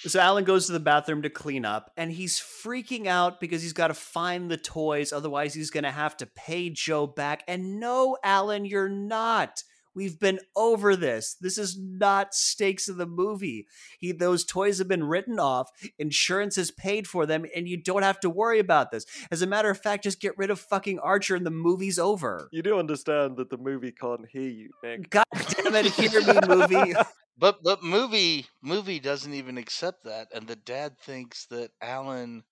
So 0.09 0.21
Alan 0.21 0.45
goes 0.45 0.67
to 0.67 0.73
the 0.73 0.79
bathroom 0.79 1.23
to 1.23 1.31
clean 1.31 1.65
up, 1.65 1.91
and 1.97 2.13
he's 2.13 2.39
freaking 2.39 3.07
out 3.07 3.41
because 3.41 3.61
he's 3.61 3.73
got 3.73 3.89
to 3.89 3.95
find 3.95 4.49
the 4.49 4.57
toys. 4.57 5.13
Otherwise, 5.13 5.53
he's 5.53 5.71
going 5.71 5.85
to 5.85 5.91
have 5.91 6.17
to 6.19 6.27
pay 6.27 6.71
Joe 6.71 7.09
back. 7.09 7.43
And 7.49 7.81
no, 7.81 8.17
Alan, 8.23 8.65
you're 8.65 8.89
not. 8.89 9.65
We've 9.97 10.21
been 10.21 10.41
over 10.55 10.95
this. 10.95 11.37
This 11.41 11.57
is 11.57 11.79
not 11.79 12.35
stakes 12.35 12.87
of 12.87 12.99
the 12.99 13.07
movie. 13.07 13.67
He 13.99 14.13
those 14.13 14.45
toys 14.45 14.77
have 14.79 14.89
been 14.89 15.05
written 15.05 15.41
off, 15.41 15.71
insurance 15.99 16.57
has 16.57 16.71
paid 16.71 17.09
for 17.09 17.25
them, 17.25 17.47
and 17.57 17.67
you 17.67 17.79
don't 17.79 18.03
have 18.03 18.21
to 18.21 18.29
worry 18.29 18.59
about 18.59 18.91
this. 18.91 19.07
As 19.31 19.41
a 19.41 19.47
matter 19.47 19.71
of 19.71 19.81
fact, 19.81 20.05
just 20.05 20.21
get 20.21 20.37
rid 20.37 20.51
of 20.51 20.61
fucking 20.61 20.99
Archer 20.99 21.35
and 21.35 21.47
the 21.47 21.51
movie's 21.51 21.99
over. 21.99 22.49
You 22.53 22.63
do 22.63 22.79
understand 22.79 23.39
that 23.39 23.49
the 23.49 23.57
movie 23.57 23.91
can't 23.91 24.27
hear 24.29 24.51
you, 24.51 24.69
Nick. 24.85 25.09
God 25.09 25.25
damn 25.33 25.75
it, 25.75 25.87
hear 25.87 26.21
me, 26.21 26.41
movie. 26.47 26.95
But 27.39 27.63
but 27.63 27.83
movie 27.83 28.47
movie 28.63 28.99
doesn't 28.99 29.35
even 29.35 29.59
accept 29.59 30.05
that, 30.05 30.29
and 30.35 30.47
the 30.47 30.57
dad 30.57 30.99
thinks 30.99 31.45
that 31.49 31.71
Alan 31.83 32.45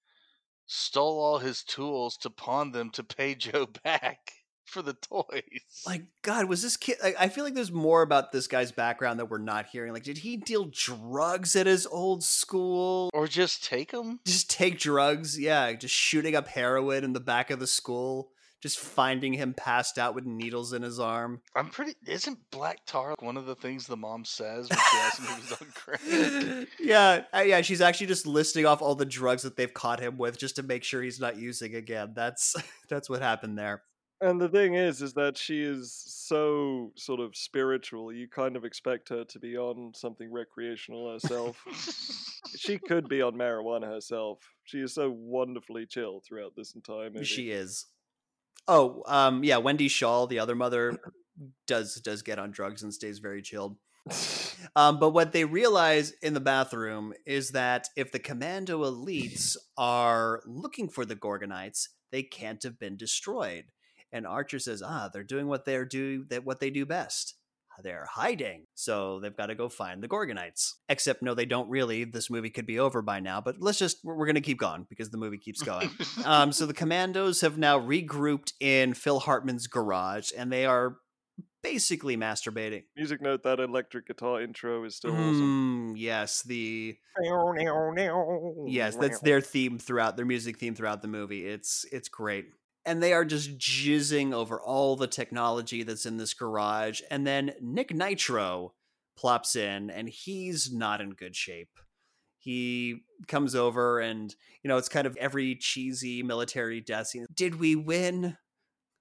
stole 0.67 1.19
all 1.19 1.39
his 1.39 1.63
tools 1.63 2.19
to 2.19 2.29
pawn 2.29 2.73
them 2.73 2.91
to 2.91 3.03
pay 3.03 3.35
Joe 3.35 3.67
back 3.83 4.19
for 4.67 4.83
the 4.83 4.95
toys. 4.95 5.83
Like, 5.87 6.05
God, 6.23 6.47
was 6.47 6.63
this 6.63 6.77
kid? 6.77 6.97
Like, 7.03 7.17
I 7.19 7.29
feel 7.29 7.45
like 7.45 7.55
there's 7.55 7.73
more 7.73 8.03
about 8.03 8.33
this 8.33 8.47
guy's 8.47 8.73
background 8.73 9.21
that 9.21 9.31
we're 9.31 9.39
not 9.39 9.67
hearing. 9.67 9.93
Like, 9.93 10.05
did 10.05 10.19
he 10.19 10.37
deal 10.37 10.71
drugs 10.73 11.57
at 11.57 11.67
his 11.67 11.87
old 11.87 12.23
school? 12.23 13.11
or 13.13 13.27
just 13.27 13.65
take 13.65 13.93
them. 13.93 14.21
Just 14.27 14.51
take 14.51 14.79
drugs? 14.79 15.39
Yeah, 15.39 15.73
just 15.73 15.95
shooting 15.95 16.35
up 16.35 16.49
heroin 16.49 17.05
in 17.05 17.13
the 17.13 17.21
back 17.21 17.51
of 17.51 17.61
the 17.61 17.67
school. 17.67 18.31
Just 18.61 18.79
finding 18.79 19.35
him 19.35 19.53
passed 19.53 19.99
out 19.99 20.15
with 20.15 20.25
needles 20.25 20.73
in 20.73 20.81
his 20.81 20.99
arm. 20.99 21.43
I'm 21.55 21.69
pretty. 21.69 21.97
Isn't 22.07 22.39
black 22.51 22.79
tar 22.87 23.15
one 23.19 23.37
of 23.37 23.45
the 23.45 23.55
things 23.55 23.87
the 23.87 23.97
mom 23.97 24.25
says 24.25 24.71
when 24.71 24.79
she 24.79 24.97
asks 24.97 25.19
him 25.19 25.27
if 25.27 25.43
he's 25.43 25.53
on 25.53 25.69
crack? 25.75 26.69
yeah, 26.81 27.25
uh, 27.35 27.43
yeah. 27.43 27.61
She's 27.61 27.83
actually 27.83 28.07
just 28.07 28.27
listing 28.27 28.65
off 28.65 28.81
all 28.81 28.95
the 28.95 29.05
drugs 29.05 29.43
that 29.43 29.57
they've 29.57 29.73
caught 29.73 30.01
him 30.01 30.17
with, 30.17 30.39
just 30.39 30.57
to 30.57 30.63
make 30.63 30.83
sure 30.83 31.03
he's 31.03 31.21
not 31.21 31.37
using 31.37 31.75
again. 31.75 32.13
That's 32.17 32.57
that's 32.89 33.11
what 33.11 33.21
happened 33.21 33.59
there. 33.59 33.83
And 34.25 34.41
the 34.41 34.49
thing 34.49 34.75
is, 34.75 35.03
is 35.03 35.13
that 35.15 35.37
she 35.37 35.63
is 35.63 35.93
so 35.93 36.93
sort 36.97 37.21
of 37.21 37.37
spiritual. 37.37 38.11
You 38.11 38.27
kind 38.27 38.57
of 38.57 38.65
expect 38.65 39.11
her 39.11 39.23
to 39.25 39.39
be 39.39 39.59
on 39.59 39.93
something 39.95 40.33
recreational 40.33 41.13
herself. 41.13 41.63
she 42.57 42.79
could 42.79 43.07
be 43.07 43.21
on 43.21 43.35
marijuana 43.35 43.85
herself. 43.85 44.39
She 44.65 44.79
is 44.79 44.95
so 44.95 45.11
wonderfully 45.15 45.85
chill 45.85 46.23
throughout 46.27 46.55
this 46.57 46.75
entire 46.75 47.11
movie. 47.11 47.27
She 47.27 47.51
is. 47.51 47.85
Oh, 48.67 49.03
um, 49.07 49.45
yeah. 49.45 49.59
Wendy 49.59 49.91
Schaal, 49.91 50.27
the 50.27 50.39
other 50.39 50.55
mother, 50.55 50.99
does 51.67 51.97
does 51.97 52.23
get 52.23 52.39
on 52.39 52.51
drugs 52.51 52.83
and 52.83 52.95
stays 52.95 53.19
very 53.19 53.43
chilled. 53.43 53.77
Um, 54.77 54.99
but 54.99 55.11
what 55.11 55.31
they 55.31 55.45
realize 55.45 56.15
in 56.21 56.35
the 56.35 56.41
bathroom 56.41 57.13
is 57.27 57.51
that 57.51 57.87
if 57.97 58.11
the 58.11 58.19
commando 58.19 58.83
elites 58.83 59.57
are 59.77 60.43
looking 60.47 60.89
for 60.89 61.05
the 61.05 61.15
Gorgonites, 61.15 61.89
they 62.11 62.25
can't 62.25 62.61
have 62.65 62.77
been 62.79 62.97
destroyed. 62.97 63.67
And 64.13 64.27
Archer 64.27 64.59
says, 64.59 64.83
"Ah, 64.85 65.11
they're 65.13 65.25
doing 65.25 65.47
what 65.47 65.65
they're 65.65 65.85
do 65.85 66.25
that 66.31 66.45
what 66.45 66.61
they 66.61 66.71
do 66.71 66.87
best. 66.87 67.35
They're 67.83 68.07
hiding. 68.09 68.67
So 68.75 69.19
they've 69.19 69.37
got 69.37 69.47
to 69.47 69.57
go 69.57 69.69
find 69.69 70.03
the 70.03 70.09
Gorgonites." 70.09 70.75
Except, 70.89 71.23
no, 71.23 71.35
they 71.35 71.47
don't 71.47 71.69
really. 71.69 72.05
This 72.05 72.31
movie 72.31 72.51
could 72.51 72.67
be 72.67 72.79
over 72.79 73.03
by 73.03 73.21
now. 73.21 73.41
But 73.41 73.57
let's 73.59 73.79
just 73.79 73.99
we're, 74.05 74.15
we're 74.15 74.27
going 74.27 74.37
to 74.37 74.41
keep 74.41 74.59
going 74.59 74.87
because 74.89 75.11
the 75.11 75.19
movie 75.19 75.39
keeps 75.39 75.63
going. 75.63 75.91
um, 76.25 76.53
so 76.53 76.67
the 76.67 76.75
commandos 76.75 77.41
have 77.41 77.59
now 77.59 77.81
regrouped 77.81 78.53
in 78.61 78.95
Phil 78.95 79.19
Hartman's 79.19 79.67
garage, 79.67 80.31
and 80.37 80.53
they 80.53 80.67
are 80.67 80.99
basically 81.65 82.17
masturbating. 82.17 82.85
Music 82.95 83.21
note 83.21 83.43
that 83.43 83.59
electric 83.59 84.07
guitar 84.07 84.41
intro 84.41 84.85
is 84.85 84.95
still 84.95 85.13
awesome. 85.13 85.95
Mm, 85.95 85.95
yes, 85.97 86.43
the 86.43 86.97
yes, 88.69 88.95
that's 88.97 89.21
their 89.21 89.41
theme 89.41 89.79
throughout 89.79 90.17
their 90.17 90.27
music 90.27 90.59
theme 90.59 90.75
throughout 90.75 91.03
the 91.03 91.09
movie. 91.09 91.47
It's 91.47 91.85
it's 91.91 92.09
great. 92.09 92.47
And 92.87 93.03
they 93.03 93.13
are 93.13 93.25
just 93.25 93.57
jizzing 93.59 94.35
over 94.35 94.61
all 94.61 94.97
the 94.97 95.07
technology 95.07 95.83
that's 95.83 96.05
in 96.05 96.19
this 96.19 96.35
garage. 96.35 97.01
And 97.11 97.27
then 97.27 97.55
Nick 97.61 97.95
Nitro 97.95 98.75
plops 99.17 99.57
in 99.57 99.91
and 99.91 100.09
he's 100.09 100.73
not 100.73 101.01
in 101.01 101.11
good 101.11 101.35
shape. 101.35 101.71
He 102.39 103.05
comes 103.27 103.55
over 103.55 104.01
and, 104.01 104.35
you 104.63 104.69
know, 104.69 104.77
it's 104.77 104.91
kind 104.91 105.07
of 105.07 105.17
every 105.17 105.55
cheesy 105.55 106.23
military 106.23 106.83
death 106.83 107.07
scene. 107.07 107.25
Did 107.35 107.59
we 107.59 107.75
win? 107.75 108.37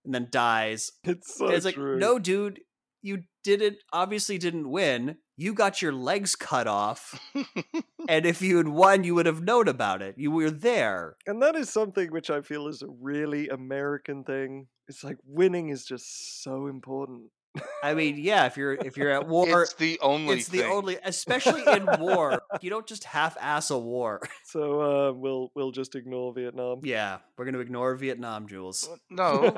And 0.05 0.13
then 0.13 0.27
dies. 0.31 0.91
It's 1.03 1.37
so 1.37 1.47
it's 1.47 1.65
like, 1.65 1.75
true. 1.75 1.97
no, 1.97 2.19
dude, 2.19 2.61
you 3.03 3.23
didn't 3.43 3.77
obviously 3.91 4.37
didn't 4.37 4.69
win. 4.69 5.17
You 5.35 5.53
got 5.53 5.81
your 5.81 5.91
legs 5.91 6.35
cut 6.35 6.67
off. 6.67 7.19
and 8.09 8.25
if 8.25 8.41
you 8.41 8.57
had 8.57 8.69
won, 8.69 9.03
you 9.03 9.13
would 9.15 9.25
have 9.25 9.43
known 9.43 9.67
about 9.67 10.01
it. 10.01 10.15
You 10.17 10.31
were 10.31 10.49
there. 10.49 11.17
And 11.27 11.41
that 11.41 11.55
is 11.55 11.69
something 11.69 12.11
which 12.11 12.29
I 12.29 12.41
feel 12.41 12.67
is 12.67 12.81
a 12.81 12.87
really 12.87 13.49
American 13.49 14.23
thing. 14.23 14.67
It's 14.87 15.03
like 15.03 15.17
winning 15.25 15.69
is 15.69 15.85
just 15.85 16.43
so 16.43 16.67
important. 16.67 17.29
I 17.83 17.93
mean, 17.93 18.17
yeah, 18.17 18.45
if 18.47 18.57
you're 18.57 18.73
if 18.73 18.97
you're 18.97 19.11
at 19.11 19.27
war, 19.27 19.63
it's 19.63 19.75
the 19.75 19.99
only. 20.01 20.39
it's 20.39 20.47
the 20.47 20.59
thing. 20.59 20.71
only 20.71 20.97
especially 21.03 21.61
in 21.67 21.87
war. 21.99 22.41
You 22.61 22.69
don't 22.69 22.87
just 22.87 23.03
half 23.03 23.37
ass 23.39 23.69
a 23.69 23.77
war. 23.77 24.21
So 24.45 24.81
uh, 24.81 25.13
we'll 25.13 25.51
we'll 25.53 25.71
just 25.71 25.95
ignore 25.95 26.33
Vietnam. 26.33 26.79
Yeah, 26.83 27.19
we're 27.37 27.45
gonna 27.45 27.59
ignore 27.59 27.95
Vietnam, 27.95 28.47
Jules. 28.47 28.89
No, 29.09 29.55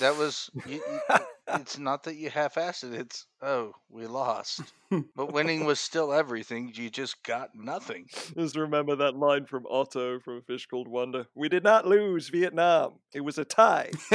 that 0.00 0.16
was. 0.16 0.50
You, 0.66 0.76
you, 0.76 1.00
it's 1.60 1.78
not 1.78 2.04
that 2.04 2.16
you 2.16 2.30
half-assed 2.30 2.92
it. 2.92 3.00
It's 3.00 3.26
oh, 3.42 3.72
we 3.90 4.06
lost, 4.06 4.62
but 5.16 5.32
winning 5.32 5.64
was 5.64 5.80
still 5.80 6.12
everything. 6.12 6.72
You 6.74 6.90
just 6.90 7.22
got 7.24 7.50
nothing. 7.54 8.06
Just 8.36 8.56
remember 8.56 8.96
that 8.96 9.16
line 9.16 9.46
from 9.46 9.66
Otto 9.66 10.20
from 10.20 10.38
A 10.38 10.42
Fish 10.42 10.66
Called 10.66 10.88
Wanda. 10.88 11.26
We 11.34 11.48
did 11.48 11.64
not 11.64 11.86
lose 11.86 12.28
Vietnam. 12.28 12.94
It 13.14 13.20
was 13.20 13.38
a 13.38 13.44
tie. 13.44 13.90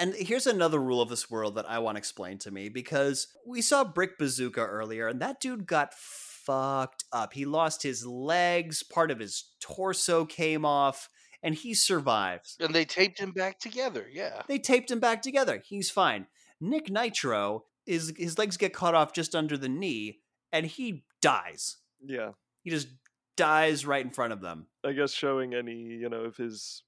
and 0.00 0.14
here's 0.14 0.46
another 0.46 0.80
rule 0.80 1.00
of 1.00 1.08
this 1.08 1.30
world 1.30 1.54
that 1.56 1.68
I 1.68 1.78
want 1.78 1.98
explained 1.98 2.40
to 2.42 2.50
me 2.50 2.68
because 2.68 3.28
we 3.46 3.62
saw 3.62 3.84
Brick 3.84 4.18
Bazooka 4.18 4.60
earlier, 4.60 5.08
and 5.08 5.20
that 5.20 5.40
dude 5.40 5.66
got 5.66 5.94
fucked 5.94 7.04
up. 7.12 7.32
He 7.32 7.44
lost 7.44 7.82
his 7.82 8.06
legs, 8.06 8.82
part 8.82 9.10
of 9.10 9.18
his 9.18 9.44
torso 9.60 10.24
came 10.24 10.64
off, 10.64 11.08
and 11.42 11.54
he 11.54 11.74
survives. 11.74 12.56
And 12.60 12.74
they 12.74 12.84
taped 12.84 13.18
him 13.18 13.32
back 13.32 13.58
together. 13.58 14.06
Yeah. 14.10 14.42
They 14.48 14.58
taped 14.58 14.90
him 14.90 15.00
back 15.00 15.22
together. 15.22 15.62
He's 15.64 15.90
fine. 15.90 16.26
Nick 16.60 16.90
Nitro 16.90 17.64
is 17.86 18.12
his 18.16 18.38
legs 18.38 18.56
get 18.56 18.72
cut 18.72 18.94
off 18.94 19.12
just 19.12 19.34
under 19.34 19.56
the 19.56 19.68
knee, 19.68 20.20
and 20.52 20.66
he 20.66 21.02
dies. 21.20 21.78
Yeah. 22.04 22.30
He 22.62 22.70
just 22.70 22.88
dies 23.36 23.84
right 23.84 24.04
in 24.04 24.10
front 24.10 24.32
of 24.32 24.40
them. 24.40 24.66
I 24.84 24.92
guess 24.92 25.12
showing 25.12 25.54
any, 25.54 25.74
you 25.74 26.08
know, 26.08 26.20
of 26.20 26.36
his 26.36 26.82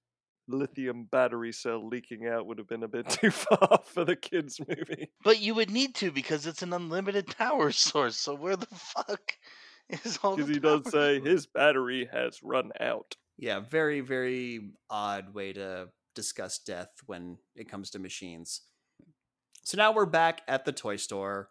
lithium 0.46 1.08
battery 1.10 1.52
cell 1.52 1.88
leaking 1.88 2.26
out 2.26 2.46
would 2.46 2.58
have 2.58 2.68
been 2.68 2.82
a 2.82 2.88
bit 2.88 3.08
too 3.08 3.30
far 3.30 3.80
for 3.84 4.04
the 4.04 4.16
kids 4.16 4.60
movie. 4.60 5.10
But 5.24 5.40
you 5.40 5.54
would 5.54 5.70
need 5.70 5.94
to 5.96 6.10
because 6.12 6.46
it's 6.46 6.62
an 6.62 6.72
unlimited 6.72 7.26
power 7.36 7.70
source. 7.72 8.16
So 8.16 8.34
where 8.34 8.56
the 8.56 8.66
fuck 8.66 9.32
is 10.04 10.18
all? 10.22 10.36
Because 10.36 10.48
the 10.48 10.54
he 10.54 10.60
does 10.60 10.84
say 10.90 11.18
source? 11.18 11.28
his 11.28 11.46
battery 11.46 12.08
has 12.12 12.40
run 12.42 12.70
out. 12.78 13.16
Yeah, 13.36 13.60
very, 13.60 14.00
very 14.00 14.70
odd 14.88 15.34
way 15.34 15.52
to 15.52 15.88
discuss 16.14 16.58
death 16.58 16.90
when 17.06 17.38
it 17.56 17.68
comes 17.68 17.90
to 17.90 17.98
machines. 17.98 18.62
So 19.64 19.76
now 19.76 19.92
we're 19.92 20.06
back 20.06 20.42
at 20.46 20.64
the 20.64 20.72
toy 20.72 20.96
store 20.96 21.48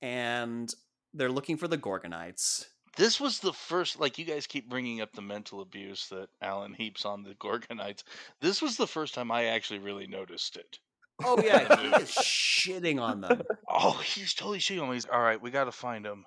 and 0.00 0.72
they're 1.12 1.30
looking 1.30 1.56
for 1.56 1.68
the 1.68 1.78
Gorgonites. 1.78 2.66
This 2.96 3.20
was 3.20 3.40
the 3.40 3.52
first, 3.52 4.00
like 4.00 4.18
you 4.18 4.24
guys 4.24 4.46
keep 4.46 4.70
bringing 4.70 5.02
up 5.02 5.12
the 5.12 5.20
mental 5.22 5.60
abuse 5.60 6.08
that 6.08 6.28
Alan 6.40 6.72
heaps 6.72 7.04
on 7.04 7.22
the 7.22 7.34
Gorgonites. 7.34 8.04
This 8.40 8.62
was 8.62 8.76
the 8.76 8.86
first 8.86 9.14
time 9.14 9.30
I 9.30 9.46
actually 9.46 9.80
really 9.80 10.06
noticed 10.06 10.56
it. 10.56 10.78
Oh, 11.24 11.42
yeah, 11.42 11.80
he 11.80 11.88
is 12.02 12.10
shitting 12.10 13.00
on 13.00 13.20
them. 13.20 13.42
Oh, 13.68 14.00
he's 14.02 14.32
totally 14.32 14.58
shitting 14.58 14.82
on 14.82 14.88
me. 14.88 14.94
He's, 14.94 15.06
All 15.06 15.20
right, 15.20 15.40
we 15.40 15.50
got 15.50 15.64
to 15.64 15.72
find 15.72 16.04
them. 16.04 16.24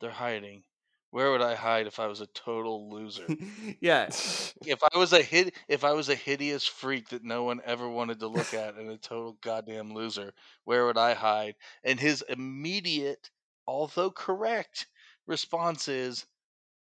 They're 0.00 0.10
hiding. 0.10 0.62
Where 1.10 1.30
would 1.30 1.42
I 1.42 1.54
hide 1.54 1.86
if 1.86 1.98
I 1.98 2.06
was 2.06 2.20
a 2.20 2.26
total 2.26 2.90
loser? 2.90 3.26
yeah, 3.80 4.06
if 4.66 4.82
I 4.82 4.98
was 4.98 5.12
a 5.12 5.22
hid, 5.22 5.52
if 5.68 5.84
I 5.84 5.92
was 5.92 6.08
a 6.08 6.14
hideous 6.14 6.66
freak 6.66 7.08
that 7.10 7.24
no 7.24 7.44
one 7.44 7.60
ever 7.64 7.88
wanted 7.88 8.20
to 8.20 8.28
look 8.28 8.52
at 8.54 8.74
and 8.74 8.90
a 8.90 8.98
total 8.98 9.38
goddamn 9.40 9.94
loser, 9.94 10.32
where 10.64 10.86
would 10.86 10.98
I 10.98 11.14
hide? 11.14 11.54
And 11.84 11.98
his 11.98 12.22
immediate, 12.28 13.30
although 13.66 14.10
correct, 14.10 14.86
response 15.26 15.88
is 15.88 16.26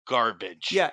garbage. 0.07 0.73
yeah. 0.73 0.91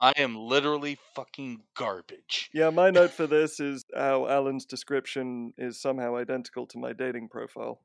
I 0.00 0.12
am 0.16 0.36
literally 0.36 0.98
fucking 1.14 1.62
garbage. 1.74 2.50
Yeah, 2.52 2.70
my 2.70 2.90
note 2.98 3.12
for 3.12 3.26
this 3.26 3.58
is 3.60 3.84
how 3.96 4.26
Alan's 4.26 4.66
description 4.66 5.54
is 5.56 5.80
somehow 5.80 6.16
identical 6.16 6.66
to 6.66 6.78
my 6.78 6.92
dating 6.92 7.28
profile. 7.28 7.80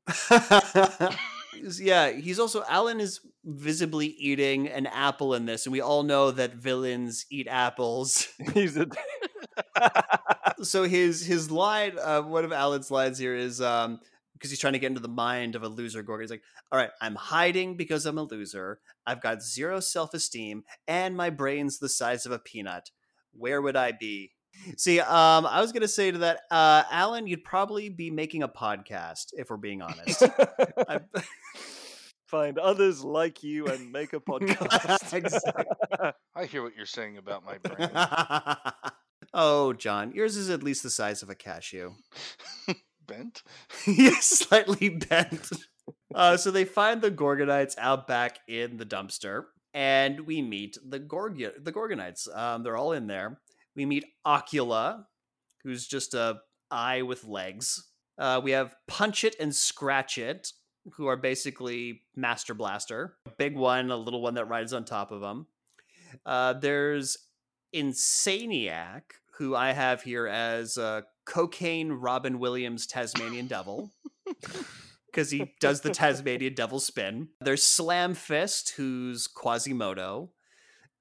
Yeah, 1.54 2.12
he's 2.12 2.40
also 2.40 2.64
Alan 2.68 3.00
is 3.00 3.22
visibly 3.44 4.08
eating 4.08 4.68
an 4.68 4.86
apple 4.88 5.34
in 5.34 5.46
this, 5.46 5.66
and 5.66 5.74
we 5.74 5.82
all 5.82 6.04
know 6.04 6.32
that 6.32 6.56
villains 6.56 7.26
eat 7.32 7.48
apples. 7.50 8.28
He's 8.54 8.78
a 8.78 8.88
so 10.62 10.84
his 10.84 11.26
his 11.26 11.50
line, 11.52 11.98
uh, 12.02 12.22
one 12.22 12.46
of 12.46 12.52
Alan's 12.52 12.92
lines 12.92 13.18
here 13.18 13.36
is 13.36 13.62
um 13.62 14.00
because 14.34 14.52
he's 14.52 14.60
trying 14.60 14.74
to 14.74 14.80
get 14.80 14.88
into 14.88 15.02
the 15.02 15.10
mind 15.10 15.56
of 15.56 15.64
a 15.64 15.68
loser 15.68 16.02
Gorgon. 16.02 16.24
He's 16.24 16.32
like, 16.32 16.44
"All 16.72 16.80
right, 16.80 16.92
I'm 17.02 17.16
hiding 17.16 17.76
because 17.76 18.06
I'm 18.06 18.18
a 18.18 18.24
loser. 18.24 18.80
I've 19.06 19.22
got 19.22 19.44
zero 19.44 19.80
self 19.80 20.14
esteem, 20.14 20.64
and 20.88 21.16
my 21.18 21.30
brain's 21.30 21.80
the 21.80 21.90
size 21.90 22.26
of 22.26 22.32
a 22.32 22.40
peanut. 22.40 22.92
Where 23.34 23.62
would 23.62 23.76
I 23.76 23.92
be?" 23.92 24.32
See, 24.78 25.00
um, 25.00 25.46
I 25.46 25.62
was 25.62 25.72
gonna 25.72 25.88
say 25.88 26.12
to 26.12 26.18
that, 26.20 26.42
uh, 26.52 26.84
Alan, 26.92 27.28
you'd 27.28 27.44
probably 27.44 27.90
be 27.90 28.12
making 28.12 28.44
a 28.44 28.48
podcast 28.48 29.28
if 29.34 29.50
we're 29.50 29.58
being 29.58 29.82
honest. 29.82 30.24
I- 30.88 31.02
Find 32.28 32.60
others 32.60 33.04
like 33.04 33.42
you 33.42 33.66
and 33.66 33.92
make 33.92 34.14
a 34.14 34.20
podcast. 34.20 35.14
Exactly. 35.14 35.66
I 36.36 36.46
hear 36.46 36.62
what 36.62 36.76
you're 36.76 36.86
saying 36.86 37.18
about 37.18 37.44
my 37.44 37.58
brain. 37.58 37.90
oh, 39.34 39.74
John, 39.74 40.12
yours 40.14 40.38
is 40.38 40.52
at 40.52 40.62
least 40.62 40.84
the 40.84 40.92
size 40.92 41.24
of 41.24 41.32
a 41.32 41.36
cashew. 41.36 41.94
Bent? 43.08 43.42
yes, 43.88 44.26
slightly 44.28 44.90
bent. 44.90 45.50
Uh, 46.14 46.38
so 46.38 46.52
they 46.52 46.66
find 46.66 47.02
the 47.02 47.10
Gorgonites 47.10 47.74
out 47.80 48.08
back 48.08 48.38
in 48.48 48.78
the 48.78 48.86
dumpster, 48.86 49.46
and 49.74 50.20
we 50.22 50.44
meet 50.44 50.78
the 50.88 51.00
Gorg 51.00 51.40
the 51.40 51.72
Gorgonites. 51.72 52.28
Um, 52.38 52.62
they're 52.62 52.78
all 52.78 52.92
in 52.92 53.08
there. 53.08 53.40
We 53.80 53.86
meet 53.86 54.08
Ocula, 54.28 55.06
who's 55.64 55.88
just 55.88 56.14
a 56.14 56.42
eye 56.70 57.02
with 57.02 57.24
legs. 57.24 57.88
Uh, 58.18 58.42
we 58.44 58.52
have 58.52 58.76
Punch 58.90 59.24
It 59.24 59.38
and 59.40 59.56
Scratch 59.56 60.18
It, 60.18 60.52
who 60.96 61.08
are 61.08 61.16
basically 61.16 62.02
Master 62.14 62.54
Blaster. 62.54 63.14
A 63.26 63.30
big 63.38 63.56
one, 63.56 63.90
a 63.90 63.96
little 63.96 64.22
one 64.22 64.34
that 64.34 64.50
rides 64.50 64.74
on 64.74 64.84
top 64.84 65.14
of 65.14 65.22
them. 65.22 65.48
Uh, 66.26 66.52
there's 66.52 67.20
Insaniac, 67.74 69.04
who 69.38 69.56
I 69.56 69.72
have 69.72 70.02
here 70.02 70.28
as 70.28 70.78
uh, 70.78 71.04
Cocaine 71.24 71.94
Robin 71.94 72.38
Williams 72.38 72.86
Tasmanian 72.86 73.48
Devil. 73.48 73.94
Because 75.06 75.32
he 75.32 75.56
does 75.60 75.82
the 75.82 75.90
Tasmanian 75.90 76.54
Devil 76.54 76.80
spin. 76.80 77.30
There's 77.42 77.64
Slam 77.64 78.14
Fist, 78.14 78.74
who's 78.78 79.26
Quasimodo. 79.26 80.30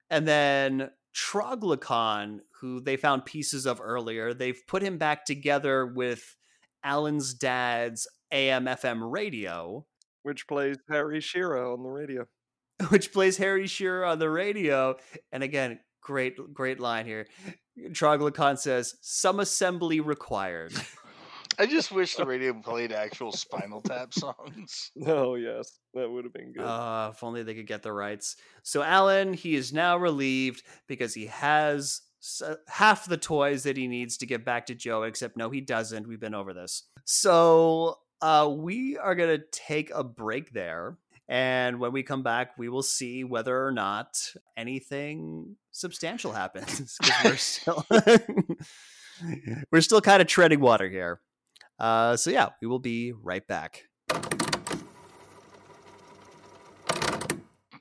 And 0.09 0.27
then 0.27 0.89
Troglokhan, 1.15 2.39
who 2.61 2.79
they 2.81 2.97
found 2.97 3.25
pieces 3.25 3.65
of 3.65 3.79
earlier. 3.81 4.33
They've 4.33 4.59
put 4.67 4.81
him 4.83 4.97
back 4.97 5.25
together 5.25 5.85
with 5.85 6.35
Alan's 6.83 7.33
dad's 7.33 8.07
AM 8.31 8.65
FM 8.65 9.11
radio, 9.11 9.85
Which 10.23 10.47
plays 10.47 10.77
Harry 10.89 11.19
Shearer 11.21 11.71
on 11.73 11.83
the 11.83 11.89
radio. 11.89 12.25
which 12.89 13.11
plays 13.11 13.37
Harry 13.37 13.67
Shearer 13.67 14.05
on 14.05 14.19
the 14.19 14.29
radio. 14.29 14.95
And 15.31 15.43
again, 15.43 15.79
great, 16.01 16.35
great 16.53 16.79
line 16.79 17.05
here. 17.05 17.27
Troglokhan 17.89 18.57
says, 18.57 18.95
"Some 19.01 19.39
assembly 19.39 19.99
required." 19.99 20.73
I 21.57 21.65
just 21.65 21.91
wish 21.91 22.15
the 22.15 22.25
radio 22.25 22.53
played 22.53 22.91
actual 22.93 23.31
Spinal 23.33 23.81
Tap 23.81 24.13
songs. 24.13 24.91
Oh 25.05 25.35
yes, 25.35 25.79
that 25.93 26.09
would 26.09 26.23
have 26.25 26.33
been 26.33 26.53
good. 26.53 26.63
Uh, 26.63 27.11
if 27.13 27.23
only 27.23 27.43
they 27.43 27.53
could 27.55 27.67
get 27.67 27.83
the 27.83 27.91
rights. 27.91 28.35
So 28.63 28.81
Alan, 28.83 29.33
he 29.33 29.55
is 29.55 29.73
now 29.73 29.97
relieved 29.97 30.63
because 30.87 31.13
he 31.13 31.25
has 31.27 31.83
s- 31.83 32.01
half 32.67 33.05
the 33.05 33.17
toys 33.17 33.63
that 33.63 33.77
he 33.77 33.87
needs 33.87 34.17
to 34.17 34.25
get 34.25 34.45
back 34.45 34.65
to 34.67 34.75
Joe. 34.75 35.03
Except 35.03 35.37
no, 35.37 35.49
he 35.49 35.61
doesn't. 35.61 36.07
We've 36.07 36.19
been 36.19 36.35
over 36.35 36.53
this. 36.53 36.83
So 37.05 37.99
uh, 38.21 38.53
we 38.55 38.97
are 38.97 39.15
gonna 39.15 39.39
take 39.51 39.91
a 39.93 40.03
break 40.03 40.51
there. 40.53 40.97
And 41.27 41.79
when 41.79 41.91
we 41.91 42.01
come 42.01 42.23
back, 42.23 42.57
we 42.57 42.69
will 42.69 42.81
see 42.81 43.23
whether 43.23 43.63
or 43.63 43.71
not 43.71 44.33
anything 44.57 45.57
substantial 45.71 46.31
happens. 46.31 46.97
we're 47.23 47.37
still 47.37 47.85
we're 49.71 49.81
still 49.81 50.01
kind 50.01 50.21
of 50.21 50.27
treading 50.27 50.59
water 50.59 50.89
here. 50.89 51.21
Uh, 51.77 52.17
so 52.17 52.29
yeah, 52.29 52.49
we 52.61 52.67
will 52.67 52.79
be 52.79 53.11
right 53.11 53.45
back. 53.47 53.83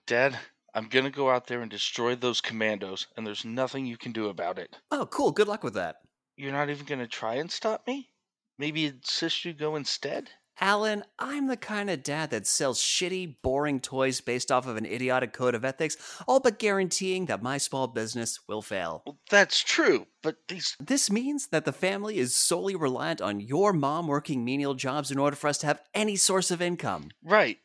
Dad, 0.06 0.38
I'm 0.74 0.88
gonna 0.88 1.10
go 1.10 1.30
out 1.30 1.46
there 1.46 1.62
and 1.62 1.70
destroy 1.70 2.14
those 2.14 2.40
commandos, 2.40 3.06
and 3.16 3.26
there's 3.26 3.44
nothing 3.44 3.86
you 3.86 3.96
can 3.96 4.12
do 4.12 4.28
about 4.28 4.58
it. 4.58 4.76
Oh, 4.90 5.06
cool. 5.06 5.32
Good 5.32 5.48
luck 5.48 5.64
with 5.64 5.74
that. 5.74 5.96
You're 6.36 6.52
not 6.52 6.70
even 6.70 6.86
gonna 6.86 7.06
try 7.06 7.34
and 7.34 7.50
stop 7.50 7.86
me? 7.86 8.10
Maybe 8.58 8.86
insist 8.86 9.44
you 9.44 9.52
go 9.52 9.76
instead? 9.76 10.30
Alan, 10.60 11.04
I'm 11.20 11.46
the 11.46 11.56
kind 11.56 11.88
of 11.88 12.02
dad 12.02 12.30
that 12.30 12.46
sells 12.46 12.80
shitty, 12.80 13.36
boring 13.42 13.78
toys 13.78 14.20
based 14.20 14.50
off 14.50 14.66
of 14.66 14.76
an 14.76 14.86
idiotic 14.86 15.32
code 15.32 15.54
of 15.54 15.64
ethics, 15.64 15.96
all 16.26 16.40
but 16.40 16.58
guaranteeing 16.58 17.26
that 17.26 17.42
my 17.42 17.58
small 17.58 17.86
business 17.86 18.40
will 18.48 18.62
fail. 18.62 19.02
Well, 19.06 19.20
that's 19.30 19.60
true, 19.62 20.08
but 20.20 20.36
these. 20.48 20.76
This 20.80 21.12
means 21.12 21.48
that 21.48 21.64
the 21.64 21.72
family 21.72 22.18
is 22.18 22.34
solely 22.34 22.74
reliant 22.74 23.20
on 23.20 23.38
your 23.38 23.72
mom 23.72 24.08
working 24.08 24.44
menial 24.44 24.74
jobs 24.74 25.12
in 25.12 25.18
order 25.18 25.36
for 25.36 25.46
us 25.46 25.58
to 25.58 25.66
have 25.66 25.80
any 25.94 26.16
source 26.16 26.50
of 26.50 26.60
income. 26.60 27.10
Right, 27.22 27.58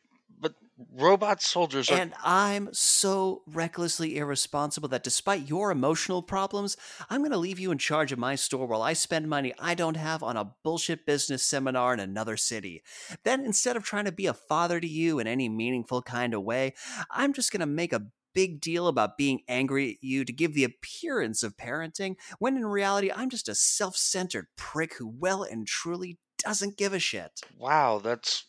robot 0.92 1.42
soldiers 1.42 1.90
are. 1.90 1.98
And 1.98 2.14
I'm 2.22 2.68
so 2.72 3.42
recklessly 3.46 4.16
irresponsible 4.16 4.88
that 4.90 5.04
despite 5.04 5.48
your 5.48 5.70
emotional 5.70 6.22
problems, 6.22 6.76
I'm 7.08 7.20
going 7.20 7.30
to 7.32 7.38
leave 7.38 7.58
you 7.58 7.70
in 7.70 7.78
charge 7.78 8.12
of 8.12 8.18
my 8.18 8.34
store 8.34 8.66
while 8.66 8.82
I 8.82 8.92
spend 8.92 9.28
money 9.28 9.54
I 9.58 9.74
don't 9.74 9.96
have 9.96 10.22
on 10.22 10.36
a 10.36 10.52
bullshit 10.62 11.06
business 11.06 11.44
seminar 11.44 11.94
in 11.94 12.00
another 12.00 12.36
city. 12.36 12.82
Then 13.24 13.44
instead 13.44 13.76
of 13.76 13.84
trying 13.84 14.06
to 14.06 14.12
be 14.12 14.26
a 14.26 14.34
father 14.34 14.80
to 14.80 14.86
you 14.86 15.18
in 15.18 15.26
any 15.26 15.48
meaningful 15.48 16.02
kind 16.02 16.34
of 16.34 16.42
way, 16.42 16.74
I'm 17.10 17.32
just 17.32 17.52
going 17.52 17.60
to 17.60 17.66
make 17.66 17.92
a 17.92 18.06
big 18.34 18.60
deal 18.60 18.88
about 18.88 19.16
being 19.16 19.40
angry 19.48 19.90
at 19.90 19.96
you 20.02 20.24
to 20.24 20.32
give 20.32 20.54
the 20.54 20.64
appearance 20.64 21.42
of 21.42 21.56
parenting, 21.56 22.16
when 22.38 22.56
in 22.56 22.66
reality, 22.66 23.10
I'm 23.14 23.30
just 23.30 23.48
a 23.48 23.54
self 23.54 23.96
centered 23.96 24.48
prick 24.56 24.96
who 24.98 25.06
well 25.06 25.44
and 25.44 25.66
truly 25.66 26.18
doesn't 26.38 26.76
give 26.76 26.92
a 26.92 26.98
shit. 26.98 27.40
Wow, 27.56 28.00
that's 28.02 28.46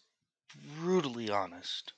brutally 0.80 1.30
honest. 1.30 1.94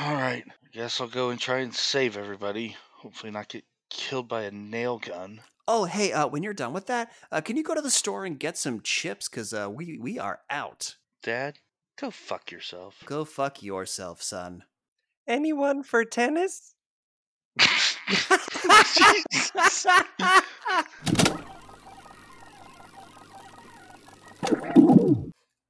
All 0.00 0.14
right, 0.14 0.44
I 0.46 0.68
guess 0.72 1.00
I'll 1.00 1.08
go 1.08 1.30
and 1.30 1.40
try 1.40 1.58
and 1.58 1.74
save 1.74 2.16
everybody. 2.16 2.76
Hopefully, 2.96 3.32
not 3.32 3.48
get 3.48 3.64
killed 3.90 4.28
by 4.28 4.42
a 4.42 4.50
nail 4.50 4.98
gun. 4.98 5.40
Oh, 5.66 5.84
hey, 5.84 6.12
uh, 6.12 6.26
when 6.26 6.42
you're 6.42 6.54
done 6.54 6.72
with 6.72 6.86
that, 6.86 7.12
uh, 7.30 7.40
can 7.40 7.56
you 7.56 7.62
go 7.62 7.74
to 7.74 7.82
the 7.82 7.90
store 7.90 8.24
and 8.24 8.38
get 8.38 8.56
some 8.56 8.80
chips? 8.80 9.28
Because 9.28 9.52
uh, 9.52 9.68
we, 9.70 9.98
we 9.98 10.18
are 10.18 10.40
out. 10.48 10.96
Dad, 11.22 11.58
go 12.00 12.10
fuck 12.10 12.50
yourself. 12.50 13.02
Go 13.04 13.24
fuck 13.24 13.62
yourself, 13.62 14.22
son. 14.22 14.64
Anyone 15.26 15.82
for 15.82 16.04
tennis? 16.04 16.74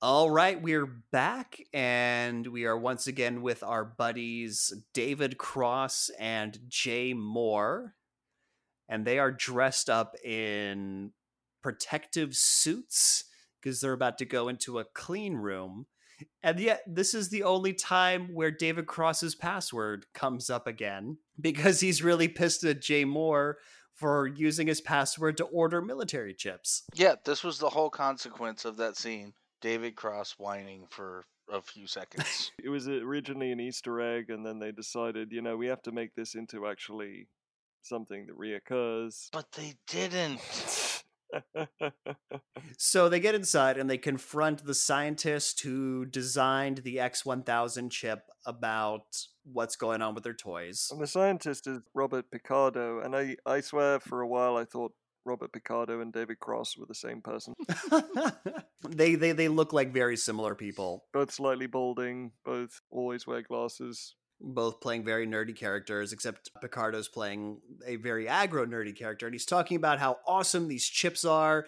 All 0.01 0.31
right, 0.31 0.63
we're 0.63 1.03
back, 1.11 1.61
and 1.75 2.47
we 2.47 2.67
are 2.67 2.79
once 2.79 3.09
again 3.09 3.43
with 3.43 3.65
our 3.65 3.85
buddies 3.85 4.73
David 4.95 5.39
Cross 5.39 6.13
and 6.21 6.57
Jay 6.69 7.15
Mohr. 7.15 7.95
And 8.89 9.05
they 9.05 9.19
are 9.19 9.33
dressed 9.33 9.91
up 9.91 10.15
in 10.23 11.11
protective 11.65 12.37
suits 12.37 13.25
because 13.61 13.81
they're 13.81 13.93
about 13.93 14.19
to 14.19 14.25
go 14.25 14.47
into 14.47 14.79
a 14.79 14.85
clean 14.85 15.35
room. 15.35 15.87
And 16.45 16.61
yet, 16.61 16.83
this 16.87 17.13
is 17.13 17.31
the 17.31 17.43
only 17.43 17.73
time 17.73 18.33
where 18.33 18.53
David 18.53 18.87
Cross's 18.87 19.35
password 19.35 20.07
comes 20.15 20.49
up 20.49 20.69
again 20.69 21.19
because 21.41 21.81
he's 21.81 22.05
really 22.05 22.29
pissed 22.29 22.63
at 22.63 22.81
Jay 22.83 23.05
Mohr 23.05 23.55
for 23.95 24.29
using 24.29 24.69
his 24.69 24.81
password 24.81 25.37
to 25.39 25.45
order 25.47 25.83
military 25.83 26.35
chips. 26.35 26.85
Yeah, 26.95 27.17
this 27.25 27.43
was 27.43 27.59
the 27.59 27.71
whole 27.71 27.91
consequence 27.91 28.65
of 28.65 28.77
that 28.77 28.97
scene. 28.97 29.33
David 29.61 29.97
Cross 29.97 30.37
whining 30.39 30.87
for 30.89 31.25
a 31.53 31.61
few 31.63 31.87
seconds. 31.87 32.53
It 32.63 32.69
was 32.69 32.89
originally 32.89 33.53
an 33.53 33.61
Easter 33.61 34.01
egg, 34.01 34.31
and 34.31 34.45
then 34.45 34.59
they 34.59 34.73
decided, 34.73 35.33
you 35.33 35.41
know, 35.43 35.57
we 35.57 35.67
have 35.69 35.83
to 35.83 35.93
make 35.93 36.15
this 36.15 36.35
into 36.35 36.67
actually 36.67 37.29
something 37.83 38.27
that 38.27 38.37
reoccurs. 38.39 39.29
but 39.33 39.51
they 39.53 39.75
didn't. 39.87 40.41
So 42.79 43.09
they 43.09 43.21
get 43.21 43.35
inside 43.35 43.77
and 43.77 43.91
they 43.91 43.99
confront 43.99 44.65
the 44.65 44.75
scientist 44.75 45.61
who 45.63 46.07
designed 46.07 46.79
the 46.79 46.97
X1000 46.97 47.91
chip 47.91 48.21
about 48.47 49.25
what's 49.45 49.77
going 49.77 50.01
on 50.01 50.15
with 50.15 50.25
their 50.25 50.33
toys. 50.35 50.89
and 50.91 51.01
the 51.01 51.07
scientist 51.07 51.67
is 51.67 51.81
Robert 51.93 52.31
Picardo, 52.31 53.01
and 53.01 53.17
I, 53.17 53.37
I 53.45 53.61
swear 53.61 54.01
for 54.01 54.21
a 54.21 54.29
while 54.29 54.57
I 54.57 54.65
thought 54.65 54.93
Robert 55.29 55.53
Picardo 55.53 56.01
and 56.01 56.13
David 56.13 56.39
Cross 56.41 56.77
were 56.79 56.87
the 56.87 56.95
same 56.95 57.21
person. 57.21 57.55
they, 58.89 59.15
they 59.15 59.33
they 59.33 59.49
look 59.49 59.73
like 59.73 59.93
very 59.93 60.17
similar 60.17 60.55
people, 60.55 61.05
both 61.13 61.31
slightly 61.31 61.67
balding, 61.67 62.33
both 62.45 62.81
always 62.91 63.27
wear 63.27 63.43
glasses. 63.43 64.15
both 64.41 64.81
playing 64.81 65.05
very 65.05 65.27
nerdy 65.27 65.55
characters, 65.57 66.13
except 66.13 66.51
Picardo's 66.61 67.09
playing 67.09 67.61
a 67.87 67.97
very 67.97 68.27
aggro 68.27 68.67
nerdy 68.67 68.97
character, 68.97 69.27
and 69.27 69.35
he's 69.35 69.45
talking 69.45 69.77
about 69.77 69.99
how 69.99 70.19
awesome 70.27 70.69
these 70.69 70.87
chips 70.87 71.25
are. 71.25 71.67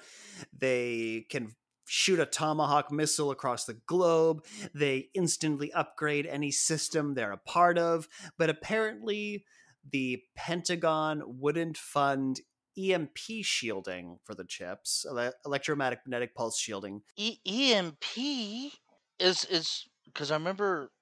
They 0.56 1.26
can 1.30 1.54
shoot 1.86 2.20
a 2.20 2.26
tomahawk 2.26 2.92
missile 2.92 3.32
across 3.32 3.64
the 3.64 3.74
globe. 3.86 4.44
They 4.72 5.08
instantly 5.12 5.72
upgrade 5.72 6.26
any 6.26 6.52
system 6.52 7.14
they're 7.14 7.32
a 7.32 7.36
part 7.36 7.78
of. 7.78 8.08
But 8.38 8.48
apparently, 8.48 9.44
the 9.90 10.22
Pentagon 10.36 11.22
wouldn't 11.26 11.76
fund 11.76 12.40
EMP 12.76 13.18
shielding 13.42 14.18
for 14.24 14.34
the 14.34 14.44
chips, 14.44 15.04
ele- 15.08 15.32
electromagnetic 15.44 16.34
pulse 16.34 16.58
shielding. 16.58 17.02
E- 17.16 17.40
EMP 17.46 18.72
is 19.18 19.44
is 19.46 19.88
because 20.04 20.30
I 20.30 20.34
remember 20.34 20.92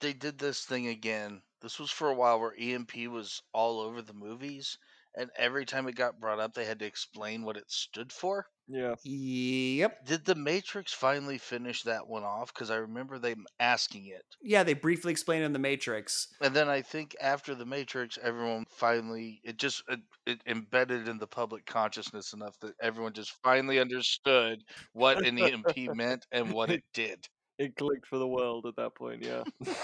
they 0.00 0.12
did 0.12 0.38
this 0.38 0.64
thing 0.64 0.86
again. 0.88 1.42
This 1.60 1.78
was 1.78 1.90
for 1.90 2.08
a 2.08 2.14
while 2.14 2.40
where 2.40 2.54
EMP 2.58 3.08
was 3.08 3.42
all 3.52 3.80
over 3.80 4.00
the 4.02 4.12
movies, 4.12 4.78
and 5.18 5.30
every 5.36 5.66
time 5.66 5.88
it 5.88 5.96
got 5.96 6.20
brought 6.20 6.40
up, 6.40 6.54
they 6.54 6.64
had 6.64 6.78
to 6.78 6.86
explain 6.86 7.42
what 7.42 7.56
it 7.56 7.70
stood 7.70 8.12
for. 8.12 8.46
Yeah. 8.68 8.94
Yep. 9.02 10.06
Did 10.06 10.24
the 10.26 10.34
Matrix 10.34 10.92
finally 10.92 11.38
finish 11.38 11.82
that 11.84 12.06
one 12.06 12.22
off? 12.22 12.52
Because 12.52 12.70
I 12.70 12.76
remember 12.76 13.18
them 13.18 13.46
asking 13.58 14.06
it. 14.06 14.24
Yeah, 14.42 14.62
they 14.62 14.74
briefly 14.74 15.10
explained 15.10 15.44
in 15.44 15.54
the 15.54 15.58
Matrix. 15.58 16.28
And 16.40 16.54
then 16.54 16.68
I 16.68 16.82
think 16.82 17.16
after 17.20 17.54
the 17.54 17.64
Matrix, 17.64 18.18
everyone 18.22 18.66
finally 18.68 19.40
it 19.42 19.56
just 19.56 19.82
it, 19.88 20.00
it 20.26 20.40
embedded 20.46 21.08
in 21.08 21.18
the 21.18 21.26
public 21.26 21.64
consciousness 21.64 22.34
enough 22.34 22.58
that 22.60 22.74
everyone 22.80 23.14
just 23.14 23.32
finally 23.42 23.80
understood 23.80 24.62
what 24.92 25.26
an 25.26 25.38
EMP 25.38 25.94
meant 25.94 26.26
and 26.30 26.52
what 26.52 26.70
it 26.70 26.84
did. 26.92 27.26
It 27.58 27.74
clicked 27.76 28.06
for 28.06 28.18
the 28.18 28.26
world 28.26 28.66
at 28.66 28.76
that 28.76 28.94
point, 28.94 29.24
yeah. 29.24 29.42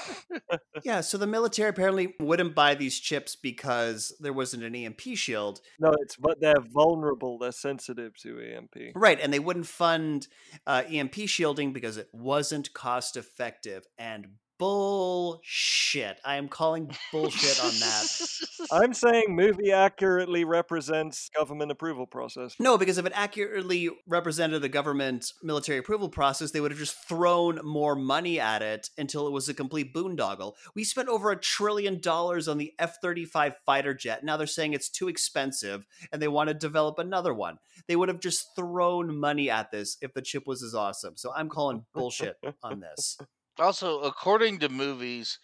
Yeah, 0.85 1.01
so 1.01 1.19
the 1.19 1.27
military 1.27 1.71
apparently 1.71 2.15
wouldn't 2.21 2.55
buy 2.55 2.75
these 2.75 2.99
chips 3.01 3.37
because 3.37 4.15
there 4.21 4.33
wasn't 4.33 4.63
an 4.63 4.75
EMP 4.75 5.01
shield. 5.15 5.61
no, 5.81 5.95
it's 6.01 6.17
but 6.17 6.41
they're 6.41 6.61
vulnerable, 6.61 7.39
they're 7.39 7.53
sensitive 7.53 8.17
to 8.19 8.39
EMP. 8.39 8.93
Right, 8.95 9.19
and 9.21 9.33
they 9.33 9.39
wouldn't 9.39 9.67
fund 9.67 10.29
uh, 10.67 10.83
EMP 10.89 11.15
shielding 11.27 11.73
because 11.73 11.97
it 11.97 12.09
wasn't 12.13 12.73
cost 12.75 13.17
effective. 13.17 13.87
And 13.99 14.27
bullshit. 14.59 16.19
I 16.25 16.37
am 16.37 16.49
calling 16.49 16.91
bullshit 17.13 17.63
on 17.63 17.73
that. 17.81 18.69
I'm 18.73 18.95
saying 18.95 19.27
movie 19.29 19.73
accurately 19.73 20.45
represents 20.45 21.29
government 21.37 21.71
approval 21.71 22.07
process. 22.07 22.55
No, 22.59 22.79
because 22.79 22.99
if 22.99 23.07
it 23.07 23.13
accurately 23.15 23.91
represented 24.07 24.63
the 24.63 24.69
government 24.69 25.33
military 25.43 25.79
approval 25.79 26.09
process, 26.09 26.51
they 26.51 26.61
would 26.61 26.71
have 26.71 26.79
just 26.79 27.09
thrown 27.09 27.61
more 27.65 27.95
money 27.95 28.41
at 28.41 28.63
it 28.63 28.91
until 28.97 29.27
it 29.27 29.33
was 29.33 29.49
a 29.49 29.55
complete 29.55 29.93
boondoggle. 29.95 30.55
We 30.75 30.85
spent 30.85 31.09
over 31.09 31.31
a 31.31 31.37
trillion 31.37 32.01
dollars 32.01 32.49
on 32.49 32.59
the 32.59 32.73
F 32.79 32.99
35 33.03 33.55
fighter 33.67 33.95
jet. 33.95 34.25
Now 34.25 34.37
they're 34.37 34.47
saying 34.47 34.73
it's 34.73 34.89
too 34.89 35.09
expensive 35.09 35.87
and 36.13 36.23
they 36.23 36.29
want 36.29 36.49
to 36.49 36.55
develop 36.55 36.99
another 36.99 37.35
one. 37.35 37.59
They 37.89 37.97
would 37.97 38.09
have 38.09 38.21
just 38.21 38.55
thrown 38.57 39.17
money 39.17 39.51
at 39.51 39.71
this 39.71 39.97
if 40.01 40.15
the 40.15 40.23
chip 40.23 40.47
was 40.47 40.63
as 40.63 40.75
awesome. 40.75 41.17
So 41.17 41.33
I'm 41.35 41.49
calling 41.49 41.85
bullshit 41.93 42.37
on 42.63 42.81
this. 42.81 43.19
Also, 43.59 44.01
according 44.01 44.59
to 44.59 44.69
movies, 44.69 45.39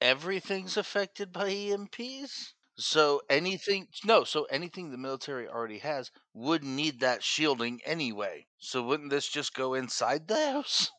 everything's 0.00 0.76
affected 0.76 1.32
by 1.32 1.48
EMPs. 1.50 2.52
So 2.76 3.22
anything 3.28 3.88
no, 4.04 4.24
so 4.24 4.44
anything 4.44 4.90
the 4.90 4.98
military 4.98 5.46
already 5.46 5.78
has 5.78 6.10
would 6.32 6.64
need 6.64 7.00
that 7.00 7.22
shielding 7.22 7.80
anyway. 7.84 8.46
So 8.58 8.82
wouldn't 8.82 9.10
this 9.10 9.28
just 9.28 9.54
go 9.54 9.74
inside 9.74 10.26
the 10.26 10.52
house? 10.52 10.90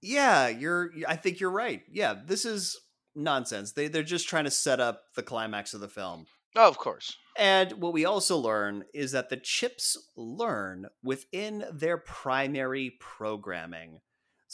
Yeah, 0.00 0.48
you're. 0.48 0.90
I 1.06 1.16
think 1.16 1.40
you're 1.40 1.50
right. 1.50 1.82
Yeah, 1.90 2.14
this 2.26 2.44
is 2.44 2.78
nonsense. 3.14 3.72
They 3.72 3.88
they're 3.88 4.02
just 4.02 4.28
trying 4.28 4.44
to 4.44 4.50
set 4.50 4.80
up 4.80 5.02
the 5.14 5.22
climax 5.22 5.74
of 5.74 5.80
the 5.80 5.88
film. 5.88 6.26
Oh, 6.56 6.68
of 6.68 6.78
course. 6.78 7.16
And 7.36 7.72
what 7.72 7.92
we 7.92 8.04
also 8.04 8.36
learn 8.36 8.84
is 8.94 9.12
that 9.12 9.28
the 9.28 9.36
chips 9.36 9.96
learn 10.16 10.86
within 11.02 11.64
their 11.72 11.98
primary 11.98 12.96
programming. 13.00 14.00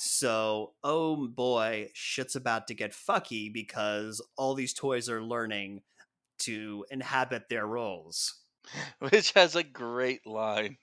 So, 0.02 0.72
oh 0.82 1.28
boy, 1.28 1.90
shit's 1.92 2.34
about 2.34 2.68
to 2.68 2.74
get 2.74 2.92
fucky 2.92 3.52
because 3.52 4.26
all 4.34 4.54
these 4.54 4.72
toys 4.72 5.10
are 5.10 5.22
learning 5.22 5.82
to 6.38 6.86
inhabit 6.90 7.50
their 7.50 7.66
roles. 7.66 8.40
Which 8.98 9.32
has 9.32 9.54
a 9.54 9.62
great 9.62 10.26
line 10.26 10.78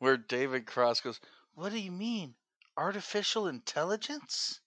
where 0.00 0.16
David 0.16 0.66
Cross 0.66 1.02
goes, 1.02 1.20
What 1.54 1.70
do 1.70 1.78
you 1.78 1.92
mean? 1.92 2.34
Artificial 2.76 3.46
intelligence? 3.46 4.58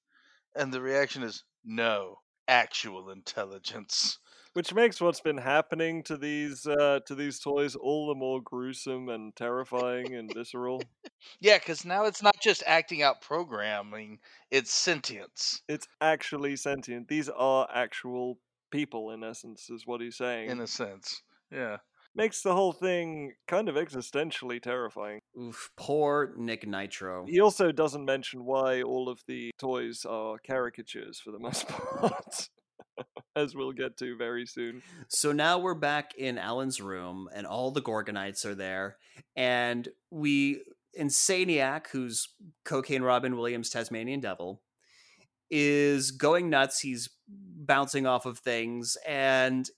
And 0.56 0.74
the 0.74 0.80
reaction 0.80 1.22
is, 1.22 1.44
No, 1.66 2.20
actual 2.48 3.10
intelligence. 3.10 4.20
Which 4.54 4.74
makes 4.74 5.00
what's 5.00 5.22
been 5.22 5.38
happening 5.38 6.04
to 6.04 6.18
these 6.18 6.68
uh, 6.68 7.00
to 7.06 7.16
these 7.16 7.40
toys 7.40 7.76
all 7.76 8.08
the 8.08 8.16
more 8.16 8.42
gruesome 8.42 9.08
and 9.10 9.34
terrifying 9.36 10.14
and 10.16 10.34
visceral. 10.34 10.82
Yeah, 11.40 11.60
because 11.60 11.86
now 11.86 12.06
it's 12.06 12.24
not 12.24 12.36
just 12.42 12.64
acting 12.66 13.04
out 13.04 13.22
programming, 13.22 14.18
it's 14.50 14.74
sentience, 14.74 15.62
It's 15.70 15.88
actually 16.02 16.56
sentient. 16.56 17.08
These 17.10 17.30
are 17.30 17.68
actual 17.72 18.40
people, 18.72 19.12
in 19.12 19.24
essence, 19.24 19.70
is 19.70 19.86
what 19.86 20.02
he's 20.02 20.18
saying. 20.18 20.50
in 20.50 20.60
a 20.60 20.66
sense. 20.68 21.22
Yeah. 21.52 21.78
Makes 22.16 22.42
the 22.42 22.54
whole 22.56 22.74
thing 22.74 23.34
kind 23.48 23.70
of 23.70 23.76
existentially 23.76 24.60
terrifying. 24.62 25.20
Oof, 25.40 25.70
poor 25.78 26.34
Nick 26.38 26.68
Nitro. 26.68 27.26
He 27.28 27.40
also 27.40 27.72
doesn't 27.72 28.04
mention 28.04 28.44
why 28.44 28.82
all 28.82 29.08
of 29.08 29.22
the 29.28 29.52
toys 29.60 30.04
are 30.04 30.38
caricatures 30.40 31.20
for 31.20 31.32
the 31.32 31.40
most 31.40 31.68
part, 31.70 32.50
as 33.36 33.56
we'll 33.56 33.72
get 33.72 33.98
to 33.98 34.16
very 34.18 34.46
soon. 34.46 34.82
So 35.08 35.32
now 35.32 35.60
we're 35.60 35.76
back 35.76 36.16
in 36.16 36.38
Alan's 36.38 36.82
room, 36.82 37.30
and 37.34 37.46
all 37.46 37.72
the 37.72 37.82
Gorgonites 37.82 38.46
are 38.46 38.56
there, 38.56 38.98
and 39.36 39.88
we 40.10 40.62
Insaniac, 41.00 41.88
who's 41.88 42.30
Cocaine 42.66 43.04
Robin 43.04 43.38
Williams, 43.38 43.70
Tasmanian 43.70 44.20
Devil, 44.20 44.62
is 45.50 46.12
going 46.12 46.50
nuts. 46.50 46.80
He's 46.80 47.10
bouncing 47.28 48.06
off 48.06 48.26
of 48.26 48.40
things, 48.40 48.98
and 49.08 49.70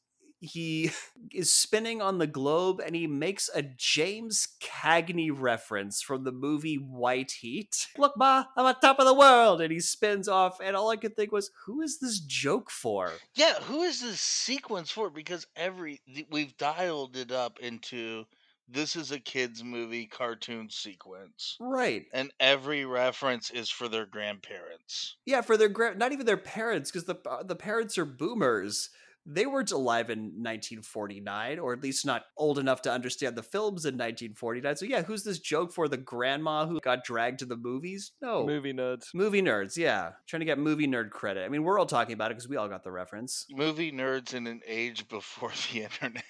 he 0.44 0.91
is 1.34 1.53
spinning 1.53 2.02
on 2.02 2.18
the 2.18 2.28
globe, 2.28 2.82
and 2.86 2.95
he 2.95 3.07
makes 3.07 3.49
a 3.53 3.61
James 3.64 4.49
Cagney 4.61 5.32
reference 5.34 6.02
from 6.02 6.24
the 6.24 6.32
movie 6.32 6.76
White 6.76 7.32
Heat. 7.41 7.88
Look, 7.98 8.18
ma, 8.18 8.45
I'm 8.57 8.65
on 8.65 8.80
top 8.80 8.99
of 8.99 9.06
the 9.06 9.14
world, 9.14 9.61
and 9.61 9.72
he 9.72 9.80
spins 9.80 10.28
off, 10.28 10.60
and 10.61 10.76
all 10.76 10.90
I 10.90 10.98
could 10.98 11.15
think 11.15 11.32
was, 11.32 11.52
who 11.65 11.82
is 11.82 11.99
this 11.99 12.20
joke 12.20 12.70
for? 12.70 13.11
Yeah, 13.36 13.56
who 13.61 13.82
is 13.84 14.02
this 14.02 14.20
sequence 14.20 14.91
for? 14.91 15.10
Because 15.10 15.48
every 15.56 16.02
we've 16.30 16.57
dialed 16.57 17.15
it 17.15 17.32
up 17.32 17.60
into 17.60 18.26
this 18.68 18.95
is 18.95 19.11
a 19.11 19.20
kids 19.20 19.64
movie 19.64 20.06
cartoon 20.06 20.70
sequence. 20.70 21.57
Right. 21.60 22.06
And 22.14 22.32
every 22.40 22.86
reference 22.86 23.52
is 23.52 23.70
for 23.70 23.88
their 23.88 24.06
grandparents. 24.06 25.15
Yeah, 25.26 25.41
for 25.41 25.57
their 25.57 25.70
grand 25.70 25.99
not 25.99 26.11
even 26.11 26.26
their 26.26 26.38
parents, 26.38 26.91
because 26.91 27.06
the 27.06 27.18
uh, 27.30 27.44
the 27.44 27.56
parents 27.56 27.98
are 27.98 28.06
boomers. 28.06 28.90
They 29.26 29.45
weren't 29.45 29.72
alive 29.72 30.10
in 30.10 30.20
1949, 30.41 31.60
or 31.60 31.74
at 31.74 31.82
least 31.82 32.06
not 32.06 32.24
old 32.38 32.60
enough 32.60 32.82
to 32.84 32.91
understand 32.91 33.36
the 33.36 33.44
films 33.44 33.86
in 33.86 33.94
1949. 33.95 34.76
So 34.76 34.86
yeah, 34.86 35.02
who's 35.04 35.24
this 35.24 35.40
joke 35.40 35.72
for? 35.74 35.88
The 35.88 35.98
grandma 35.98 36.66
who 36.68 36.80
got 36.82 37.04
dragged 37.04 37.40
to 37.40 37.45
the 37.45 37.56
movies? 37.56 38.12
No, 38.22 38.45
Movie 38.45 38.74
nerds. 38.74 39.14
movie 39.14 39.41
nerds. 39.41 39.78
Yeah, 39.78 40.12
trying 40.28 40.41
to 40.41 40.45
get 40.45 40.60
movie 40.60 40.88
nerd 40.88 41.12
credit. 41.12 41.45
I 41.45 41.50
mean, 41.50 41.64
we're 41.64 41.80
all 41.80 41.86
talking 41.86 42.14
about 42.14 42.32
it 42.32 42.36
because 42.36 42.50
we 42.50 42.58
all 42.58 42.68
got 42.68 42.84
the 42.84 42.91
reference. 42.91 43.45
Movie 43.52 43.91
nerds 43.91 44.34
in 44.34 44.45
an 44.48 44.62
age 44.68 45.08
before 45.08 45.52
the 45.74 45.84
internet. 45.84 46.24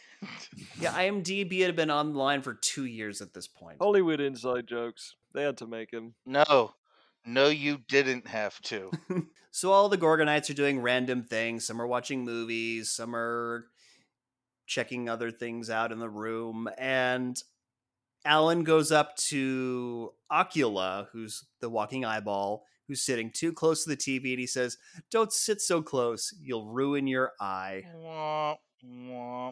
Yeah, 0.79 0.93
IMDb 0.93 1.61
had 1.63 1.75
been 1.75 1.91
online 1.91 2.41
for 2.41 2.53
two 2.53 2.85
years 2.85 3.21
at 3.21 3.33
this 3.33 3.47
point. 3.47 3.77
Hollywood 3.81 4.21
inside 4.21 4.67
jokes. 4.67 5.15
They 5.33 5.43
had 5.43 5.57
to 5.57 5.67
make 5.67 5.91
them. 5.91 6.13
no, 6.25 6.73
no, 7.25 7.47
you 7.49 7.79
didn't 7.87 8.27
have 8.27 8.59
to. 8.63 8.91
So 9.55 9.71
all 9.71 9.87
the 9.87 9.99
Gorgonites 9.99 10.49
are 10.49 10.55
doing 10.55 10.81
random 10.81 11.25
things. 11.25 11.67
Some 11.67 11.79
are 11.79 11.85
watching 11.85 12.23
movies, 12.23 12.89
some 12.89 13.15
are 13.15 13.67
checking 14.65 15.07
other 15.07 15.29
things 15.29 15.69
out 15.69 15.91
in 15.91 15.99
the 15.99 16.09
room. 16.09 16.67
And 16.75 17.39
Alan 18.25 18.63
goes 18.63 18.91
up 18.91 19.15
to 19.27 20.13
Ocula, 20.31 21.09
who's 21.11 21.45
the 21.61 21.69
walking 21.69 22.03
eyeball, 22.03 22.65
who's 22.87 23.03
sitting 23.03 23.29
too 23.29 23.53
close 23.53 23.83
to 23.83 23.91
the 23.91 23.95
TV, 23.95 24.31
and 24.31 24.39
he 24.39 24.47
says, 24.47 24.79
Don't 25.11 25.31
sit 25.31 25.61
so 25.61 25.83
close, 25.83 26.33
you'll 26.41 26.65
ruin 26.65 27.05
your 27.05 27.33
eye. 27.39 27.83
Wah, 27.93 28.55
wah, 28.83 29.51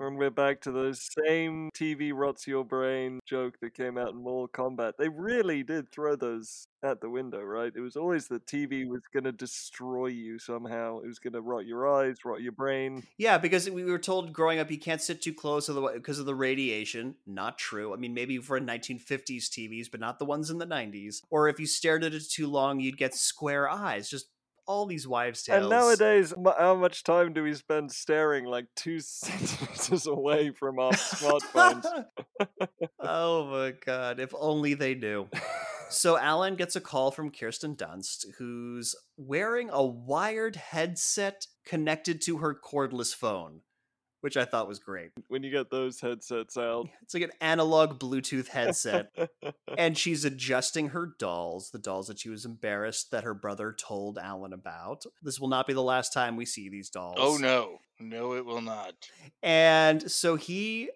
And 0.00 0.18
we're 0.18 0.30
back 0.30 0.60
to 0.62 0.72
the 0.72 0.94
same 0.94 1.70
TV 1.74 2.12
rots 2.12 2.46
your 2.46 2.64
brain 2.64 3.20
joke 3.24 3.54
that 3.60 3.74
came 3.74 3.96
out 3.96 4.10
in 4.10 4.16
Mortal 4.16 4.48
Kombat. 4.48 4.92
They 4.98 5.08
really 5.08 5.62
did 5.62 5.90
throw 5.90 6.16
those 6.16 6.66
at 6.82 7.00
the 7.00 7.08
window, 7.08 7.40
right? 7.40 7.72
It 7.74 7.80
was 7.80 7.96
always 7.96 8.26
the 8.26 8.40
TV 8.40 8.86
was 8.86 9.00
going 9.12 9.24
to 9.24 9.32
destroy 9.32 10.06
you 10.06 10.38
somehow. 10.38 10.98
It 10.98 11.06
was 11.06 11.18
going 11.18 11.32
to 11.32 11.40
rot 11.40 11.64
your 11.64 11.88
eyes, 11.88 12.16
rot 12.24 12.42
your 12.42 12.52
brain. 12.52 13.04
Yeah, 13.16 13.38
because 13.38 13.70
we 13.70 13.84
were 13.84 13.98
told 13.98 14.32
growing 14.32 14.58
up 14.58 14.70
you 14.70 14.78
can't 14.78 15.00
sit 15.00 15.22
too 15.22 15.32
close 15.32 15.68
because 15.68 16.18
of 16.18 16.26
the 16.26 16.34
radiation. 16.34 17.14
Not 17.26 17.56
true. 17.56 17.94
I 17.94 17.96
mean, 17.96 18.14
maybe 18.14 18.38
for 18.38 18.60
1950s 18.60 19.48
TVs, 19.48 19.90
but 19.90 20.00
not 20.00 20.18
the 20.18 20.26
ones 20.26 20.50
in 20.50 20.58
the 20.58 20.66
90s. 20.66 21.22
Or 21.30 21.48
if 21.48 21.58
you 21.58 21.66
stared 21.66 22.04
at 22.04 22.14
it 22.14 22.28
too 22.28 22.48
long, 22.48 22.80
you'd 22.80 22.98
get 22.98 23.14
square 23.14 23.70
eyes. 23.70 24.10
Just 24.10 24.26
all 24.66 24.86
these 24.86 25.06
wives' 25.06 25.42
tales. 25.42 25.62
And 25.62 25.70
nowadays, 25.70 26.32
m- 26.32 26.52
how 26.58 26.74
much 26.74 27.04
time 27.04 27.32
do 27.32 27.42
we 27.42 27.54
spend 27.54 27.92
staring 27.92 28.44
like 28.44 28.66
two 28.74 29.00
centimeters 29.00 30.06
away 30.06 30.50
from 30.50 30.78
our 30.78 30.92
smartphones? 30.92 31.84
oh 33.00 33.46
my 33.46 33.72
god! 33.84 34.20
If 34.20 34.34
only 34.38 34.74
they 34.74 34.94
knew. 34.94 35.28
So 35.90 36.18
Alan 36.18 36.56
gets 36.56 36.76
a 36.76 36.80
call 36.80 37.10
from 37.10 37.30
Kirsten 37.30 37.76
Dunst, 37.76 38.26
who's 38.38 38.96
wearing 39.16 39.70
a 39.70 39.84
wired 39.84 40.56
headset 40.56 41.46
connected 41.64 42.20
to 42.22 42.38
her 42.38 42.54
cordless 42.54 43.14
phone. 43.14 43.60
Which 44.24 44.38
I 44.38 44.46
thought 44.46 44.66
was 44.66 44.78
great. 44.78 45.10
When 45.28 45.42
you 45.42 45.50
get 45.50 45.70
those 45.70 46.00
headsets 46.00 46.56
out. 46.56 46.88
It's 47.02 47.12
like 47.12 47.24
an 47.24 47.32
analog 47.42 47.98
Bluetooth 47.98 48.48
headset. 48.48 49.14
and 49.76 49.98
she's 49.98 50.24
adjusting 50.24 50.88
her 50.88 51.10
dolls, 51.18 51.72
the 51.72 51.78
dolls 51.78 52.06
that 52.06 52.20
she 52.20 52.30
was 52.30 52.46
embarrassed 52.46 53.10
that 53.10 53.24
her 53.24 53.34
brother 53.34 53.70
told 53.78 54.16
Alan 54.16 54.54
about. 54.54 55.04
This 55.22 55.38
will 55.38 55.48
not 55.48 55.66
be 55.66 55.74
the 55.74 55.82
last 55.82 56.14
time 56.14 56.36
we 56.36 56.46
see 56.46 56.70
these 56.70 56.90
oh, 56.96 56.98
dolls. 56.98 57.16
Oh 57.18 57.36
no. 57.36 57.80
No, 58.00 58.32
it 58.32 58.46
will 58.46 58.62
not. 58.62 58.94
And 59.42 60.10
so 60.10 60.36
he 60.36 60.88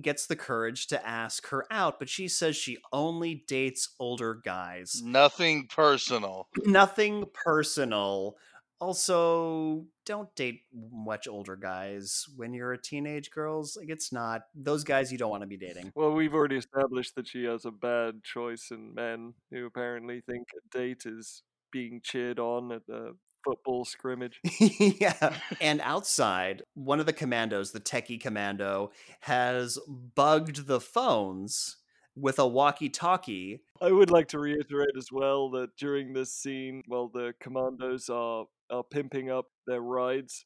gets 0.00 0.26
the 0.26 0.36
courage 0.36 0.86
to 0.86 1.04
ask 1.04 1.48
her 1.48 1.66
out, 1.72 1.98
but 1.98 2.08
she 2.08 2.28
says 2.28 2.54
she 2.54 2.78
only 2.92 3.42
dates 3.48 3.88
older 3.98 4.34
guys. 4.36 5.02
Nothing 5.04 5.66
personal. 5.66 6.46
Nothing 6.64 7.24
personal. 7.34 8.36
Also, 8.80 9.86
don't 10.06 10.34
date 10.36 10.62
much 10.72 11.26
older 11.26 11.56
guys 11.56 12.26
when 12.36 12.54
you're 12.54 12.72
a 12.72 12.80
teenage 12.80 13.30
girls. 13.30 13.76
Like 13.76 13.88
it's 13.88 14.12
not 14.12 14.42
those 14.54 14.84
guys 14.84 15.10
you 15.10 15.18
don't 15.18 15.30
want 15.30 15.42
to 15.42 15.48
be 15.48 15.56
dating. 15.56 15.92
Well, 15.94 16.12
we've 16.12 16.34
already 16.34 16.56
established 16.56 17.14
that 17.16 17.26
she 17.26 17.44
has 17.44 17.64
a 17.64 17.70
bad 17.70 18.22
choice 18.22 18.68
in 18.70 18.94
men 18.94 19.34
who 19.50 19.66
apparently 19.66 20.20
think 20.20 20.46
a 20.56 20.78
date 20.78 21.02
is 21.06 21.42
being 21.72 22.00
cheered 22.02 22.38
on 22.38 22.72
at 22.72 22.86
the 22.86 23.14
football 23.44 23.84
scrimmage. 23.84 24.40
yeah. 24.60 25.36
And 25.60 25.80
outside, 25.82 26.62
one 26.74 27.00
of 27.00 27.06
the 27.06 27.12
commandos, 27.12 27.72
the 27.72 27.80
techie 27.80 28.20
commando, 28.20 28.92
has 29.20 29.78
bugged 30.14 30.66
the 30.66 30.80
phones 30.80 31.76
with 32.14 32.38
a 32.38 32.46
walkie 32.46 32.88
talkie. 32.88 33.60
I 33.80 33.92
would 33.92 34.10
like 34.10 34.28
to 34.28 34.38
reiterate 34.38 34.96
as 34.96 35.12
well 35.12 35.50
that 35.50 35.76
during 35.76 36.12
this 36.12 36.32
scene, 36.32 36.82
while 36.86 37.08
the 37.08 37.32
commandos 37.40 38.08
are, 38.08 38.46
are 38.70 38.84
pimping 38.84 39.30
up 39.30 39.46
their 39.66 39.80
rides, 39.80 40.44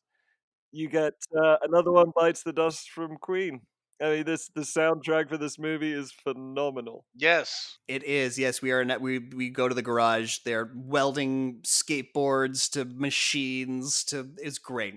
you 0.72 0.88
get 0.88 1.14
uh, 1.36 1.56
another 1.62 1.92
one 1.92 2.12
bites 2.16 2.42
the 2.42 2.52
dust 2.52 2.90
from 2.90 3.16
Queen. 3.18 3.60
I 4.02 4.16
mean, 4.16 4.24
this 4.24 4.48
the 4.48 4.62
soundtrack 4.62 5.28
for 5.28 5.36
this 5.36 5.58
movie 5.58 5.92
is 5.92 6.10
phenomenal. 6.10 7.04
Yes. 7.14 7.78
It 7.86 8.02
is. 8.02 8.36
Yes, 8.38 8.60
we 8.60 8.72
are. 8.72 8.84
Net, 8.84 9.00
we 9.00 9.18
we 9.20 9.48
go 9.48 9.68
to 9.68 9.74
the 9.74 9.82
garage. 9.82 10.38
They're 10.44 10.72
welding 10.74 11.60
skateboards 11.62 12.68
to 12.72 12.84
machines. 12.84 14.02
To 14.04 14.30
it's 14.38 14.58
great. 14.58 14.94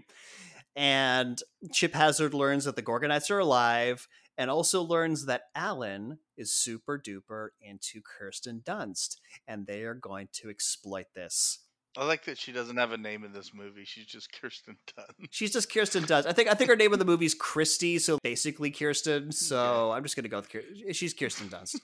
And 0.76 1.42
Chip 1.72 1.94
Hazard 1.94 2.34
learns 2.34 2.66
that 2.66 2.76
the 2.76 2.82
Gorgonites 2.82 3.30
are 3.30 3.40
alive, 3.40 4.08
and 4.38 4.50
also 4.50 4.82
learns 4.82 5.26
that 5.26 5.44
Alan 5.56 6.20
is 6.36 6.52
super 6.52 7.00
duper 7.00 7.50
into 7.62 8.02
Kirsten 8.02 8.62
Dunst, 8.66 9.18
and 9.48 9.68
they 9.68 9.84
are 9.84 9.94
going 9.94 10.30
to 10.34 10.50
exploit 10.50 11.06
this. 11.16 11.60
I 11.98 12.06
like 12.06 12.26
that 12.26 12.38
she 12.38 12.52
doesn't 12.52 12.78
have 12.78 12.92
a 12.92 12.98
name 12.98 13.24
in 13.24 13.32
this 13.34 13.54
movie. 13.54 13.86
She's 13.86 14.06
just 14.06 14.32
Kirsten 14.42 14.78
Dunst. 14.98 15.28
She's 15.32 15.54
just 15.54 15.72
Kirsten 15.74 16.04
Dunst. 16.04 16.26
I 16.26 16.34
think 16.34 16.50
I 16.50 16.54
think 16.54 16.70
her 16.70 16.76
name 16.76 16.94
in 16.94 17.00
the 17.00 17.06
movie 17.06 17.26
is 17.26 17.34
Christy, 17.34 18.00
so 18.00 18.18
basically 18.24 18.72
Kirsten. 18.72 19.32
So 19.32 19.92
I'm 19.92 20.04
just 20.04 20.16
gonna 20.16 20.28
go 20.30 20.38
with 20.38 20.50
Kirsten. 20.50 20.94
She's 20.94 21.14
Kirsten 21.14 21.48
Dunst. 21.50 21.76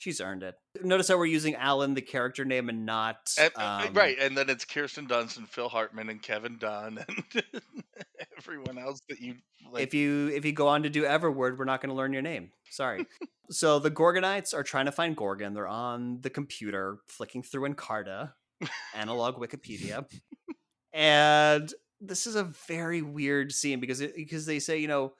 She's 0.00 0.20
earned 0.20 0.44
it. 0.44 0.54
Notice 0.80 1.08
how 1.08 1.18
we're 1.18 1.26
using 1.26 1.56
Alan, 1.56 1.94
the 1.94 2.00
character 2.02 2.44
name, 2.44 2.68
and 2.68 2.86
not 2.86 3.32
And- 3.36 3.52
uh, 3.56 3.82
um, 3.88 3.94
right, 3.94 4.16
and 4.20 4.38
then 4.38 4.48
it's 4.48 4.64
Kirsten 4.64 5.08
Dunst 5.08 5.38
and 5.38 5.48
Phil 5.48 5.68
Hartman 5.68 6.08
and 6.08 6.22
Kevin 6.22 6.56
Dunn 6.56 7.04
and 7.08 7.42
everyone 8.38 8.78
else 8.78 9.00
that 9.08 9.20
you 9.20 9.34
like. 9.72 9.82
if 9.82 9.94
you 9.94 10.28
if 10.28 10.44
you 10.44 10.52
go 10.52 10.68
on 10.68 10.82
to 10.84 10.90
do 10.90 11.02
Everwood, 11.02 11.58
we're 11.58 11.64
not 11.64 11.80
going 11.80 11.90
to 11.90 11.96
learn 11.96 12.12
your 12.12 12.22
name. 12.22 12.50
Sorry. 12.70 13.06
so 13.50 13.78
the 13.78 13.90
Gorgonites 13.90 14.54
are 14.54 14.62
trying 14.62 14.86
to 14.86 14.92
find 14.92 15.16
Gorgon. 15.16 15.54
They're 15.54 15.66
on 15.66 16.20
the 16.20 16.30
computer 16.30 16.98
flicking 17.08 17.42
through 17.42 17.68
Encarta, 17.68 18.32
analog 18.94 19.36
Wikipedia, 19.36 20.06
and 20.92 21.72
this 22.00 22.26
is 22.26 22.36
a 22.36 22.44
very 22.44 23.02
weird 23.02 23.52
scene 23.52 23.80
because 23.80 24.00
it, 24.00 24.14
because 24.14 24.46
they 24.46 24.58
say 24.58 24.78
you 24.78 24.88
know 24.88 25.12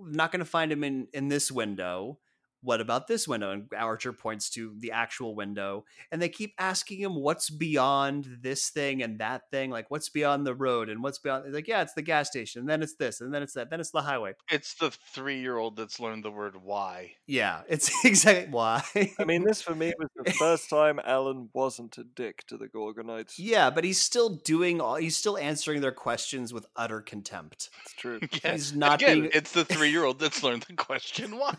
not 0.00 0.32
going 0.32 0.40
to 0.40 0.44
find 0.44 0.72
him 0.72 0.84
in 0.84 1.08
in 1.12 1.28
this 1.28 1.50
window. 1.50 2.18
What 2.64 2.80
about 2.80 3.06
this 3.06 3.28
window? 3.28 3.50
And 3.50 3.66
Archer 3.76 4.12
points 4.12 4.48
to 4.50 4.74
the 4.78 4.90
actual 4.92 5.34
window, 5.36 5.84
and 6.10 6.20
they 6.20 6.28
keep 6.30 6.54
asking 6.58 6.98
him 7.00 7.14
what's 7.14 7.50
beyond 7.50 8.38
this 8.40 8.70
thing 8.70 9.02
and 9.02 9.18
that 9.20 9.42
thing, 9.50 9.70
like 9.70 9.90
what's 9.90 10.08
beyond 10.08 10.46
the 10.46 10.54
road 10.54 10.88
and 10.88 11.02
what's 11.02 11.18
beyond. 11.18 11.52
Like, 11.52 11.68
yeah, 11.68 11.82
it's 11.82 11.92
the 11.94 12.02
gas 12.02 12.28
station, 12.30 12.60
and 12.60 12.68
then 12.68 12.82
it's 12.82 12.94
this, 12.94 13.20
and 13.20 13.32
then 13.34 13.42
it's 13.42 13.52
that, 13.52 13.70
then 13.70 13.80
it's 13.80 13.90
the 13.90 14.02
highway. 14.02 14.32
it's 14.50 14.74
the 14.74 14.90
three-year-old 14.90 15.76
that's 15.76 16.00
learned 16.00 16.24
the 16.24 16.30
word 16.30 16.56
"why." 16.62 17.12
Yeah, 17.26 17.60
it's 17.68 17.90
exactly 18.04 18.50
why. 18.52 18.82
I 19.18 19.24
mean, 19.24 19.44
this 19.44 19.60
for 19.62 19.74
me 19.74 19.92
was 19.98 20.08
the 20.16 20.32
first 20.32 20.70
time 20.70 20.98
Alan 21.04 21.50
wasn't 21.52 21.98
a 21.98 22.04
dick 22.04 22.46
to 22.46 22.56
the 22.56 22.66
Gorgonites. 22.68 23.34
yeah, 23.38 23.68
but 23.70 23.84
he's 23.84 24.00
still 24.00 24.30
doing 24.30 24.80
all. 24.80 24.94
He's 24.96 25.16
still 25.16 25.36
answering 25.36 25.82
their 25.82 25.92
questions 25.92 26.52
with 26.54 26.66
utter 26.76 27.00
contempt. 27.02 27.68
It's 27.84 27.92
true. 27.94 28.20
Yeah. 28.42 28.52
He's 28.52 28.74
not 28.74 29.02
Again, 29.02 29.20
being. 29.22 29.30
it's 29.34 29.52
the 29.52 29.64
three-year-old 29.64 30.18
that's 30.18 30.42
learned 30.42 30.62
the 30.62 30.74
question 30.74 31.36
"why." 31.38 31.54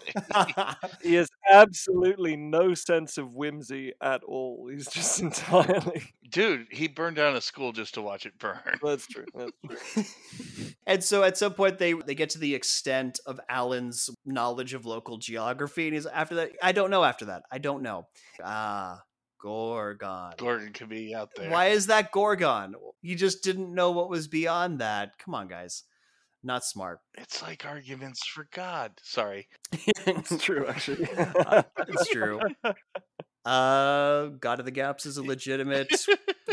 He 1.02 1.16
has 1.16 1.30
absolutely 1.50 2.36
no 2.36 2.74
sense 2.74 3.18
of 3.18 3.34
whimsy 3.34 3.94
at 4.02 4.24
all. 4.24 4.70
He's 4.72 4.88
just 4.88 5.20
entirely. 5.22 6.04
Dude, 6.30 6.68
he 6.72 6.88
burned 6.88 7.16
down 7.16 7.36
a 7.36 7.42
school 7.42 7.72
just 7.72 7.94
to 7.96 8.02
watch 8.02 8.26
it 8.26 8.38
burn. 8.40 8.60
That's 8.84 9.08
true. 9.08 9.26
That's 9.34 9.52
true. 9.94 10.04
and 10.88 11.04
so 11.04 11.24
at 11.24 11.38
some 11.38 11.54
point 11.54 11.78
they 11.78 11.94
they 11.94 12.16
get 12.16 12.30
to 12.32 12.40
the 12.40 12.56
extent 12.56 13.20
of 13.26 13.40
Alan's 13.50 14.10
knowledge 14.26 14.74
of 14.74 14.86
local 14.86 15.18
geography, 15.18 15.88
and 15.88 15.94
he's 15.94 16.06
after 16.06 16.36
that. 16.36 16.52
I 16.62 16.72
don't 16.72 16.90
know. 16.90 17.04
After 17.04 17.26
that, 17.26 17.44
I 17.52 17.58
don't 17.58 17.84
know. 17.84 18.08
Ah, 18.44 19.02
Gorgon. 19.46 20.34
Gordon 20.38 20.74
could 20.74 20.90
be 20.90 21.14
out 21.14 21.30
there. 21.36 21.52
Why 21.52 21.68
is 21.68 21.88
that 21.88 22.12
Gorgon? 22.12 22.74
You 23.02 23.16
just 23.16 23.44
didn't 23.44 23.74
know 23.74 23.92
what 23.92 24.10
was 24.10 24.28
beyond 24.28 24.80
that. 24.80 25.20
Come 25.20 25.36
on, 25.36 25.48
guys. 25.48 25.84
Not 26.46 26.64
smart. 26.64 27.00
It's 27.18 27.42
like 27.42 27.66
arguments 27.66 28.28
for 28.28 28.48
God. 28.54 28.92
Sorry. 29.02 29.48
It's 30.08 30.38
true, 30.44 30.68
actually. 30.68 31.10
Uh, 31.18 31.64
it's 31.88 32.08
true. 32.10 32.40
Uh, 33.44 34.28
God 34.40 34.60
of 34.60 34.66
the 34.66 34.72
Gaps 34.72 35.08
is 35.08 35.18
a 35.18 35.24
legitimate 35.24 35.92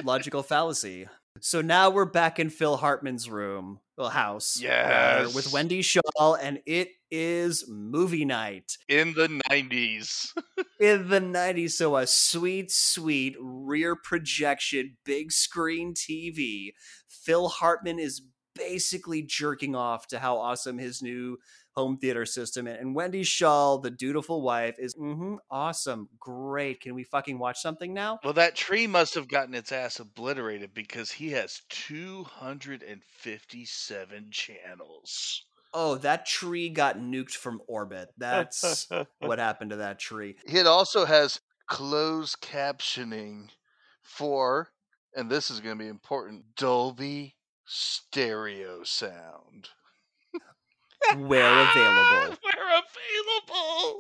logical 0.03 0.43
fallacy. 0.43 1.07
So 1.41 1.61
now 1.61 1.91
we're 1.91 2.07
back 2.07 2.39
in 2.39 2.49
Phil 2.49 2.79
Hartman's 2.79 3.29
room, 3.29 3.81
well, 3.99 4.09
house, 4.09 4.63
rather, 4.65 5.29
with 5.35 5.53
Wendy 5.53 5.83
Schaal, 5.83 6.39
and 6.41 6.61
it 6.65 6.89
is 7.11 7.67
movie 7.69 8.25
night 8.25 8.79
In 8.89 9.13
the 9.13 9.29
90s. 9.51 10.33
in 10.81 11.09
the 11.09 11.21
90s. 11.21 11.73
So 11.73 11.97
a 11.97 12.07
sweet, 12.07 12.71
sweet 12.71 13.37
rear 13.39 13.95
projection, 13.95 14.97
big 15.05 15.33
screen 15.33 15.93
TV. 15.93 16.73
Phil 17.09 17.49
Hartman 17.49 17.99
is 17.99 18.23
basically 18.55 19.23
jerking 19.23 19.75
off 19.75 20.07
to 20.09 20.19
how 20.19 20.37
awesome 20.39 20.77
his 20.79 21.03
new 21.03 21.39
home 21.73 21.97
theater 21.97 22.27
system 22.27 22.67
is. 22.67 22.77
And 22.79 22.95
Wendy 22.95 23.23
Schaal, 23.23 23.83
the 23.83 23.91
dutiful 23.91 24.43
wife, 24.43 24.77
is 24.79 24.95
mm-hmm, 24.95 25.37
awesome, 25.51 26.11
great. 26.19 26.81
Can 26.81 26.95
we 26.95 27.05
fucking 27.05 27.39
watch 27.39 27.61
something 27.61 27.95
now? 27.95 28.19
Well, 28.23 28.35
that 28.35 28.55
tree 28.55 28.87
must 28.87 29.15
have 29.15 29.29
gotten 29.29 29.55
its 29.55 29.73
ass 29.73 29.99
obliterated 30.01 30.75
because 30.75 31.11
he 31.11 31.31
has 31.31 31.63
257 31.71 34.27
channels. 34.31 35.47
Oh, 35.75 35.95
that 35.97 36.27
tree 36.27 36.69
got 36.69 36.99
nuked 36.99 37.33
from 37.33 37.63
orbit. 37.67 38.11
That's 38.19 38.87
what 39.21 39.39
happened 39.39 39.71
to 39.71 39.77
that 39.77 39.99
tree. 39.99 40.37
It 40.45 40.67
also 40.67 41.07
has 41.07 41.41
closed 41.67 42.43
captioning 42.43 43.49
for, 44.03 44.69
and 45.17 45.31
this 45.31 45.51
is 45.51 45.61
going 45.61 45.79
to 45.79 45.83
be 45.83 45.89
important, 45.89 46.45
Dolby 46.57 47.37
stereo 47.67 48.83
sound. 48.85 49.71
Where 51.17 51.69
available. 51.71 52.37
Where 52.43 52.83
available. 53.49 53.99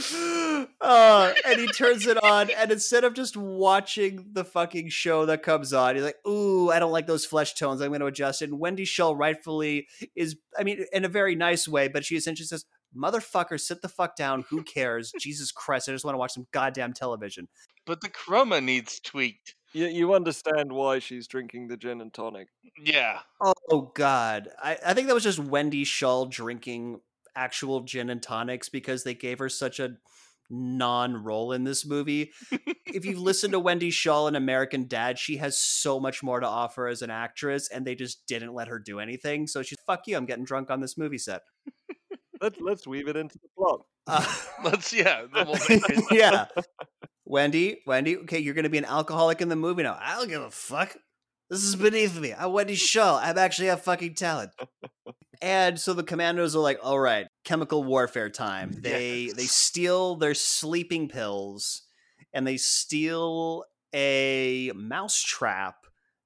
uh, 0.80 1.32
and 1.46 1.60
he 1.60 1.66
turns 1.68 2.06
it 2.06 2.22
on, 2.22 2.50
and 2.50 2.70
instead 2.70 3.04
of 3.04 3.14
just 3.14 3.36
watching 3.36 4.26
the 4.32 4.44
fucking 4.44 4.88
show 4.88 5.26
that 5.26 5.42
comes 5.42 5.72
on, 5.72 5.96
he's 5.96 6.04
like, 6.04 6.26
"Ooh, 6.26 6.70
I 6.70 6.78
don't 6.78 6.92
like 6.92 7.06
those 7.06 7.26
flesh 7.26 7.54
tones. 7.54 7.80
I'm 7.80 7.88
going 7.88 8.00
to 8.00 8.06
adjust 8.06 8.42
it." 8.42 8.50
And 8.50 8.58
Wendy 8.58 8.84
Schaal 8.84 9.18
rightfully 9.18 9.88
is, 10.14 10.36
I 10.58 10.62
mean, 10.62 10.84
in 10.92 11.04
a 11.04 11.08
very 11.08 11.34
nice 11.34 11.66
way, 11.66 11.88
but 11.88 12.04
she 12.04 12.16
essentially 12.16 12.46
says, 12.46 12.64
"Motherfucker, 12.96 13.60
sit 13.60 13.82
the 13.82 13.88
fuck 13.88 14.16
down. 14.16 14.44
Who 14.50 14.62
cares? 14.62 15.12
Jesus 15.18 15.52
Christ, 15.52 15.88
I 15.88 15.92
just 15.92 16.04
want 16.04 16.14
to 16.14 16.18
watch 16.18 16.32
some 16.32 16.46
goddamn 16.52 16.92
television." 16.92 17.48
But 17.84 18.00
the 18.00 18.08
chroma 18.08 18.62
needs 18.62 19.00
tweaked. 19.00 19.56
You, 19.72 19.86
you 19.86 20.14
understand 20.14 20.72
why 20.72 20.98
she's 20.98 21.26
drinking 21.26 21.68
the 21.68 21.76
gin 21.76 22.00
and 22.00 22.12
tonic. 22.12 22.48
Yeah. 22.82 23.20
Oh 23.40 23.92
God, 23.94 24.48
I, 24.62 24.78
I 24.84 24.94
think 24.94 25.06
that 25.06 25.14
was 25.14 25.22
just 25.22 25.38
Wendy 25.38 25.84
Schaal 25.84 26.30
drinking 26.30 27.00
actual 27.36 27.80
gin 27.82 28.10
and 28.10 28.22
tonics 28.22 28.68
because 28.68 29.04
they 29.04 29.14
gave 29.14 29.38
her 29.38 29.48
such 29.48 29.78
a 29.78 29.96
non-role 30.50 31.52
in 31.52 31.62
this 31.62 31.86
movie. 31.86 32.32
if 32.86 33.04
you've 33.04 33.20
listened 33.20 33.52
to 33.52 33.60
Wendy 33.60 33.90
Schaal 33.90 34.28
in 34.28 34.34
American 34.34 34.88
Dad, 34.88 35.18
she 35.18 35.36
has 35.36 35.56
so 35.56 36.00
much 36.00 36.22
more 36.22 36.40
to 36.40 36.46
offer 36.46 36.88
as 36.88 37.02
an 37.02 37.10
actress, 37.10 37.68
and 37.70 37.86
they 37.86 37.94
just 37.94 38.26
didn't 38.26 38.54
let 38.54 38.68
her 38.68 38.78
do 38.78 38.98
anything. 38.98 39.46
So 39.46 39.62
she's 39.62 39.78
fuck 39.86 40.06
you. 40.06 40.16
I'm 40.16 40.26
getting 40.26 40.44
drunk 40.44 40.70
on 40.70 40.80
this 40.80 40.98
movie 40.98 41.18
set. 41.18 41.42
Let's 42.40 42.58
let's 42.60 42.86
weave 42.86 43.06
it 43.06 43.16
into 43.16 43.38
the 43.38 43.48
plot. 43.56 43.82
Uh, 44.06 44.24
Let's, 44.64 44.92
yeah. 44.92 45.26
then 45.32 45.46
we'll 45.46 45.80
yeah. 46.10 46.46
Wendy, 47.30 47.78
Wendy, 47.86 48.16
okay, 48.18 48.40
you're 48.40 48.54
gonna 48.54 48.68
be 48.68 48.78
an 48.78 48.84
alcoholic 48.84 49.40
in 49.40 49.48
the 49.48 49.54
movie 49.54 49.84
now. 49.84 49.96
I 50.00 50.16
don't 50.16 50.28
give 50.28 50.42
a 50.42 50.50
fuck. 50.50 50.96
This 51.48 51.62
is 51.62 51.76
beneath 51.76 52.18
me. 52.18 52.34
I'm 52.36 52.52
Wendy 52.52 52.74
Schaal. 52.76 53.20
I'm 53.22 53.38
actually 53.38 53.68
have 53.68 53.82
fucking 53.82 54.14
talent. 54.16 54.50
And 55.40 55.78
so 55.78 55.94
the 55.94 56.02
commandos 56.02 56.56
are 56.56 56.60
like, 56.60 56.80
"All 56.82 56.98
right, 56.98 57.28
chemical 57.44 57.84
warfare 57.84 58.30
time." 58.30 58.72
They 58.82 59.30
they 59.34 59.46
steal 59.46 60.16
their 60.16 60.34
sleeping 60.34 61.08
pills 61.08 61.82
and 62.32 62.44
they 62.44 62.56
steal 62.56 63.64
a 63.94 64.72
mouse 64.74 65.22
trap 65.22 65.76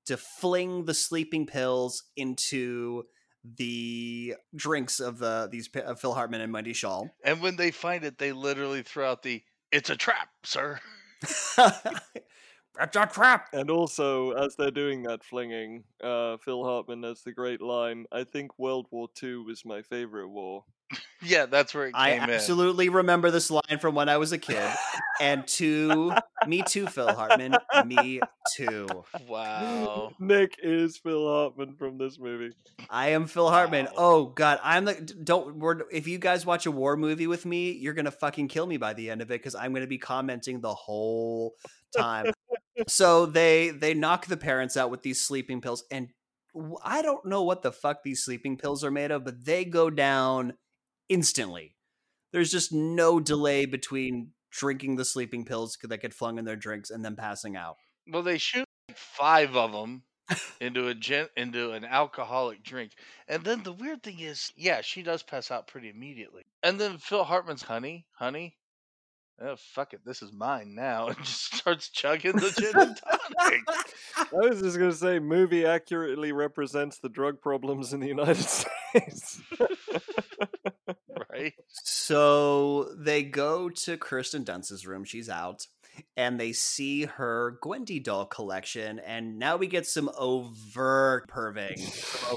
to 0.06 0.16
fling 0.16 0.86
the 0.86 0.94
sleeping 0.94 1.46
pills 1.46 2.02
into 2.16 3.04
the 3.44 4.36
drinks 4.56 5.00
of 5.00 5.18
the 5.18 5.48
these 5.52 5.68
of 5.76 6.00
Phil 6.00 6.14
Hartman 6.14 6.40
and 6.40 6.52
Wendy 6.52 6.72
Schaal. 6.72 7.10
And 7.22 7.42
when 7.42 7.56
they 7.56 7.72
find 7.72 8.04
it, 8.04 8.16
they 8.16 8.32
literally 8.32 8.82
throw 8.82 9.10
out 9.10 9.22
the 9.22 9.42
"It's 9.72 9.90
a 9.90 9.96
trap, 9.96 10.28
sir." 10.44 10.80
That's 11.56 12.96
a 12.96 13.06
trap. 13.06 13.48
And 13.52 13.70
also, 13.70 14.32
as 14.32 14.56
they're 14.56 14.70
doing 14.70 15.02
that 15.04 15.22
flinging, 15.24 15.84
uh, 16.02 16.36
Phil 16.38 16.64
Hartman 16.64 17.02
has 17.04 17.22
the 17.22 17.32
great 17.32 17.60
line 17.62 18.06
I 18.12 18.24
think 18.24 18.58
World 18.58 18.86
War 18.90 19.08
II 19.22 19.44
was 19.44 19.64
my 19.64 19.82
favorite 19.82 20.28
war. 20.28 20.64
Yeah, 21.22 21.46
that's 21.46 21.74
where 21.74 21.86
it 21.86 21.94
I 21.94 22.12
came 22.12 22.24
in. 22.24 22.30
absolutely 22.30 22.88
remember 22.90 23.30
this 23.30 23.50
line 23.50 23.78
from 23.80 23.94
when 23.94 24.08
I 24.08 24.18
was 24.18 24.32
a 24.32 24.38
kid. 24.38 24.70
And 25.20 25.46
to 25.46 26.12
me 26.46 26.62
too, 26.62 26.86
Phil 26.86 27.12
Hartman. 27.12 27.56
Me 27.86 28.20
too. 28.54 28.86
Wow. 29.26 30.12
Nick 30.18 30.56
is 30.62 30.98
Phil 30.98 31.26
Hartman 31.26 31.76
from 31.76 31.98
this 31.98 32.18
movie. 32.18 32.54
I 32.90 33.10
am 33.10 33.26
Phil 33.26 33.48
Hartman. 33.48 33.86
Wow. 33.86 33.92
Oh 33.96 34.26
God, 34.26 34.60
I'm 34.62 34.84
the 34.84 34.94
don't. 34.94 35.56
We're, 35.56 35.80
if 35.90 36.06
you 36.06 36.18
guys 36.18 36.44
watch 36.44 36.66
a 36.66 36.70
war 36.70 36.96
movie 36.96 37.26
with 37.26 37.46
me, 37.46 37.72
you're 37.72 37.94
gonna 37.94 38.10
fucking 38.10 38.48
kill 38.48 38.66
me 38.66 38.76
by 38.76 38.92
the 38.92 39.10
end 39.10 39.22
of 39.22 39.30
it 39.30 39.40
because 39.40 39.54
I'm 39.54 39.72
gonna 39.72 39.86
be 39.86 39.98
commenting 39.98 40.60
the 40.60 40.74
whole 40.74 41.54
time. 41.96 42.32
so 42.86 43.26
they 43.26 43.70
they 43.70 43.94
knock 43.94 44.26
the 44.26 44.36
parents 44.36 44.76
out 44.76 44.90
with 44.90 45.02
these 45.02 45.20
sleeping 45.20 45.60
pills, 45.60 45.84
and 45.90 46.08
I 46.84 47.02
don't 47.02 47.24
know 47.24 47.42
what 47.42 47.62
the 47.62 47.72
fuck 47.72 48.02
these 48.02 48.24
sleeping 48.24 48.56
pills 48.58 48.84
are 48.84 48.90
made 48.90 49.10
of, 49.10 49.24
but 49.24 49.44
they 49.44 49.64
go 49.64 49.90
down 49.90 50.54
instantly. 51.08 51.76
There's 52.32 52.50
just 52.50 52.72
no 52.72 53.20
delay 53.20 53.66
between 53.66 54.32
drinking 54.50 54.96
the 54.96 55.04
sleeping 55.04 55.44
pills 55.44 55.76
that 55.82 56.02
get 56.02 56.14
flung 56.14 56.38
in 56.38 56.44
their 56.44 56.56
drinks 56.56 56.90
and 56.90 57.04
then 57.04 57.16
passing 57.16 57.56
out. 57.56 57.76
Well, 58.10 58.22
they 58.22 58.38
shoot 58.38 58.66
like 58.88 58.96
five 58.96 59.56
of 59.56 59.72
them 59.72 60.02
into 60.60 60.88
a 60.88 60.94
gen- 60.94 61.28
into 61.36 61.72
an 61.72 61.84
alcoholic 61.84 62.62
drink, 62.62 62.92
and 63.28 63.44
then 63.44 63.62
the 63.62 63.72
weird 63.72 64.02
thing 64.02 64.20
is, 64.20 64.52
yeah, 64.56 64.80
she 64.80 65.02
does 65.02 65.22
pass 65.22 65.50
out 65.50 65.66
pretty 65.66 65.90
immediately. 65.90 66.42
And 66.62 66.80
then 66.80 66.98
Phil 66.98 67.24
Hartman's 67.24 67.62
honey, 67.62 68.06
honey, 68.12 68.56
oh 69.40 69.56
fuck 69.56 69.92
it, 69.92 70.00
this 70.04 70.22
is 70.22 70.32
mine 70.32 70.74
now, 70.74 71.06
and 71.08 71.18
just 71.18 71.54
starts 71.54 71.88
chugging 71.88 72.36
the 72.36 72.50
gin 72.50 72.80
and 72.80 72.96
tonic. 72.96 73.60
I 74.16 74.48
was 74.48 74.60
just 74.60 74.78
going 74.78 74.90
to 74.90 74.96
say, 74.96 75.18
movie 75.18 75.66
accurately 75.66 76.32
represents 76.32 76.98
the 76.98 77.08
drug 77.08 77.40
problems 77.40 77.92
in 77.92 78.00
the 78.00 78.08
United 78.08 78.36
States. 78.92 79.40
Right? 81.34 81.52
So 81.68 82.94
they 82.96 83.22
go 83.22 83.68
to 83.68 83.96
Kirsten 83.96 84.44
Dunst's 84.44 84.86
room. 84.86 85.04
She's 85.04 85.28
out. 85.28 85.66
And 86.16 86.40
they 86.40 86.52
see 86.52 87.04
her 87.04 87.58
Gwendy 87.62 88.02
doll 88.02 88.26
collection. 88.26 88.98
And 88.98 89.38
now 89.38 89.56
we 89.56 89.68
get 89.68 89.86
some 89.86 90.10
overt 90.18 91.30
perving. 91.30 91.78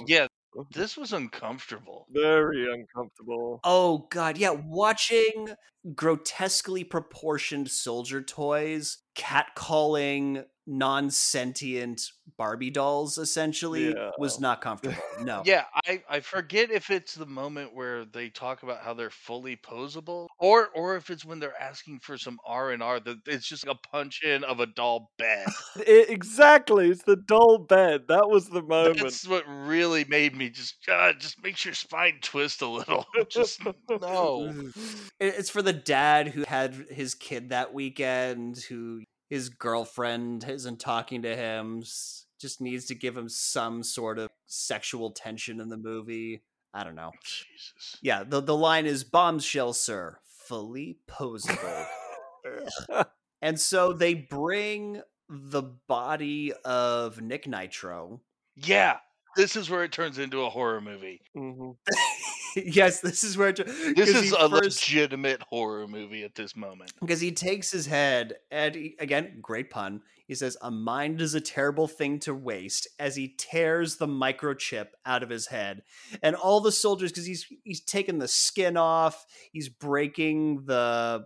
Yeah, 0.07 0.27
this 0.71 0.95
was 0.95 1.11
uncomfortable. 1.11 2.05
Very 2.11 2.71
uncomfortable. 2.71 3.59
Oh, 3.63 4.07
God. 4.11 4.37
Yeah. 4.37 4.51
Watching 4.51 5.49
grotesquely 5.95 6.83
proportioned 6.83 7.71
soldier 7.71 8.21
toys 8.21 8.99
catcalling 9.15 10.43
non 10.69 11.09
sentient 11.09 12.11
Barbie 12.37 12.69
dolls, 12.69 13.17
essentially, 13.17 13.91
Yeah. 13.93 14.11
was 14.19 14.39
not 14.39 14.61
comfortable. 14.61 14.97
No. 15.21 15.41
Yeah, 15.45 15.63
I, 15.87 16.03
I 16.09 16.19
forget 16.19 16.69
if 16.69 16.89
it's 16.91 17.15
the 17.15 17.25
moment 17.25 17.73
where 17.73 18.03
they 18.05 18.29
talk 18.29 18.63
about 18.63 18.81
how 18.81 18.93
they're 18.93 19.09
fully 19.09 19.55
posable, 19.55 20.27
or 20.39 20.67
or 20.75 20.97
if 20.97 21.09
it's 21.09 21.23
when 21.25 21.39
they're 21.39 21.59
asking 21.59 21.99
for 22.01 22.17
some 22.17 22.37
R 22.45 22.71
and 22.71 22.83
R 22.83 22.99
that 22.99 23.17
it's 23.25 23.47
just 23.47 23.65
a 23.65 23.75
punch 23.91 24.21
in 24.23 24.43
of 24.43 24.59
a 24.59 24.65
doll 24.67 25.11
bed. 25.17 25.47
It, 25.77 26.09
exactly. 26.17 26.89
It's 26.89 27.03
the 27.03 27.15
doll 27.15 27.59
bed. 27.59 28.03
That 28.09 28.29
was 28.29 28.49
the 28.49 28.61
moment. 28.61 28.99
That's 28.99 29.27
what 29.27 29.45
really 29.47 30.03
made 30.05 30.35
me 30.35 30.49
just 30.49 30.75
uh, 30.91 31.13
just 31.13 31.41
makes 31.41 31.63
your 31.63 31.73
spine 31.73 32.19
twist 32.21 32.61
a 32.61 32.67
little. 32.67 33.05
Just 33.29 33.61
no. 33.89 34.53
It- 35.19 35.35
It's 35.37 35.49
for 35.49 35.61
the 35.61 35.73
dad 35.73 36.27
who 36.29 36.43
had 36.47 36.73
his 36.89 37.15
kid 37.15 37.49
that 37.49 37.73
weekend, 37.73 38.57
who 38.69 39.01
his 39.29 39.49
girlfriend 39.49 40.45
isn't 40.47 40.79
talking 40.79 41.21
to 41.23 41.35
him, 41.35 41.83
just 42.39 42.61
needs 42.61 42.85
to 42.85 42.95
give 42.95 43.17
him 43.17 43.29
some 43.29 43.83
sort 43.83 44.19
of 44.19 44.29
sexual 44.45 45.11
tension 45.11 45.59
in 45.59 45.69
the 45.69 45.77
movie. 45.77 46.43
I 46.73 46.83
don't 46.83 46.95
know. 46.95 47.11
Jesus. 47.23 47.97
Yeah, 48.01 48.23
the, 48.23 48.41
the 48.41 48.55
line 48.55 48.85
is 48.85 49.03
bombshell, 49.03 49.73
sir, 49.73 50.19
fully 50.47 50.99
posable. 51.09 51.85
and 53.41 53.59
so 53.59 53.93
they 53.93 54.13
bring 54.13 55.01
the 55.29 55.63
body 55.63 56.53
of 56.63 57.21
Nick 57.21 57.47
Nitro. 57.47 58.21
Yeah, 58.55 58.97
this 59.37 59.55
is 59.55 59.69
where 59.69 59.83
it 59.85 59.91
turns 59.93 60.17
into 60.19 60.41
a 60.41 60.49
horror 60.49 60.81
movie. 60.81 61.21
Mhm. 61.35 61.75
yes, 62.55 62.99
this 62.99 63.23
is 63.23 63.37
where 63.37 63.49
it, 63.49 63.57
This 63.95 64.09
is 64.09 64.33
a 64.33 64.49
first- 64.49 64.81
legitimate 64.89 65.41
horror 65.43 65.87
movie 65.87 66.23
at 66.23 66.35
this 66.35 66.55
moment. 66.55 66.91
because 66.99 67.21
he 67.21 67.31
takes 67.31 67.71
his 67.71 67.85
head 67.85 68.35
and 68.51 68.75
he, 68.75 68.95
again 68.99 69.37
great 69.41 69.69
pun 69.69 70.01
he 70.27 70.35
says 70.35 70.57
a 70.61 70.69
mind 70.71 71.21
is 71.21 71.33
a 71.33 71.41
terrible 71.41 71.87
thing 71.87 72.19
to 72.19 72.33
waste 72.33 72.87
as 72.99 73.15
he 73.15 73.33
tears 73.37 73.97
the 73.97 74.07
microchip 74.07 74.87
out 75.05 75.23
of 75.23 75.29
his 75.29 75.47
head 75.47 75.81
and 76.21 76.35
all 76.35 76.61
the 76.61 76.71
soldiers 76.71 77.11
because 77.11 77.25
he's 77.25 77.45
he's 77.63 77.81
taking 77.81 78.19
the 78.19 78.27
skin 78.27 78.77
off 78.77 79.25
he's 79.51 79.69
breaking 79.69 80.65
the 80.65 81.25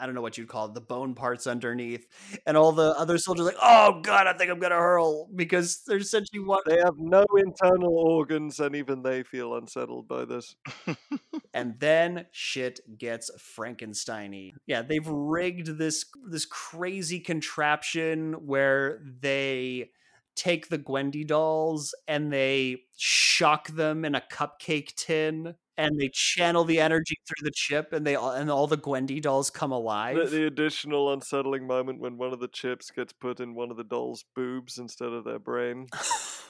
I- 0.00 0.04
don't 0.04 0.16
know 0.16 0.20
what 0.22 0.36
you'd 0.36 0.48
call 0.48 0.66
it 0.66 0.74
the 0.74 0.80
bone 0.80 1.14
parts 1.14 1.46
underneath 1.46 2.06
and 2.46 2.56
all 2.56 2.72
the 2.72 2.92
other 2.98 3.18
soldiers 3.18 3.46
like 3.46 3.56
oh 3.62 4.00
god 4.02 4.26
i 4.26 4.32
think 4.32 4.50
i'm 4.50 4.58
gonna 4.58 4.74
hurl 4.74 5.28
because 5.34 5.82
they're 5.86 5.98
essentially 5.98 6.40
what 6.40 6.64
They 6.66 6.78
have 6.78 6.98
no 6.98 7.24
internal 7.36 7.96
organs, 7.96 8.60
and 8.60 8.74
even 8.76 9.02
they 9.02 9.22
feel 9.22 9.54
unsettled 9.54 10.08
by 10.08 10.24
this. 10.24 10.56
and 11.54 11.78
then 11.78 12.26
shit 12.32 12.80
gets 12.98 13.30
Frankensteiny. 13.56 14.52
Yeah, 14.66 14.82
they've 14.82 15.06
rigged 15.06 15.78
this 15.78 16.04
this 16.28 16.46
crazy 16.46 17.20
contraption 17.20 18.39
where 18.42 19.00
they 19.20 19.90
take 20.36 20.68
the 20.68 20.78
Gwendy 20.78 21.26
dolls 21.26 21.94
and 22.08 22.32
they 22.32 22.82
shock 22.96 23.68
them 23.68 24.04
in 24.04 24.14
a 24.14 24.22
cupcake 24.32 24.94
tin 24.94 25.54
and 25.76 25.98
they 25.98 26.10
channel 26.12 26.64
the 26.64 26.80
energy 26.80 27.16
through 27.26 27.44
the 27.44 27.52
chip 27.54 27.92
and 27.92 28.06
they 28.06 28.14
all 28.14 28.32
and 28.32 28.50
all 28.50 28.66
the 28.66 28.76
Gwendy 28.76 29.20
dolls 29.20 29.50
come 29.50 29.72
alive. 29.72 30.16
The, 30.16 30.24
the 30.26 30.46
additional 30.46 31.12
unsettling 31.12 31.66
moment 31.66 32.00
when 32.00 32.18
one 32.18 32.32
of 32.32 32.40
the 32.40 32.48
chips 32.48 32.90
gets 32.90 33.12
put 33.12 33.40
in 33.40 33.54
one 33.54 33.70
of 33.70 33.76
the 33.76 33.84
doll's 33.84 34.24
boobs 34.34 34.78
instead 34.78 35.12
of 35.12 35.24
their 35.24 35.38
brain. 35.38 35.88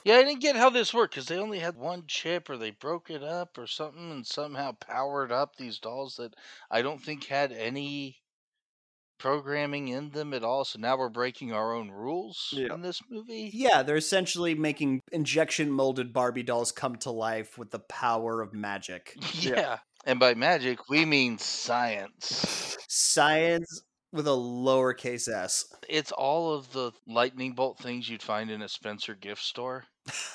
Yeah, 0.03 0.15
I 0.15 0.23
didn't 0.23 0.41
get 0.41 0.57
how 0.57 0.71
this 0.71 0.95
worked 0.95 1.15
because 1.15 1.29
they 1.29 1.37
only 1.37 1.59
had 1.59 1.77
one 1.77 2.05
chip 2.07 2.49
or 2.49 2.57
they 2.57 2.71
broke 2.71 3.11
it 3.11 3.23
up 3.23 3.59
or 3.59 3.67
something 3.67 4.11
and 4.11 4.27
somehow 4.27 4.73
powered 4.73 5.31
up 5.31 5.57
these 5.57 5.79
dolls 5.79 6.17
that 6.17 6.35
I 6.71 6.81
don't 6.81 7.03
think 7.03 7.27
had 7.27 7.53
any 7.53 8.17
programming 9.21 9.87
in 9.89 10.11
them 10.11 10.35
at 10.35 10.43
all. 10.43 10.65
So 10.65 10.81
now 10.81 10.97
we're 10.99 11.09
breaking 11.11 11.53
our 11.53 11.73
own 11.75 11.91
rules 11.91 12.49
Yeah. 12.53 12.75
in 12.75 12.81
this 12.83 13.01
movie. 13.09 13.51
yeah, 13.55 13.83
they're 13.85 13.97
essentially 13.97 14.55
making 14.57 15.01
injection 15.13 15.71
molded 15.71 16.13
Barbie 16.13 16.43
dolls 16.43 16.73
come 16.73 16.97
to 16.97 17.13
life 17.13 17.57
with 17.57 17.71
the 17.71 17.79
power 17.79 18.41
of 18.41 18.53
magic. 18.53 19.15
Yeah. 19.41 19.79
And 20.07 20.19
by 20.19 20.35
magic, 20.35 20.89
we 20.89 21.05
mean 21.05 21.37
science. 21.39 22.77
Science 22.89 23.83
with 24.13 24.27
a 24.27 24.31
lowercase 24.31 25.29
s. 25.29 25.67
It's 25.89 26.11
all 26.11 26.55
of 26.55 26.73
the 26.73 26.93
lightning 27.07 27.53
bolt 27.53 27.79
things 27.79 28.09
you'd 28.09 28.23
find 28.23 28.51
in 28.51 28.63
a 28.63 28.69
Spencer 28.69 29.15
gift 29.15 29.43
store. 29.43 29.85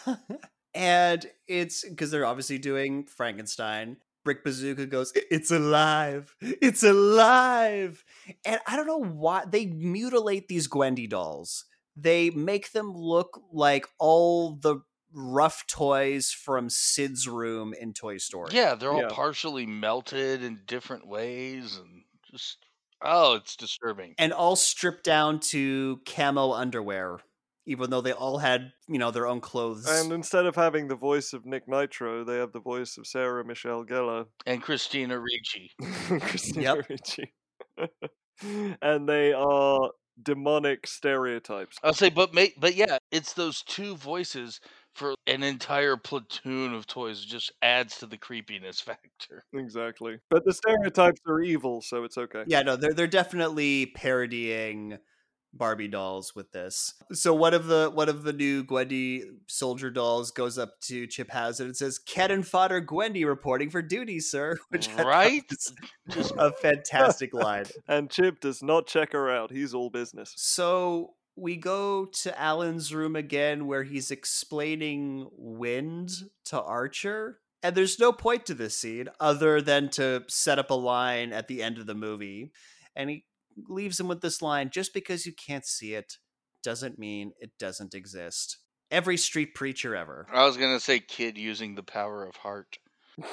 and 0.74 1.26
it's 1.48 1.88
because 1.88 2.12
they're 2.12 2.26
obviously 2.26 2.58
doing 2.58 3.06
Frankenstein. 3.06 3.98
Brick 4.26 4.44
Bazooka 4.44 4.88
goes, 4.88 5.14
It's 5.16 5.52
alive! 5.52 6.36
It's 6.42 6.84
alive! 6.84 8.04
And 8.44 8.60
I 8.68 8.76
don't 8.76 8.88
know 8.88 8.98
why 9.02 9.46
they 9.50 9.68
mutilate 9.68 10.50
these 10.50 10.68
Gwendy 10.68 11.08
dolls. 11.08 11.64
They 11.96 12.32
make 12.32 12.72
them 12.74 12.92
look 12.94 13.40
like 13.54 13.86
all 14.00 14.56
the 14.56 14.82
rough 15.14 15.66
toys 15.68 16.32
from 16.32 16.70
Sid's 16.70 17.26
room 17.26 17.74
in 17.80 17.94
Toy 17.94 18.18
Story. 18.18 18.50
Yeah, 18.52 18.76
they're 18.76 18.92
all 18.92 19.04
Yeah. 19.04 19.10
partially 19.12 19.66
melted 19.66 20.44
in 20.44 20.64
different 20.66 21.08
ways 21.08 21.78
and 21.78 22.04
just 22.30 22.58
oh, 23.02 23.36
it's 23.36 23.56
disturbing. 23.56 24.16
And 24.18 24.34
all 24.34 24.56
stripped 24.56 25.04
down 25.06 25.40
to 25.52 26.02
camo 26.06 26.52
underwear, 26.52 27.20
even 27.66 27.90
though 27.90 28.02
they 28.02 28.12
all 28.12 28.38
had, 28.38 28.72
you 28.88 29.00
know, 29.00 29.12
their 29.12 29.28
own 29.28 29.42
clothes. 29.42 29.88
And 29.88 30.12
instead 30.12 30.46
of 30.46 30.56
having 30.56 30.88
the 30.88 30.96
voice 30.96 31.34
of 31.34 31.46
Nick 31.46 31.68
Nitro, 31.68 32.24
they 32.24 32.38
have 32.38 32.52
the 32.52 32.60
voice 32.60 32.98
of 32.98 33.08
Sarah 33.08 33.44
Michelle 33.44 33.84
Gellar. 33.84 34.26
And 34.46 34.62
Christina 34.62 35.20
Ricci. 35.20 35.72
Christina 36.22 36.84
Ricci. 36.90 37.34
and 38.82 39.08
they 39.08 39.34
are 39.34 39.92
demonic 40.22 40.88
stereotypes. 40.88 41.78
I'll 41.84 41.94
say, 41.94 42.10
but 42.10 42.34
ma- 42.34 42.46
but 42.58 42.76
yeah, 42.76 42.98
it's 43.12 43.34
those 43.34 43.64
two 43.64 43.96
voices 43.96 44.60
for 44.94 45.16
an 45.28 45.44
entire 45.44 45.98
platoon 45.98 46.74
of 46.74 46.88
toys 46.88 47.24
just 47.24 47.52
adds 47.62 47.98
to 47.98 48.06
the 48.06 48.18
creepiness 48.18 48.80
factor. 48.82 49.44
Exactly. 49.54 50.18
But 50.30 50.46
the 50.46 50.54
stereotypes 50.54 51.20
are 51.28 51.42
evil, 51.42 51.82
so 51.82 52.04
it's 52.04 52.18
okay. 52.18 52.44
Yeah, 52.48 52.62
no, 52.62 52.76
they're 52.76 52.94
they're 52.94 53.08
definitely 53.08 53.88
parodying 53.88 54.98
Barbie 55.56 55.88
dolls 55.88 56.36
with 56.36 56.52
this. 56.52 56.94
So 57.14 57.34
one 57.34 57.54
of 57.54 57.68
the 57.68 57.90
one 57.94 58.10
of 58.10 58.24
the 58.24 58.34
new 58.34 58.64
Gwendy 58.64 59.24
soldier 59.48 59.90
dolls 59.90 60.32
goes 60.32 60.58
up 60.58 60.80
to 60.82 61.08
Chip 61.08 61.32
Hazard 61.32 61.68
and 61.68 61.78
says, 61.78 61.98
"Cannon 61.98 62.44
fodder 62.44 62.82
Gwendy 62.82 63.26
reporting 63.26 63.70
for 63.70 63.82
duty, 63.82 64.20
sir." 64.20 64.58
Which 64.70 64.90
Right? 64.94 65.44
Just 66.10 66.34
a 66.38 66.52
fantastic 66.52 67.34
line. 67.34 67.66
And 67.88 68.10
Chip 68.10 68.40
does 68.40 68.62
not 68.64 68.88
check 68.88 69.14
her 69.14 69.30
out. 69.30 69.52
He's 69.52 69.74
all 69.74 69.90
business. 69.90 70.34
So 70.36 71.14
we 71.36 71.56
go 71.56 72.06
to 72.24 72.40
Alan's 72.40 72.94
room 72.94 73.16
again 73.16 73.68
where 73.68 73.84
he's 73.84 74.12
explaining 74.12 75.28
wind 75.32 76.12
to 76.46 76.62
Archer. 76.62 77.40
And 77.62 77.76
there's 77.76 78.00
no 78.00 78.12
point 78.12 78.46
to 78.48 78.54
this 78.54 78.78
scene 78.78 79.08
other 79.20 79.62
than 79.62 79.90
to 79.92 80.24
set 80.28 80.60
up 80.60 80.72
a 80.72 80.76
line 80.76 81.32
at 81.32 81.48
the 81.48 81.62
end 81.62 81.78
of 81.78 81.86
the 81.86 81.96
movie. 81.96 82.52
And 82.96 83.10
he 83.10 83.26
leaves 83.68 84.00
him 84.00 84.08
with 84.08 84.22
this 84.22 84.42
line 84.42 84.70
just 84.70 84.94
because 84.94 85.26
you 85.26 85.34
can't 85.34 85.66
see 85.66 85.94
it 85.94 86.18
doesn't 86.64 86.98
mean 86.98 87.32
it 87.40 87.52
doesn't 87.60 87.94
exist. 87.94 88.58
Every 88.92 89.18
street 89.18 89.56
preacher 89.56 89.96
ever. 89.96 90.28
I 90.32 90.46
was 90.46 90.58
gonna 90.58 90.80
say 90.80 91.00
kid 91.00 91.38
using 91.38 91.76
the 91.76 91.84
power 91.84 92.26
of 92.26 92.36
heart. 92.38 92.78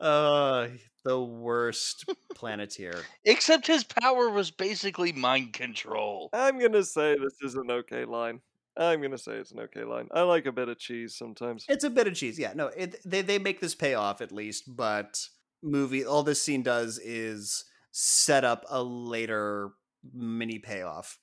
uh, 0.00 0.68
the 1.04 1.20
worst 1.20 2.04
planeteer. 2.34 3.02
Except 3.24 3.66
his 3.66 3.84
power 3.84 4.30
was 4.30 4.50
basically 4.50 5.12
mind 5.12 5.52
control. 5.52 6.30
I'm 6.32 6.58
gonna 6.60 6.84
say 6.84 7.16
this 7.16 7.36
is 7.42 7.54
an 7.56 7.70
okay 7.70 8.04
line. 8.04 8.40
I'm 8.76 9.02
gonna 9.02 9.18
say 9.18 9.32
it's 9.32 9.52
an 9.52 9.60
okay 9.60 9.84
line. 9.84 10.08
I 10.12 10.22
like 10.22 10.46
a 10.46 10.52
bit 10.52 10.68
of 10.68 10.78
cheese 10.78 11.16
sometimes. 11.16 11.64
It's 11.68 11.84
a 11.84 11.90
bit 11.90 12.06
of 12.06 12.14
cheese, 12.14 12.38
yeah. 12.38 12.52
No, 12.54 12.68
it, 12.68 12.96
they 13.04 13.22
they 13.22 13.38
make 13.38 13.60
this 13.60 13.74
pay 13.74 13.94
off 13.94 14.20
at 14.20 14.32
least, 14.32 14.64
but 14.66 15.18
movie 15.62 16.04
all 16.04 16.22
this 16.22 16.42
scene 16.42 16.62
does 16.62 16.98
is 16.98 17.64
set 17.92 18.44
up 18.44 18.64
a 18.68 18.82
later 18.82 19.70
mini 20.12 20.58
payoff. 20.58 21.18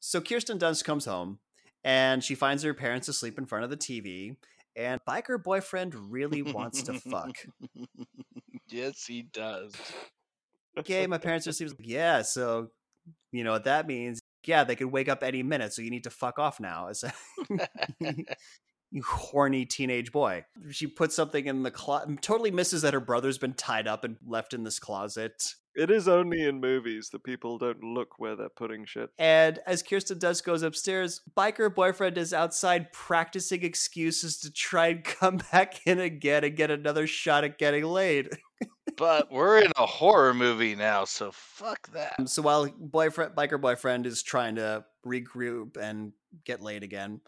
So 0.00 0.20
Kirsten 0.20 0.58
Dunst 0.58 0.84
comes 0.84 1.06
home 1.06 1.38
and 1.82 2.22
she 2.22 2.34
finds 2.34 2.62
her 2.62 2.74
parents 2.74 3.08
asleep 3.08 3.38
in 3.38 3.46
front 3.46 3.64
of 3.64 3.70
the 3.70 3.76
TV, 3.76 4.36
and 4.74 5.00
biker 5.08 5.42
boyfriend 5.42 5.94
really 5.94 6.42
wants 6.42 6.82
to 6.82 6.94
fuck. 6.94 7.36
yes, 8.68 9.04
he 9.06 9.22
does. 9.22 9.74
Okay, 10.78 11.06
my 11.06 11.18
parents 11.18 11.46
are 11.46 11.50
asleep. 11.50 11.72
Yeah, 11.78 12.22
so 12.22 12.68
you 13.30 13.44
know 13.44 13.52
what 13.52 13.64
that 13.64 13.86
means. 13.86 14.20
Yeah, 14.46 14.64
they 14.64 14.76
could 14.76 14.88
wake 14.88 15.08
up 15.08 15.22
any 15.22 15.42
minute, 15.42 15.72
so 15.72 15.82
you 15.82 15.90
need 15.90 16.04
to 16.04 16.10
fuck 16.10 16.38
off 16.38 16.58
now. 16.60 16.90
It's 18.94 19.08
you 19.08 19.14
horny 19.16 19.64
teenage 19.64 20.12
boy. 20.12 20.44
She 20.70 20.86
puts 20.86 21.16
something 21.16 21.46
in 21.46 21.62
the 21.64 21.70
closet, 21.70 22.22
totally 22.22 22.50
misses 22.50 22.82
that 22.82 22.94
her 22.94 23.00
brother's 23.00 23.38
been 23.38 23.54
tied 23.54 23.88
up 23.88 24.04
and 24.04 24.16
left 24.26 24.54
in 24.54 24.62
this 24.62 24.78
closet. 24.78 25.54
It 25.74 25.90
is 25.90 26.06
only 26.06 26.44
in 26.44 26.60
movies 26.60 27.08
that 27.10 27.24
people 27.24 27.58
don't 27.58 27.82
look 27.82 28.20
where 28.20 28.36
they're 28.36 28.48
putting 28.48 28.84
shit. 28.84 29.10
And 29.18 29.58
as 29.66 29.82
Kirsten 29.82 30.20
Dunst 30.20 30.44
goes 30.44 30.62
upstairs, 30.62 31.20
biker 31.36 31.74
boyfriend 31.74 32.16
is 32.16 32.32
outside 32.32 32.92
practicing 32.92 33.64
excuses 33.64 34.38
to 34.40 34.52
try 34.52 34.88
and 34.88 35.04
come 35.04 35.40
back 35.50 35.84
in 35.84 35.98
again 35.98 36.44
and 36.44 36.56
get 36.56 36.70
another 36.70 37.08
shot 37.08 37.42
at 37.42 37.58
getting 37.58 37.84
laid. 37.84 38.30
But 38.96 39.32
we're 39.32 39.58
in 39.58 39.72
a 39.76 39.86
horror 39.86 40.34
movie 40.34 40.76
now, 40.76 41.04
so 41.04 41.32
fuck 41.32 41.90
that. 41.94 42.28
So 42.28 42.42
while 42.42 42.68
boyfriend 42.78 43.34
biker 43.34 43.60
boyfriend 43.60 44.06
is 44.06 44.22
trying 44.22 44.54
to 44.54 44.84
regroup 45.04 45.76
and 45.76 46.12
get 46.44 46.60
laid 46.60 46.84
again, 46.84 47.20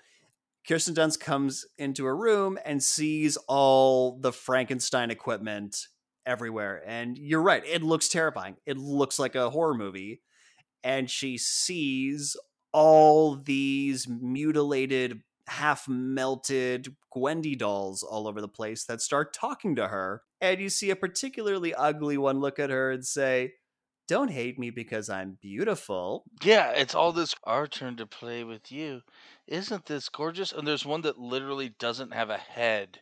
Kirsten 0.66 0.94
Dunst 0.94 1.20
comes 1.20 1.64
into 1.78 2.06
a 2.06 2.14
room 2.14 2.58
and 2.64 2.82
sees 2.82 3.36
all 3.46 4.18
the 4.18 4.32
Frankenstein 4.32 5.10
equipment 5.10 5.86
everywhere. 6.26 6.82
And 6.84 7.16
you're 7.16 7.42
right, 7.42 7.62
it 7.64 7.82
looks 7.82 8.08
terrifying. 8.08 8.56
It 8.66 8.76
looks 8.76 9.18
like 9.18 9.36
a 9.36 9.50
horror 9.50 9.74
movie. 9.74 10.22
And 10.82 11.08
she 11.08 11.38
sees 11.38 12.36
all 12.72 13.36
these 13.36 14.08
mutilated, 14.08 15.22
half 15.46 15.88
melted 15.88 16.96
Gwendy 17.14 17.56
dolls 17.56 18.02
all 18.02 18.26
over 18.26 18.40
the 18.40 18.48
place 18.48 18.84
that 18.84 19.00
start 19.00 19.32
talking 19.32 19.76
to 19.76 19.88
her. 19.88 20.22
And 20.40 20.60
you 20.60 20.68
see 20.68 20.90
a 20.90 20.96
particularly 20.96 21.74
ugly 21.74 22.18
one 22.18 22.40
look 22.40 22.58
at 22.58 22.70
her 22.70 22.90
and 22.90 23.04
say, 23.06 23.52
Don't 24.08 24.30
hate 24.30 24.58
me 24.58 24.70
because 24.70 25.10
I'm 25.10 25.38
beautiful. 25.42 26.24
Yeah, 26.42 26.70
it's 26.70 26.94
all 26.94 27.12
this 27.12 27.34
our 27.44 27.66
turn 27.66 27.96
to 27.96 28.06
play 28.06 28.44
with 28.44 28.70
you. 28.70 29.02
Isn't 29.48 29.86
this 29.86 30.08
gorgeous? 30.08 30.52
And 30.52 30.66
there's 30.66 30.86
one 30.86 31.02
that 31.02 31.18
literally 31.18 31.70
doesn't 31.78 32.14
have 32.14 32.30
a 32.30 32.38
head 32.38 33.00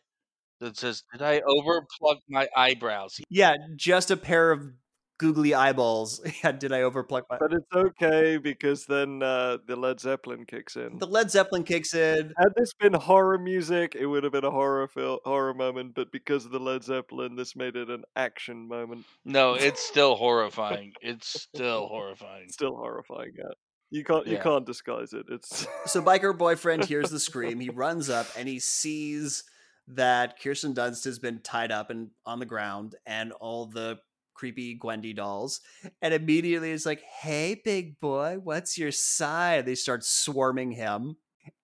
that 0.61 0.77
says, 0.79 1.03
Did 1.13 1.23
I 1.23 1.41
overplug 1.43 2.19
my 2.29 2.49
eyebrows? 2.57 3.21
Yeah, 3.29 3.55
just 3.77 4.11
a 4.11 4.17
pair 4.17 4.51
of 4.51 4.73
googly 5.19 5.55
eyeballs. 5.55 6.21
Yeah, 6.45 6.53
did 6.53 6.73
I 6.73 6.81
overplug 6.81 7.23
my 7.31 7.39
But 7.39 7.53
it's 7.53 7.73
okay 7.75 8.37
because 8.37 8.87
then 8.87 9.23
uh, 9.23 9.59
the 9.67 9.77
Led 9.77 10.01
Zeppelin 10.01 10.45
kicks 10.47 10.77
in. 10.77 10.99
the 10.99 11.07
Led 11.07 11.31
Zeppelin 11.31 11.63
kicks 11.65 11.95
in. 11.95 12.33
Had 12.37 12.49
this 12.57 12.73
been 12.75 12.93
horror 12.95 13.39
music, 13.39 13.95
it 13.95 14.07
would 14.07 14.25
have 14.25 14.33
been 14.33 14.45
a 14.45 14.51
horror 14.51 14.89
fil- 14.89 15.21
horror 15.25 15.55
moment. 15.55 15.95
But 15.95 16.11
because 16.13 16.45
of 16.45 16.51
the 16.51 16.59
Led 16.59 16.83
Zeppelin, 16.85 17.37
this 17.37 17.55
made 17.57 17.77
it 17.77 17.89
an 17.91 18.05
action 18.17 18.69
moment. 18.69 19.05
No, 19.25 19.55
it's 19.55 19.83
still 19.83 20.17
horrifying. 20.17 20.93
It's 21.01 21.29
still 21.43 21.87
horrifying. 21.87 22.45
It's 22.45 22.55
still 22.55 22.77
horrifying. 22.77 23.33
Yeah, 23.39 23.45
you 23.91 24.05
can't 24.05 24.27
you 24.27 24.35
Yeah. 24.35 24.43
can't 24.43 24.67
disguise 24.67 25.13
it. 25.13 25.27
It's 25.29 25.67
So 25.87 26.03
biker 26.03 26.37
boyfriend 26.37 26.85
hears 26.87 27.11
the 27.11 27.21
scream. 27.21 27.61
He 27.61 27.71
runs 27.71 28.11
up 28.11 28.27
and 28.37 28.49
he 28.49 28.59
sees 28.59 29.45
that 29.87 30.41
Kirsten 30.43 30.75
Dunst 30.75 31.05
has 31.05 31.19
been 31.19 31.41
tied 31.41 31.71
up 31.71 31.91
and 31.91 32.11
on 32.27 32.39
the 32.41 32.47
ground, 32.47 32.95
and 33.07 33.33
all 33.33 33.67
the 33.67 33.99
creepy 34.35 34.77
Gwendy 34.79 35.15
dolls. 35.15 35.61
And 36.03 36.13
immediately 36.13 36.71
is 36.71 36.87
like, 36.87 37.03
"Hey, 37.03 37.61
big 37.65 38.01
boy, 38.01 38.39
what's 38.43 38.77
your 38.79 38.93
side?" 38.93 39.67
They 39.67 39.75
start 39.75 40.05
swarming 40.05 40.73
him. 40.73 41.17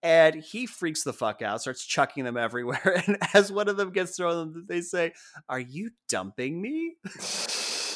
And 0.03 0.37
he 0.37 0.67
freaks 0.67 1.05
the 1.05 1.13
fuck 1.13 1.43
out, 1.43 1.61
starts 1.63 1.85
chucking 1.85 2.25
them 2.25 2.37
everywhere. 2.37 3.03
And 3.07 3.19
as 3.35 3.53
one 3.53 3.69
of 3.69 3.77
them 3.77 3.93
gets 3.93 4.17
thrown, 4.17 4.65
they 4.69 4.81
say, 4.81 5.13
Are 5.49 5.61
you 5.61 5.91
dumping 6.09 6.61
me? 6.61 6.97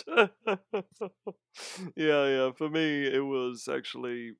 yeah, 0.06 0.28
yeah. 1.96 2.50
For 2.56 2.68
me, 2.68 3.06
it 3.06 3.24
was 3.24 3.68
actually 3.72 4.32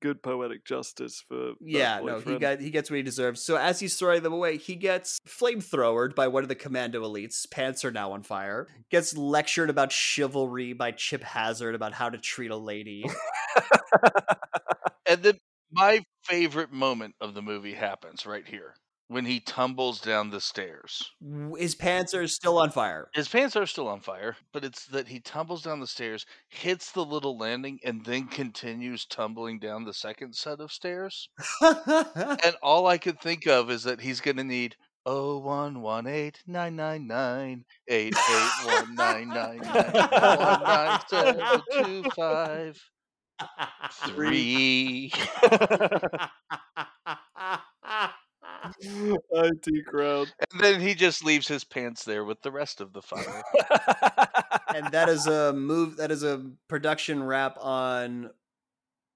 good 0.00 0.22
poetic 0.22 0.64
justice 0.64 1.24
for 1.26 1.52
Yeah, 1.60 2.00
no, 2.00 2.18
he 2.18 2.22
boyfriend. 2.22 2.40
got 2.40 2.60
he 2.60 2.70
gets 2.70 2.90
what 2.90 2.96
he 2.96 3.02
deserves. 3.02 3.42
So 3.42 3.56
as 3.56 3.80
he's 3.80 3.96
throwing 3.96 4.22
them 4.22 4.32
away, 4.32 4.56
he 4.58 4.74
gets 4.74 5.18
flamethrowered 5.26 6.14
by 6.14 6.28
one 6.28 6.42
of 6.42 6.48
the 6.48 6.54
commando 6.54 7.02
elites. 7.02 7.50
Pants 7.50 7.84
are 7.84 7.90
now 7.90 8.12
on 8.12 8.22
fire. 8.22 8.66
Gets 8.90 9.16
lectured 9.16 9.70
about 9.70 9.92
chivalry 9.92 10.72
by 10.72 10.92
Chip 10.92 11.22
Hazard 11.22 11.74
about 11.74 11.92
how 11.92 12.10
to 12.10 12.18
treat 12.18 12.50
a 12.50 12.56
lady. 12.56 13.04
And 15.06 15.22
then 15.22 15.38
my 15.72 16.04
favorite 16.24 16.70
moment 16.70 17.14
of 17.20 17.32
the 17.34 17.40
movie 17.40 17.72
happens 17.72 18.26
right 18.26 18.46
here 18.46 18.74
when 19.08 19.24
he 19.24 19.40
tumbles 19.40 20.00
down 20.00 20.30
the 20.30 20.40
stairs. 20.40 21.10
His 21.56 21.74
pants 21.74 22.14
are 22.14 22.26
still 22.26 22.58
on 22.58 22.70
fire. 22.70 23.08
His 23.14 23.28
pants 23.28 23.56
are 23.56 23.66
still 23.66 23.88
on 23.88 24.00
fire, 24.00 24.36
but 24.52 24.64
it's 24.64 24.86
that 24.86 25.08
he 25.08 25.20
tumbles 25.20 25.62
down 25.62 25.80
the 25.80 25.86
stairs, 25.86 26.26
hits 26.48 26.92
the 26.92 27.04
little 27.04 27.38
landing, 27.38 27.80
and 27.84 28.04
then 28.04 28.28
continues 28.28 29.06
tumbling 29.06 29.58
down 29.58 29.84
the 29.84 29.94
second 29.94 30.34
set 30.34 30.60
of 30.60 30.70
stairs. 30.70 31.28
And 31.60 32.56
all 32.62 32.86
I 32.86 32.98
could 32.98 33.20
think 33.20 33.46
of 33.46 33.70
is 33.70 33.82
that 33.84 34.00
he's 34.00 34.20
going 34.20 34.36
to 34.36 34.44
need 34.44 34.76
oh 35.06 35.38
one 35.38 35.80
one 35.80 36.06
eight 36.06 36.42
nine 36.46 36.76
nine 36.76 37.06
nine 37.06 37.64
eight 37.88 38.14
eight 38.14 38.50
one 38.64 38.94
nine 38.94 39.28
nine 39.28 39.58
nine 39.58 39.92
one 39.92 40.62
nine 40.62 41.00
seven 41.08 41.62
two 41.72 42.02
five 42.14 42.78
three. 44.04 45.10
IT 49.30 49.86
crowd. 49.86 50.32
And 50.52 50.60
then 50.60 50.80
he 50.80 50.94
just 50.94 51.24
leaves 51.24 51.48
his 51.48 51.64
pants 51.64 52.04
there 52.04 52.24
with 52.24 52.42
the 52.42 52.50
rest 52.50 52.80
of 52.80 52.92
the 52.92 53.02
fire. 53.02 53.42
and 54.74 54.90
that 54.92 55.08
is 55.08 55.26
a 55.26 55.52
move 55.52 55.96
that 55.96 56.10
is 56.10 56.22
a 56.22 56.50
production 56.68 57.22
wrap 57.22 57.56
on 57.60 58.30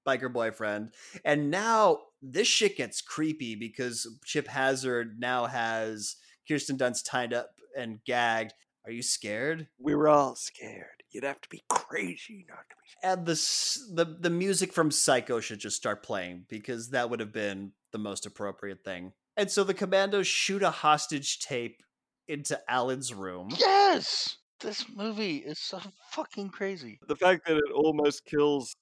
biker 0.06 0.32
boyfriend 0.32 0.90
and 1.24 1.50
now 1.50 1.98
this 2.20 2.48
shit 2.48 2.76
gets 2.76 3.00
creepy 3.00 3.54
because 3.54 4.06
chip 4.24 4.48
hazard 4.48 5.20
now 5.20 5.46
has 5.46 6.16
kirsten 6.48 6.76
dunst 6.76 7.04
tied 7.04 7.32
up 7.32 7.50
and 7.78 8.02
gagged 8.04 8.52
are 8.84 8.90
you 8.90 9.02
scared 9.02 9.68
we 9.78 9.94
were 9.94 10.08
all 10.08 10.34
scared. 10.34 10.86
You'd 11.10 11.24
have 11.24 11.40
to 11.42 11.48
be 11.48 11.62
crazy 11.68 12.46
not 12.48 12.64
to 12.70 12.74
be 12.76 12.88
scared. 12.88 13.18
and 13.18 13.26
the 13.26 14.04
the 14.04 14.16
the 14.20 14.30
music 14.30 14.72
from 14.72 14.90
psycho 14.90 15.38
should 15.40 15.60
just 15.60 15.76
start 15.76 16.02
playing 16.02 16.46
because 16.48 16.90
that 16.90 17.10
would 17.10 17.20
have 17.20 17.32
been 17.32 17.72
the 17.92 17.98
most 17.98 18.26
appropriate 18.26 18.82
thing 18.84 19.12
and 19.36 19.50
so 19.50 19.64
the 19.64 19.74
commandos 19.74 20.26
shoot 20.26 20.62
a 20.62 20.70
hostage 20.70 21.40
tape 21.40 21.82
into 22.28 22.58
alan's 22.70 23.12
room 23.12 23.48
yes! 23.58 24.36
This 24.62 24.86
movie 24.94 25.38
is 25.38 25.58
so 25.58 25.80
fucking 26.10 26.50
crazy. 26.50 27.00
The 27.08 27.16
fact 27.16 27.46
that 27.48 27.56
it 27.56 27.72
almost 27.74 28.24
kills 28.24 28.76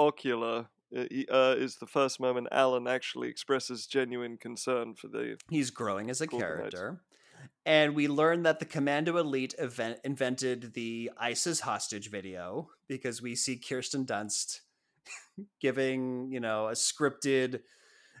Ocula 0.00 0.66
uh, 0.96 1.00
uh, 1.30 1.54
is 1.58 1.76
the 1.76 1.86
first 1.86 2.20
moment 2.20 2.48
Alan 2.52 2.86
actually 2.86 3.28
expresses 3.28 3.86
genuine 3.86 4.38
concern 4.38 4.94
for 4.94 5.08
the. 5.08 5.36
He's 5.50 5.70
growing 5.70 6.08
as 6.08 6.22
a 6.22 6.26
character. 6.26 7.02
And 7.66 7.94
we 7.94 8.08
learn 8.08 8.44
that 8.44 8.60
the 8.60 8.64
Commando 8.64 9.18
Elite 9.18 9.54
event 9.58 9.98
invented 10.04 10.72
the 10.72 11.10
ISIS 11.18 11.60
hostage 11.60 12.10
video 12.10 12.70
because 12.88 13.20
we 13.20 13.34
see 13.34 13.56
Kirsten 13.56 14.06
Dunst 14.06 14.60
giving, 15.60 16.30
you 16.30 16.40
know, 16.40 16.68
a 16.68 16.72
scripted 16.72 17.60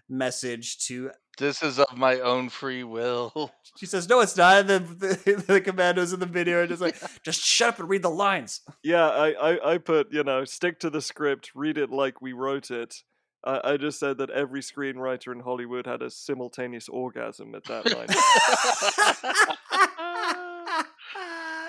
message 0.08 0.78
to. 0.86 1.12
This 1.38 1.62
is 1.62 1.78
of 1.78 1.96
my 1.96 2.20
own 2.20 2.48
free 2.48 2.84
will. 2.84 3.52
She 3.76 3.84
says, 3.84 4.08
"No, 4.08 4.20
it's 4.20 4.38
not." 4.38 4.60
And 4.60 4.68
the, 4.70 4.78
the, 4.78 5.44
the 5.48 5.60
commandos 5.60 6.14
in 6.14 6.18
the 6.18 6.24
video 6.24 6.62
are 6.62 6.66
just 6.66 6.80
like, 6.80 6.96
"Just 7.22 7.42
shut 7.42 7.68
up 7.68 7.78
and 7.78 7.90
read 7.90 8.00
the 8.00 8.08
lines." 8.08 8.62
Yeah, 8.82 9.06
I, 9.06 9.32
I, 9.32 9.72
I 9.74 9.76
put, 9.78 10.10
you 10.10 10.24
know, 10.24 10.46
stick 10.46 10.80
to 10.80 10.88
the 10.88 11.02
script, 11.02 11.50
read 11.54 11.76
it 11.76 11.90
like 11.90 12.22
we 12.22 12.32
wrote 12.32 12.70
it. 12.70 13.02
I, 13.44 13.60
I 13.72 13.76
just 13.76 14.00
said 14.00 14.16
that 14.16 14.30
every 14.30 14.62
screenwriter 14.62 15.30
in 15.30 15.40
Hollywood 15.40 15.86
had 15.86 16.00
a 16.00 16.08
simultaneous 16.08 16.88
orgasm 16.88 17.54
at 17.54 17.64
that 17.64 17.84
line. 17.94 18.06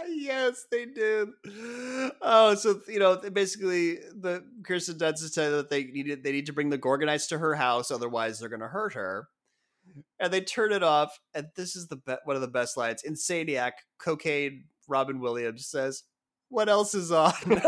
yes, 0.09 0.65
they 0.71 0.85
did. 0.85 1.27
Oh, 2.21 2.55
so 2.55 2.79
you 2.87 2.99
know, 2.99 3.17
basically, 3.17 3.95
the 3.95 4.45
Kirsten 4.63 4.97
Dunst 4.97 5.23
is 5.23 5.31
telling 5.31 5.51
them 5.51 5.59
that 5.59 5.69
they 5.69 5.83
needed 5.83 6.23
they 6.23 6.31
need 6.31 6.45
to 6.45 6.53
bring 6.53 6.69
the 6.69 6.77
Gorgonites 6.77 7.27
to 7.29 7.39
her 7.39 7.55
house, 7.55 7.91
otherwise 7.91 8.39
they're 8.39 8.47
going 8.47 8.61
to 8.61 8.69
hurt 8.69 8.93
her. 8.93 9.27
And 10.19 10.33
they 10.33 10.41
turn 10.41 10.71
it 10.71 10.83
off, 10.83 11.19
and 11.33 11.47
this 11.55 11.75
is 11.75 11.87
the 11.87 11.97
be- 11.97 12.15
one 12.23 12.35
of 12.35 12.41
the 12.41 12.47
best 12.47 12.77
lines. 12.77 13.03
Insaniac, 13.07 13.71
cocaine. 13.99 14.65
Robin 14.87 15.19
Williams 15.19 15.67
says, 15.67 16.03
"What 16.49 16.69
else 16.69 16.95
is 16.95 17.11
on?" 17.11 17.33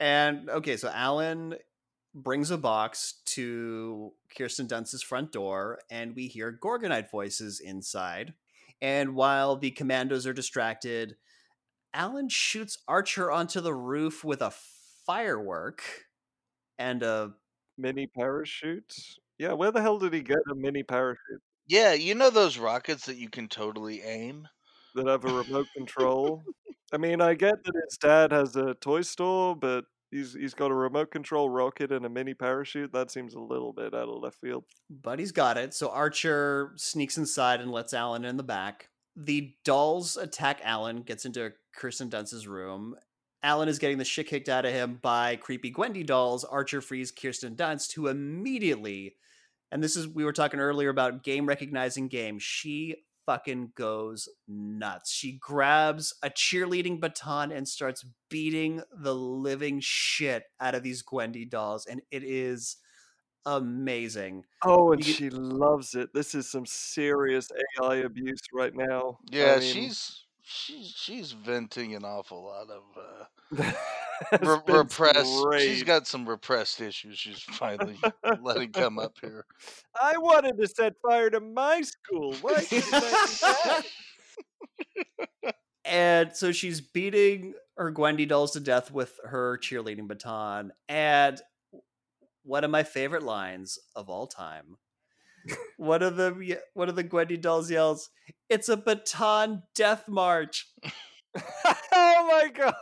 and 0.00 0.48
okay, 0.48 0.76
so 0.76 0.88
Alan 0.88 1.56
brings 2.14 2.50
a 2.50 2.58
box 2.58 3.20
to 3.26 4.12
Kirsten 4.36 4.66
Dunst's 4.66 5.02
front 5.02 5.32
door, 5.32 5.80
and 5.90 6.14
we 6.14 6.28
hear 6.28 6.56
Gorgonite 6.62 7.10
voices 7.10 7.60
inside. 7.60 8.34
And 8.80 9.14
while 9.14 9.56
the 9.56 9.70
commandos 9.72 10.26
are 10.26 10.32
distracted, 10.32 11.16
Alan 11.92 12.28
shoots 12.28 12.78
Archer 12.86 13.30
onto 13.30 13.60
the 13.60 13.74
roof 13.74 14.24
with 14.24 14.42
a 14.42 14.52
firework 15.06 15.82
and 16.78 17.02
a 17.02 17.32
mini 17.78 18.06
parachutes? 18.06 19.18
Yeah, 19.38 19.52
where 19.52 19.72
the 19.72 19.82
hell 19.82 19.98
did 19.98 20.12
he 20.12 20.22
get 20.22 20.38
a 20.50 20.54
mini 20.54 20.82
parachute 20.82 21.42
yeah, 21.66 21.94
you 21.94 22.14
know 22.14 22.30
those 22.30 22.58
rockets 22.58 23.06
that 23.06 23.16
you 23.16 23.28
can 23.28 23.48
totally 23.48 24.02
aim? 24.02 24.48
that 24.94 25.08
have 25.08 25.24
a 25.24 25.32
remote 25.32 25.66
control? 25.76 26.44
I 26.92 26.98
mean, 26.98 27.20
I 27.20 27.34
get 27.34 27.64
that 27.64 27.74
his 27.74 27.98
dad 27.98 28.30
has 28.30 28.54
a 28.54 28.74
toy 28.74 29.00
store, 29.00 29.56
but 29.56 29.84
he's 30.10 30.34
he's 30.34 30.54
got 30.54 30.70
a 30.70 30.74
remote 30.74 31.10
control 31.10 31.50
rocket 31.50 31.90
and 31.90 32.06
a 32.06 32.08
mini 32.08 32.34
parachute. 32.34 32.92
That 32.92 33.10
seems 33.10 33.34
a 33.34 33.40
little 33.40 33.72
bit 33.72 33.94
out 33.94 34.08
of 34.08 34.22
left 34.22 34.38
field. 34.40 34.64
but 34.88 35.18
he's 35.18 35.32
got 35.32 35.56
it. 35.56 35.74
So 35.74 35.88
Archer 35.88 36.72
sneaks 36.76 37.18
inside 37.18 37.60
and 37.60 37.72
lets 37.72 37.92
Alan 37.92 38.24
in 38.24 38.36
the 38.36 38.44
back. 38.44 38.90
The 39.16 39.54
dolls 39.64 40.16
attack 40.16 40.60
Alan, 40.62 41.02
gets 41.02 41.24
into 41.24 41.52
Kirsten 41.74 42.08
Dunst's 42.08 42.46
room. 42.46 42.94
Alan 43.44 43.68
is 43.68 43.78
getting 43.78 43.98
the 43.98 44.04
shit 44.04 44.26
kicked 44.26 44.48
out 44.48 44.64
of 44.64 44.72
him 44.72 44.98
by 45.02 45.36
creepy 45.36 45.70
Gwendy 45.70 46.04
dolls. 46.04 46.44
Archer 46.44 46.80
frees 46.80 47.12
Kirsten 47.12 47.54
Dunst, 47.54 47.92
who 47.92 48.08
immediately, 48.08 49.16
and 49.70 49.84
this 49.84 49.96
is, 49.96 50.08
we 50.08 50.24
were 50.24 50.32
talking 50.32 50.60
earlier 50.60 50.88
about 50.88 51.22
game 51.22 51.46
recognizing 51.46 52.08
game. 52.08 52.38
She 52.38 52.96
fucking 53.26 53.72
goes 53.74 54.28
nuts. 54.48 55.12
She 55.12 55.32
grabs 55.32 56.14
a 56.22 56.30
cheerleading 56.30 57.00
baton 57.00 57.52
and 57.52 57.68
starts 57.68 58.04
beating 58.30 58.82
the 58.96 59.14
living 59.14 59.80
shit 59.82 60.44
out 60.60 60.74
of 60.74 60.82
these 60.82 61.02
Gwendy 61.02 61.48
dolls. 61.48 61.86
And 61.86 62.00
it 62.10 62.22
is 62.24 62.76
amazing. 63.46 64.44
Oh, 64.64 64.92
and 64.92 65.06
You 65.06 65.12
she 65.12 65.30
loves 65.30 65.94
it. 65.94 66.10
This 66.14 66.34
is 66.34 66.50
some 66.50 66.66
serious 66.66 67.48
AI 67.82 67.96
abuse 67.96 68.40
right 68.52 68.74
now. 68.74 69.18
I 69.32 69.36
Yeah, 69.36 69.58
mean, 69.58 69.72
she's 69.72 70.24
she's 70.42 70.88
she's 70.96 71.32
venting 71.32 71.94
an 71.94 72.04
awful 72.04 72.44
lot 72.44 72.70
of 72.70 72.82
uh, 72.96 73.24
there's 73.24 73.33
re- 73.52 73.74
been 74.40 74.44
some 74.44 74.76
repressed. 74.76 75.26
She's 75.26 75.44
rage. 75.46 75.84
got 75.86 76.06
some 76.06 76.28
repressed 76.28 76.80
issues. 76.80 77.18
She's 77.18 77.40
finally 77.40 77.98
letting 78.40 78.72
come 78.72 78.98
up 78.98 79.16
here. 79.20 79.44
I 80.00 80.18
wanted 80.18 80.58
to 80.58 80.66
set 80.66 80.94
fire 81.02 81.30
to 81.30 81.40
my 81.40 81.82
school. 81.82 82.34
Why 82.40 82.60
did 82.60 82.72
you 82.72 82.82
let 82.92 83.84
me? 83.84 83.90
And 85.86 86.34
so 86.34 86.50
she's 86.50 86.80
beating 86.80 87.52
her 87.76 87.92
Gwendy 87.92 88.26
dolls 88.26 88.52
to 88.52 88.60
death 88.60 88.90
with 88.90 89.20
her 89.22 89.58
cheerleading 89.58 90.08
baton. 90.08 90.72
And 90.88 91.38
one 92.42 92.64
of 92.64 92.70
my 92.70 92.84
favorite 92.84 93.22
lines 93.22 93.78
of 93.94 94.08
all 94.08 94.26
time. 94.26 94.78
One 95.76 96.02
of 96.02 96.16
the 96.16 96.58
one 96.72 96.88
of 96.88 96.96
the 96.96 97.04
Gwendy 97.04 97.36
dolls 97.38 97.70
yells, 97.70 98.08
"It's 98.48 98.70
a 98.70 98.78
baton 98.78 99.62
death 99.74 100.08
march!" 100.08 100.68
oh 101.36 102.28
my 102.30 102.48
god! 102.48 102.74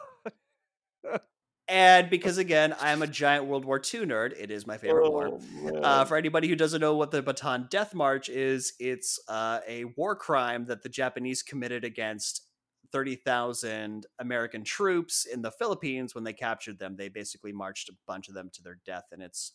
And 1.68 2.10
because 2.10 2.38
again, 2.38 2.74
I 2.80 2.90
am 2.90 3.02
a 3.02 3.06
giant 3.06 3.46
World 3.46 3.64
War 3.64 3.78
II 3.78 4.00
nerd, 4.06 4.34
it 4.38 4.50
is 4.50 4.66
my 4.66 4.76
favorite 4.76 5.10
war. 5.10 5.28
Oh, 5.28 5.40
man. 5.62 5.84
Uh, 5.84 6.04
for 6.04 6.16
anybody 6.16 6.48
who 6.48 6.56
doesn't 6.56 6.80
know 6.80 6.96
what 6.96 7.12
the 7.12 7.22
Bataan 7.22 7.70
Death 7.70 7.94
March 7.94 8.28
is, 8.28 8.74
it's 8.78 9.18
uh, 9.28 9.60
a 9.66 9.84
war 9.96 10.14
crime 10.14 10.66
that 10.66 10.82
the 10.82 10.88
Japanese 10.88 11.42
committed 11.42 11.84
against 11.84 12.46
30,000 12.92 14.06
American 14.18 14.64
troops 14.64 15.24
in 15.24 15.40
the 15.40 15.50
Philippines 15.50 16.14
when 16.14 16.24
they 16.24 16.34
captured 16.34 16.78
them. 16.78 16.96
They 16.96 17.08
basically 17.08 17.52
marched 17.52 17.88
a 17.88 17.94
bunch 18.06 18.28
of 18.28 18.34
them 18.34 18.50
to 18.52 18.62
their 18.62 18.78
death, 18.84 19.04
and 19.12 19.22
it's 19.22 19.52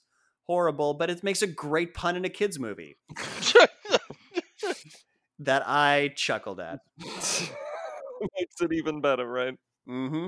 horrible, 0.47 0.93
but 0.95 1.09
it 1.09 1.23
makes 1.23 1.41
a 1.41 1.47
great 1.47 1.93
pun 1.93 2.15
in 2.15 2.25
a 2.25 2.29
kids' 2.29 2.57
movie 2.57 2.97
that 5.39 5.63
I 5.67 6.13
chuckled 6.15 6.59
at. 6.59 6.79
Makes 8.39 8.61
it 8.61 8.73
even 8.73 9.01
better, 9.01 9.27
right? 9.27 9.53
Hmm 9.87 10.27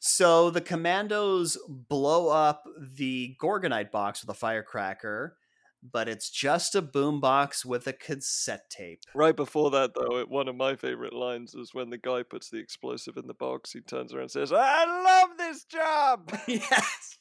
So 0.00 0.50
the 0.50 0.60
commandos 0.60 1.58
blow 1.68 2.28
up 2.28 2.64
the 2.96 3.36
Gorgonite 3.40 3.90
box 3.90 4.22
with 4.22 4.34
a 4.34 4.38
firecracker, 4.38 5.36
but 5.82 6.08
it's 6.08 6.30
just 6.30 6.74
a 6.74 6.82
boombox 6.82 7.64
with 7.64 7.86
a 7.86 7.92
cassette 7.92 8.70
tape. 8.70 9.00
Right 9.14 9.36
before 9.36 9.70
that, 9.72 9.92
though, 9.94 10.18
it, 10.18 10.28
one 10.28 10.48
of 10.48 10.56
my 10.56 10.76
favorite 10.76 11.12
lines 11.12 11.54
is 11.54 11.74
when 11.74 11.90
the 11.90 11.98
guy 11.98 12.22
puts 12.22 12.48
the 12.48 12.58
explosive 12.58 13.16
in 13.16 13.26
the 13.26 13.34
box. 13.34 13.72
He 13.72 13.80
turns 13.80 14.14
around 14.14 14.22
and 14.22 14.30
says, 14.30 14.52
"I 14.52 14.84
love 15.04 15.36
this 15.38 15.64
job," 15.64 16.32
yes. 16.48 17.18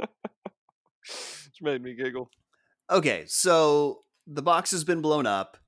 which 1.46 1.60
made 1.60 1.82
me 1.82 1.94
giggle. 1.94 2.30
Okay, 2.90 3.24
so 3.26 4.04
the 4.26 4.42
box 4.42 4.70
has 4.70 4.84
been 4.84 5.02
blown 5.02 5.26
up. 5.26 5.58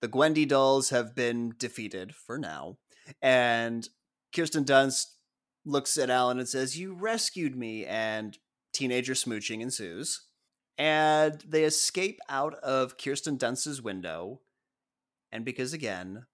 The 0.00 0.08
Gwendy 0.08 0.46
dolls 0.46 0.90
have 0.90 1.14
been 1.14 1.54
defeated 1.58 2.14
for 2.14 2.38
now. 2.38 2.76
And 3.22 3.88
Kirsten 4.34 4.64
Dunst 4.64 5.06
looks 5.64 5.96
at 5.96 6.10
Alan 6.10 6.38
and 6.38 6.48
says, 6.48 6.78
You 6.78 6.94
rescued 6.94 7.56
me. 7.56 7.84
And 7.86 8.38
teenager 8.72 9.14
smooching 9.14 9.60
ensues. 9.60 10.22
And 10.76 11.40
they 11.46 11.64
escape 11.64 12.20
out 12.28 12.54
of 12.56 12.96
Kirsten 12.98 13.36
Dunst's 13.38 13.82
window. 13.82 14.40
And 15.32 15.44
because, 15.44 15.72
again, 15.72 16.26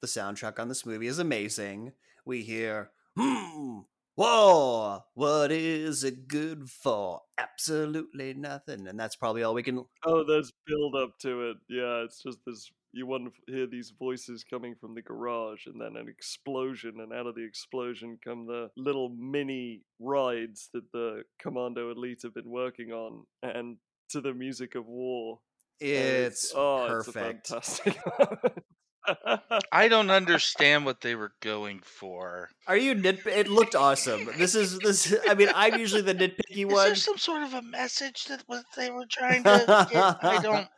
the 0.00 0.06
soundtrack 0.06 0.58
on 0.58 0.68
this 0.68 0.84
movie 0.86 1.06
is 1.06 1.18
amazing, 1.18 1.92
we 2.24 2.42
hear, 2.42 2.90
Hmm, 3.16 3.80
whoa, 4.14 5.00
what 5.14 5.50
is 5.50 6.04
it 6.04 6.28
good 6.28 6.68
for? 6.70 7.22
Absolutely 7.38 8.34
nothing. 8.34 8.86
And 8.86 9.00
that's 9.00 9.16
probably 9.16 9.42
all 9.42 9.54
we 9.54 9.62
can 9.62 9.84
Oh, 10.04 10.24
there's 10.24 10.52
build 10.66 10.94
up 10.94 11.18
to 11.22 11.50
it. 11.50 11.56
Yeah, 11.68 12.04
it's 12.04 12.22
just 12.22 12.38
this. 12.46 12.70
You 12.92 13.06
want 13.06 13.32
to 13.46 13.52
hear 13.52 13.66
these 13.66 13.92
voices 13.98 14.44
coming 14.48 14.74
from 14.80 14.94
the 14.94 15.02
garage, 15.02 15.66
and 15.66 15.80
then 15.80 15.96
an 15.96 16.08
explosion, 16.08 16.94
and 17.00 17.12
out 17.12 17.26
of 17.26 17.34
the 17.34 17.44
explosion 17.44 18.18
come 18.24 18.46
the 18.46 18.70
little 18.76 19.10
mini 19.10 19.82
rides 20.00 20.70
that 20.72 20.90
the 20.92 21.22
Commando 21.40 21.90
Elite 21.90 22.22
have 22.22 22.34
been 22.34 22.50
working 22.50 22.92
on, 22.92 23.24
and 23.42 23.76
to 24.10 24.20
the 24.20 24.32
music 24.32 24.74
of 24.74 24.86
war. 24.86 25.40
and 25.80 25.90
It's 25.90 26.52
oh, 26.54 26.86
perfect. 26.88 27.50
It's 27.50 27.80
a 27.80 27.92
fantastic. 27.92 28.62
I 29.72 29.88
don't 29.88 30.10
understand 30.10 30.84
what 30.84 31.00
they 31.00 31.14
were 31.14 31.32
going 31.40 31.80
for. 31.80 32.50
Are 32.66 32.76
you 32.76 32.94
nit? 32.94 33.26
It 33.26 33.48
looked 33.48 33.74
awesome. 33.74 34.28
This 34.36 34.54
is 34.54 34.78
this. 34.80 35.14
I 35.28 35.34
mean, 35.34 35.48
I'm 35.54 35.78
usually 35.78 36.02
the 36.02 36.14
nitpicky 36.14 36.64
one. 36.64 36.92
Is 36.92 37.04
there 37.04 37.14
some 37.14 37.18
sort 37.18 37.42
of 37.42 37.54
a 37.54 37.62
message 37.62 38.26
that 38.26 38.44
was 38.48 38.64
they 38.76 38.90
were 38.90 39.06
trying 39.08 39.44
to 39.44 39.88
get? 39.90 40.24
I 40.24 40.38
don't. 40.42 40.68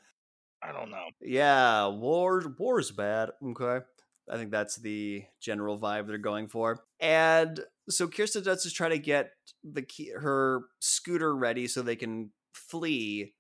I 0.63 0.73
don't 0.73 0.91
know. 0.91 1.07
Yeah, 1.21 1.89
war 1.89 2.43
war's 2.59 2.91
bad. 2.91 3.31
Okay. 3.43 3.85
I 4.31 4.37
think 4.37 4.51
that's 4.51 4.77
the 4.77 5.25
general 5.41 5.79
vibe 5.79 6.07
they're 6.07 6.19
going 6.19 6.49
for. 6.49 6.85
And 7.01 7.61
so 7.89 8.07
Kirsten 8.07 8.43
Dunst 8.45 8.67
is 8.67 8.73
trying 8.73 8.91
to 8.91 8.99
get 8.99 9.33
the 9.65 9.83
key, 9.83 10.13
her 10.15 10.63
scooter 10.79 11.35
ready 11.35 11.67
so 11.67 11.83
they 11.83 11.97
can 11.97 12.31
flee. 12.53 13.35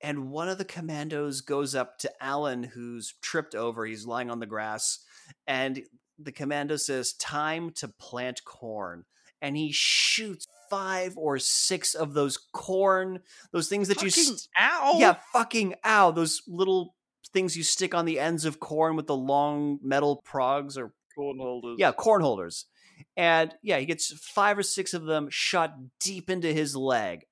And 0.00 0.30
one 0.30 0.48
of 0.48 0.58
the 0.58 0.64
commandos 0.64 1.40
goes 1.40 1.74
up 1.74 1.98
to 2.00 2.12
Alan, 2.20 2.62
who's 2.62 3.14
tripped 3.22 3.54
over. 3.54 3.86
He's 3.86 4.06
lying 4.06 4.30
on 4.30 4.38
the 4.40 4.46
grass. 4.46 5.00
And 5.46 5.82
the 6.18 6.32
commando 6.32 6.76
says, 6.76 7.14
Time 7.14 7.70
to 7.76 7.88
plant 7.88 8.44
corn. 8.44 9.04
and 9.42 9.56
he 9.56 9.72
shoots 9.72 10.46
five 10.70 11.14
or 11.16 11.38
six 11.38 11.94
of 11.94 12.14
those 12.14 12.36
corn, 12.52 13.20
those 13.52 13.68
things 13.68 13.88
that 13.88 14.02
you. 14.02 14.10
St- 14.10 14.48
ow! 14.58 14.94
yeah, 14.98 15.16
fucking 15.32 15.74
ow! 15.84 16.10
Those 16.10 16.42
little 16.46 16.94
things 17.32 17.56
you 17.56 17.62
stick 17.62 17.94
on 17.94 18.04
the 18.04 18.18
ends 18.20 18.44
of 18.44 18.60
corn 18.60 18.96
with 18.96 19.06
the 19.06 19.16
long 19.16 19.78
metal 19.82 20.22
progs 20.24 20.76
or 20.78 20.92
Corn 21.14 21.38
holders. 21.38 21.76
yeah, 21.78 21.92
corn 21.92 22.20
holders. 22.22 22.66
And 23.16 23.54
yeah, 23.62 23.78
he 23.78 23.84
gets 23.86 24.12
five 24.12 24.56
or 24.58 24.62
six 24.62 24.94
of 24.94 25.04
them 25.04 25.28
shot 25.30 25.74
deep 26.00 26.30
into 26.30 26.52
his 26.52 26.74
leg. 26.76 27.26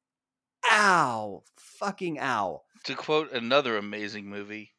Ow! 0.71 1.43
Fucking 1.57 2.19
ow. 2.21 2.63
To 2.85 2.95
quote 2.95 3.33
another 3.33 3.77
amazing 3.79 4.27
movie, 4.27 4.74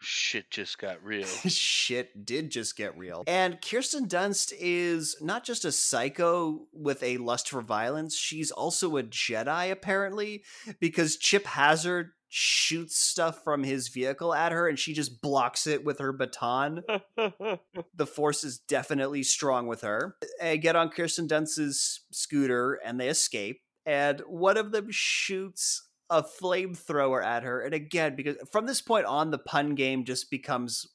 shit 0.00 0.50
just 0.50 0.78
got 0.78 1.02
real. 1.04 1.26
Shit 1.48 2.24
did 2.24 2.50
just 2.50 2.76
get 2.76 2.96
real. 2.96 3.24
And 3.26 3.60
Kirsten 3.60 4.06
Dunst 4.06 4.52
is 4.58 5.16
not 5.20 5.44
just 5.44 5.64
a 5.64 5.72
psycho 5.72 6.66
with 6.72 7.02
a 7.02 7.18
lust 7.18 7.50
for 7.50 7.60
violence, 7.60 8.16
she's 8.16 8.50
also 8.50 8.96
a 8.96 9.02
Jedi, 9.02 9.70
apparently, 9.70 10.44
because 10.80 11.16
Chip 11.16 11.46
Hazard 11.46 12.10
shoots 12.30 12.96
stuff 12.96 13.42
from 13.42 13.64
his 13.64 13.88
vehicle 13.88 14.32
at 14.32 14.52
her 14.52 14.68
and 14.68 14.78
she 14.78 14.94
just 14.94 15.20
blocks 15.20 15.66
it 15.66 15.84
with 15.84 15.98
her 15.98 16.12
baton. 16.12 16.82
the 17.16 18.06
force 18.06 18.44
is 18.44 18.58
definitely 18.58 19.22
strong 19.22 19.66
with 19.66 19.82
her. 19.82 20.16
They 20.40 20.56
get 20.56 20.76
on 20.76 20.90
Kirsten 20.90 21.26
Dunst's 21.26 22.00
scooter 22.12 22.74
and 22.84 22.98
they 22.98 23.08
escape. 23.08 23.60
And 23.84 24.20
one 24.20 24.56
of 24.56 24.70
them 24.70 24.88
shoots 24.90 25.88
a 26.10 26.22
flamethrower 26.22 27.24
at 27.24 27.44
her. 27.44 27.60
And 27.62 27.72
again, 27.72 28.16
because 28.16 28.36
from 28.50 28.66
this 28.66 28.82
point 28.82 29.06
on, 29.06 29.30
the 29.30 29.38
pun 29.38 29.74
game 29.74 30.04
just 30.04 30.30
becomes 30.30 30.86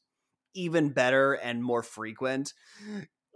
even 0.53 0.89
better 0.89 1.33
and 1.33 1.63
more 1.63 1.81
frequent. 1.81 2.53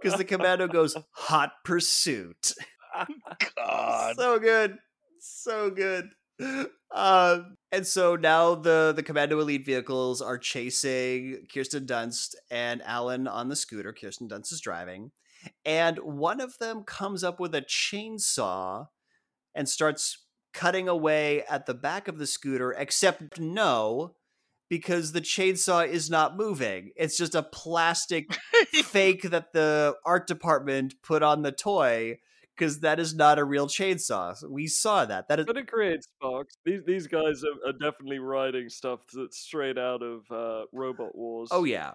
Because 0.02 0.18
the 0.18 0.26
commando 0.26 0.68
goes 0.68 0.96
hot 1.12 1.52
pursuit. 1.64 2.54
God. 3.56 4.16
So 4.18 4.40
good. 4.40 4.78
So 5.20 5.70
good. 5.70 6.10
Um, 6.92 7.58
and 7.72 7.86
so 7.86 8.16
now 8.16 8.56
the 8.56 8.94
the 8.96 9.04
commando 9.04 9.40
elite 9.40 9.66
vehicles 9.66 10.22
are 10.22 10.38
chasing 10.38 11.46
Kirsten 11.54 11.86
Dunst 11.86 12.36
and 12.50 12.82
Alan 12.84 13.28
on 13.28 13.50
the 13.50 13.56
scooter. 13.56 13.94
Kirsten 13.94 14.30
Dunst 14.30 14.54
is 14.54 14.62
driving, 14.62 15.12
and 15.66 15.98
one 16.00 16.40
of 16.40 16.58
them 16.58 16.84
comes 16.84 17.24
up 17.24 17.42
with 17.42 17.54
a 17.54 17.62
chainsaw 17.62 18.88
and 19.54 19.68
starts 19.68 20.26
cutting 20.54 20.88
away 20.88 21.44
at 21.50 21.66
the 21.66 21.74
back 21.74 22.08
of 22.08 22.18
the 22.18 22.28
scooter. 22.28 22.72
Except 22.72 23.40
no, 23.40 24.16
because 24.70 25.12
the 25.12 25.22
chainsaw 25.22 25.88
is 25.88 26.10
not 26.10 26.38
moving. 26.38 26.92
It's 26.96 27.18
just 27.18 27.36
a 27.36 27.44
plastic 27.44 28.34
fake 28.84 29.24
that 29.24 29.54
the 29.54 29.96
art 30.06 30.28
department 30.28 30.96
put 31.02 31.24
on 31.24 31.42
the 31.42 31.52
toy 31.52 32.20
because 32.60 32.82
that 32.82 33.00
is 33.00 33.16
not 33.16 33.40
a 33.40 33.44
real 33.44 33.68
chainsaw. 33.68 34.36
We 34.50 34.68
saw 34.68 35.06
that. 35.06 35.30
That 35.30 35.40
is 35.40 35.46
But 35.46 35.58
it 35.58 35.68
creates 35.68 36.08
sparks. 36.08 36.58
These 36.66 36.82
these 36.86 37.08
guys 37.08 37.44
are, 37.44 37.70
are 37.70 37.74
definitely 37.74 38.20
writing 38.20 38.70
stuff 38.70 39.00
that's 39.14 39.40
straight 39.40 39.78
out 39.78 40.04
of 40.04 40.24
uh, 40.30 40.66
Robot 40.74 41.16
Wars. 41.16 41.50
oh 41.52 41.64
yeah, 41.64 41.94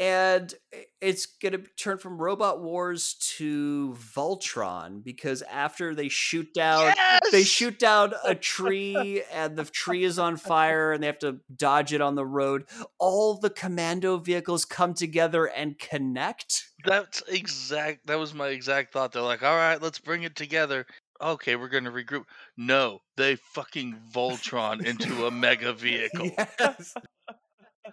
and 0.00 0.52
it's 1.00 1.26
gonna 1.26 1.58
turn 1.78 1.98
from 1.98 2.20
Robot 2.20 2.60
Wars 2.60 3.14
to 3.36 3.96
Voltron 4.16 5.04
because 5.04 5.42
after 5.42 5.94
they 5.94 6.08
shoot 6.08 6.52
down. 6.54 6.92
They 7.30 7.44
shoot 7.44 7.78
down 7.78 8.12
a 8.24 8.34
tree 8.34 9.22
and 9.32 9.56
the 9.56 9.64
tree 9.64 10.04
is 10.04 10.18
on 10.18 10.36
fire 10.36 10.92
and 10.92 11.02
they 11.02 11.06
have 11.06 11.18
to 11.20 11.40
dodge 11.54 11.92
it 11.92 12.00
on 12.00 12.14
the 12.14 12.26
road. 12.26 12.64
All 12.98 13.38
the 13.38 13.50
commando 13.50 14.16
vehicles 14.18 14.64
come 14.64 14.94
together 14.94 15.46
and 15.46 15.78
connect. 15.78 16.64
That's 16.84 17.22
exact. 17.28 18.06
That 18.06 18.18
was 18.18 18.34
my 18.34 18.48
exact 18.48 18.92
thought. 18.92 19.12
They're 19.12 19.22
like, 19.22 19.42
all 19.42 19.56
right, 19.56 19.80
let's 19.80 19.98
bring 19.98 20.22
it 20.24 20.36
together. 20.36 20.86
Okay, 21.20 21.56
we're 21.56 21.68
gonna 21.68 21.92
regroup. 21.92 22.24
No, 22.56 23.00
they 23.16 23.36
fucking 23.36 23.96
Voltron 24.12 24.84
into 24.84 25.26
a 25.26 25.30
mega 25.30 25.72
vehicle. 25.74 26.30
Yes. 26.36 26.94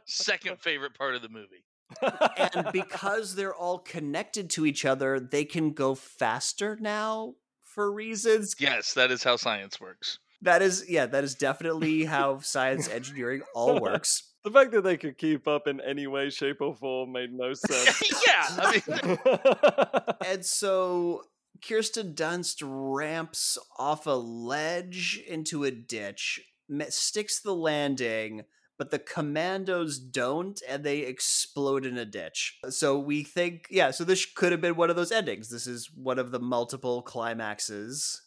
Second 0.06 0.60
favorite 0.60 0.98
part 0.98 1.15
of 1.15 1.22
the 1.22 1.30
movie. 1.30 1.64
And 2.01 2.68
because 2.72 3.35
they're 3.35 3.55
all 3.55 3.80
connected 3.80 4.49
to 4.51 4.65
each 4.65 4.85
other, 4.85 5.19
they 5.19 5.45
can 5.45 5.72
go 5.72 5.95
faster 5.95 6.77
now 6.80 7.35
for 7.61 7.91
reasons. 7.91 8.55
Yes, 8.59 8.93
that 8.93 9.11
is 9.11 9.23
how 9.23 9.35
science 9.35 9.80
works. 9.80 10.19
That 10.41 10.61
is, 10.61 10.85
yeah, 10.89 11.05
that 11.05 11.23
is 11.23 11.35
definitely 11.35 12.05
how 12.05 12.39
science 12.41 12.89
engineering 12.89 13.41
all 13.53 13.80
works. 13.81 14.23
The 14.43 14.51
fact 14.51 14.72
that 14.72 14.84
they 14.84 14.97
could 14.97 15.18
keep 15.18 15.47
up 15.47 15.68
in 15.68 15.80
any 15.81 16.07
way, 16.07 16.31
shape, 16.31 16.61
or 16.61 16.76
form 16.76 17.11
made 17.11 17.31
no 17.31 17.53
sense. 17.53 18.01
yeah, 18.27 18.47
I 18.57 18.81
mean, 18.88 20.18
And 20.26 20.43
so 20.43 21.23
Kirsten 21.61 22.15
Dunst 22.15 22.63
ramps 22.63 23.59
off 23.77 24.07
a 24.07 24.11
ledge 24.11 25.22
into 25.27 25.63
a 25.63 25.69
ditch, 25.69 26.41
sticks 26.89 27.39
the 27.39 27.53
landing, 27.53 28.45
but 28.82 28.90
the 28.90 28.98
commandos 28.98 29.99
don't, 29.99 30.60
and 30.68 30.84
they 30.84 31.02
explode 31.02 31.86
in 31.86 31.99
a 31.99 32.03
ditch. 32.03 32.58
So 32.70 32.98
we 32.98 33.22
think, 33.22 33.68
yeah, 33.70 33.91
so 33.91 34.03
this 34.03 34.26
could 34.26 34.52
have 34.52 34.60
been 34.60 34.76
one 34.76 34.90
of 34.90 34.95
those 34.95 35.12
endings. 35.12 35.49
This 35.49 35.68
is 35.68 35.91
one 35.94 36.18
of 36.18 36.32
the 36.32 36.40
multiple 36.40 37.03
climaxes 37.03 38.24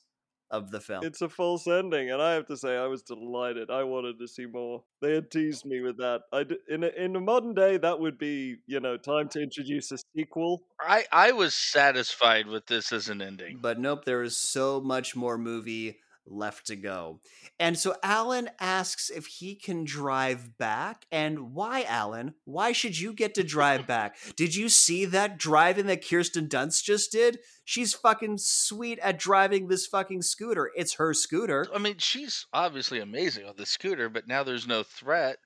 of 0.53 0.71
the 0.71 0.79
film. 0.79 1.05
it's 1.05 1.23
a 1.23 1.29
false 1.29 1.67
ending, 1.67 2.13
and 2.13 2.23
I 2.23 2.35
have 2.35 2.47
to 2.47 2.57
say, 2.57 2.77
I 2.77 2.87
was 2.87 3.03
delighted. 3.03 3.69
I 3.69 3.83
wanted 3.83 4.21
to 4.21 4.29
see 4.29 4.47
more. 4.47 4.85
They 5.03 5.15
had 5.15 5.29
teased 5.29 5.67
me 5.67 5.81
with 5.81 5.97
that. 5.97 6.21
I 6.33 6.45
d- 6.45 6.59
in 6.69 6.85
a, 6.85 6.89
in 6.89 7.17
a 7.17 7.21
modern 7.21 7.55
day, 7.55 7.77
that 7.79 7.99
would 7.99 8.17
be 8.17 8.59
you 8.69 8.79
know 8.79 8.97
time 8.97 9.29
to 9.31 9.43
introduce 9.43 9.91
a 9.91 9.99
sequel. 10.17 10.63
I 10.81 11.05
I 11.11 11.33
was 11.33 11.55
satisfied 11.55 12.47
with 12.47 12.67
this 12.67 12.93
as 12.93 13.09
an 13.09 13.21
ending. 13.21 13.59
But 13.61 13.81
nope, 13.81 14.05
there 14.05 14.23
is 14.23 14.37
so 14.37 14.81
much 14.81 15.17
more 15.17 15.37
movie 15.37 15.99
left 16.27 16.67
to 16.67 16.77
go. 16.77 17.21
And 17.59 17.79
so 17.79 17.95
Alan 18.03 18.51
asks 18.61 19.11
if 19.11 19.27
he 19.27 19.55
can 19.55 19.85
drive 19.85 20.57
back. 20.59 21.07
And 21.11 21.53
why, 21.53 21.83
Alan? 21.83 22.35
Why 22.45 22.73
should 22.73 22.99
you 22.99 23.13
get 23.13 23.35
to 23.35 23.45
drive 23.45 23.87
back? 23.87 24.17
Did 24.37 24.55
you 24.55 24.69
see 24.69 25.05
that 25.07 25.39
driving 25.39 25.87
that 25.87 26.07
Kirsten 26.07 26.49
Dunst 26.49 26.85
just 26.85 27.13
did? 27.13 27.39
She's 27.65 27.95
fucking 27.95 28.39
sweet 28.39 28.99
at 28.99 29.19
driving 29.19 29.69
this 29.69 29.87
fucking 29.87 30.23
scooter. 30.23 30.71
It's 30.77 30.95
her 30.95 31.15
scooter. 31.15 31.67
I 31.75 31.79
mean, 31.79 31.97
she's 31.99 32.47
obviously 32.53 33.01
amazing 33.01 33.47
on 33.47 33.55
the 33.57 33.67
scooter, 33.67 34.09
but 34.09 34.29
now 34.29 34.43
there's 34.43 34.67
no 34.67 34.83
threat. 34.83 35.39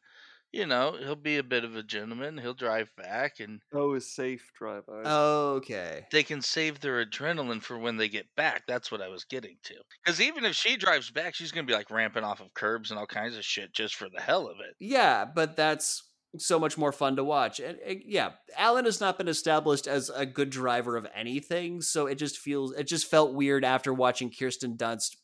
You 0.50 0.64
know, 0.66 0.96
he'll 0.98 1.14
be 1.14 1.36
a 1.36 1.42
bit 1.42 1.64
of 1.64 1.76
a 1.76 1.82
gentleman. 1.82 2.38
He'll 2.38 2.54
drive 2.54 2.90
back, 2.96 3.38
and 3.38 3.60
Oh, 3.72 3.94
a 3.94 4.00
safe 4.00 4.50
driver. 4.58 5.02
Oh, 5.04 5.54
okay. 5.56 6.06
they 6.10 6.22
can 6.22 6.40
save 6.40 6.80
their 6.80 7.04
adrenaline 7.04 7.60
for 7.62 7.76
when 7.78 7.98
they 7.98 8.08
get 8.08 8.34
back. 8.34 8.62
That's 8.66 8.90
what 8.90 9.02
I 9.02 9.08
was 9.08 9.24
getting 9.24 9.56
to. 9.64 9.74
Because 10.02 10.20
even 10.22 10.46
if 10.46 10.54
she 10.56 10.76
drives 10.78 11.10
back, 11.10 11.34
she's 11.34 11.52
gonna 11.52 11.66
be 11.66 11.74
like 11.74 11.90
ramping 11.90 12.24
off 12.24 12.40
of 12.40 12.54
curbs 12.54 12.90
and 12.90 12.98
all 12.98 13.06
kinds 13.06 13.36
of 13.36 13.44
shit 13.44 13.74
just 13.74 13.94
for 13.96 14.08
the 14.08 14.22
hell 14.22 14.46
of 14.46 14.56
it. 14.60 14.74
Yeah, 14.80 15.26
but 15.26 15.54
that's 15.54 16.02
so 16.38 16.58
much 16.58 16.78
more 16.78 16.92
fun 16.92 17.16
to 17.16 17.24
watch. 17.24 17.60
And, 17.60 17.78
and 17.80 18.00
yeah, 18.04 18.32
Alan 18.56 18.86
has 18.86 19.00
not 19.02 19.18
been 19.18 19.28
established 19.28 19.86
as 19.86 20.08
a 20.10 20.24
good 20.24 20.48
driver 20.50 20.96
of 20.96 21.06
anything, 21.14 21.82
so 21.82 22.06
it 22.06 22.14
just 22.16 22.38
feels 22.38 22.72
it 22.72 22.84
just 22.84 23.10
felt 23.10 23.34
weird 23.34 23.64
after 23.66 23.92
watching 23.92 24.30
Kirsten 24.30 24.78
Dunst 24.78 25.16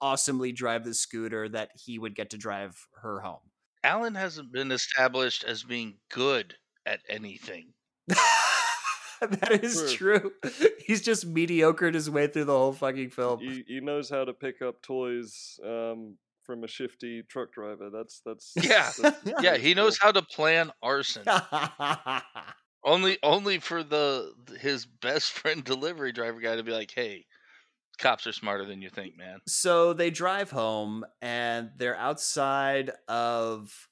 awesomely 0.00 0.50
drive 0.52 0.84
the 0.84 0.94
scooter 0.94 1.48
that 1.48 1.70
he 1.74 1.98
would 1.98 2.14
get 2.16 2.30
to 2.30 2.36
drive 2.38 2.76
her 3.02 3.20
home. 3.20 3.38
Alan 3.84 4.14
hasn't 4.14 4.50
been 4.52 4.72
established 4.72 5.44
as 5.44 5.62
being 5.62 5.94
good 6.10 6.54
at 6.86 7.00
anything. 7.08 7.74
that 8.08 9.60
is 9.62 9.92
true. 9.94 10.32
He's 10.84 11.02
just 11.02 11.32
mediocred 11.32 11.94
his 11.94 12.10
way 12.10 12.26
through 12.26 12.44
the 12.44 12.52
whole 12.56 12.72
fucking 12.72 13.10
film. 13.10 13.40
he, 13.40 13.64
he 13.66 13.80
knows 13.80 14.10
how 14.10 14.24
to 14.24 14.32
pick 14.32 14.60
up 14.62 14.82
toys 14.82 15.58
um, 15.64 16.16
from 16.42 16.64
a 16.64 16.68
shifty 16.68 17.22
truck 17.28 17.52
driver. 17.52 17.90
That's 17.90 18.20
that's 18.24 18.52
Yeah. 18.60 18.90
that's 19.00 19.32
Yeah, 19.42 19.56
he 19.56 19.74
knows 19.74 19.98
how 19.98 20.12
to 20.12 20.22
plan 20.22 20.70
arson. 20.82 21.24
Only 22.86 23.16
only 23.22 23.60
for 23.60 23.82
the 23.82 24.32
his 24.60 24.84
best 24.84 25.32
friend 25.32 25.64
delivery 25.64 26.12
driver 26.12 26.40
guy 26.40 26.56
to 26.56 26.62
be 26.62 26.72
like, 26.72 26.92
"Hey, 26.94 27.24
cops 27.96 28.26
are 28.26 28.32
smarter 28.32 28.64
than 28.64 28.82
you 28.82 28.90
think, 28.90 29.16
man." 29.16 29.40
So 29.46 29.92
they 29.92 30.10
drive 30.10 30.50
home 30.50 31.04
and 31.22 31.70
they're 31.76 31.96
outside 31.96 32.92
of 33.08 33.88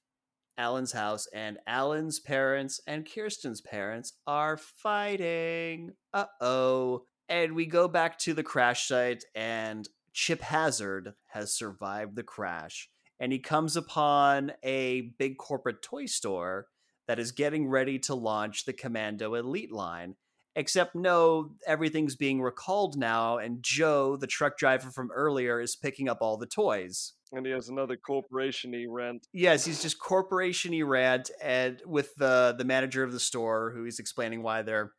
Alan's 0.59 0.93
house, 0.93 1.27
and 1.33 1.59
Alan's 1.67 2.21
parents 2.21 2.81
and 2.87 3.09
Kirsten's 3.11 3.61
parents 3.61 4.13
are 4.27 4.57
fighting. 4.57 5.93
Uh 6.13 6.27
oh. 6.41 7.07
And 7.29 7.55
we 7.55 7.65
go 7.65 7.89
back 7.89 8.19
to 8.21 8.35
the 8.35 8.43
crash 8.43 8.87
site, 8.87 9.25
and 9.35 9.89
Chip 10.13 10.43
Hazard 10.43 11.15
has 11.29 11.55
survived 11.55 12.17
the 12.17 12.23
crash. 12.23 12.91
And 13.19 13.33
he 13.33 13.39
comes 13.39 13.77
upon 13.77 14.53
a 14.63 15.13
big 15.19 15.39
corporate 15.39 15.81
toy 15.81 16.07
store 16.07 16.67
that 17.09 17.19
is 17.19 17.33
getting 17.33 17.69
ready 17.69 17.99
to 18.01 18.15
launch 18.15 18.65
the 18.65 18.73
Commando 18.73 19.35
Elite 19.35 19.73
line. 19.73 20.17
Except, 20.55 20.95
no, 20.95 21.53
everything's 21.67 22.15
being 22.15 22.43
recalled 22.43 22.97
now, 22.97 23.39
and 23.39 23.63
Joe, 23.63 24.17
the 24.17 24.27
truck 24.27 24.59
driver 24.59 24.91
from 24.91 25.11
earlier, 25.11 25.61
is 25.61 25.77
picking 25.77 26.09
up 26.11 26.19
all 26.21 26.37
the 26.37 26.47
toys. 26.47 27.15
And 27.33 27.47
he 27.47 27.53
has 27.53 27.71
another 27.71 27.97
corporation-y 27.97 28.85
rant. 28.87 29.27
Yes, 29.33 29.65
he's 29.65 29.81
just 29.81 29.99
corporation 29.99 30.73
he 30.73 30.83
rant, 30.83 31.31
and 31.43 31.81
with 31.87 32.15
the 32.17 32.55
the 32.59 32.65
manager 32.65 33.03
of 33.03 33.13
the 33.13 33.21
store, 33.21 33.73
who 33.75 33.85
he's 33.85 33.99
explaining 33.99 34.43
why 34.43 34.61
they're 34.61 34.93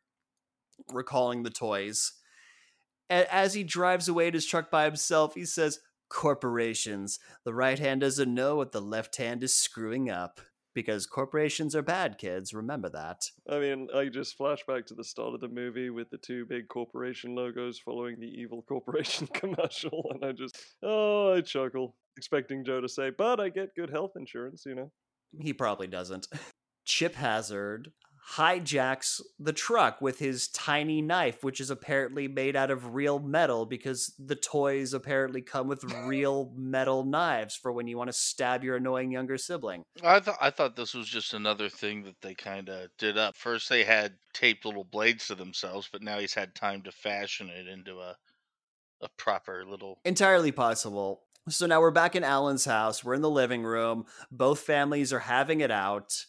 recalling 0.92 1.44
the 1.44 1.50
toys. 1.50 2.12
And 3.08 3.26
as 3.30 3.54
he 3.54 3.62
drives 3.62 4.08
away 4.08 4.28
in 4.28 4.34
his 4.34 4.46
truck 4.46 4.70
by 4.70 4.86
himself, 4.86 5.34
he 5.34 5.44
says, 5.44 5.78
Corporations. 6.08 7.18
The 7.44 7.54
right 7.54 7.78
hand 7.78 8.00
doesn't 8.00 8.32
know 8.32 8.56
what 8.56 8.72
the 8.72 8.80
left 8.80 9.16
hand 9.16 9.44
is 9.44 9.54
screwing 9.54 10.10
up. 10.10 10.40
Because 10.74 11.06
corporations 11.06 11.76
are 11.76 11.82
bad, 11.82 12.18
kids. 12.18 12.52
Remember 12.52 12.88
that. 12.90 13.30
I 13.48 13.60
mean, 13.60 13.88
I 13.94 14.06
just 14.06 14.36
flash 14.36 14.58
back 14.66 14.86
to 14.86 14.94
the 14.94 15.04
start 15.04 15.34
of 15.34 15.40
the 15.40 15.48
movie 15.48 15.90
with 15.90 16.10
the 16.10 16.18
two 16.18 16.46
big 16.46 16.68
corporation 16.68 17.34
logos 17.34 17.78
following 17.78 18.18
the 18.18 18.26
evil 18.26 18.62
corporation 18.68 19.28
commercial, 19.28 20.04
and 20.10 20.24
I 20.24 20.32
just, 20.32 20.58
oh, 20.82 21.34
I 21.34 21.40
chuckle, 21.42 21.94
expecting 22.16 22.64
Joe 22.64 22.80
to 22.80 22.88
say, 22.88 23.10
but 23.16 23.40
I 23.40 23.48
get 23.48 23.76
good 23.76 23.90
health 23.90 24.12
insurance, 24.16 24.64
you 24.66 24.74
know? 24.74 24.90
He 25.40 25.52
probably 25.52 25.86
doesn't. 25.86 26.26
Chip 26.84 27.14
Hazard 27.14 27.92
hijacks 28.32 29.20
the 29.38 29.52
truck 29.52 30.00
with 30.00 30.18
his 30.18 30.48
tiny 30.48 31.02
knife, 31.02 31.44
which 31.44 31.60
is 31.60 31.70
apparently 31.70 32.26
made 32.26 32.56
out 32.56 32.70
of 32.70 32.94
real 32.94 33.18
metal 33.18 33.66
because 33.66 34.14
the 34.18 34.34
toys 34.34 34.94
apparently 34.94 35.42
come 35.42 35.68
with 35.68 35.84
real 36.06 36.52
metal 36.56 37.04
knives 37.04 37.54
for 37.54 37.72
when 37.72 37.86
you 37.86 37.96
want 37.96 38.08
to 38.08 38.12
stab 38.12 38.64
your 38.64 38.76
annoying 38.76 39.10
younger 39.10 39.36
sibling. 39.36 39.82
I 40.02 40.20
thought 40.20 40.38
I 40.40 40.50
thought 40.50 40.76
this 40.76 40.94
was 40.94 41.08
just 41.08 41.34
another 41.34 41.68
thing 41.68 42.04
that 42.04 42.20
they 42.22 42.34
kind 42.34 42.68
of 42.68 42.88
did 42.98 43.18
up. 43.18 43.36
First, 43.36 43.68
they 43.68 43.84
had 43.84 44.14
taped 44.32 44.64
little 44.64 44.84
blades 44.84 45.28
to 45.28 45.34
themselves, 45.34 45.88
but 45.92 46.02
now 46.02 46.18
he's 46.18 46.34
had 46.34 46.54
time 46.54 46.82
to 46.82 46.92
fashion 46.92 47.48
it 47.48 47.68
into 47.68 48.00
a 48.00 48.16
a 49.02 49.08
proper 49.18 49.64
little. 49.66 49.98
Entirely 50.04 50.50
possible. 50.50 51.22
So 51.48 51.66
now 51.66 51.80
we're 51.80 51.90
back 51.90 52.16
in 52.16 52.24
Alan's 52.24 52.64
house. 52.64 53.04
We're 53.04 53.14
in 53.14 53.20
the 53.20 53.28
living 53.28 53.64
room. 53.64 54.06
Both 54.30 54.60
families 54.60 55.12
are 55.12 55.20
having 55.20 55.60
it 55.60 55.70
out. 55.70 56.24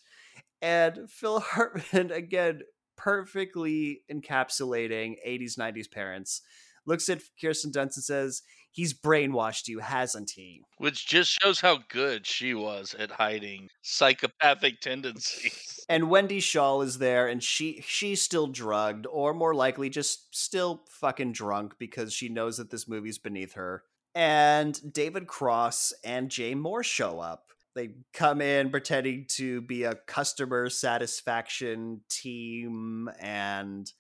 And 0.65 1.11
Phil 1.11 1.39
Hartman, 1.41 2.09
again, 2.09 2.61
perfectly 2.97 4.01
encapsulating 4.11 5.13
80s, 5.25 5.59
90s 5.59 5.91
parents, 5.91 6.41
looks 6.87 7.07
at 7.07 7.21
Kirsten 7.39 7.71
Dunst 7.71 7.97
and 7.97 8.03
says, 8.03 8.41
He's 8.71 8.93
brainwashed 8.93 9.67
you, 9.67 9.79
hasn't 9.79 10.31
he? 10.31 10.63
Which 10.79 11.07
just 11.07 11.39
shows 11.39 11.61
how 11.61 11.79
good 11.87 12.25
she 12.25 12.55
was 12.55 12.95
at 12.97 13.11
hiding 13.11 13.69
psychopathic 13.83 14.81
tendencies. 14.81 15.71
And 15.87 16.09
Wendy 16.09 16.41
Schaal 16.41 16.83
is 16.83 16.97
there 16.97 17.27
and 17.27 17.43
she 17.43 17.79
she's 17.85 18.19
still 18.19 18.47
drugged, 18.47 19.05
or 19.05 19.35
more 19.35 19.53
likely 19.53 19.87
just 19.87 20.35
still 20.35 20.83
fucking 20.89 21.33
drunk 21.33 21.75
because 21.77 22.11
she 22.11 22.27
knows 22.27 22.57
that 22.57 22.71
this 22.71 22.87
movie's 22.87 23.19
beneath 23.19 23.53
her. 23.53 23.83
And 24.15 24.91
David 24.91 25.27
Cross 25.27 25.93
and 26.03 26.31
Jay 26.31 26.55
Mohr 26.55 26.83
show 26.83 27.19
up 27.19 27.51
they 27.75 27.89
come 28.13 28.41
in 28.41 28.69
pretending 28.69 29.25
to 29.35 29.61
be 29.61 29.83
a 29.83 29.95
customer 30.07 30.69
satisfaction 30.69 32.01
team 32.09 33.09
and 33.19 33.91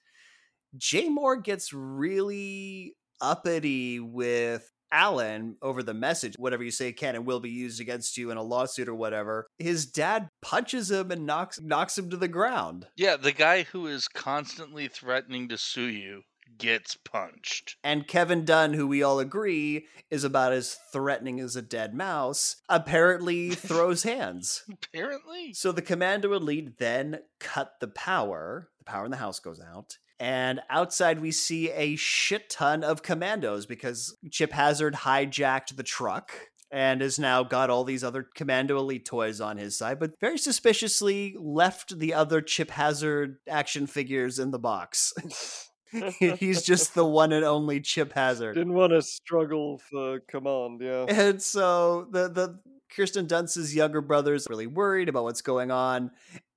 Jay 0.77 1.07
Mohr 1.07 1.41
gets 1.41 1.73
really 1.73 2.95
uppity 3.21 3.99
with 3.99 4.69
Alan 4.91 5.57
over 5.61 5.83
the 5.83 5.93
message, 5.93 6.35
whatever 6.37 6.63
you 6.63 6.71
say 6.71 6.91
can 6.91 7.15
and 7.15 7.25
will 7.25 7.39
be 7.39 7.49
used 7.49 7.81
against 7.81 8.17
you 8.17 8.31
in 8.31 8.37
a 8.37 8.43
lawsuit 8.43 8.87
or 8.87 8.95
whatever. 8.95 9.47
His 9.57 9.85
dad 9.85 10.29
punches 10.41 10.91
him 10.91 11.11
and 11.11 11.25
knocks 11.25 11.59
knocks 11.61 11.97
him 11.97 12.09
to 12.11 12.17
the 12.17 12.27
ground. 12.27 12.87
Yeah, 12.95 13.17
the 13.17 13.31
guy 13.31 13.63
who 13.63 13.87
is 13.87 14.07
constantly 14.07 14.87
threatening 14.87 15.49
to 15.49 15.57
sue 15.57 15.89
you 15.89 16.21
gets 16.57 16.95
punched. 16.95 17.75
And 17.83 18.07
Kevin 18.07 18.45
Dunn, 18.45 18.73
who 18.73 18.87
we 18.87 19.03
all 19.03 19.19
agree 19.19 19.87
is 20.09 20.23
about 20.23 20.53
as 20.53 20.77
threatening 20.91 21.39
as 21.39 21.55
a 21.55 21.61
dead 21.61 21.93
mouse, 21.93 22.57
apparently 22.69 23.49
throws 23.51 24.03
hands. 24.03 24.63
Apparently. 24.71 25.53
So 25.53 25.71
the 25.71 25.81
Commando 25.81 26.33
Elite 26.33 26.77
then 26.77 27.19
cut 27.39 27.73
the 27.79 27.87
power. 27.87 28.69
The 28.79 28.85
power 28.85 29.05
in 29.05 29.11
the 29.11 29.17
house 29.17 29.39
goes 29.39 29.59
out. 29.59 29.97
And 30.19 30.61
outside, 30.69 31.19
we 31.19 31.31
see 31.31 31.71
a 31.71 31.97
shit 31.97 32.49
ton 32.49 32.83
of 32.83 33.03
commandos 33.03 33.65
because 33.65 34.15
Chip 34.31 34.53
Hazard 34.53 34.93
hijacked 34.93 35.75
the 35.75 35.83
truck 35.83 36.31
and 36.71 37.01
has 37.01 37.19
now 37.19 37.43
got 37.43 37.69
all 37.69 37.83
these 37.83 38.03
other 38.03 38.25
Commando 38.35 38.77
Elite 38.77 39.05
toys 39.05 39.41
on 39.41 39.57
his 39.57 39.77
side, 39.77 39.99
but 39.99 40.17
very 40.19 40.37
suspiciously 40.37 41.35
left 41.37 41.99
the 41.99 42.13
other 42.13 42.41
Chip 42.41 42.71
Hazard 42.71 43.37
action 43.47 43.87
figures 43.87 44.39
in 44.39 44.51
the 44.51 44.59
box. 44.59 45.13
He's 46.19 46.63
just 46.63 46.93
the 46.95 47.05
one 47.05 47.31
and 47.31 47.45
only 47.45 47.81
Chip 47.81 48.13
Hazard. 48.13 48.55
Didn't 48.55 48.73
want 48.73 48.91
to 48.93 49.01
struggle 49.01 49.77
for 49.77 50.19
command, 50.21 50.81
yeah. 50.81 51.05
And 51.07 51.41
so 51.41 52.07
the 52.11 52.29
the 52.29 52.59
Kirsten 52.95 53.27
Dunst's 53.27 53.75
younger 53.75 54.01
brother's 54.01 54.47
really 54.49 54.67
worried 54.67 55.09
about 55.09 55.23
what's 55.23 55.41
going 55.41 55.71
on, 55.71 56.11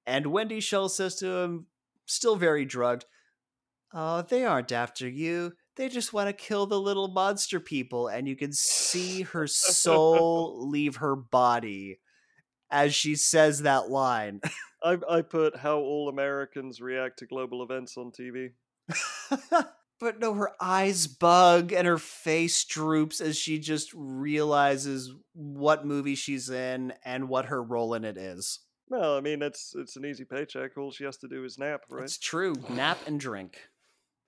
and 0.07 0.29
Wendy 0.29 0.61
Schaal 0.61 0.91
says 0.91 1.17
to 1.17 1.27
him, 1.27 1.67
still 2.07 2.37
very 2.37 2.65
drugged, 2.65 3.05
"Oh, 3.93 4.23
they 4.23 4.45
aren't 4.45 4.73
after 4.73 5.09
you. 5.09 5.53
They 5.77 5.89
just 5.89 6.13
want 6.13 6.29
to 6.29 6.33
kill 6.33 6.67
the 6.67 6.81
little 6.81 7.09
monster 7.09 7.61
people." 7.61 8.09
And 8.09 8.29
you 8.29 8.37
can 8.37 8.53
see 8.53 9.23
her 9.23 9.47
soul 9.47 10.69
leave 10.69 10.97
her 10.97 11.17
body 11.17 11.99
as 12.71 12.95
she 12.95 13.15
says 13.17 13.63
that 13.63 13.89
line. 13.91 14.41
I 14.83 14.99
I 15.09 15.23
put 15.23 15.57
how 15.57 15.79
all 15.79 16.09
Americans 16.09 16.81
react 16.81 17.19
to 17.21 17.27
global 17.27 17.63
events 17.63 17.97
on 17.97 18.13
TV. 18.13 18.51
but 20.01 20.19
no, 20.19 20.35
her 20.35 20.53
eyes 20.61 21.07
bug 21.07 21.73
and 21.73 21.87
her 21.87 21.99
face 21.99 22.65
droops 22.65 23.21
as 23.21 23.37
she 23.37 23.59
just 23.59 23.93
realizes 23.95 25.13
what 25.33 25.87
movie 25.87 26.15
she's 26.15 26.51
in 26.51 26.93
and 27.05 27.29
what 27.29 27.47
her 27.47 27.63
role 27.63 27.95
in 27.95 28.05
it 28.05 28.17
is. 28.17 28.61
Well, 28.89 29.17
I 29.17 29.21
mean, 29.21 29.43
it's 29.43 29.75
it's 29.77 29.97
an 29.97 30.07
easy 30.07 30.25
paycheck. 30.25 30.77
All 30.77 30.91
she 30.91 31.05
has 31.05 31.19
to 31.19 31.29
do 31.29 31.45
is 31.45 31.59
nap, 31.59 31.83
right? 31.91 32.05
It's 32.05 32.19
true. 32.19 32.55
Nap 32.71 32.99
and 33.07 33.21
drink. 33.21 33.59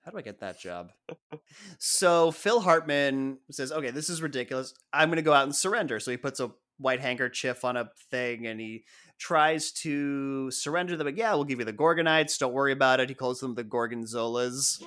How 0.05 0.11
do 0.11 0.17
I 0.17 0.21
get 0.21 0.39
that 0.39 0.59
job? 0.59 0.91
so 1.79 2.31
Phil 2.31 2.59
Hartman 2.59 3.39
says, 3.49 3.71
"Okay, 3.71 3.89
this 3.89 4.09
is 4.09 4.21
ridiculous. 4.21 4.73
I'm 4.93 5.09
going 5.09 5.17
to 5.17 5.23
go 5.23 5.33
out 5.33 5.45
and 5.45 5.55
surrender." 5.55 5.99
So 5.99 6.11
he 6.11 6.17
puts 6.17 6.39
a 6.39 6.51
white 6.77 6.99
handkerchief 6.99 7.63
on 7.63 7.77
a 7.77 7.91
thing 8.09 8.47
and 8.47 8.59
he 8.59 8.83
tries 9.21 9.71
to 9.71 10.49
surrender 10.49 10.97
them. 10.97 11.05
But 11.05 11.15
yeah, 11.15 11.33
we'll 11.35 11.43
give 11.43 11.59
you 11.59 11.65
the 11.65 11.71
Gorgonites. 11.71 12.39
Don't 12.39 12.53
worry 12.53 12.71
about 12.73 12.99
it. 12.99 13.07
He 13.07 13.15
calls 13.15 13.39
them 13.39 13.53
the 13.53 13.63
Gorgonzolas. 13.63 14.81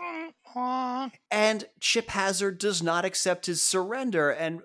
and 1.30 1.64
Chip 1.80 2.10
Hazard 2.10 2.58
does 2.58 2.82
not 2.82 3.04
accept 3.04 3.46
his 3.46 3.62
surrender. 3.62 4.30
And 4.30 4.62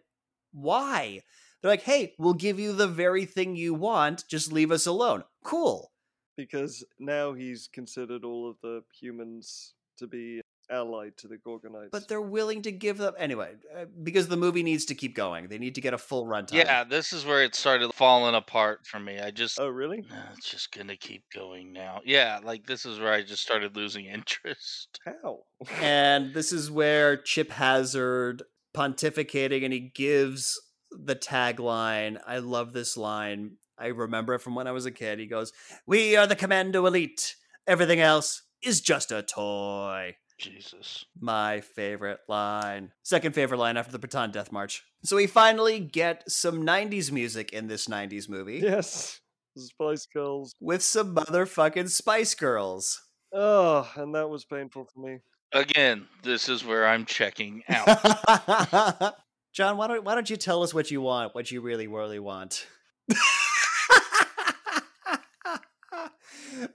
why? 0.51 1.21
They're 1.61 1.71
like, 1.71 1.83
hey, 1.83 2.15
we'll 2.17 2.33
give 2.33 2.59
you 2.59 2.73
the 2.73 2.87
very 2.87 3.25
thing 3.25 3.55
you 3.55 3.73
want. 3.75 4.23
Just 4.27 4.51
leave 4.51 4.71
us 4.71 4.87
alone. 4.87 5.23
Cool. 5.43 5.91
Because 6.35 6.83
now 6.97 7.33
he's 7.33 7.69
considered 7.71 8.23
all 8.23 8.49
of 8.49 8.55
the 8.63 8.81
humans 8.99 9.73
to 9.97 10.07
be 10.07 10.41
allied 10.69 11.17
to 11.17 11.27
the 11.27 11.37
Gorgonites. 11.37 11.91
But 11.91 12.07
they're 12.07 12.21
willing 12.21 12.61
to 12.63 12.71
give 12.71 12.97
them 12.97 13.13
anyway 13.17 13.53
uh, 13.75 13.85
because 14.03 14.27
the 14.27 14.37
movie 14.37 14.63
needs 14.63 14.85
to 14.85 14.95
keep 14.95 15.15
going. 15.15 15.47
They 15.47 15.57
need 15.57 15.75
to 15.75 15.81
get 15.81 15.93
a 15.93 15.97
full 15.97 16.25
runtime. 16.25 16.53
Yeah, 16.53 16.83
this 16.83 17.13
is 17.13 17.25
where 17.25 17.43
it 17.43 17.55
started 17.55 17.93
falling 17.93 18.35
apart 18.35 18.85
for 18.85 18.99
me. 18.99 19.19
I 19.19 19.31
just 19.31 19.59
oh 19.59 19.67
really? 19.67 20.05
No, 20.09 20.15
it's 20.37 20.49
just 20.49 20.71
gonna 20.71 20.95
keep 20.95 21.23
going 21.33 21.73
now. 21.73 22.01
Yeah, 22.05 22.39
like 22.43 22.67
this 22.67 22.85
is 22.85 22.99
where 22.99 23.13
I 23.13 23.23
just 23.23 23.41
started 23.41 23.75
losing 23.75 24.05
interest. 24.13 24.99
How? 25.05 25.39
and 25.81 26.33
this 26.33 26.51
is 26.51 26.71
where 26.71 27.17
Chip 27.17 27.51
Hazard 27.51 28.43
pontificating 28.75 29.63
and 29.63 29.73
he 29.73 29.91
gives 29.93 30.59
the 30.91 31.15
tagline. 31.15 32.19
I 32.25 32.39
love 32.39 32.73
this 32.73 32.97
line. 32.97 33.57
I 33.77 33.87
remember 33.87 34.33
it 34.33 34.41
from 34.41 34.55
when 34.55 34.67
I 34.67 34.71
was 34.71 34.85
a 34.85 34.91
kid. 34.91 35.19
He 35.19 35.25
goes, 35.25 35.53
"We 35.85 36.15
are 36.15 36.27
the 36.27 36.35
Commando 36.35 36.85
Elite. 36.85 37.35
Everything 37.67 37.99
else 37.99 38.43
is 38.61 38.81
just 38.81 39.11
a 39.11 39.23
toy." 39.23 40.15
Jesus. 40.39 41.05
My 41.19 41.61
favorite 41.61 42.19
line. 42.27 42.91
Second 43.03 43.35
favorite 43.35 43.57
line 43.57 43.77
after 43.77 43.91
the 43.95 43.99
Bataan 43.99 44.31
Death 44.31 44.51
March. 44.51 44.83
So 45.03 45.17
we 45.17 45.27
finally 45.27 45.79
get 45.79 46.29
some 46.31 46.65
90s 46.65 47.11
music 47.11 47.53
in 47.53 47.67
this 47.67 47.87
90s 47.87 48.27
movie. 48.27 48.59
Yes. 48.59 49.19
Spice 49.57 50.07
Girls. 50.07 50.55
With 50.59 50.81
some 50.81 51.15
motherfucking 51.15 51.89
Spice 51.89 52.33
Girls. 52.35 53.01
Oh, 53.33 53.89
and 53.95 54.15
that 54.15 54.29
was 54.29 54.45
painful 54.45 54.87
for 54.93 54.99
me. 54.99 55.19
Again, 55.51 56.07
this 56.23 56.47
is 56.49 56.63
where 56.63 56.87
I'm 56.87 57.05
checking 57.05 57.63
out. 57.69 59.15
John, 59.53 59.77
why 59.77 59.87
don't 59.87 60.03
why 60.03 60.15
don't 60.15 60.29
you 60.29 60.37
tell 60.37 60.63
us 60.63 60.73
what 60.73 60.91
you 60.91 61.01
want, 61.01 61.33
what 61.33 61.51
you 61.51 61.61
really, 61.61 61.87
really 61.87 62.19
want? 62.19 62.67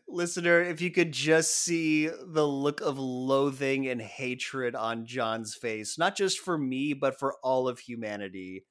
Listener, 0.08 0.62
if 0.62 0.80
you 0.80 0.90
could 0.90 1.12
just 1.12 1.56
see 1.56 2.08
the 2.08 2.46
look 2.46 2.80
of 2.80 2.98
loathing 2.98 3.88
and 3.88 4.00
hatred 4.00 4.74
on 4.74 5.06
John's 5.06 5.54
face, 5.54 5.98
not 5.98 6.16
just 6.16 6.38
for 6.38 6.56
me, 6.56 6.92
but 6.92 7.18
for 7.18 7.36
all 7.42 7.68
of 7.68 7.80
humanity 7.80 8.64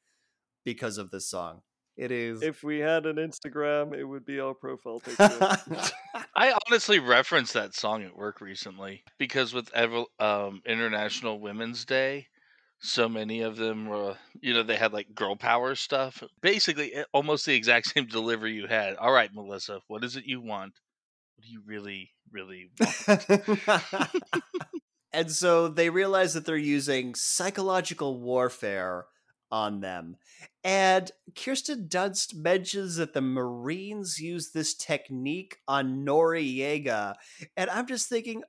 because 0.65 0.97
of 0.97 1.11
this 1.11 1.29
song. 1.29 1.61
It 1.95 2.11
is. 2.11 2.41
If 2.41 2.63
we 2.63 2.79
had 2.79 3.05
an 3.05 3.17
Instagram, 3.17 3.93
it 3.93 4.03
would 4.03 4.25
be 4.25 4.39
our 4.39 4.55
profile 4.55 4.99
picture. 5.05 5.59
I 6.35 6.57
honestly 6.67 6.99
referenced 6.99 7.53
that 7.53 7.75
song 7.75 8.03
at 8.03 8.15
work 8.17 8.41
recently 8.41 9.03
because 9.19 9.53
with 9.53 9.69
Ever- 9.73 10.05
um, 10.19 10.61
International 10.65 11.39
Women's 11.39 11.85
Day, 11.85 12.27
so 12.79 13.07
many 13.07 13.41
of 13.41 13.57
them 13.57 13.85
were, 13.87 14.17
you 14.41 14.53
know, 14.53 14.63
they 14.63 14.75
had 14.75 14.91
like 14.91 15.13
girl 15.13 15.35
power 15.35 15.75
stuff. 15.75 16.23
Basically, 16.41 16.93
almost 17.13 17.45
the 17.45 17.55
exact 17.55 17.87
same 17.93 18.07
delivery 18.07 18.53
you 18.53 18.67
had. 18.67 18.95
All 18.95 19.11
right, 19.11 19.33
Melissa, 19.33 19.79
what 19.87 20.03
is 20.03 20.15
it 20.15 20.25
you 20.25 20.41
want? 20.41 20.73
You 21.45 21.61
really, 21.65 22.11
really? 22.31 22.71
And 25.13 25.31
so 25.31 25.67
they 25.67 25.91
realize 25.91 26.33
that 26.33 26.45
they're 26.45 26.57
using 26.57 27.13
psychological 27.13 28.19
warfare 28.19 29.05
on 29.51 29.81
them. 29.81 30.15
And 30.63 31.11
Kirsten 31.35 31.87
Dunst 31.87 32.33
mentions 32.33 32.95
that 32.95 33.13
the 33.13 33.21
Marines 33.21 34.19
use 34.19 34.51
this 34.51 34.73
technique 34.73 35.57
on 35.67 36.03
Noriega. 36.03 37.13
And 37.55 37.69
I'm 37.69 37.85
just 37.85 38.09
thinking, 38.09 38.41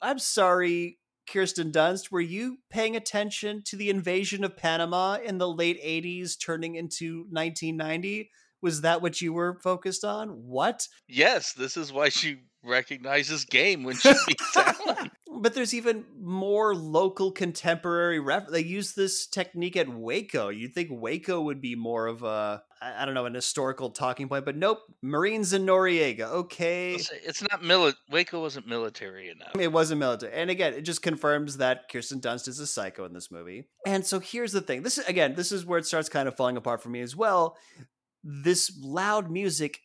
I'm 0.00 0.20
sorry, 0.20 1.00
Kirsten 1.28 1.72
Dunst, 1.72 2.12
were 2.12 2.20
you 2.20 2.58
paying 2.70 2.94
attention 2.94 3.62
to 3.66 3.76
the 3.76 3.90
invasion 3.90 4.44
of 4.44 4.56
Panama 4.56 5.14
in 5.14 5.38
the 5.38 5.48
late 5.48 5.82
80s 5.82 6.38
turning 6.40 6.76
into 6.76 7.26
1990? 7.30 8.30
Was 8.62 8.82
that 8.82 9.02
what 9.02 9.20
you 9.20 9.32
were 9.32 9.58
focused 9.62 10.04
on? 10.04 10.28
What? 10.46 10.86
Yes, 11.08 11.52
this 11.52 11.76
is 11.76 11.92
why 11.92 12.08
she 12.08 12.38
recognizes 12.64 13.44
game 13.44 13.82
when 13.82 13.96
she 13.96 14.12
Alan. 14.56 15.10
But 15.34 15.54
there's 15.54 15.74
even 15.74 16.04
more 16.20 16.74
local 16.74 17.32
contemporary 17.32 18.20
ref. 18.20 18.46
They 18.48 18.62
use 18.62 18.92
this 18.92 19.26
technique 19.26 19.76
at 19.76 19.88
Waco. 19.88 20.50
You'd 20.50 20.74
think 20.74 20.90
Waco 20.92 21.40
would 21.40 21.60
be 21.60 21.74
more 21.74 22.06
of 22.06 22.22
a 22.22 22.62
I 22.84 23.04
don't 23.04 23.14
know, 23.14 23.26
an 23.26 23.34
historical 23.34 23.90
talking 23.90 24.28
point, 24.28 24.44
but 24.44 24.56
nope. 24.56 24.80
Marines 25.02 25.52
in 25.52 25.64
Noriega. 25.64 26.22
Okay. 26.22 26.94
It's- 26.94 27.10
It's 27.24 27.40
not 27.42 27.62
mili- 27.62 27.94
Waco 28.10 28.40
wasn't 28.40 28.66
military 28.66 29.30
enough. 29.30 29.52
It 29.58 29.70
wasn't 29.72 30.00
military. 30.00 30.32
And 30.32 30.50
again, 30.50 30.74
it 30.74 30.82
just 30.82 31.00
confirms 31.00 31.58
that 31.58 31.88
Kirsten 31.90 32.20
Dunst 32.20 32.48
is 32.48 32.58
a 32.58 32.66
psycho 32.66 33.04
in 33.04 33.12
this 33.12 33.30
movie. 33.30 33.68
And 33.86 34.04
so 34.04 34.18
here's 34.18 34.50
the 34.52 34.60
thing. 34.60 34.82
This 34.82 34.98
is 34.98 35.06
again, 35.06 35.34
this 35.34 35.50
is 35.52 35.64
where 35.64 35.78
it 35.78 35.86
starts 35.86 36.08
kind 36.08 36.26
of 36.28 36.36
falling 36.36 36.56
apart 36.56 36.82
for 36.82 36.88
me 36.88 37.00
as 37.00 37.14
well. 37.16 37.56
This 38.22 38.76
loud 38.80 39.30
music 39.30 39.80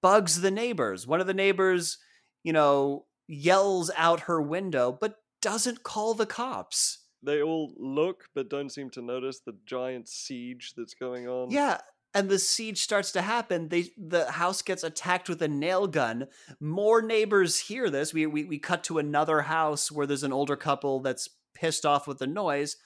bugs 0.00 0.40
the 0.40 0.50
neighbors. 0.50 1.06
One 1.06 1.20
of 1.20 1.26
the 1.26 1.34
neighbors, 1.34 1.98
you 2.42 2.52
know, 2.52 3.06
yells 3.28 3.90
out 3.96 4.20
her 4.20 4.40
window 4.40 4.96
but 4.98 5.16
doesn't 5.40 5.82
call 5.82 6.14
the 6.14 6.26
cops. 6.26 6.98
They 7.22 7.42
all 7.42 7.72
look 7.76 8.24
but 8.34 8.48
don't 8.48 8.70
seem 8.70 8.90
to 8.90 9.02
notice 9.02 9.40
the 9.40 9.56
giant 9.66 10.08
siege 10.08 10.74
that's 10.76 10.94
going 10.94 11.28
on. 11.28 11.50
Yeah, 11.50 11.78
and 12.14 12.28
the 12.28 12.38
siege 12.38 12.78
starts 12.78 13.12
to 13.12 13.22
happen. 13.22 13.68
They 13.68 13.90
the 13.96 14.30
house 14.30 14.62
gets 14.62 14.84
attacked 14.84 15.28
with 15.28 15.40
a 15.42 15.48
nail 15.48 15.86
gun. 15.86 16.28
More 16.60 17.00
neighbors 17.00 17.58
hear 17.58 17.90
this. 17.90 18.12
We 18.12 18.26
we 18.26 18.44
we 18.44 18.58
cut 18.58 18.84
to 18.84 18.98
another 18.98 19.42
house 19.42 19.90
where 19.90 20.06
there's 20.06 20.24
an 20.24 20.32
older 20.32 20.56
couple 20.56 21.00
that's 21.00 21.28
pissed 21.54 21.86
off 21.86 22.06
with 22.06 22.18
the 22.18 22.26
noise. 22.26 22.76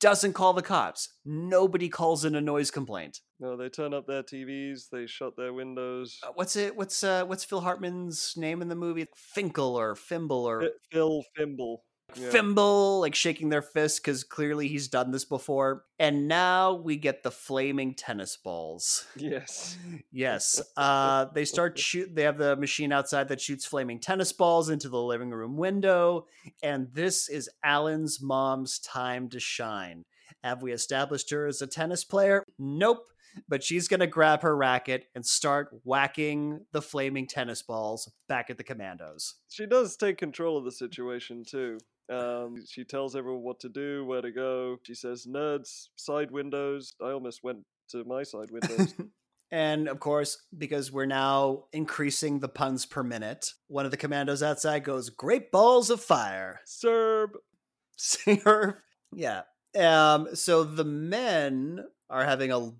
Doesn't 0.00 0.32
call 0.34 0.52
the 0.52 0.62
cops. 0.62 1.08
Nobody 1.24 1.88
calls 1.88 2.24
in 2.24 2.34
a 2.34 2.40
noise 2.40 2.70
complaint. 2.70 3.20
No, 3.40 3.56
they 3.56 3.68
turn 3.68 3.92
up 3.92 4.06
their 4.06 4.22
TVs, 4.22 4.88
they 4.90 5.06
shut 5.06 5.36
their 5.36 5.52
windows. 5.52 6.18
Uh, 6.22 6.32
What's 6.34 6.56
it? 6.56 6.76
What's 6.76 7.02
uh? 7.02 7.24
What's 7.24 7.44
Phil 7.44 7.60
Hartman's 7.60 8.34
name 8.36 8.62
in 8.62 8.68
the 8.68 8.74
movie? 8.74 9.06
Finkel 9.16 9.76
or 9.76 9.94
Fimble 9.94 10.44
or 10.44 10.70
Phil 10.92 11.24
Fimble. 11.36 11.78
Yeah. 12.16 12.30
Fimble, 12.30 13.00
like 13.00 13.14
shaking 13.14 13.48
their 13.48 13.62
fist 13.62 14.02
because 14.02 14.24
clearly 14.24 14.68
he's 14.68 14.88
done 14.88 15.10
this 15.10 15.24
before. 15.24 15.84
And 15.98 16.28
now 16.28 16.74
we 16.74 16.96
get 16.96 17.22
the 17.22 17.30
flaming 17.30 17.94
tennis 17.94 18.36
balls. 18.36 19.06
Yes. 19.16 19.76
Yes. 20.12 20.60
Uh, 20.76 21.26
they 21.34 21.44
start 21.44 21.78
shoot. 21.78 22.14
They 22.14 22.22
have 22.22 22.36
the 22.36 22.56
machine 22.56 22.92
outside 22.92 23.28
that 23.28 23.40
shoots 23.40 23.64
flaming 23.64 24.00
tennis 24.00 24.32
balls 24.32 24.68
into 24.68 24.88
the 24.88 25.00
living 25.00 25.30
room 25.30 25.56
window, 25.56 26.26
and 26.62 26.88
this 26.92 27.28
is 27.28 27.48
Alan's 27.62 28.20
mom's 28.20 28.78
time 28.80 29.28
to 29.30 29.40
shine. 29.40 30.04
Have 30.42 30.62
we 30.62 30.72
established 30.72 31.30
her 31.30 31.46
as 31.46 31.62
a 31.62 31.66
tennis 31.66 32.04
player? 32.04 32.44
Nope. 32.58 33.06
But 33.48 33.64
she's 33.64 33.88
gonna 33.88 34.06
grab 34.06 34.42
her 34.42 34.56
racket 34.56 35.06
and 35.14 35.24
start 35.24 35.68
whacking 35.84 36.66
the 36.72 36.82
flaming 36.82 37.26
tennis 37.26 37.62
balls 37.62 38.10
back 38.28 38.50
at 38.50 38.58
the 38.58 38.64
commandos. 38.64 39.34
She 39.48 39.66
does 39.66 39.96
take 39.96 40.18
control 40.18 40.56
of 40.56 40.64
the 40.64 40.72
situation 40.72 41.44
too. 41.44 41.78
Um, 42.10 42.56
she 42.68 42.84
tells 42.84 43.16
everyone 43.16 43.42
what 43.42 43.60
to 43.60 43.68
do, 43.68 44.04
where 44.04 44.22
to 44.22 44.30
go. 44.30 44.78
She 44.82 44.94
says, 44.94 45.26
"Nerds, 45.26 45.88
side 45.96 46.30
windows." 46.30 46.94
I 47.00 47.10
almost 47.10 47.42
went 47.42 47.64
to 47.90 48.04
my 48.04 48.22
side 48.22 48.50
windows. 48.50 48.94
and 49.50 49.88
of 49.88 50.00
course, 50.00 50.42
because 50.56 50.92
we're 50.92 51.06
now 51.06 51.64
increasing 51.72 52.40
the 52.40 52.48
puns 52.48 52.86
per 52.86 53.02
minute, 53.02 53.52
one 53.68 53.84
of 53.84 53.90
the 53.90 53.96
commandos 53.96 54.42
outside 54.42 54.84
goes, 54.84 55.10
"Great 55.10 55.50
balls 55.50 55.90
of 55.90 56.00
fire." 56.00 56.60
Serb. 56.66 57.30
Serve. 57.96 58.74
Yeah. 59.14 59.42
Um, 59.78 60.34
so 60.34 60.64
the 60.64 60.84
men 60.84 61.84
are 62.10 62.24
having 62.24 62.52
a 62.52 62.70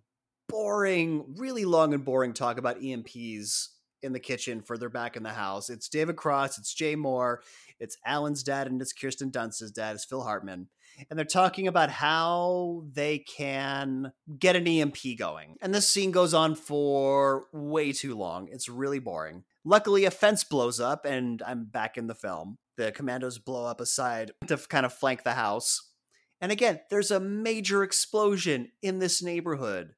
boring, 0.49 1.35
really 1.37 1.65
long 1.65 1.95
and 1.95 2.05
boring 2.05 2.33
talk 2.35 2.59
about 2.59 2.81
EMPs 2.81 3.71
in 4.05 4.13
the 4.13 4.21
kitchen 4.21 4.63
further 4.63 4.89
back 4.89 5.17
in 5.17 5.23
the 5.23 5.31
house. 5.31 5.71
It's 5.71 5.89
David 5.89 6.17
Cross, 6.17 6.59
it's 6.59 6.75
Jay 6.75 6.95
Mohr, 6.95 7.39
it's 7.81 7.97
Alan's 8.07 8.43
dad, 8.43 8.67
and 8.67 8.81
it's 8.81 8.93
Kirsten 8.93 9.31
Dunst's 9.31 9.73
dad, 9.73 9.95
it's 9.95 10.05
Phil 10.05 10.23
Hartman. 10.23 10.69
And 11.11 11.19
they're 11.19 11.25
talking 11.25 11.67
about 11.67 11.91
how 11.91 12.85
they 12.93 13.19
can 13.19 14.13
get 14.39 14.55
an 14.55 14.69
EMP 14.69 15.19
going. 15.19 15.57
And 15.61 15.75
this 15.75 15.89
scene 15.89 16.13
goes 16.13 16.35
on 16.35 16.55
for 16.55 17.47
way 17.53 17.93
too 17.93 18.15
long. 18.15 18.49
It's 18.53 18.69
really 18.69 19.01
boring. 19.01 19.43
Luckily, 19.65 20.05
a 20.05 20.11
fence 20.11 20.45
blows 20.45 20.79
up, 20.79 21.05
and 21.05 21.43
I'm 21.45 21.65
back 21.65 21.97
in 21.97 22.07
the 22.07 22.15
film. 22.15 22.59
The 22.77 22.93
commandos 22.93 23.39
blow 23.39 23.65
up 23.65 23.81
a 23.81 23.87
side 23.87 24.33
to 24.47 24.57
kind 24.57 24.87
of 24.87 24.93
flank 24.93 25.25
the 25.25 25.33
house. 25.33 25.91
And 26.41 26.53
again, 26.53 26.81
there's 26.91 27.11
a 27.11 27.21
major 27.21 27.83
explosion 27.83 28.71
in 28.83 28.99
this 28.99 29.23
neighborhood, 29.23 29.95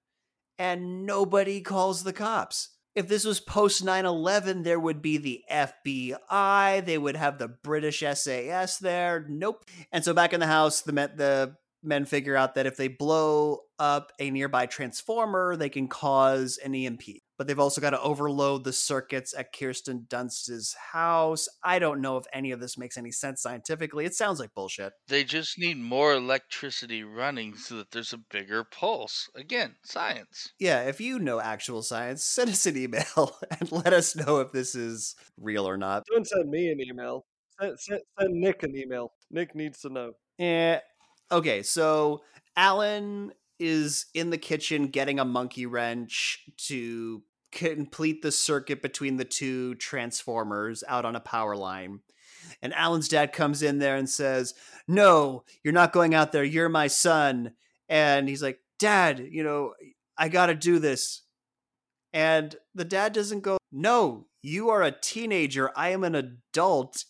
and 0.59 1.05
nobody 1.05 1.61
calls 1.61 2.05
the 2.05 2.13
cops. 2.13 2.76
If 2.97 3.09
this 3.09 3.27
was 3.27 3.41
post 3.41 3.85
9 3.85 4.07
11, 4.07 4.63
there 4.63 4.81
would 4.81 5.03
be 5.03 5.19
the 5.19 5.45
FBI, 5.53 6.83
they 6.83 6.97
would 6.97 7.15
have 7.15 7.37
the 7.37 7.49
British 7.49 8.01
SAS 8.01 8.79
there. 8.79 9.27
Nope. 9.29 9.67
And 9.93 10.03
so 10.03 10.15
back 10.15 10.33
in 10.33 10.41
the 10.41 10.47
house, 10.47 10.81
the, 10.81 10.93
men, 10.93 11.11
the 11.15 11.57
men 11.83 12.07
figure 12.07 12.37
out 12.37 12.55
that 12.55 12.65
if 12.65 12.79
they 12.79 12.89
blow 12.89 13.61
up 13.79 14.13
a 14.19 14.31
nearby 14.31 14.65
transformer, 14.65 15.57
they 15.57 15.69
can 15.69 15.89
cause 15.89 16.59
an 16.65 16.75
EMP. 16.75 17.03
But 17.39 17.47
they've 17.47 17.59
also 17.59 17.81
got 17.81 17.91
to 17.91 18.01
overload 18.01 18.65
the 18.65 18.73
circuits 18.73 19.35
at 19.37 19.53
Kirsten 19.53 20.07
Dunst's 20.09 20.75
house. 20.93 21.49
I 21.63 21.79
don't 21.79 22.01
know 22.01 22.17
if 22.17 22.25
any 22.33 22.51
of 22.51 22.61
this 22.61 22.79
makes 22.79 22.97
any 22.97 23.11
sense 23.11 23.43
scientifically. 23.43 24.05
It 24.05 24.15
sounds 24.15 24.41
like 24.41 24.55
bullshit. 24.55 24.93
They 25.09 25.25
just 25.25 25.59
need 25.59 25.79
more 25.79 26.15
electricity 26.15 27.03
running 27.05 27.55
so 27.57 27.77
that 27.77 27.91
there's 27.91 28.13
a 28.13 28.19
bigger 28.19 28.65
pulse. 28.65 29.29
Again, 29.35 29.77
science. 29.85 30.53
Yeah, 30.59 30.83
if 30.83 31.01
you 31.01 31.19
know 31.19 31.41
actual 31.41 31.83
science, 31.83 32.25
send 32.25 32.51
us 32.51 32.67
an 32.67 32.77
email 32.77 33.37
and 33.61 33.71
let 33.71 33.93
us 33.93 34.17
know 34.17 34.41
if 34.41 34.53
this 34.53 34.75
is 34.75 35.15
real 35.37 35.69
or 35.69 35.77
not. 35.77 36.05
Don't 36.11 36.27
send 36.27 36.49
me 36.49 36.71
an 36.71 36.81
email. 36.81 37.27
Send, 37.61 37.81
send, 37.81 38.01
send 38.19 38.35
Nick 38.35 38.63
an 38.63 38.77
email. 38.77 39.13
Nick 39.31 39.55
needs 39.55 39.81
to 39.81 39.89
know. 39.91 40.13
Eh. 40.39 40.79
Okay, 41.31 41.63
so 41.63 42.23
Alan 42.57 43.33
is 43.59 44.07
in 44.15 44.31
the 44.31 44.39
kitchen 44.39 44.89
getting 44.89 45.19
a 45.19 45.25
monkey 45.25 45.67
wrench 45.67 46.45
to 46.69 47.23
complete 47.53 48.23
the 48.23 48.33
circuit 48.33 48.83
between 48.83 49.17
the 49.17 49.25
two 49.25 49.75
transformers 49.77 50.85
out 50.89 51.05
on 51.05 51.17
a 51.17 51.21
power 51.21 51.57
line. 51.57 52.01
And 52.63 52.75
Alan's 52.75 53.09
dad 53.09 53.33
comes 53.33 53.63
in 53.63 53.79
there 53.79 53.97
and 53.97 54.09
says, 54.09 54.55
No, 54.87 55.45
you're 55.63 55.73
not 55.73 55.93
going 55.93 56.15
out 56.15 56.33
there. 56.33 56.45
You're 56.45 56.69
my 56.69 56.87
son. 56.87 57.53
And 57.89 58.29
he's 58.29 58.43
like, 58.43 58.61
Dad, 58.79 59.27
you 59.31 59.43
know, 59.43 59.75
I 60.19 60.29
got 60.29 60.47
to 60.47 60.55
do 60.55 60.79
this. 60.79 61.23
And 62.13 62.55
the 62.75 62.85
dad 62.85 63.13
doesn't 63.13 63.41
go, 63.41 63.59
No, 63.73 64.27
you 64.43 64.71
are 64.71 64.83
a 64.83 64.93
teenager. 64.93 65.71
I 65.77 65.91
am 65.91 66.05
an 66.05 66.15
adult. 66.15 67.05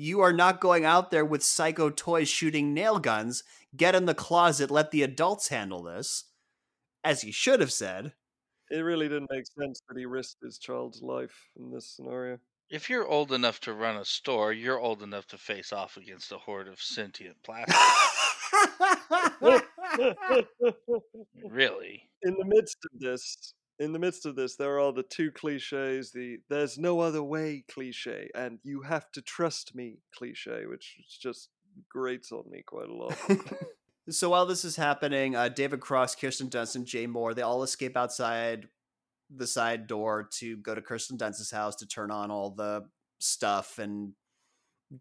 You 0.00 0.20
are 0.20 0.32
not 0.32 0.60
going 0.60 0.84
out 0.84 1.10
there 1.10 1.24
with 1.24 1.42
psycho 1.42 1.90
toys 1.90 2.28
shooting 2.28 2.72
nail 2.72 3.00
guns. 3.00 3.42
Get 3.76 3.96
in 3.96 4.06
the 4.06 4.14
closet. 4.14 4.70
Let 4.70 4.92
the 4.92 5.02
adults 5.02 5.48
handle 5.48 5.82
this. 5.82 6.26
As 7.02 7.22
he 7.22 7.32
should 7.32 7.58
have 7.58 7.72
said. 7.72 8.12
It 8.70 8.78
really 8.78 9.08
didn't 9.08 9.32
make 9.32 9.46
sense 9.60 9.82
that 9.88 9.98
he 9.98 10.06
risked 10.06 10.40
his 10.40 10.56
child's 10.58 11.02
life 11.02 11.34
in 11.58 11.72
this 11.72 11.96
scenario. 11.96 12.38
If 12.70 12.88
you're 12.88 13.08
old 13.08 13.32
enough 13.32 13.58
to 13.62 13.72
run 13.72 13.96
a 13.96 14.04
store, 14.04 14.52
you're 14.52 14.78
old 14.78 15.02
enough 15.02 15.26
to 15.28 15.36
face 15.36 15.72
off 15.72 15.96
against 15.96 16.30
a 16.30 16.38
horde 16.38 16.68
of 16.68 16.80
sentient 16.80 17.34
plastic. 17.42 17.74
really. 21.50 22.08
in 22.22 22.36
the 22.38 22.44
midst 22.44 22.78
of 22.84 23.00
this, 23.00 23.52
in 23.78 23.92
the 23.92 23.98
midst 23.98 24.26
of 24.26 24.36
this, 24.36 24.56
there 24.56 24.80
are 24.80 24.92
the 24.92 25.02
two 25.02 25.30
cliches: 25.30 26.12
the 26.12 26.38
"there's 26.48 26.78
no 26.78 27.00
other 27.00 27.22
way" 27.22 27.64
cliche 27.70 28.30
and 28.34 28.58
"you 28.62 28.82
have 28.82 29.10
to 29.12 29.22
trust 29.22 29.74
me" 29.74 29.98
cliche, 30.14 30.66
which 30.66 30.96
just 31.20 31.50
grates 31.88 32.32
on 32.32 32.44
me 32.50 32.62
quite 32.66 32.88
a 32.88 32.94
lot. 32.94 33.16
so 34.10 34.30
while 34.30 34.46
this 34.46 34.64
is 34.64 34.76
happening, 34.76 35.36
uh, 35.36 35.48
David 35.48 35.80
Cross, 35.80 36.16
Kirsten 36.16 36.48
Dunst, 36.48 36.76
and 36.76 36.86
Jay 36.86 37.06
Mohr, 37.06 37.34
they 37.34 37.42
all 37.42 37.62
escape 37.62 37.96
outside 37.96 38.68
the 39.30 39.46
side 39.46 39.86
door 39.86 40.28
to 40.38 40.56
go 40.56 40.74
to 40.74 40.82
Kirsten 40.82 41.18
Dunst's 41.18 41.50
house 41.50 41.76
to 41.76 41.86
turn 41.86 42.10
on 42.10 42.30
all 42.30 42.50
the 42.50 42.86
stuff 43.18 43.78
and 43.78 44.12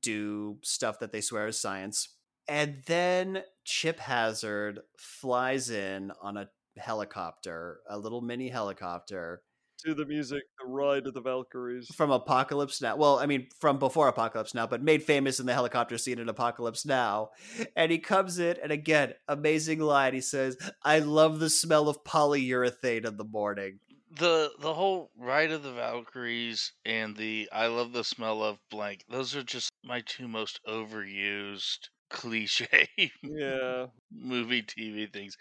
do 0.02 0.58
stuff 0.64 1.00
that 1.00 1.12
they 1.12 1.22
swear 1.22 1.48
is 1.48 1.60
science. 1.60 2.10
And 2.48 2.84
then 2.86 3.44
Chip 3.66 4.00
Hazard 4.00 4.80
flies 4.98 5.70
in 5.70 6.12
on 6.22 6.38
a 6.38 6.50
helicopter, 6.78 7.80
a 7.90 7.98
little 7.98 8.22
mini 8.22 8.50
helicopter, 8.50 9.42
to 9.86 9.94
the 9.94 10.06
music, 10.06 10.42
The 10.60 10.66
Ride 10.68 11.06
of 11.06 11.14
the 11.14 11.22
Valkyries. 11.22 11.88
from 11.94 12.10
Apocalypse 12.10 12.82
Now. 12.82 12.96
Well, 12.96 13.20
I 13.20 13.28
mean, 13.28 13.48
from 13.60 13.78
before 13.78 14.08
Apocalypse 14.08 14.56
Now, 14.56 14.66
but 14.66 14.82
made 14.82 15.04
famous 15.04 15.40
in 15.40 15.46
the 15.46 15.54
helicopter 15.54 16.00
scene 16.00 16.18
in 16.18 16.30
Apocalypse 16.30 16.84
Now. 16.84 17.30
And 17.76 17.92
he 17.92 18.00
comes 18.00 18.40
in, 18.40 18.58
and 18.64 18.72
again, 18.72 19.14
amazing 19.28 19.80
line. 19.80 20.16
He 20.16 20.22
says, 20.22 20.58
I 20.84 20.98
love 21.00 21.40
the 21.40 21.50
smell 21.52 21.90
of 21.90 22.04
polyurethane 22.04 23.06
in 23.06 23.18
the 23.18 23.24
morning. 23.24 23.80
the 24.18 24.50
the 24.60 24.74
whole 24.74 25.12
ride 25.16 25.52
of 25.52 25.62
the 25.62 25.74
Valkyries 25.74 26.72
and 26.86 27.16
the 27.16 27.48
I 27.52 27.68
love 27.68 27.94
the 27.94 28.04
smell 28.04 28.42
of 28.42 28.58
blank. 28.72 29.04
Those 29.10 29.36
are 29.36 29.44
just 29.44 29.70
my 29.84 30.02
two 30.08 30.28
most 30.28 30.60
overused 30.68 31.90
cliche 32.10 32.88
Yeah. 33.22 33.88
movie 34.12 34.64
TV 34.64 35.12
things. 35.12 35.38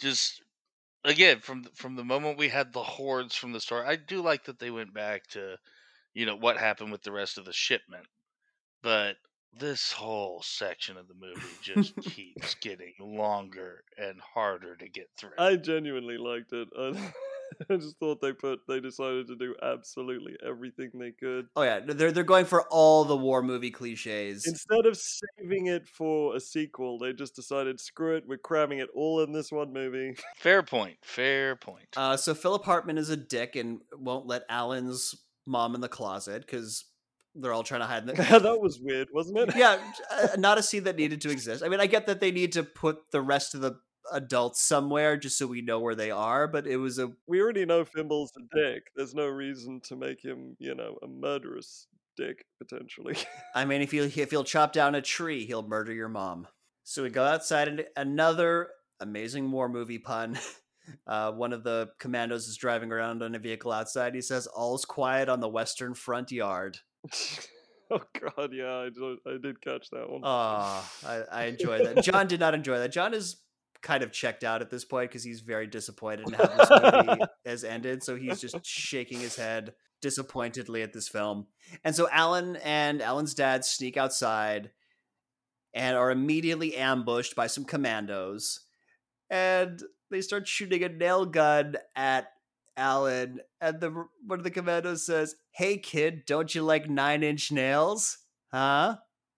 Just 0.00 0.42
again 1.06 1.40
from 1.40 1.64
from 1.74 1.96
the 1.96 2.04
moment 2.04 2.38
we 2.38 2.48
had 2.48 2.72
the 2.72 2.82
hordes 2.82 3.34
from 3.34 3.52
the 3.52 3.60
store, 3.60 3.86
I 3.86 3.96
do 3.96 4.20
like 4.20 4.44
that 4.44 4.58
they 4.58 4.70
went 4.70 4.92
back 4.92 5.26
to 5.28 5.56
you 6.12 6.26
know 6.26 6.36
what 6.36 6.58
happened 6.58 6.92
with 6.92 7.02
the 7.02 7.12
rest 7.12 7.38
of 7.38 7.44
the 7.44 7.52
shipment, 7.52 8.06
but 8.82 9.16
this 9.58 9.92
whole 9.92 10.42
section 10.42 10.96
of 10.98 11.08
the 11.08 11.14
movie 11.14 11.40
just 11.62 11.96
keeps 12.02 12.54
getting 12.56 12.92
longer 13.00 13.82
and 13.96 14.20
harder 14.20 14.76
to 14.76 14.88
get 14.88 15.08
through. 15.16 15.30
I 15.38 15.56
genuinely 15.56 16.18
liked 16.18 16.52
it. 16.52 16.68
I, 17.60 17.64
I 17.74 17.76
just 17.76 17.98
thought 17.98 18.20
they 18.20 18.32
put 18.32 18.60
they 18.68 18.80
decided 18.80 19.26
to 19.28 19.36
do 19.36 19.54
absolutely 19.62 20.36
everything 20.46 20.90
they 20.94 21.12
could. 21.12 21.46
Oh, 21.56 21.62
yeah. 21.62 21.80
They're, 21.80 22.12
they're 22.12 22.24
going 22.24 22.44
for 22.44 22.62
all 22.68 23.04
the 23.04 23.16
war 23.16 23.42
movie 23.42 23.70
cliches. 23.70 24.46
Instead 24.46 24.86
of 24.86 24.96
saving 24.96 25.66
it 25.66 25.86
for 25.86 26.36
a 26.36 26.40
sequel, 26.40 26.98
they 26.98 27.12
just 27.12 27.34
decided, 27.34 27.80
screw 27.80 28.16
it, 28.16 28.24
we're 28.26 28.38
cramming 28.38 28.78
it 28.78 28.88
all 28.94 29.22
in 29.22 29.32
this 29.32 29.52
one 29.52 29.72
movie. 29.72 30.16
fair 30.36 30.62
point. 30.62 30.96
Fair 31.02 31.56
point. 31.56 31.88
Uh, 31.96 32.16
so 32.16 32.34
Philip 32.34 32.64
Hartman 32.64 32.98
is 32.98 33.10
a 33.10 33.16
dick 33.16 33.56
and 33.56 33.80
won't 33.96 34.26
let 34.26 34.44
Alan's 34.48 35.14
mom 35.46 35.74
in 35.74 35.80
the 35.80 35.88
closet 35.88 36.42
because 36.42 36.84
they're 37.34 37.52
all 37.52 37.62
trying 37.62 37.80
to 37.82 37.86
hide. 37.86 38.02
In 38.02 38.06
the- 38.08 38.14
that 38.40 38.60
was 38.60 38.80
weird, 38.80 39.08
wasn't 39.12 39.38
it? 39.38 39.56
yeah, 39.56 39.78
uh, 40.10 40.28
not 40.38 40.58
a 40.58 40.62
scene 40.62 40.84
that 40.84 40.96
needed 40.96 41.20
to 41.22 41.30
exist. 41.30 41.62
I 41.62 41.68
mean, 41.68 41.80
I 41.80 41.86
get 41.86 42.06
that 42.06 42.20
they 42.20 42.30
need 42.30 42.52
to 42.52 42.62
put 42.62 43.10
the 43.12 43.20
rest 43.20 43.54
of 43.54 43.60
the 43.60 43.78
adults 44.12 44.62
somewhere 44.62 45.16
just 45.16 45.38
so 45.38 45.46
we 45.46 45.62
know 45.62 45.80
where 45.80 45.94
they 45.94 46.10
are, 46.10 46.46
but 46.46 46.66
it 46.66 46.76
was 46.76 46.98
a 46.98 47.12
We 47.26 47.40
already 47.40 47.64
know 47.64 47.84
Fimple's 47.84 48.32
a 48.36 48.56
dick. 48.56 48.90
There's 48.94 49.14
no 49.14 49.26
reason 49.26 49.80
to 49.82 49.96
make 49.96 50.22
him, 50.22 50.56
you 50.58 50.74
know, 50.74 50.96
a 51.02 51.06
murderous 51.06 51.86
dick, 52.16 52.44
potentially. 52.58 53.16
I 53.54 53.64
mean, 53.64 53.82
if 53.82 53.92
you 53.92 54.04
if 54.04 54.30
he'll 54.30 54.44
chop 54.44 54.72
down 54.72 54.94
a 54.94 55.02
tree, 55.02 55.46
he'll 55.46 55.66
murder 55.66 55.92
your 55.92 56.08
mom. 56.08 56.46
So 56.84 57.02
we 57.02 57.10
go 57.10 57.24
outside, 57.24 57.68
and 57.68 57.84
another 57.96 58.68
amazing 59.00 59.50
war 59.50 59.68
movie 59.68 59.98
pun. 59.98 60.38
Uh, 61.04 61.32
one 61.32 61.52
of 61.52 61.64
the 61.64 61.88
commandos 61.98 62.46
is 62.46 62.56
driving 62.56 62.92
around 62.92 63.20
on 63.20 63.34
a 63.34 63.40
vehicle 63.40 63.72
outside. 63.72 64.14
He 64.14 64.20
says, 64.20 64.46
"All's 64.46 64.84
quiet 64.84 65.28
on 65.28 65.40
the 65.40 65.48
western 65.48 65.94
front 65.94 66.30
yard." 66.30 66.78
oh 67.90 68.00
god, 68.20 68.52
yeah, 68.52 68.76
I 68.76 68.90
did, 68.90 69.18
I 69.26 69.38
did 69.42 69.60
catch 69.60 69.90
that 69.90 70.08
one. 70.08 70.20
Oh, 70.22 70.90
I, 71.06 71.22
I 71.32 71.44
enjoy 71.46 71.84
that. 71.84 72.04
John 72.04 72.28
did 72.28 72.38
not 72.38 72.54
enjoy 72.54 72.78
that. 72.78 72.92
John 72.92 73.14
is 73.14 73.36
kind 73.82 74.02
of 74.02 74.12
checked 74.12 74.44
out 74.44 74.62
at 74.62 74.70
this 74.70 74.84
point 74.84 75.10
because 75.10 75.24
he's 75.24 75.40
very 75.40 75.66
disappointed 75.66 76.28
in 76.28 76.34
how 76.34 76.46
this 76.46 76.70
movie 76.70 77.22
has 77.46 77.64
ended. 77.64 78.02
So 78.02 78.16
he's 78.16 78.40
just 78.40 78.64
shaking 78.64 79.20
his 79.20 79.36
head 79.36 79.74
disappointedly 80.02 80.82
at 80.82 80.92
this 80.92 81.08
film. 81.08 81.46
And 81.84 81.94
so 81.94 82.08
Alan 82.10 82.56
and 82.56 83.02
Alan's 83.02 83.34
dad 83.34 83.64
sneak 83.64 83.96
outside 83.96 84.70
and 85.74 85.96
are 85.96 86.10
immediately 86.10 86.76
ambushed 86.76 87.36
by 87.36 87.46
some 87.46 87.64
commandos. 87.64 88.60
And 89.30 89.82
they 90.10 90.20
start 90.20 90.46
shooting 90.46 90.82
a 90.82 90.88
nail 90.88 91.26
gun 91.26 91.76
at 91.94 92.28
Alan. 92.76 93.40
And 93.60 93.80
the 93.80 93.90
one 94.26 94.38
of 94.38 94.44
the 94.44 94.50
commandos 94.50 95.04
says, 95.04 95.34
Hey 95.50 95.78
kid, 95.78 96.24
don't 96.26 96.54
you 96.54 96.62
like 96.62 96.88
nine 96.88 97.22
inch 97.22 97.50
nails? 97.50 98.18
Huh? 98.52 98.96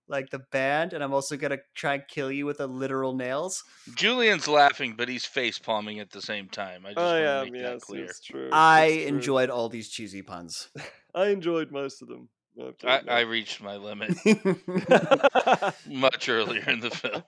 Like 0.08 0.30
the 0.30 0.40
band, 0.50 0.94
and 0.94 1.04
I'm 1.04 1.12
also 1.12 1.36
gonna 1.36 1.58
try 1.74 1.94
and 1.94 2.02
kill 2.08 2.32
you 2.32 2.46
with 2.46 2.60
a 2.60 2.66
literal 2.66 3.14
nails. 3.14 3.62
Julian's 3.94 4.48
laughing, 4.48 4.94
but 4.96 5.08
he's 5.08 5.26
face 5.26 5.58
palming 5.58 6.00
at 6.00 6.10
the 6.10 6.22
same 6.22 6.48
time. 6.48 6.86
I 6.86 6.94
just 6.94 6.98
I 6.98 7.02
want 7.02 7.24
to 7.24 7.30
am, 7.30 7.52
make 7.52 7.62
that 7.62 7.80
clear. 7.82 8.04
it's 8.04 8.20
true. 8.20 8.48
I 8.52 8.84
it's 8.86 9.04
true. 9.06 9.16
enjoyed 9.16 9.50
all 9.50 9.68
these 9.68 9.88
cheesy 9.90 10.22
puns. 10.22 10.70
I 11.14 11.26
enjoyed 11.26 11.70
most 11.70 12.00
of 12.00 12.08
them. 12.08 12.28
I 12.60 12.64
have 12.64 13.08
I. 13.08 13.18
I 13.18 13.20
reached 13.20 13.62
my 13.62 13.76
limit 13.76 14.14
much 15.86 16.28
earlier 16.28 16.68
in 16.68 16.80
the 16.80 16.90
film, 16.90 17.22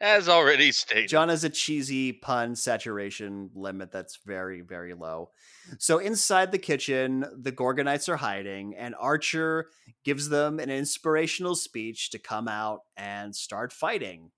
as 0.00 0.28
already 0.28 0.72
stated. 0.72 1.08
John 1.08 1.28
has 1.28 1.44
a 1.44 1.50
cheesy 1.50 2.12
pun 2.12 2.56
saturation 2.56 3.50
limit 3.54 3.92
that's 3.92 4.18
very, 4.24 4.60
very 4.60 4.94
low. 4.94 5.30
So 5.78 5.98
inside 5.98 6.52
the 6.52 6.58
kitchen, 6.58 7.24
the 7.36 7.52
Gorgonites 7.52 8.08
are 8.08 8.16
hiding, 8.16 8.74
and 8.76 8.94
Archer 8.98 9.68
gives 10.04 10.28
them 10.28 10.58
an 10.58 10.70
inspirational 10.70 11.54
speech 11.54 12.10
to 12.10 12.18
come 12.18 12.48
out 12.48 12.80
and 12.96 13.34
start 13.34 13.72
fighting. 13.72 14.30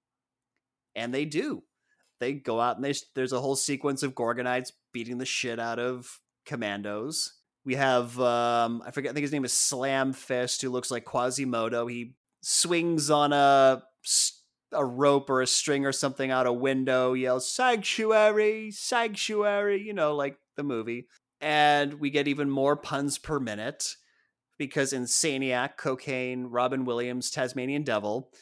And 0.97 1.15
they 1.15 1.25
do. 1.25 1.63
They 2.21 2.33
go 2.33 2.61
out 2.61 2.77
and 2.77 2.85
they, 2.85 2.95
there's 3.15 3.33
a 3.33 3.41
whole 3.41 3.57
sequence 3.57 4.03
of 4.03 4.15
Gorgonites 4.15 4.73
beating 4.93 5.19
the 5.19 5.27
shit 5.27 5.61
out 5.61 5.79
of 5.79 6.21
commandos. 6.45 7.38
We 7.69 7.75
have 7.75 8.19
um, 8.19 8.83
I 8.87 8.93
forget 8.93 9.11
I 9.11 9.13
think 9.13 9.25
his 9.25 9.33
name 9.33 9.45
is 9.45 9.53
Slam 9.53 10.15
Fist, 10.15 10.63
who 10.63 10.71
looks 10.71 10.91
like 10.91 11.05
Quasimodo. 11.05 11.87
He 11.87 12.15
swings 12.41 13.11
on 13.11 13.35
a 13.35 13.83
a 14.73 14.83
rope 14.83 15.29
or 15.29 15.43
a 15.43 15.47
string 15.47 15.85
or 15.85 15.93
something 15.93 16.31
out 16.31 16.47
a 16.47 16.53
window, 16.53 17.13
yells 17.13 17.47
"Sanctuary, 17.53 18.71
Sanctuary," 18.71 19.83
you 19.83 19.93
know, 19.93 20.17
like 20.17 20.39
the 20.57 20.63
movie. 20.63 21.09
And 21.43 22.01
we 22.01 22.09
get 22.09 22.27
even 22.27 22.49
more 22.49 22.75
puns 22.75 23.19
per 23.19 23.39
minute 23.39 23.97
because 24.57 24.95
Insaniac, 24.95 25.77
Cocaine, 25.77 26.47
Robin 26.47 26.87
Williams, 26.87 27.31
Tasmanian 27.31 27.83
Devil 27.83 28.33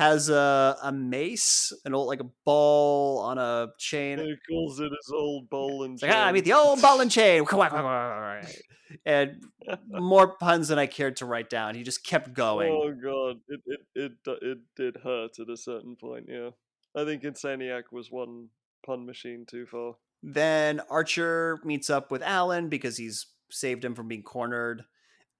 has 0.00 0.30
a 0.30 0.78
a 0.82 0.90
mace, 0.90 1.74
an 1.84 1.94
old 1.94 2.08
like 2.08 2.20
a 2.20 2.30
ball 2.46 3.18
on 3.18 3.36
a 3.36 3.68
chain. 3.78 4.18
He 4.18 4.34
calls 4.48 4.80
it 4.80 4.90
his 4.90 5.12
old 5.14 5.50
bowl 5.50 5.82
and 5.82 5.94
It's 5.94 6.02
like, 6.02 6.12
ah, 6.12 6.24
I 6.24 6.32
mean, 6.32 6.42
the 6.42 6.54
old 6.54 6.80
ball 6.80 7.02
and 7.02 7.10
chain. 7.10 7.44
and 9.04 9.44
more 9.88 10.36
puns 10.38 10.68
than 10.68 10.78
I 10.78 10.86
cared 10.86 11.16
to 11.16 11.26
write 11.26 11.50
down. 11.50 11.74
He 11.74 11.82
just 11.82 12.02
kept 12.02 12.32
going. 12.32 12.72
Oh 12.72 12.92
god, 12.92 13.40
it 13.48 13.60
it 13.66 13.80
it 13.94 14.12
it 14.40 14.58
did 14.74 14.96
hurt 15.04 15.38
at 15.38 15.50
a 15.50 15.56
certain 15.56 15.96
point. 15.96 16.24
Yeah, 16.28 16.50
I 16.96 17.04
think 17.04 17.22
Insaniac 17.22 17.92
was 17.92 18.10
one 18.10 18.48
pun 18.86 19.04
machine 19.04 19.44
too 19.46 19.66
far. 19.66 19.96
Then 20.22 20.80
Archer 20.88 21.58
meets 21.62 21.90
up 21.90 22.10
with 22.10 22.22
Alan 22.22 22.70
because 22.70 22.96
he's 22.96 23.26
saved 23.50 23.84
him 23.84 23.94
from 23.94 24.08
being 24.08 24.22
cornered. 24.22 24.84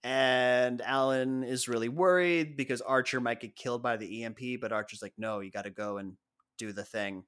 And 0.03 0.81
Alan 0.81 1.45
is 1.45 1.69
really 1.69 1.89
worried 1.89 2.57
because 2.57 2.81
Archer 2.81 3.21
might 3.21 3.41
get 3.41 3.55
killed 3.55 3.83
by 3.83 3.97
the 3.97 4.25
EMP, 4.25 4.61
but 4.61 4.73
Archer's 4.73 5.03
like, 5.03 5.13
no, 5.19 5.41
you 5.41 5.51
got 5.51 5.65
to 5.65 5.71
go 5.71 5.99
and 5.99 6.15
do 6.59 6.73
the 6.73 6.85
thing. 6.85 7.25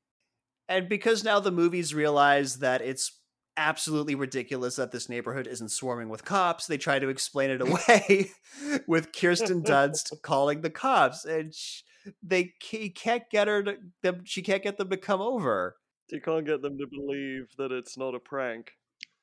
And 0.68 0.88
because 0.88 1.22
now 1.22 1.38
the 1.38 1.52
movies 1.52 1.94
realize 1.94 2.58
that 2.58 2.80
it's 2.80 3.20
absolutely 3.56 4.14
ridiculous 4.14 4.76
that 4.76 4.92
this 4.92 5.08
neighborhood 5.08 5.46
isn't 5.46 5.70
swarming 5.70 6.08
with 6.08 6.24
cops, 6.24 6.66
they 6.66 6.78
try 6.78 6.98
to 6.98 7.08
explain 7.08 7.50
it 7.50 7.60
away 7.68 8.30
with 8.86 9.12
Kirsten 9.12 9.62
Dunst 9.64 10.22
calling 10.22 10.62
the 10.62 10.70
cops. 10.70 11.24
And 11.24 11.54
sh- 11.54 11.82
they 12.22 12.54
he 12.62 12.90
can't 12.90 13.24
get 13.30 13.48
her 13.48 13.62
to 13.62 13.76
them, 14.02 14.22
she 14.24 14.42
can't 14.42 14.62
get 14.62 14.78
them 14.78 14.90
to 14.90 14.96
come 14.96 15.20
over. 15.20 15.76
You 16.10 16.20
can't 16.20 16.46
get 16.46 16.62
them 16.62 16.76
to 16.78 16.86
believe 16.86 17.48
that 17.58 17.72
it's 17.72 17.96
not 17.96 18.14
a 18.14 18.18
prank. 18.18 18.72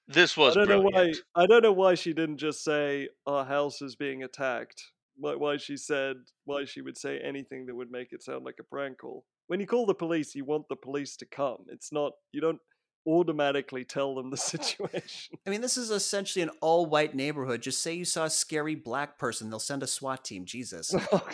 This 0.09 0.35
was 0.35 0.57
I 0.57 0.65
don't 0.65 0.69
know 0.69 0.81
why. 0.81 1.13
I 1.35 1.45
don't 1.45 1.61
know 1.61 1.71
why 1.71 1.93
she 1.93 2.13
didn't 2.13 2.37
just 2.37 2.63
say 2.63 3.09
our 3.27 3.45
house 3.45 3.81
is 3.81 3.95
being 3.95 4.23
attacked. 4.23 4.83
Why, 5.15 5.35
why 5.35 5.57
she 5.57 5.77
said 5.77 6.15
why 6.45 6.65
she 6.65 6.81
would 6.81 6.97
say 6.97 7.19
anything 7.19 7.67
that 7.67 7.75
would 7.75 7.91
make 7.91 8.11
it 8.11 8.23
sound 8.23 8.43
like 8.43 8.55
a 8.59 8.63
prank 8.63 8.97
call. 8.97 9.23
When 9.47 9.59
you 9.59 9.67
call 9.67 9.85
the 9.85 9.93
police, 9.93 10.33
you 10.33 10.45
want 10.45 10.67
the 10.67 10.75
police 10.75 11.15
to 11.17 11.27
come. 11.27 11.65
It's 11.67 11.91
not 11.91 12.13
you 12.31 12.41
don't 12.41 12.59
automatically 13.05 13.85
tell 13.85 14.15
them 14.15 14.31
the 14.31 14.37
situation. 14.53 15.37
I 15.45 15.49
mean, 15.51 15.61
this 15.61 15.77
is 15.77 15.91
essentially 15.91 16.41
an 16.41 16.51
all 16.59 16.87
white 16.87 17.13
neighborhood. 17.13 17.61
Just 17.61 17.83
say 17.83 17.93
you 17.93 18.05
saw 18.05 18.25
a 18.25 18.29
scary 18.31 18.75
black 18.75 19.19
person, 19.19 19.51
they'll 19.51 19.59
send 19.59 19.83
a 19.83 19.87
SWAT 19.87 20.25
team. 20.25 20.45
Jesus. 20.45 20.93
Oh, 21.11 21.27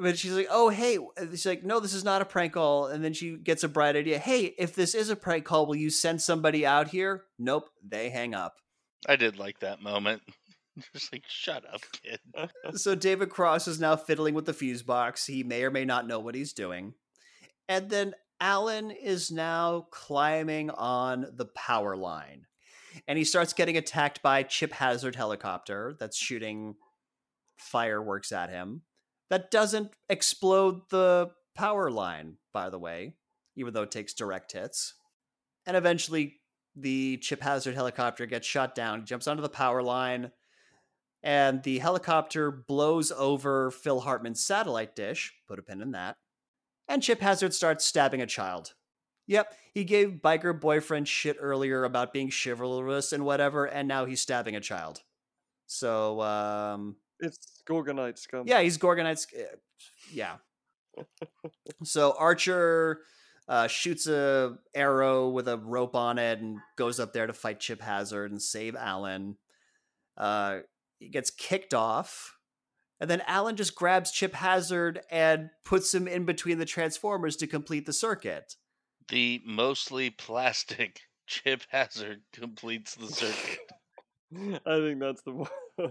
But 0.00 0.18
she's 0.18 0.32
like, 0.32 0.48
oh, 0.50 0.68
hey. 0.68 0.98
She's 1.30 1.46
like, 1.46 1.64
no, 1.64 1.80
this 1.80 1.94
is 1.94 2.04
not 2.04 2.22
a 2.22 2.24
prank 2.24 2.52
call. 2.52 2.86
And 2.86 3.04
then 3.04 3.12
she 3.12 3.36
gets 3.36 3.64
a 3.64 3.68
bright 3.68 3.96
idea. 3.96 4.18
Hey, 4.18 4.54
if 4.58 4.74
this 4.74 4.94
is 4.94 5.10
a 5.10 5.16
prank 5.16 5.44
call, 5.44 5.66
will 5.66 5.76
you 5.76 5.90
send 5.90 6.22
somebody 6.22 6.64
out 6.64 6.88
here? 6.88 7.24
Nope. 7.38 7.68
They 7.86 8.10
hang 8.10 8.34
up. 8.34 8.56
I 9.06 9.16
did 9.16 9.38
like 9.38 9.60
that 9.60 9.82
moment. 9.82 10.22
Just 10.92 11.12
like, 11.12 11.24
shut 11.28 11.64
up, 11.72 11.80
kid. 11.92 12.20
so 12.78 12.94
David 12.94 13.30
Cross 13.30 13.68
is 13.68 13.80
now 13.80 13.96
fiddling 13.96 14.34
with 14.34 14.46
the 14.46 14.52
fuse 14.52 14.82
box. 14.82 15.26
He 15.26 15.42
may 15.42 15.64
or 15.64 15.70
may 15.70 15.84
not 15.84 16.06
know 16.06 16.18
what 16.18 16.34
he's 16.34 16.52
doing. 16.52 16.94
And 17.68 17.90
then 17.90 18.14
Alan 18.40 18.90
is 18.90 19.30
now 19.30 19.86
climbing 19.90 20.70
on 20.70 21.26
the 21.34 21.46
power 21.46 21.96
line. 21.96 22.46
And 23.08 23.18
he 23.18 23.24
starts 23.24 23.52
getting 23.52 23.76
attacked 23.76 24.22
by 24.22 24.42
Chip 24.42 24.72
Hazard 24.72 25.16
helicopter 25.16 25.96
that's 25.98 26.16
shooting 26.16 26.76
fireworks 27.58 28.32
at 28.32 28.50
him. 28.50 28.82
That 29.30 29.50
doesn't 29.50 29.92
explode 30.08 30.82
the 30.90 31.30
power 31.54 31.90
line, 31.90 32.36
by 32.52 32.70
the 32.70 32.78
way, 32.78 33.14
even 33.56 33.74
though 33.74 33.82
it 33.82 33.90
takes 33.90 34.12
direct 34.12 34.52
hits. 34.52 34.94
And 35.66 35.76
eventually 35.76 36.40
the 36.76 37.18
Chip 37.18 37.42
Hazard 37.42 37.74
helicopter 37.74 38.26
gets 38.26 38.46
shot 38.46 38.74
down, 38.74 39.00
He 39.00 39.06
jumps 39.06 39.26
onto 39.26 39.42
the 39.42 39.48
power 39.48 39.82
line, 39.82 40.32
and 41.22 41.62
the 41.62 41.78
helicopter 41.78 42.50
blows 42.50 43.10
over 43.12 43.70
Phil 43.70 44.00
Hartman's 44.00 44.44
satellite 44.44 44.94
dish. 44.94 45.32
Put 45.48 45.58
a 45.58 45.62
pin 45.62 45.80
in 45.80 45.92
that. 45.92 46.16
And 46.86 47.02
Chip 47.02 47.20
Hazard 47.20 47.54
starts 47.54 47.86
stabbing 47.86 48.20
a 48.20 48.26
child. 48.26 48.74
Yep, 49.26 49.54
he 49.72 49.84
gave 49.84 50.20
biker 50.22 50.58
boyfriend 50.60 51.08
shit 51.08 51.38
earlier 51.40 51.84
about 51.84 52.12
being 52.12 52.30
chivalrous 52.30 53.12
and 53.12 53.24
whatever, 53.24 53.64
and 53.64 53.88
now 53.88 54.04
he's 54.04 54.20
stabbing 54.20 54.54
a 54.54 54.60
child. 54.60 55.00
So, 55.66 56.20
um, 56.20 56.96
It's 57.24 57.62
Gorgonite 57.68 58.18
scum. 58.18 58.44
yeah, 58.46 58.60
he's 58.60 58.78
Gorgonite. 58.78 59.18
sc- 59.18 59.34
uh, 59.34 59.56
Yeah. 60.12 60.36
so 61.84 62.14
Archer 62.18 63.00
uh, 63.48 63.66
shoots 63.66 64.06
a 64.06 64.56
arrow 64.74 65.28
with 65.28 65.48
a 65.48 65.56
rope 65.58 65.94
on 65.96 66.18
it 66.18 66.40
and 66.40 66.58
goes 66.76 67.00
up 67.00 67.12
there 67.12 67.26
to 67.26 67.32
fight 67.32 67.60
Chip 67.60 67.80
Hazard 67.80 68.30
and 68.30 68.40
save 68.40 68.76
Alan. 68.76 69.36
Uh, 70.16 70.60
he 71.00 71.08
gets 71.08 71.30
kicked 71.30 71.74
off, 71.74 72.36
and 73.00 73.10
then 73.10 73.22
Alan 73.26 73.56
just 73.56 73.74
grabs 73.74 74.12
Chip 74.12 74.34
Hazard 74.34 75.00
and 75.10 75.50
puts 75.64 75.92
him 75.92 76.06
in 76.06 76.24
between 76.24 76.58
the 76.58 76.64
Transformers 76.64 77.36
to 77.36 77.46
complete 77.46 77.86
the 77.86 77.92
circuit. 77.92 78.54
The 79.08 79.42
mostly 79.44 80.10
plastic 80.10 81.00
Chip 81.26 81.62
Hazard 81.70 82.20
completes 82.32 82.94
the 82.94 83.08
circuit. 83.08 83.58
I 84.66 84.78
think 84.78 85.00
that's 85.00 85.22
the 85.22 85.44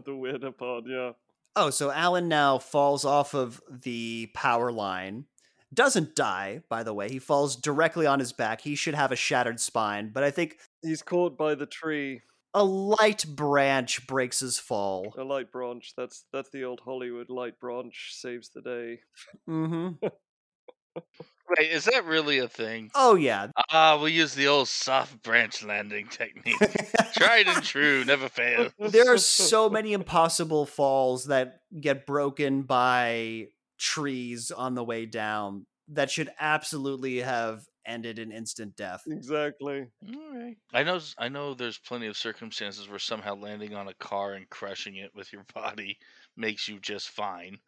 the 0.06 0.16
weirder 0.16 0.52
part. 0.52 0.86
Yeah. 0.88 1.12
Oh, 1.56 1.70
so 1.70 1.92
Alan 1.92 2.28
now 2.28 2.58
falls 2.58 3.06
off 3.06 3.34
of 3.34 3.62
the 3.70 4.30
power 4.34 4.72
line. 4.72 5.26
Doesn't 5.74 6.16
die, 6.16 6.62
by 6.70 6.84
the 6.84 6.94
way. 6.94 7.10
He 7.10 7.20
falls 7.20 7.56
directly 7.56 8.06
on 8.06 8.20
his 8.20 8.32
back. 8.34 8.62
He 8.62 8.76
should 8.76 8.94
have 8.96 9.12
a 9.12 9.16
shattered 9.16 9.60
spine, 9.60 10.12
but 10.14 10.24
I 10.24 10.32
think 10.32 10.58
He's 10.82 11.02
caught 11.02 11.38
by 11.38 11.56
the 11.56 11.66
tree, 11.66 12.22
a 12.54 12.64
light 12.64 13.26
branch 13.28 14.06
breaks 14.06 14.40
his 14.42 14.60
fall. 14.60 15.14
a 15.18 15.24
light 15.24 15.52
branch. 15.52 15.94
That's 15.98 16.26
that's 16.32 16.50
the 16.52 16.64
old 16.66 16.82
Hollywood 16.82 17.30
light 17.30 17.60
branch 17.60 18.12
saves 18.14 18.50
the 18.50 18.62
day. 18.62 19.00
Mm-hmm. 19.50 20.08
Wait, 21.58 21.72
is 21.72 21.86
that 21.86 22.06
really 22.06 22.40
a 22.40 22.48
thing? 22.48 22.90
Oh 22.96 23.16
yeah. 23.16 23.48
Ah, 23.70 24.00
we 24.02 24.12
use 24.12 24.34
the 24.34 24.48
old 24.48 24.68
soft 24.68 25.22
branch 25.22 25.64
landing 25.64 26.08
technique. 26.08 26.58
Tried 27.14 27.48
and 27.48 27.64
true, 27.64 28.04
never 28.06 28.30
fail. 28.30 28.70
there 28.80 29.14
are 29.14 29.18
so 29.18 29.70
many 29.70 29.94
impossible 29.94 30.66
falls 30.66 31.26
that 31.26 31.60
get 31.80 32.06
broken 32.06 32.64
by 32.64 33.48
trees 33.78 34.52
on 34.52 34.76
the 34.76 34.84
way 34.84 35.06
down 35.06 35.66
that 35.90 36.10
should 36.10 36.30
absolutely 36.40 37.20
have 37.20 37.66
ended 37.86 38.18
in 38.18 38.32
instant 38.32 38.76
death. 38.78 39.04
exactly. 39.06 39.86
All 40.08 40.34
right. 40.34 40.56
I 40.74 40.84
know. 40.84 41.00
I 41.18 41.28
know. 41.28 41.54
There's 41.54 41.78
plenty 41.78 42.08
of 42.08 42.16
circumstances 42.16 42.88
where 42.88 43.00
somehow 43.00 43.36
landing 43.36 43.76
on 43.76 43.90
a 43.90 43.94
car 43.96 44.34
and 44.34 44.50
crushing 44.50 44.96
it 44.96 45.12
with 45.14 45.34
your 45.34 45.46
body 45.54 45.98
makes 46.36 46.68
you 46.68 46.80
just 46.80 47.10
fine. 47.10 47.60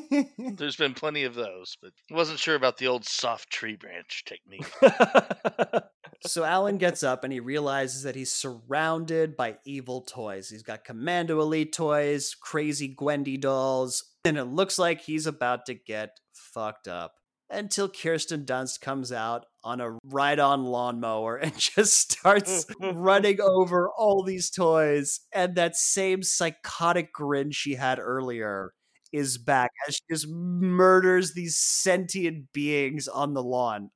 There's 0.56 0.76
been 0.76 0.94
plenty 0.94 1.24
of 1.24 1.34
those, 1.34 1.76
but 1.80 1.92
wasn't 2.10 2.38
sure 2.38 2.54
about 2.54 2.78
the 2.78 2.88
old 2.88 3.04
soft 3.04 3.50
tree 3.50 3.76
branch 3.76 4.24
technique. 4.24 4.70
So 6.24 6.44
Alan 6.44 6.78
gets 6.78 7.02
up 7.02 7.24
and 7.24 7.32
he 7.32 7.40
realizes 7.40 8.04
that 8.04 8.14
he's 8.14 8.30
surrounded 8.30 9.36
by 9.36 9.56
evil 9.64 10.02
toys. 10.02 10.48
He's 10.48 10.62
got 10.62 10.84
Commando 10.84 11.40
Elite 11.40 11.72
toys, 11.72 12.36
crazy 12.40 12.94
Gwendy 12.94 13.40
dolls, 13.40 14.04
and 14.24 14.38
it 14.38 14.44
looks 14.44 14.78
like 14.78 15.00
he's 15.00 15.26
about 15.26 15.66
to 15.66 15.74
get 15.74 16.20
fucked 16.32 16.86
up. 16.86 17.14
Until 17.52 17.88
Kirsten 17.88 18.46
Dunst 18.46 18.80
comes 18.80 19.12
out 19.12 19.44
on 19.62 19.80
a 19.80 19.98
ride 20.04 20.38
on 20.40 20.64
lawnmower 20.64 21.36
and 21.42 21.56
just 21.56 22.12
starts 22.12 22.66
running 22.80 23.40
over 23.40 23.90
all 23.90 24.24
these 24.24 24.50
toys. 24.50 25.20
And 25.32 25.54
that 25.56 25.76
same 25.76 26.22
psychotic 26.22 27.12
grin 27.12 27.50
she 27.50 27.74
had 27.74 27.98
earlier 27.98 28.72
is 29.12 29.36
back 29.36 29.70
as 29.86 29.96
she 29.96 30.00
just 30.10 30.26
murders 30.28 31.34
these 31.34 31.56
sentient 31.56 32.50
beings 32.54 33.06
on 33.06 33.34
the 33.34 33.42
lawn. 33.42 33.90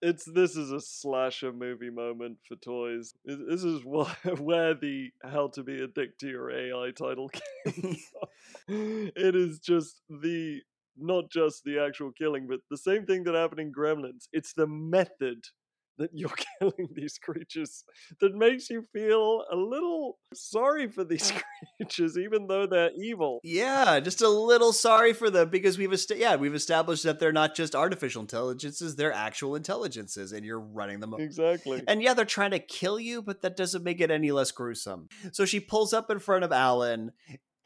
it's 0.00 0.24
this 0.24 0.56
is 0.56 0.70
a 0.70 0.80
slasher 0.80 1.52
movie 1.52 1.90
moment 1.90 2.38
for 2.46 2.56
toys. 2.56 3.12
This 3.24 3.64
is 3.64 3.84
why, 3.84 4.14
where 4.38 4.72
the 4.74 5.10
"How 5.22 5.48
to 5.48 5.62
Be 5.62 5.82
a 5.82 5.86
Dick 5.86 6.16
to 6.20 6.28
Your 6.28 6.50
AI" 6.50 6.92
title 6.92 7.28
came. 7.28 7.96
from. 7.96 9.10
it 9.14 9.36
is 9.36 9.58
just 9.58 10.00
the 10.08 10.62
not 10.98 11.30
just 11.30 11.64
the 11.64 11.78
actual 11.78 12.12
killing, 12.12 12.46
but 12.48 12.60
the 12.70 12.76
same 12.78 13.06
thing 13.06 13.24
that 13.24 13.34
happened 13.34 13.60
in 13.60 13.72
Gremlins. 13.72 14.28
It's 14.32 14.52
the 14.52 14.66
method 14.66 15.44
that 15.98 16.10
you're 16.12 16.30
killing 16.60 16.88
these 16.94 17.18
creatures 17.18 17.82
that 18.20 18.32
makes 18.34 18.70
you 18.70 18.84
feel 18.92 19.42
a 19.50 19.56
little 19.56 20.18
sorry 20.32 20.86
for 20.88 21.02
these 21.02 21.32
uh. 21.36 21.38
creatures, 21.76 22.16
even 22.16 22.46
though 22.46 22.66
they're 22.66 22.92
evil. 22.96 23.40
Yeah, 23.42 23.98
just 24.00 24.22
a 24.22 24.28
little 24.28 24.72
sorry 24.72 25.12
for 25.12 25.28
them 25.28 25.50
because 25.50 25.76
we've 25.76 25.92
est- 25.92 26.16
yeah 26.16 26.36
we've 26.36 26.54
established 26.54 27.02
that 27.02 27.18
they're 27.18 27.32
not 27.32 27.56
just 27.56 27.74
artificial 27.74 28.20
intelligences; 28.22 28.94
they're 28.96 29.12
actual 29.12 29.56
intelligences, 29.56 30.32
and 30.32 30.46
you're 30.46 30.60
running 30.60 31.00
them. 31.00 31.14
o- 31.14 31.18
Exactly. 31.18 31.82
And 31.88 32.00
yeah, 32.00 32.14
they're 32.14 32.24
trying 32.24 32.52
to 32.52 32.60
kill 32.60 33.00
you, 33.00 33.20
but 33.20 33.42
that 33.42 33.56
doesn't 33.56 33.82
make 33.82 34.00
it 34.00 34.10
any 34.10 34.30
less 34.30 34.52
gruesome. 34.52 35.08
So 35.32 35.44
she 35.44 35.58
pulls 35.60 35.92
up 35.92 36.10
in 36.10 36.20
front 36.20 36.44
of 36.44 36.52
Alan, 36.52 37.10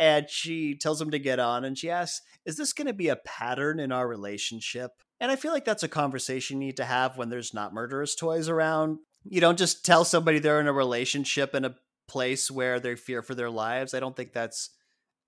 and 0.03 0.29
she 0.29 0.75
tells 0.75 1.01
him 1.01 1.13
to 1.13 1.19
get 1.21 1.39
on, 1.39 1.65
and 1.65 1.79
she 1.79 1.89
asks, 1.89 2.27
"Is 2.45 2.57
this 2.57 2.73
going 2.73 2.89
to 2.89 2.93
be 2.93 3.07
a 3.07 3.15
pattern 3.15 3.79
in 3.79 3.93
our 3.93 4.09
relationship?" 4.09 4.91
And 5.21 5.31
I 5.31 5.37
feel 5.37 5.53
like 5.53 5.65
that's 5.65 5.85
a 5.85 5.89
conversation 5.89 6.61
you 6.61 6.67
need 6.67 6.77
to 6.79 6.85
have 6.85 7.17
when 7.17 7.29
there's 7.29 7.55
not 7.55 7.73
murderous 7.73 8.17
toys 8.17 8.49
around. 8.49 8.99
You 9.23 9.41
don't 9.41 9.59
just 9.59 9.85
tell 9.85 10.05
somebody 10.05 10.41
they're 10.41 10.61
in 10.61 10.67
a 10.67 10.73
relationship 10.73 11.55
in 11.55 11.65
a 11.65 11.77
place 12.09 12.51
where 12.51 12.81
they 12.81 12.97
fear 12.97 13.23
for 13.23 13.37
their 13.37 13.49
lives. 13.49 13.95
I 13.95 14.01
don't 14.01 14.17
think 14.17 14.33
that's 14.33 14.71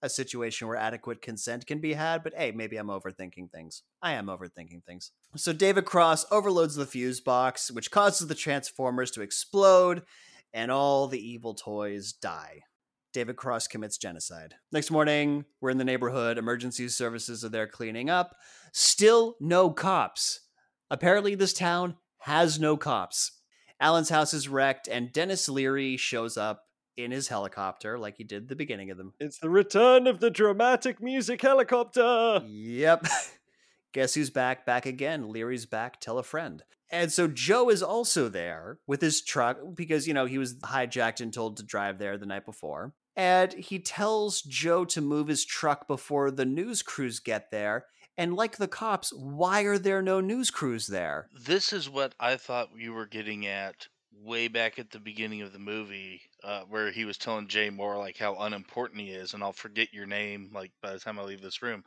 a 0.03 0.09
situation 0.09 0.67
where 0.67 0.77
adequate 0.77 1.23
consent 1.23 1.69
can 1.69 1.81
be 1.81 1.93
had, 1.93 2.25
but 2.25 2.35
hey, 2.35 2.51
maybe 2.51 2.77
I'm 2.77 2.89
overthinking 2.89 3.53
things. 3.53 3.85
I 4.03 4.15
am 4.15 4.27
overthinking 4.27 4.85
things. 4.85 5.13
So 5.37 5.53
David 5.53 5.85
Cross 5.85 6.27
overloads 6.33 6.75
the 6.75 6.85
fuse 6.85 7.21
box, 7.21 7.71
which 7.71 7.93
causes 7.93 8.27
the 8.27 8.35
Transformers 8.35 9.13
to 9.13 9.23
explode, 9.23 10.03
and 10.53 10.73
all 10.73 11.07
the 11.07 11.25
evil 11.25 11.55
toys 11.55 12.13
die. 12.13 12.63
David 13.15 13.36
Cross 13.36 13.69
commits 13.69 13.97
genocide. 13.97 14.57
Next 14.73 14.91
morning, 14.91 15.45
we're 15.61 15.70
in 15.70 15.78
the 15.78 15.85
neighborhood. 15.85 16.36
Emergency 16.36 16.89
services 16.89 17.45
are 17.45 17.49
there 17.49 17.69
cleaning 17.69 18.11
up. 18.11 18.35
Still 18.73 19.36
no 19.41 19.70
cops. 19.70 20.41
Apparently, 20.91 21.36
this 21.36 21.55
town 21.55 21.95
has 22.19 22.59
no 22.59 22.77
cops. 22.77 23.31
Alan's 23.81 24.09
house 24.09 24.35
is 24.35 24.49
wrecked, 24.49 24.89
and 24.89 25.12
Denis 25.12 25.49
Leary 25.49 25.97
shows 25.97 26.36
up 26.36 26.65
in 26.97 27.12
his 27.12 27.28
helicopter 27.28 27.99
like 27.99 28.16
he 28.16 28.24
did 28.24 28.49
the 28.49 28.57
beginning 28.57 28.91
of 28.91 28.99
them. 28.99 29.15
It's 29.20 29.39
the 29.39 29.49
return 29.49 30.09
of 30.09 30.19
the 30.19 30.31
dramatic 30.31 31.01
music 31.01 31.41
helicopter. 31.41 32.43
Yep. 32.45 33.07
Guess 33.93 34.15
who's 34.15 34.31
back? 34.31 34.66
Back 34.66 34.86
again. 34.86 35.31
Leary's 35.31 35.66
back. 35.66 36.01
Tell 36.01 36.19
a 36.19 36.24
friend. 36.24 36.65
And 36.91 37.12
so 37.12 37.28
Joe 37.28 37.70
is 37.70 37.82
also 37.82 38.28
there 38.28 38.78
with 38.89 39.01
his 39.01 39.23
truck 39.23 39.59
because, 39.74 40.09
you 40.09 40.15
know, 40.15 40.27
he 40.27 40.39
was 40.39 40.55
hijacked 40.57 41.20
and 41.20 41.32
told 41.32 41.57
to 41.57 41.62
drive 41.62 41.99
there 41.99 42.19
the 42.19 42.27
night 42.27 42.45
before. 42.45 42.93
And 43.16 43.53
he 43.53 43.78
tells 43.78 44.43
Joe 44.43 44.85
to 44.86 45.01
move 45.01 45.28
his 45.28 45.45
truck 45.45 45.86
before 45.86 46.31
the 46.31 46.45
news 46.45 46.82
crews 46.82 47.20
get 47.20 47.51
there. 47.51 47.86
And 48.16 48.35
like 48.35 48.57
the 48.57 48.69
cops, 48.69 49.12
why 49.12 49.62
are 49.62 49.78
there 49.78 50.03
no 50.03 50.20
news 50.20 50.51
crews 50.51 50.86
there? 50.86 51.28
This 51.32 51.73
is 51.73 51.91
what 51.91 52.15
I 52.20 52.36
thought 52.36 52.70
you 52.77 52.93
were 52.93 53.07
getting 53.07 53.47
at 53.47 53.89
way 54.23 54.49
back 54.49 54.78
at 54.78 54.91
the 54.91 55.01
beginning 55.01 55.43
of 55.43 55.53
the 55.53 55.59
movie, 55.59 56.23
uh, 56.43 56.62
where 56.69 56.91
he 56.91 57.05
was 57.05 57.19
telling 57.19 57.49
Jay 57.49 57.70
Mohr 57.70 57.99
like 57.99 58.16
how 58.16 58.36
unimportant 58.36 59.01
he 59.01 59.09
is, 59.09 59.35
and 59.35 59.43
I'll 59.43 59.53
forget 59.53 59.93
your 59.93 60.07
name 60.07 60.51
like 60.55 60.70
by 60.81 60.93
the 60.93 61.01
time 61.01 61.19
I 61.19 61.23
leave 61.23 61.43
this 61.43 61.62
room. 61.62 61.85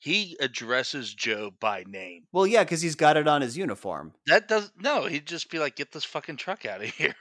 He 0.00 0.36
addresses 0.40 1.12
Joe 1.14 1.52
by 1.60 1.84
name. 1.86 2.24
Well, 2.32 2.46
yeah, 2.46 2.64
because 2.64 2.80
he's 2.82 2.94
got 2.94 3.16
it 3.16 3.28
on 3.28 3.42
his 3.42 3.56
uniform. 3.56 4.14
That 4.26 4.48
does 4.48 4.72
no. 4.80 5.04
He'd 5.06 5.26
just 5.26 5.50
be 5.50 5.58
like, 5.58 5.76
"Get 5.76 5.92
this 5.92 6.04
fucking 6.04 6.38
truck 6.38 6.66
out 6.66 6.82
of 6.82 6.88
here." 6.94 7.14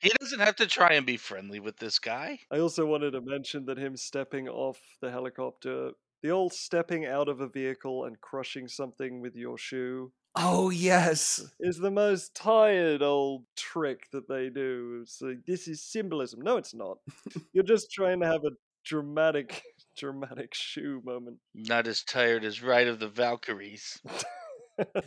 he 0.00 0.10
doesn't 0.20 0.40
have 0.40 0.56
to 0.56 0.66
try 0.66 0.94
and 0.94 1.04
be 1.06 1.16
friendly 1.18 1.60
with 1.60 1.76
this 1.76 1.98
guy. 1.98 2.40
I 2.50 2.58
also 2.58 2.86
wanted 2.86 3.12
to 3.12 3.20
mention 3.20 3.66
that 3.66 3.78
him 3.78 3.96
stepping 3.96 4.48
off 4.48 4.78
the 5.02 5.10
helicopter, 5.10 5.90
the 6.22 6.30
old 6.30 6.52
stepping 6.54 7.04
out 7.06 7.28
of 7.28 7.40
a 7.40 7.48
vehicle 7.48 8.04
and 8.06 8.20
crushing 8.20 8.66
something 8.66 9.20
with 9.20 9.36
your 9.36 9.58
shoe, 9.58 10.10
Oh, 10.34 10.70
yes. 10.70 11.42
is 11.60 11.78
the 11.78 11.90
most 11.90 12.34
tired 12.34 13.02
old 13.02 13.44
trick 13.56 14.08
that 14.12 14.28
they 14.28 14.48
do. 14.50 15.00
It's 15.02 15.20
like, 15.22 15.44
this 15.46 15.66
is 15.68 15.82
symbolism. 15.82 16.40
No, 16.42 16.56
it's 16.56 16.74
not. 16.74 16.98
You're 17.52 17.64
just 17.64 17.90
trying 17.90 18.20
to 18.20 18.26
have 18.26 18.44
a 18.44 18.50
dramatic, 18.84 19.62
dramatic 19.96 20.54
shoe 20.54 21.02
moment. 21.04 21.38
Not 21.54 21.86
as 21.86 22.02
tired 22.02 22.44
as 22.44 22.62
Ride 22.62 22.88
of 22.88 22.98
the 22.98 23.08
Valkyries. 23.08 24.00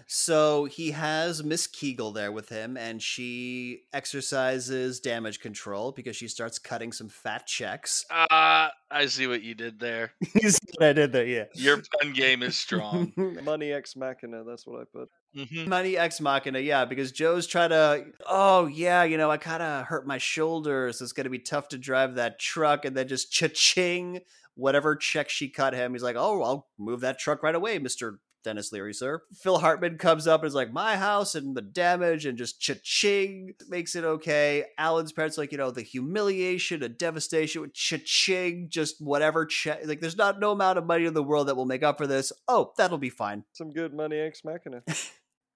So 0.07 0.65
he 0.65 0.91
has 0.91 1.43
Miss 1.43 1.67
Kegel 1.67 2.11
there 2.11 2.31
with 2.31 2.49
him, 2.49 2.77
and 2.77 3.01
she 3.01 3.83
exercises 3.93 4.99
damage 4.99 5.39
control 5.39 5.91
because 5.91 6.15
she 6.15 6.27
starts 6.27 6.57
cutting 6.57 6.91
some 6.91 7.09
fat 7.09 7.45
checks. 7.45 8.05
Ah, 8.09 8.71
I 8.89 9.05
see 9.05 9.27
what 9.27 9.43
you 9.43 9.53
did 9.53 9.79
there. 9.79 10.13
you 10.41 10.49
see 10.49 10.57
what 10.77 10.89
I 10.89 10.93
did 10.93 11.11
there, 11.11 11.25
yeah. 11.25 11.45
Your 11.53 11.81
pun 12.01 12.13
game 12.13 12.41
is 12.41 12.57
strong. 12.57 13.13
Money 13.43 13.71
ex 13.71 13.95
machina. 13.95 14.43
That's 14.43 14.65
what 14.65 14.81
I 14.81 14.83
put. 14.91 15.09
hmm 15.35 15.69
Money 15.69 15.97
ex 15.97 16.19
machina, 16.19 16.59
yeah, 16.59 16.85
because 16.85 17.11
Joe's 17.11 17.45
trying 17.45 17.69
to, 17.69 18.05
oh, 18.27 18.65
yeah, 18.65 19.03
you 19.03 19.17
know, 19.17 19.29
I 19.29 19.37
kind 19.37 19.61
of 19.61 19.85
hurt 19.85 20.07
my 20.07 20.17
shoulder, 20.17 20.91
so 20.91 21.03
it's 21.03 21.13
going 21.13 21.25
to 21.25 21.29
be 21.29 21.39
tough 21.39 21.67
to 21.69 21.77
drive 21.77 22.15
that 22.15 22.39
truck. 22.39 22.85
And 22.85 22.97
then 22.97 23.07
just 23.07 23.31
cha-ching, 23.31 24.21
whatever 24.59 24.95
check 24.95 25.29
she 25.29 25.49
cut 25.49 25.73
him, 25.73 25.93
he's 25.93 26.03
like, 26.03 26.15
oh, 26.17 26.43
I'll 26.43 26.67
move 26.77 27.01
that 27.01 27.19
truck 27.19 27.43
right 27.43 27.55
away, 27.55 27.79
Mr. 27.79 28.17
Denis 28.43 28.71
Leary, 28.71 28.93
sir. 28.93 29.21
Phil 29.33 29.59
Hartman 29.59 29.97
comes 29.97 30.27
up 30.27 30.41
and 30.41 30.47
is 30.47 30.55
like, 30.55 30.71
my 30.71 30.95
house 30.95 31.35
and 31.35 31.55
the 31.55 31.61
damage, 31.61 32.25
and 32.25 32.37
just 32.37 32.61
cha-ching 32.61 33.53
makes 33.67 33.95
it 33.95 34.03
okay. 34.03 34.65
Alan's 34.77 35.11
parents 35.11 35.37
like, 35.37 35.51
you 35.51 35.57
know, 35.57 35.71
the 35.71 35.81
humiliation 35.81 36.83
and 36.83 36.97
devastation 36.97 37.61
with 37.61 37.73
cha-ching, 37.73 38.67
just 38.69 39.01
whatever 39.01 39.45
check. 39.45 39.81
Like, 39.85 39.99
there's 39.99 40.17
not 40.17 40.39
no 40.39 40.51
amount 40.51 40.77
of 40.77 40.85
money 40.85 41.05
in 41.05 41.13
the 41.13 41.23
world 41.23 41.47
that 41.47 41.55
will 41.55 41.65
make 41.65 41.83
up 41.83 41.97
for 41.97 42.07
this. 42.07 42.31
Oh, 42.47 42.71
that'll 42.77 42.97
be 42.97 43.09
fine. 43.09 43.43
Some 43.53 43.71
good 43.71 43.93
money 43.93 44.17
ex 44.17 44.43
machina. 44.43 44.83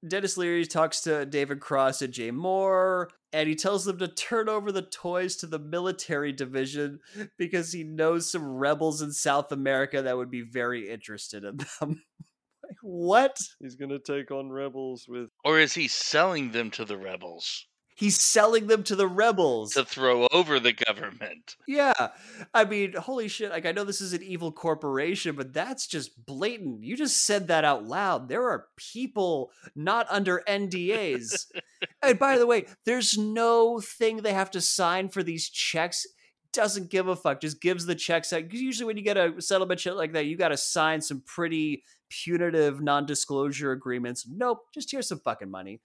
Denis 0.06 0.38
Leary 0.38 0.66
talks 0.66 1.02
to 1.02 1.26
David 1.26 1.60
Cross 1.60 2.02
and 2.02 2.14
Jay 2.14 2.32
Mohr, 2.32 3.08
and 3.32 3.48
he 3.48 3.56
tells 3.56 3.86
them 3.86 3.98
to 4.00 4.08
turn 4.08 4.50
over 4.50 4.72
the 4.72 4.82
toys 4.82 5.36
to 5.38 5.48
the 5.48 5.60
military 5.60 6.32
division 6.32 7.00
because 7.38 7.72
he 7.72 7.84
knows 7.84 8.30
some 8.30 8.46
rebels 8.46 9.02
in 9.02 9.12
South 9.12 9.52
America 9.52 10.02
that 10.02 10.18
would 10.18 10.30
be 10.30 10.42
very 10.42 10.90
interested 10.90 11.44
in 11.44 11.58
them. 11.58 11.68
like, 12.64 12.78
what? 12.82 13.38
He's 13.60 13.76
gonna 13.76 14.00
take 14.00 14.30
on 14.32 14.50
rebels 14.50 15.06
with. 15.08 15.30
Or 15.44 15.60
is 15.60 15.74
he 15.74 15.88
selling 15.88 16.52
them 16.52 16.70
to 16.72 16.86
the 16.86 16.98
rebels 16.98 17.68
He's 17.96 18.20
selling 18.20 18.68
them 18.68 18.84
to 18.84 18.96
the 18.96 19.08
rebels. 19.08 19.74
to 19.74 19.86
throw 19.86 20.28
over 20.32 20.60
the 20.60 20.74
government? 20.74 21.56
Yeah. 21.68 21.94
I 22.54 22.66
mean, 22.66 22.94
holy 22.94 23.28
shit. 23.28 23.52
Like, 23.52 23.66
I 23.66 23.72
know 23.72 23.84
this 23.84 24.02
is 24.02 24.14
an 24.14 24.24
evil 24.24 24.52
corporation, 24.52 25.36
but 25.36 25.54
that's 25.54 25.88
just 25.88 26.26
blatant. 26.26 26.84
You 26.84 26.96
just 26.98 27.26
said 27.26 27.48
that 27.48 27.64
out 27.66 27.86
loud. 27.86 28.30
There 28.30 28.50
are 28.50 28.66
people 28.78 29.52
not 29.76 30.08
under 30.10 30.44
NDAs. 30.48 31.46
and 32.02 32.18
by 32.18 32.38
the 32.38 32.48
way, 32.48 32.66
there's 32.86 33.18
no 33.18 33.80
thing 33.80 34.18
they 34.18 34.34
have 34.34 34.52
to 34.52 34.62
sign 34.62 35.10
for 35.10 35.22
these 35.24 35.50
checks. 35.50 36.06
Doesn't 36.52 36.90
give 36.92 37.08
a 37.08 37.16
fuck. 37.16 37.42
Just 37.42 37.62
gives 37.62 37.86
the 37.86 37.96
checks 37.96 38.32
out. 38.34 38.50
'Cause 38.50 38.60
usually, 38.60 38.86
when 38.86 38.98
you 38.98 39.04
get 39.04 39.18
a 39.18 39.42
settlement 39.42 39.80
shit 39.80 39.96
like 39.96 40.14
that, 40.14 40.26
you 40.26 40.38
got 40.38 40.50
to 40.50 40.58
sign 40.58 41.02
some 41.02 41.22
pretty 41.26 41.84
punitive 42.10 42.80
non 42.82 43.06
disclosure 43.08 43.72
agreements. 43.72 44.28
Nope. 44.30 44.60
Just 44.74 44.92
here's 44.92 45.08
some 45.08 45.20
fucking 45.20 45.50
money. 45.50 45.82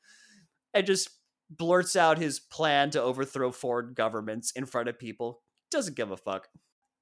And 0.74 0.86
just 0.86 1.08
blurts 1.50 1.96
out 1.96 2.18
his 2.18 2.40
plan 2.40 2.90
to 2.90 3.02
overthrow 3.02 3.52
foreign 3.52 3.94
governments 3.94 4.50
in 4.52 4.66
front 4.66 4.88
of 4.88 4.98
people. 4.98 5.42
Doesn't 5.70 5.96
give 5.96 6.10
a 6.10 6.16
fuck. 6.16 6.48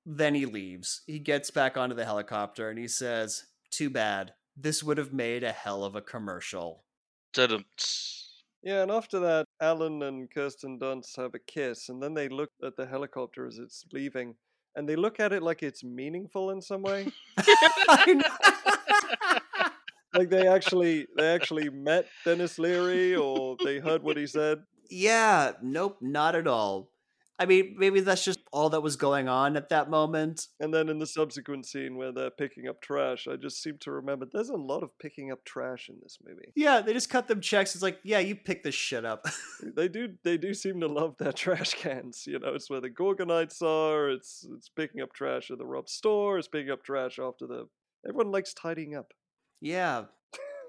Then 0.04 0.34
he 0.34 0.46
leaves. 0.46 1.02
He 1.06 1.18
gets 1.18 1.50
back 1.50 1.76
onto 1.76 1.96
the 1.96 2.04
helicopter 2.04 2.70
and 2.70 2.78
he 2.78 2.88
says, 2.88 3.44
Too 3.70 3.90
bad. 3.90 4.34
This 4.56 4.82
would 4.82 4.98
have 4.98 5.12
made 5.12 5.44
a 5.44 5.52
hell 5.52 5.84
of 5.84 5.96
a 5.96 6.00
commercial. 6.00 6.84
Ta-dum-ts. 7.32 8.42
Yeah, 8.62 8.82
and 8.82 8.90
after 8.90 9.20
that, 9.20 9.46
Alan 9.60 10.02
and 10.02 10.30
Kirsten 10.30 10.78
Dunst 10.78 11.16
have 11.18 11.34
a 11.34 11.38
kiss, 11.38 11.88
and 11.88 12.02
then 12.02 12.14
they 12.14 12.28
look 12.28 12.50
at 12.64 12.74
the 12.74 12.86
helicopter 12.86 13.46
as 13.46 13.58
it's 13.58 13.84
leaving, 13.92 14.34
and 14.74 14.88
they 14.88 14.96
look 14.96 15.20
at 15.20 15.32
it 15.32 15.42
like 15.42 15.62
it's 15.62 15.84
meaningful 15.84 16.50
in 16.50 16.60
some 16.60 16.82
way. 16.82 17.06
Like 20.16 20.30
they 20.30 20.46
actually 20.48 21.06
they 21.16 21.28
actually 21.34 21.68
met 21.70 22.06
Denis 22.24 22.58
Leary 22.58 23.14
or 23.16 23.56
they 23.62 23.78
heard 23.78 24.02
what 24.02 24.16
he 24.16 24.26
said. 24.26 24.62
yeah, 24.90 25.52
nope, 25.62 25.98
not 26.00 26.34
at 26.34 26.46
all. 26.46 26.90
I 27.38 27.44
mean, 27.44 27.74
maybe 27.76 28.00
that's 28.00 28.24
just 28.24 28.40
all 28.50 28.70
that 28.70 28.80
was 28.80 28.96
going 28.96 29.28
on 29.28 29.58
at 29.58 29.68
that 29.68 29.90
moment. 29.90 30.46
And 30.58 30.72
then 30.72 30.88
in 30.88 30.98
the 30.98 31.06
subsequent 31.06 31.66
scene 31.66 31.96
where 31.96 32.10
they're 32.10 32.30
picking 32.30 32.66
up 32.66 32.80
trash, 32.80 33.28
I 33.30 33.36
just 33.36 33.62
seem 33.62 33.76
to 33.80 33.90
remember 33.90 34.24
there's 34.24 34.48
a 34.48 34.56
lot 34.56 34.82
of 34.82 34.98
picking 34.98 35.30
up 35.30 35.44
trash 35.44 35.90
in 35.90 35.96
this 36.02 36.16
movie. 36.26 36.52
Yeah, 36.54 36.80
they 36.80 36.94
just 36.94 37.10
cut 37.10 37.28
them 37.28 37.42
checks. 37.42 37.74
It's 37.74 37.82
like, 37.82 37.98
yeah, 38.04 38.20
you 38.20 38.36
pick 38.36 38.64
this 38.64 38.74
shit 38.74 39.04
up. 39.04 39.26
They 39.62 39.88
do 39.96 40.14
they 40.24 40.38
do 40.38 40.54
seem 40.54 40.80
to 40.80 40.86
love 40.86 41.16
their 41.18 41.32
trash 41.32 41.74
cans. 41.74 42.24
You 42.26 42.38
know, 42.38 42.54
it's 42.54 42.70
where 42.70 42.80
the 42.80 42.88
Gorgonites 42.88 43.60
are, 43.60 44.08
it's 44.08 44.46
it's 44.56 44.70
picking 44.70 45.02
up 45.02 45.12
trash 45.12 45.50
at 45.50 45.58
the 45.58 45.66
Rob 45.66 45.90
store, 45.90 46.38
it's 46.38 46.48
picking 46.48 46.70
up 46.70 46.84
trash 46.84 47.18
after 47.18 47.46
the 47.46 47.68
everyone 48.08 48.32
likes 48.32 48.54
tidying 48.54 48.94
up. 48.94 49.12
Yeah. 49.60 50.04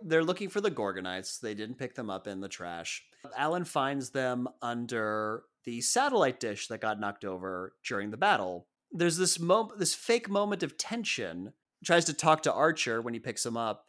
They're 0.04 0.24
looking 0.24 0.50
for 0.50 0.62
the 0.62 0.72
Gorgonites. 0.72 1.40
They 1.40 1.54
didn't 1.54 1.80
pick 1.80 1.96
them 1.96 2.10
up 2.10 2.28
in 2.28 2.40
the 2.40 2.48
trash. 2.48 3.04
Alan 3.36 3.66
finds 3.66 4.12
them 4.12 4.48
under 4.62 5.44
the 5.66 5.82
satellite 5.82 6.40
dish 6.40 6.68
that 6.68 6.82
got 6.82 7.00
knocked 7.00 7.26
over 7.26 7.74
during 7.86 8.12
the 8.12 8.18
battle. 8.18 8.68
There's 8.92 9.18
this 9.18 9.40
moment, 9.40 9.80
this 9.80 9.94
fake 9.94 10.30
moment 10.30 10.64
of 10.64 10.78
tension. 10.78 11.54
Tries 11.84 12.06
to 12.06 12.14
talk 12.14 12.44
to 12.44 12.54
Archer 12.54 13.02
when 13.02 13.14
he 13.14 13.20
picks 13.20 13.46
him 13.46 13.58
up, 13.58 13.86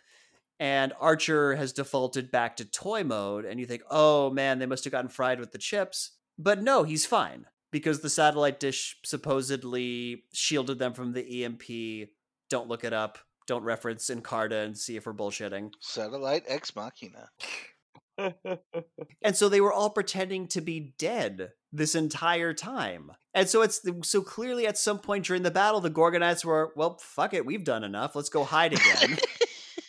and 0.60 0.92
Archer 1.00 1.56
has 1.56 1.72
defaulted 1.72 2.30
back 2.30 2.56
to 2.56 2.64
toy 2.64 3.02
mode. 3.04 3.44
And 3.44 3.58
you 3.58 3.66
think, 3.66 3.82
oh 3.90 4.30
man, 4.30 4.58
they 4.58 4.66
must 4.66 4.84
have 4.84 4.92
gotten 4.92 5.08
fried 5.08 5.40
with 5.40 5.52
the 5.52 5.58
chips. 5.58 6.12
But 6.38 6.62
no, 6.62 6.82
he's 6.82 7.06
fine 7.06 7.46
because 7.70 8.00
the 8.00 8.10
satellite 8.10 8.60
dish 8.60 8.96
supposedly 9.04 10.24
shielded 10.32 10.78
them 10.78 10.92
from 10.92 11.12
the 11.12 11.44
EMP. 11.44 12.08
Don't 12.50 12.68
look 12.68 12.84
it 12.84 12.92
up. 12.92 13.18
Don't 13.48 13.64
reference 13.64 14.10
Encarta 14.10 14.62
and 14.64 14.76
see 14.76 14.96
if 14.96 15.06
we're 15.06 15.14
bullshitting. 15.14 15.72
Satellite 15.80 16.44
ex 16.46 16.76
machina. 16.76 17.30
And 19.22 19.36
so 19.36 19.48
they 19.48 19.60
were 19.60 19.72
all 19.72 19.90
pretending 19.90 20.48
to 20.48 20.60
be 20.60 20.94
dead 20.98 21.52
this 21.72 21.94
entire 21.94 22.52
time. 22.52 23.12
And 23.34 23.48
so 23.48 23.62
it's 23.62 23.80
so 24.02 24.22
clearly 24.22 24.66
at 24.66 24.76
some 24.76 24.98
point 24.98 25.24
during 25.24 25.42
the 25.42 25.50
battle, 25.50 25.80
the 25.80 25.90
Gorgonites 25.90 26.44
were, 26.44 26.72
well, 26.76 26.98
fuck 26.98 27.32
it, 27.32 27.46
we've 27.46 27.64
done 27.64 27.84
enough. 27.84 28.14
Let's 28.14 28.28
go 28.28 28.44
hide 28.44 28.72
again. 28.72 29.18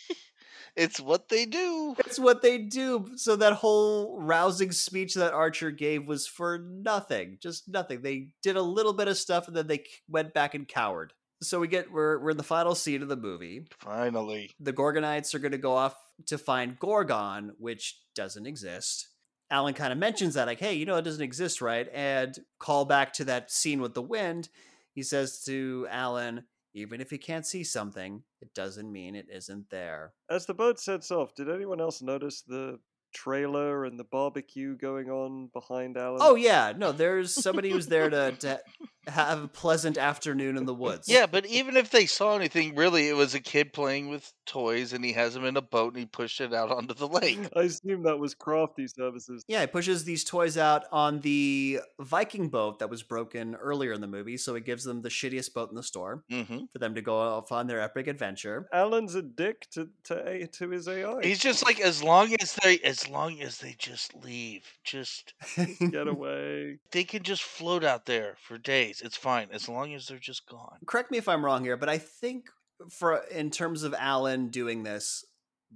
it's 0.76 1.00
what 1.00 1.28
they 1.28 1.44
do. 1.44 1.96
It's 1.98 2.18
what 2.18 2.42
they 2.42 2.58
do. 2.58 3.10
So 3.16 3.36
that 3.36 3.54
whole 3.54 4.20
rousing 4.20 4.72
speech 4.72 5.14
that 5.14 5.32
Archer 5.32 5.70
gave 5.70 6.06
was 6.06 6.26
for 6.26 6.58
nothing, 6.58 7.38
just 7.40 7.68
nothing. 7.68 8.02
They 8.02 8.28
did 8.42 8.56
a 8.56 8.62
little 8.62 8.92
bit 8.92 9.08
of 9.08 9.16
stuff 9.16 9.48
and 9.48 9.56
then 9.56 9.66
they 9.66 9.84
went 10.08 10.34
back 10.34 10.54
and 10.54 10.66
cowered. 10.68 11.12
So 11.42 11.58
we 11.60 11.68
get 11.68 11.90
we're 11.90 12.18
we're 12.18 12.30
in 12.30 12.36
the 12.36 12.42
final 12.42 12.74
scene 12.74 13.02
of 13.02 13.08
the 13.08 13.16
movie. 13.16 13.66
Finally. 13.78 14.50
The 14.60 14.72
Gorgonites 14.72 15.34
are 15.34 15.38
going 15.38 15.52
to 15.52 15.58
go 15.58 15.72
off 15.72 15.96
to 16.26 16.38
find 16.38 16.78
Gorgon, 16.78 17.52
which 17.58 17.98
doesn't 18.14 18.46
exist. 18.46 19.08
Alan 19.50 19.74
kind 19.74 19.92
of 19.92 19.98
mentions 19.98 20.34
that, 20.34 20.46
like, 20.46 20.60
hey, 20.60 20.74
you 20.74 20.86
know, 20.86 20.96
it 20.96 21.02
doesn't 21.02 21.22
exist, 21.22 21.60
right? 21.60 21.88
And 21.92 22.38
call 22.58 22.84
back 22.84 23.12
to 23.14 23.24
that 23.24 23.50
scene 23.50 23.80
with 23.80 23.94
the 23.94 24.02
wind. 24.02 24.48
He 24.94 25.02
says 25.02 25.42
to 25.44 25.88
Alan, 25.90 26.44
even 26.72 27.00
if 27.00 27.10
you 27.10 27.18
can't 27.18 27.46
see 27.46 27.64
something, 27.64 28.22
it 28.40 28.54
doesn't 28.54 28.90
mean 28.90 29.16
it 29.16 29.26
isn't 29.28 29.70
there. 29.70 30.12
As 30.28 30.46
the 30.46 30.54
boat 30.54 30.78
sets 30.78 31.10
off, 31.10 31.34
did 31.34 31.50
anyone 31.50 31.80
else 31.80 32.00
notice 32.00 32.42
the 32.42 32.78
trailer 33.12 33.84
and 33.84 33.98
the 33.98 34.04
barbecue 34.04 34.76
going 34.76 35.10
on 35.10 35.50
behind 35.52 35.96
Alan? 35.96 36.20
Oh, 36.20 36.36
yeah. 36.36 36.72
No, 36.76 36.92
there's 36.92 37.34
somebody 37.34 37.70
who's 37.70 37.88
there 37.88 38.08
to, 38.08 38.32
to 38.32 38.60
have 39.10 39.42
a 39.42 39.48
pleasant 39.48 39.98
afternoon 39.98 40.56
in 40.56 40.64
the 40.66 40.74
woods. 40.74 41.08
Yeah, 41.08 41.26
but 41.26 41.46
even 41.46 41.76
if 41.76 41.90
they 41.90 42.06
saw 42.06 42.36
anything, 42.36 42.74
really, 42.74 43.08
it 43.08 43.16
was 43.16 43.34
a 43.34 43.40
kid 43.40 43.72
playing 43.72 44.08
with 44.08 44.32
toys 44.46 44.92
and 44.92 45.04
he 45.04 45.12
has 45.12 45.34
them 45.34 45.44
in 45.44 45.56
a 45.56 45.62
boat 45.62 45.92
and 45.92 46.00
he 46.00 46.06
pushed 46.06 46.40
it 46.40 46.52
out 46.52 46.70
onto 46.70 46.94
the 46.94 47.06
lake. 47.08 47.38
I 47.56 47.62
assume 47.62 48.02
that 48.04 48.18
was 48.18 48.34
crafty 48.34 48.86
services. 48.88 49.44
Yeah, 49.46 49.60
he 49.62 49.66
pushes 49.66 50.04
these 50.04 50.24
toys 50.24 50.56
out 50.56 50.84
on 50.92 51.20
the 51.20 51.80
Viking 52.00 52.48
boat 52.48 52.78
that 52.80 52.90
was 52.90 53.02
broken 53.02 53.54
earlier 53.54 53.92
in 53.92 54.00
the 54.00 54.06
movie, 54.06 54.36
so 54.36 54.54
he 54.54 54.60
gives 54.60 54.84
them 54.84 55.02
the 55.02 55.08
shittiest 55.08 55.54
boat 55.54 55.70
in 55.70 55.76
the 55.76 55.82
store 55.82 56.24
hmm 56.30 56.60
for 56.72 56.78
them 56.78 56.94
to 56.94 57.02
go 57.02 57.18
off 57.18 57.50
on 57.52 57.66
their 57.66 57.80
epic 57.80 58.06
adventure. 58.06 58.68
Alan's 58.72 59.14
a 59.14 59.22
dick 59.22 59.66
to 59.72 59.88
to, 60.04 60.46
to 60.46 60.70
his 60.70 60.86
AI. 60.88 61.20
He's 61.22 61.38
just 61.38 61.64
like, 61.64 61.80
as 61.80 62.02
long 62.02 62.34
as 62.40 62.54
they, 62.62 62.78
as 62.80 63.08
long 63.08 63.40
as 63.40 63.58
they 63.58 63.74
just 63.78 64.14
leave, 64.14 64.62
just 64.84 65.34
Get 65.56 66.06
away. 66.08 66.78
they 66.92 67.04
can 67.04 67.22
just 67.22 67.42
float 67.42 67.84
out 67.84 68.06
there 68.06 68.36
for 68.42 68.58
days. 68.58 68.99
It's 69.02 69.16
fine 69.16 69.48
as 69.52 69.68
long 69.68 69.94
as 69.94 70.06
they're 70.06 70.18
just 70.18 70.48
gone. 70.48 70.78
Correct 70.86 71.10
me 71.10 71.18
if 71.18 71.28
I'm 71.28 71.44
wrong 71.44 71.64
here, 71.64 71.76
but 71.76 71.88
I 71.88 71.98
think 71.98 72.46
for 72.88 73.22
in 73.30 73.50
terms 73.50 73.82
of 73.82 73.94
Alan 73.98 74.48
doing 74.48 74.82
this, 74.82 75.24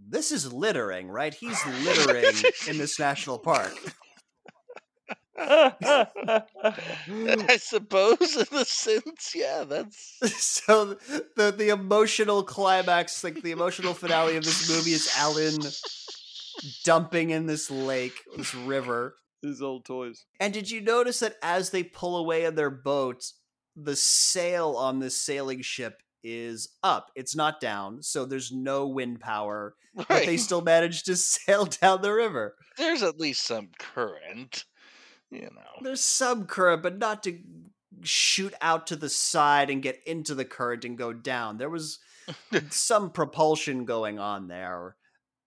this 0.09 0.33
is 0.33 0.53
littering, 0.53 1.09
right? 1.09 1.33
He's 1.33 1.65
littering 1.85 2.35
in 2.69 2.79
this 2.79 2.99
national 2.99 3.39
park. 3.39 3.73
I 5.37 6.47
suppose, 7.59 8.37
in 8.37 8.57
a 8.57 8.65
sense, 8.65 9.33
yeah, 9.35 9.65
that's 9.69 10.17
so 10.37 10.97
the 11.37 11.55
the 11.57 11.71
emotional 11.71 12.45
climax, 12.45 13.25
like 13.25 13.43
the 13.43 13.51
emotional 13.51 13.95
finale 13.95 14.37
of 14.37 14.45
this 14.45 14.71
movie 14.71 14.93
is 14.93 15.13
Alan 15.19 15.59
dumping 16.85 17.31
in 17.31 17.47
this 17.47 17.71
lake, 17.71 18.15
this 18.37 18.55
river. 18.55 19.17
His 19.49 19.63
old 19.63 19.85
toys. 19.85 20.25
And 20.41 20.53
did 20.53 20.71
you 20.71 20.81
notice 20.81 21.21
that 21.21 21.37
as 21.43 21.71
they 21.71 21.83
pull 21.83 22.17
away 22.17 22.45
in 22.45 22.55
their 22.55 22.71
boats, 22.71 23.35
the 23.77 23.97
sail 23.97 24.75
on 24.77 24.99
this 24.99 25.17
sailing 25.17 25.63
ship 25.63 26.03
is 26.23 26.71
up. 26.83 27.11
It's 27.15 27.37
not 27.37 27.61
down, 27.61 28.03
so 28.03 28.25
there's 28.25 28.51
no 28.51 28.87
wind 28.87 29.21
power, 29.21 29.75
but 29.95 30.25
they 30.25 30.37
still 30.37 30.63
manage 30.63 31.05
to 31.05 31.17
sail 31.17 31.67
down 31.67 32.03
the 32.03 32.13
river. 32.13 32.57
There's 32.77 33.03
at 33.03 33.21
least 33.21 33.47
some 33.47 33.69
current, 33.79 34.65
you 35.31 35.43
know. 35.43 35.83
There's 35.83 36.03
some 36.03 36.47
current, 36.47 36.83
but 36.83 36.99
not 36.99 37.23
to 37.25 37.39
shoot 38.03 38.55
out 38.61 38.89
to 38.89 38.97
the 38.97 39.09
side 39.09 39.71
and 39.71 39.83
get 39.83 40.01
into 40.07 40.35
the 40.35 40.45
current 40.45 40.85
and 40.85 40.99
go 40.99 41.13
down. 41.13 41.59
There 41.59 41.71
was 41.71 41.99
some 42.71 43.11
propulsion 43.11 43.85
going 43.85 44.19
on 44.19 44.49
there. 44.49 44.97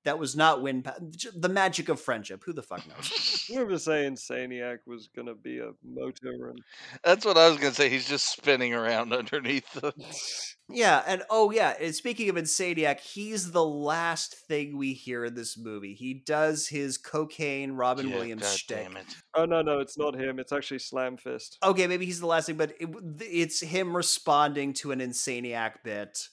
That 0.07 0.19
was 0.19 0.37
not 0.37 0.61
wind. 0.61 0.85
Pa- 0.85 0.95
the 1.35 1.49
magic 1.49 1.89
of 1.89 1.99
friendship. 1.99 2.41
Who 2.45 2.53
the 2.53 2.63
fuck 2.63 2.87
knows? 2.87 3.43
You 3.49 3.65
were 3.65 3.77
saying 3.77 4.15
Saniac 4.15 4.77
was 4.85 5.09
gonna 5.13 5.35
be 5.35 5.59
a 5.59 5.71
motor 5.85 6.49
and 6.49 6.59
That's 7.03 7.25
what 7.25 7.37
I 7.37 7.49
was 7.49 7.57
gonna 7.57 7.73
say. 7.73 7.89
He's 7.89 8.07
just 8.07 8.29
spinning 8.31 8.73
around 8.73 9.11
underneath 9.21 9.69
the. 9.73 9.93
Yeah, 10.69 11.01
and 11.07 11.23
oh 11.29 11.51
yeah, 11.51 11.75
and 11.81 11.93
speaking 11.95 12.29
of 12.29 12.35
Insaniac, 12.37 12.99
he's 13.01 13.51
the 13.51 13.63
last 13.65 14.35
thing 14.47 14.77
we 14.77 14.93
hear 14.93 15.23
in 15.25 15.33
this 15.35 15.57
movie. 15.57 15.93
He 15.93 16.13
does 16.13 16.67
his 16.67 16.97
cocaine 16.97 17.71
Robin 17.73 18.07
Yeah, 18.09 18.15
Williams 18.15 18.43
God 18.43 18.57
shtick. 18.57 18.77
damn 18.83 18.97
it. 18.97 19.05
Oh 19.35 19.45
no, 19.45 19.61
no, 19.61 19.79
it's 19.79 19.97
not 19.97 20.15
him. 20.15 20.39
It's 20.39 20.51
actually 20.53 20.79
Slamfist. 20.79 21.55
Okay, 21.63 21.87
maybe 21.87 22.05
he's 22.05 22.19
the 22.21 22.27
last 22.27 22.45
thing, 22.47 22.57
but 22.57 22.71
it, 22.79 22.89
it's 23.21 23.61
him 23.61 23.95
responding 23.95 24.71
to 24.75 24.91
an 24.93 24.99
Insaniac 24.99 25.83
bit 25.85 26.27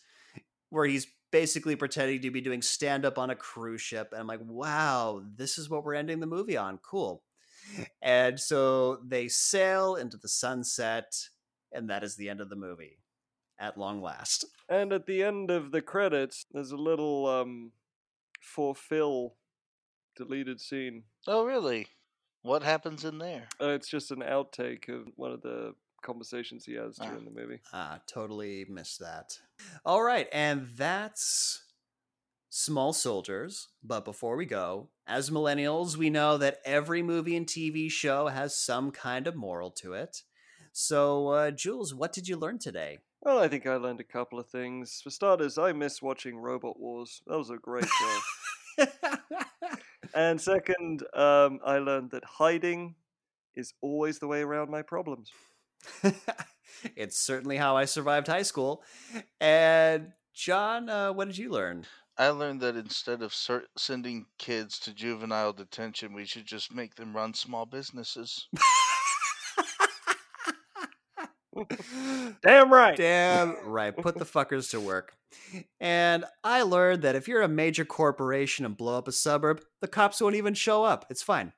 where 0.71 0.85
he's 0.87 1.07
basically 1.35 1.75
pretending 1.75 2.21
to 2.23 2.31
be 2.31 2.41
doing 2.41 2.63
stand 2.63 3.05
up 3.05 3.19
on 3.19 3.29
a 3.29 3.35
cruise 3.35 3.81
ship. 3.81 4.11
And 4.13 4.21
I'm 4.21 4.29
like, 4.29 4.39
wow, 4.45 5.21
this 5.35 5.59
is 5.59 5.69
what 5.69 5.83
we're 5.83 5.95
ending 5.95 6.21
the 6.21 6.29
movie 6.29 6.57
on. 6.57 6.79
Cool. 6.79 7.25
And 8.01 8.39
so 8.39 8.99
they 9.05 9.27
sail 9.27 9.97
into 9.97 10.17
the 10.17 10.29
sunset, 10.29 11.13
and 11.73 11.91
that 11.91 12.05
is 12.05 12.15
the 12.15 12.29
end 12.31 12.41
of 12.41 12.51
the 12.51 12.55
movie 12.55 13.01
at 13.59 13.77
long 13.77 14.01
last. 14.01 14.45
And 14.69 14.93
at 14.93 15.07
the 15.07 15.25
end 15.25 15.51
of 15.51 15.73
the 15.73 15.83
credits, 15.83 16.47
there's 16.53 16.71
a 16.71 16.77
little 16.77 17.27
um 17.27 17.73
for 18.41 18.73
Phil 18.73 19.35
deleted 20.17 20.61
scene. 20.61 21.03
Oh, 21.27 21.45
really? 21.45 21.89
What 22.43 22.63
happens 22.63 23.05
in 23.05 23.19
there? 23.19 23.49
Uh, 23.61 23.71
it's 23.71 23.89
just 23.89 24.13
an 24.13 24.21
outtake 24.21 24.89
of 24.89 25.09
one 25.17 25.33
of 25.33 25.43
the 25.43 25.75
conversations 26.05 26.65
he 26.65 26.75
has 26.75 26.99
Ah. 27.01 27.07
during 27.09 27.25
the 27.25 27.31
movie. 27.33 27.61
Ah, 27.73 28.01
totally 28.07 28.65
missed 28.69 29.01
that. 29.01 29.41
All 29.85 30.03
right, 30.03 30.29
and 30.33 30.69
that's 30.77 31.65
Small 32.51 32.93
Soldiers. 32.93 33.69
But 33.83 34.05
before 34.05 34.37
we 34.37 34.47
go, 34.47 34.91
as 35.07 35.31
millennials, 35.31 35.97
we 35.97 36.11
know 36.11 36.39
that 36.39 36.61
every 36.65 37.03
movie 37.03 37.37
and 37.37 37.47
TV 37.47 37.91
show 37.91 38.29
has 38.29 38.57
some 38.57 38.91
kind 38.93 39.27
of 39.27 39.35
moral 39.35 39.71
to 39.83 39.95
it. 39.95 40.23
So, 40.73 41.29
uh, 41.29 41.51
Jules, 41.51 41.95
what 41.95 42.13
did 42.13 42.29
you 42.29 42.37
learn 42.37 42.59
today? 42.59 42.99
Well, 43.23 43.39
I 43.39 43.49
think 43.49 43.67
I 43.67 43.77
learned 43.77 44.01
a 44.01 44.05
couple 44.05 44.39
of 44.39 44.49
things. 44.51 45.01
For 45.03 45.11
starters, 45.11 45.57
I 45.57 45.73
miss 45.73 46.03
watching 46.03 46.37
Robot 46.37 46.79
Wars. 46.79 47.23
That 47.27 47.39
was 47.39 47.51
a 47.51 47.57
great 47.57 47.87
show. 47.89 48.87
and 50.15 50.41
second, 50.41 51.03
um, 51.15 51.61
I 51.65 51.79
learned 51.79 52.11
that 52.11 52.25
hiding 52.25 52.97
is 53.55 53.73
always 53.81 54.19
the 54.19 54.27
way 54.27 54.43
around 54.43 54.71
my 54.71 54.83
problems. 54.83 55.31
it's 56.97 57.19
certainly 57.19 57.57
how 57.57 57.77
I 57.77 57.85
survived 57.85 58.27
high 58.27 58.43
school. 58.43 58.83
And, 59.41 60.13
John, 60.35 60.89
uh, 60.89 61.13
what 61.13 61.27
did 61.29 61.39
you 61.39 61.51
learn? 61.51 61.87
I 62.17 62.29
learned 62.29 62.61
that 62.61 62.77
instead 62.77 63.23
of 63.23 63.35
ser- 63.35 63.67
sending 63.77 64.27
kids 64.39 64.79
to 64.81 64.95
juvenile 64.95 65.53
detention, 65.53 66.13
we 66.13 66.25
should 66.25 66.47
just 66.47 66.73
make 66.73 66.95
them 66.95 67.15
run 67.15 67.35
small 67.35 67.67
businesses. 67.67 68.49
Damn 72.43 72.73
right. 72.73 72.97
Damn 72.97 73.57
right. 73.65 73.97
Put 73.97 74.19
the 74.19 74.25
fuckers 74.25 74.71
to 74.71 74.81
work. 74.81 75.15
And 75.81 76.25
I 76.43 76.63
learned 76.63 77.03
that 77.03 77.17
if 77.17 77.27
you're 77.29 77.43
a 77.43 77.49
major 77.49 77.85
corporation 77.85 78.65
and 78.65 78.77
blow 78.77 78.99
up 78.99 79.09
a 79.09 79.13
suburb, 79.13 79.61
the 79.81 79.89
cops 79.89 80.21
won't 80.21 80.37
even 80.37 80.55
show 80.55 80.85
up. 80.85 81.07
It's 81.11 81.23
fine. 81.23 81.53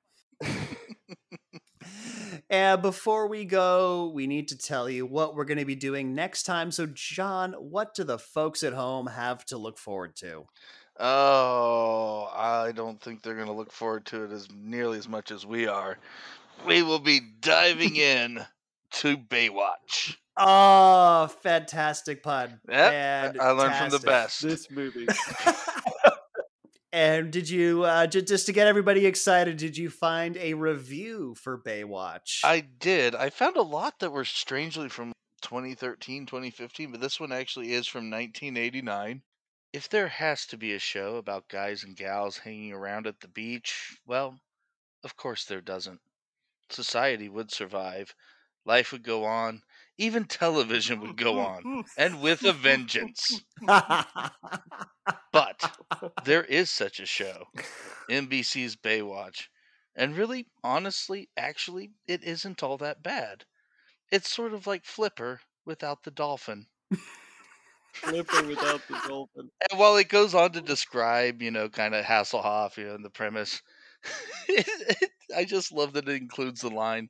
And 2.49 2.81
before 2.81 3.26
we 3.26 3.44
go, 3.44 4.10
we 4.15 4.26
need 4.26 4.49
to 4.49 4.58
tell 4.58 4.89
you 4.89 5.05
what 5.05 5.34
we're 5.34 5.44
going 5.44 5.58
to 5.58 5.65
be 5.65 5.75
doing 5.75 6.15
next 6.15 6.44
time. 6.44 6.70
So, 6.70 6.86
John, 6.86 7.55
what 7.55 7.94
do 7.94 8.05
the 8.05 8.18
folks 8.18 8.62
at 8.62 8.73
home 8.73 9.08
have 9.08 9.44
to 9.47 9.58
look 9.58 9.78
forward 9.78 10.15
to? 10.16 10.47
Oh, 10.99 12.31
I 12.34 12.73
don't 12.73 13.00
think 13.00 13.23
they're 13.23 13.34
going 13.34 13.49
to 13.49 13.52
look 13.52 13.73
forward 13.73 14.07
to 14.07 14.25
it 14.25 14.33
as 14.33 14.49
nearly 14.55 14.99
as 14.99 15.08
much 15.08 15.31
as 15.31 15.44
we 15.44 15.66
are. 15.66 15.99
We 16.66 16.83
will 16.83 17.00
be 17.00 17.20
diving 17.41 17.97
in 17.97 18.44
to 18.92 19.16
Baywatch. 19.16 20.16
Oh, 20.39 21.28
fantastic 21.42 22.23
pun. 22.23 22.60
Yep, 22.68 23.36
I 23.41 23.50
learned 23.50 23.75
from 23.75 23.91
the 23.91 23.99
best. 23.99 24.42
This 24.42 24.70
movie. 24.70 25.07
And 26.97 27.31
did 27.31 27.50
you 27.50 27.84
uh, 27.84 28.07
ju- 28.07 28.23
just 28.23 28.47
to 28.47 28.55
get 28.55 28.68
everybody 28.68 29.05
excited? 29.05 29.58
Did 29.58 29.76
you 29.76 29.91
find 29.91 30.34
a 30.39 30.55
review 30.55 31.34
for 31.34 31.58
Baywatch? 31.58 32.41
I 32.42 32.60
did. 32.60 33.15
I 33.15 33.28
found 33.28 33.58
a 33.58 33.62
lot 33.62 33.99
that 33.99 34.12
were 34.12 34.25
strangely 34.25 34.89
from 34.89 35.12
2013, 35.42 36.25
2015, 36.25 36.92
but 36.92 37.02
this 37.02 37.20
one 37.20 37.33
actually 37.33 37.75
is 37.75 37.86
from 37.86 38.08
1989. 38.10 39.20
If 39.75 39.91
there 39.91 40.08
has 40.08 40.47
to 40.47 40.57
be 40.57 40.73
a 40.73 40.78
show 40.78 41.16
about 41.16 41.50
guys 41.50 41.84
and 41.84 41.94
gals 41.94 42.39
hanging 42.39 42.73
around 42.73 43.07
at 43.07 43.20
the 43.20 43.28
beach, 43.28 43.99
well, 44.07 44.41
of 45.05 45.18
course 45.18 45.44
there 45.44 45.60
doesn't. 45.60 46.00
Society 46.70 47.28
would 47.28 47.52
survive, 47.52 48.15
life 48.65 48.92
would 48.92 49.02
go 49.02 49.26
on, 49.26 49.60
even 49.99 50.25
television 50.25 51.00
would 51.00 51.16
go 51.16 51.39
on, 51.41 51.84
and 51.97 52.20
with 52.20 52.44
a 52.44 52.52
vengeance. 52.52 53.42
But 55.33 55.76
there 56.25 56.44
is 56.44 56.70
such 56.70 56.99
a 56.99 57.07
show, 57.07 57.49
NBC's 58.10 58.76
Baywatch. 58.76 59.49
And 59.94 60.16
really, 60.16 60.49
honestly, 60.62 61.31
actually, 61.36 61.92
it 62.07 62.25
isn't 62.25 62.62
all 62.62 62.76
that 62.78 63.02
bad. 63.02 63.44
It's 64.10 64.31
sort 64.31 64.52
of 64.52 64.66
like 64.66 64.84
Flipper 64.84 65.41
without 65.65 66.02
the 66.05 66.10
dolphin. 66.10 66.66
Flipper 67.92 68.42
without 68.47 68.86
the 68.89 69.00
dolphin. 69.07 69.50
And 69.70 69.78
while 69.78 69.97
it 69.97 70.08
goes 70.08 70.34
on 70.34 70.52
to 70.52 70.60
describe, 70.60 71.41
you 71.42 71.50
know, 71.50 71.68
kind 71.68 71.94
of 71.94 72.05
Hasselhoff, 72.05 72.76
you 72.76 72.84
know, 72.86 72.94
and 72.94 73.05
the 73.05 73.10
premise, 73.10 73.62
it, 74.49 74.66
it, 75.00 75.10
I 75.34 75.44
just 75.44 75.73
love 75.73 75.94
that 75.94 76.08
it 76.08 76.20
includes 76.20 76.60
the 76.60 76.70
line. 76.70 77.08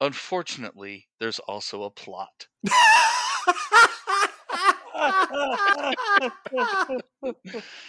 Unfortunately, 0.00 1.08
there's 1.18 1.38
also 1.40 1.82
a 1.82 1.90
plot. 1.90 2.46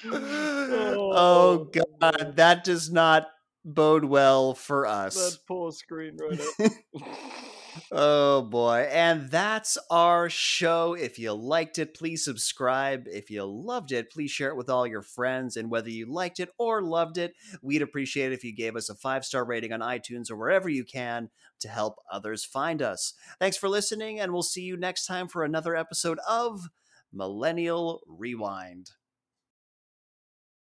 Oh, 0.06 1.12
oh 1.16 1.70
god, 1.72 2.36
that 2.36 2.64
does 2.64 2.92
not 2.92 3.28
bode 3.66 4.06
well 4.06 4.54
for 4.54 4.86
us. 4.86 5.16
That 5.16 5.40
poor 5.48 5.72
screenwriter. 5.72 6.46
Oh 7.92 8.42
boy. 8.42 8.88
And 8.92 9.30
that's 9.30 9.78
our 9.90 10.30
show. 10.30 10.94
If 10.94 11.20
you 11.20 11.34
liked 11.34 11.80
it, 11.80 11.94
please 11.94 12.24
subscribe. 12.24 13.08
If 13.08 13.30
you 13.30 13.44
loved 13.46 13.92
it, 13.92 14.12
please 14.12 14.32
share 14.32 14.50
it 14.50 14.58
with 14.58 14.70
all 14.70 14.88
your 14.88 15.02
friends. 15.02 15.58
And 15.58 15.70
whether 15.70 15.90
you 15.90 16.06
liked 16.06 16.40
it 16.40 16.50
or 16.58 16.82
loved 16.82 17.18
it, 17.18 17.34
we'd 17.62 17.82
appreciate 17.82 18.32
it 18.32 18.36
if 18.36 18.44
you 18.44 18.54
gave 18.54 18.76
us 18.76 18.90
a 18.90 18.96
five 18.96 19.26
star 19.26 19.46
rating 19.46 19.74
on 19.74 19.80
iTunes 19.80 20.30
or 20.30 20.36
wherever 20.36 20.70
you 20.70 20.84
can 20.84 21.30
to 21.60 21.68
help 21.68 21.96
others 22.12 22.46
find 22.46 22.82
us. 22.82 23.14
Thanks 23.40 23.58
for 23.58 23.70
listening, 23.70 24.20
and 24.20 24.32
we'll 24.32 24.44
see 24.44 24.62
you 24.62 24.78
next 24.78 25.06
time 25.06 25.28
for 25.28 25.44
another 25.44 25.76
episode 25.76 26.20
of 26.28 26.70
Millennial 27.12 28.02
Rewind. 28.08 28.92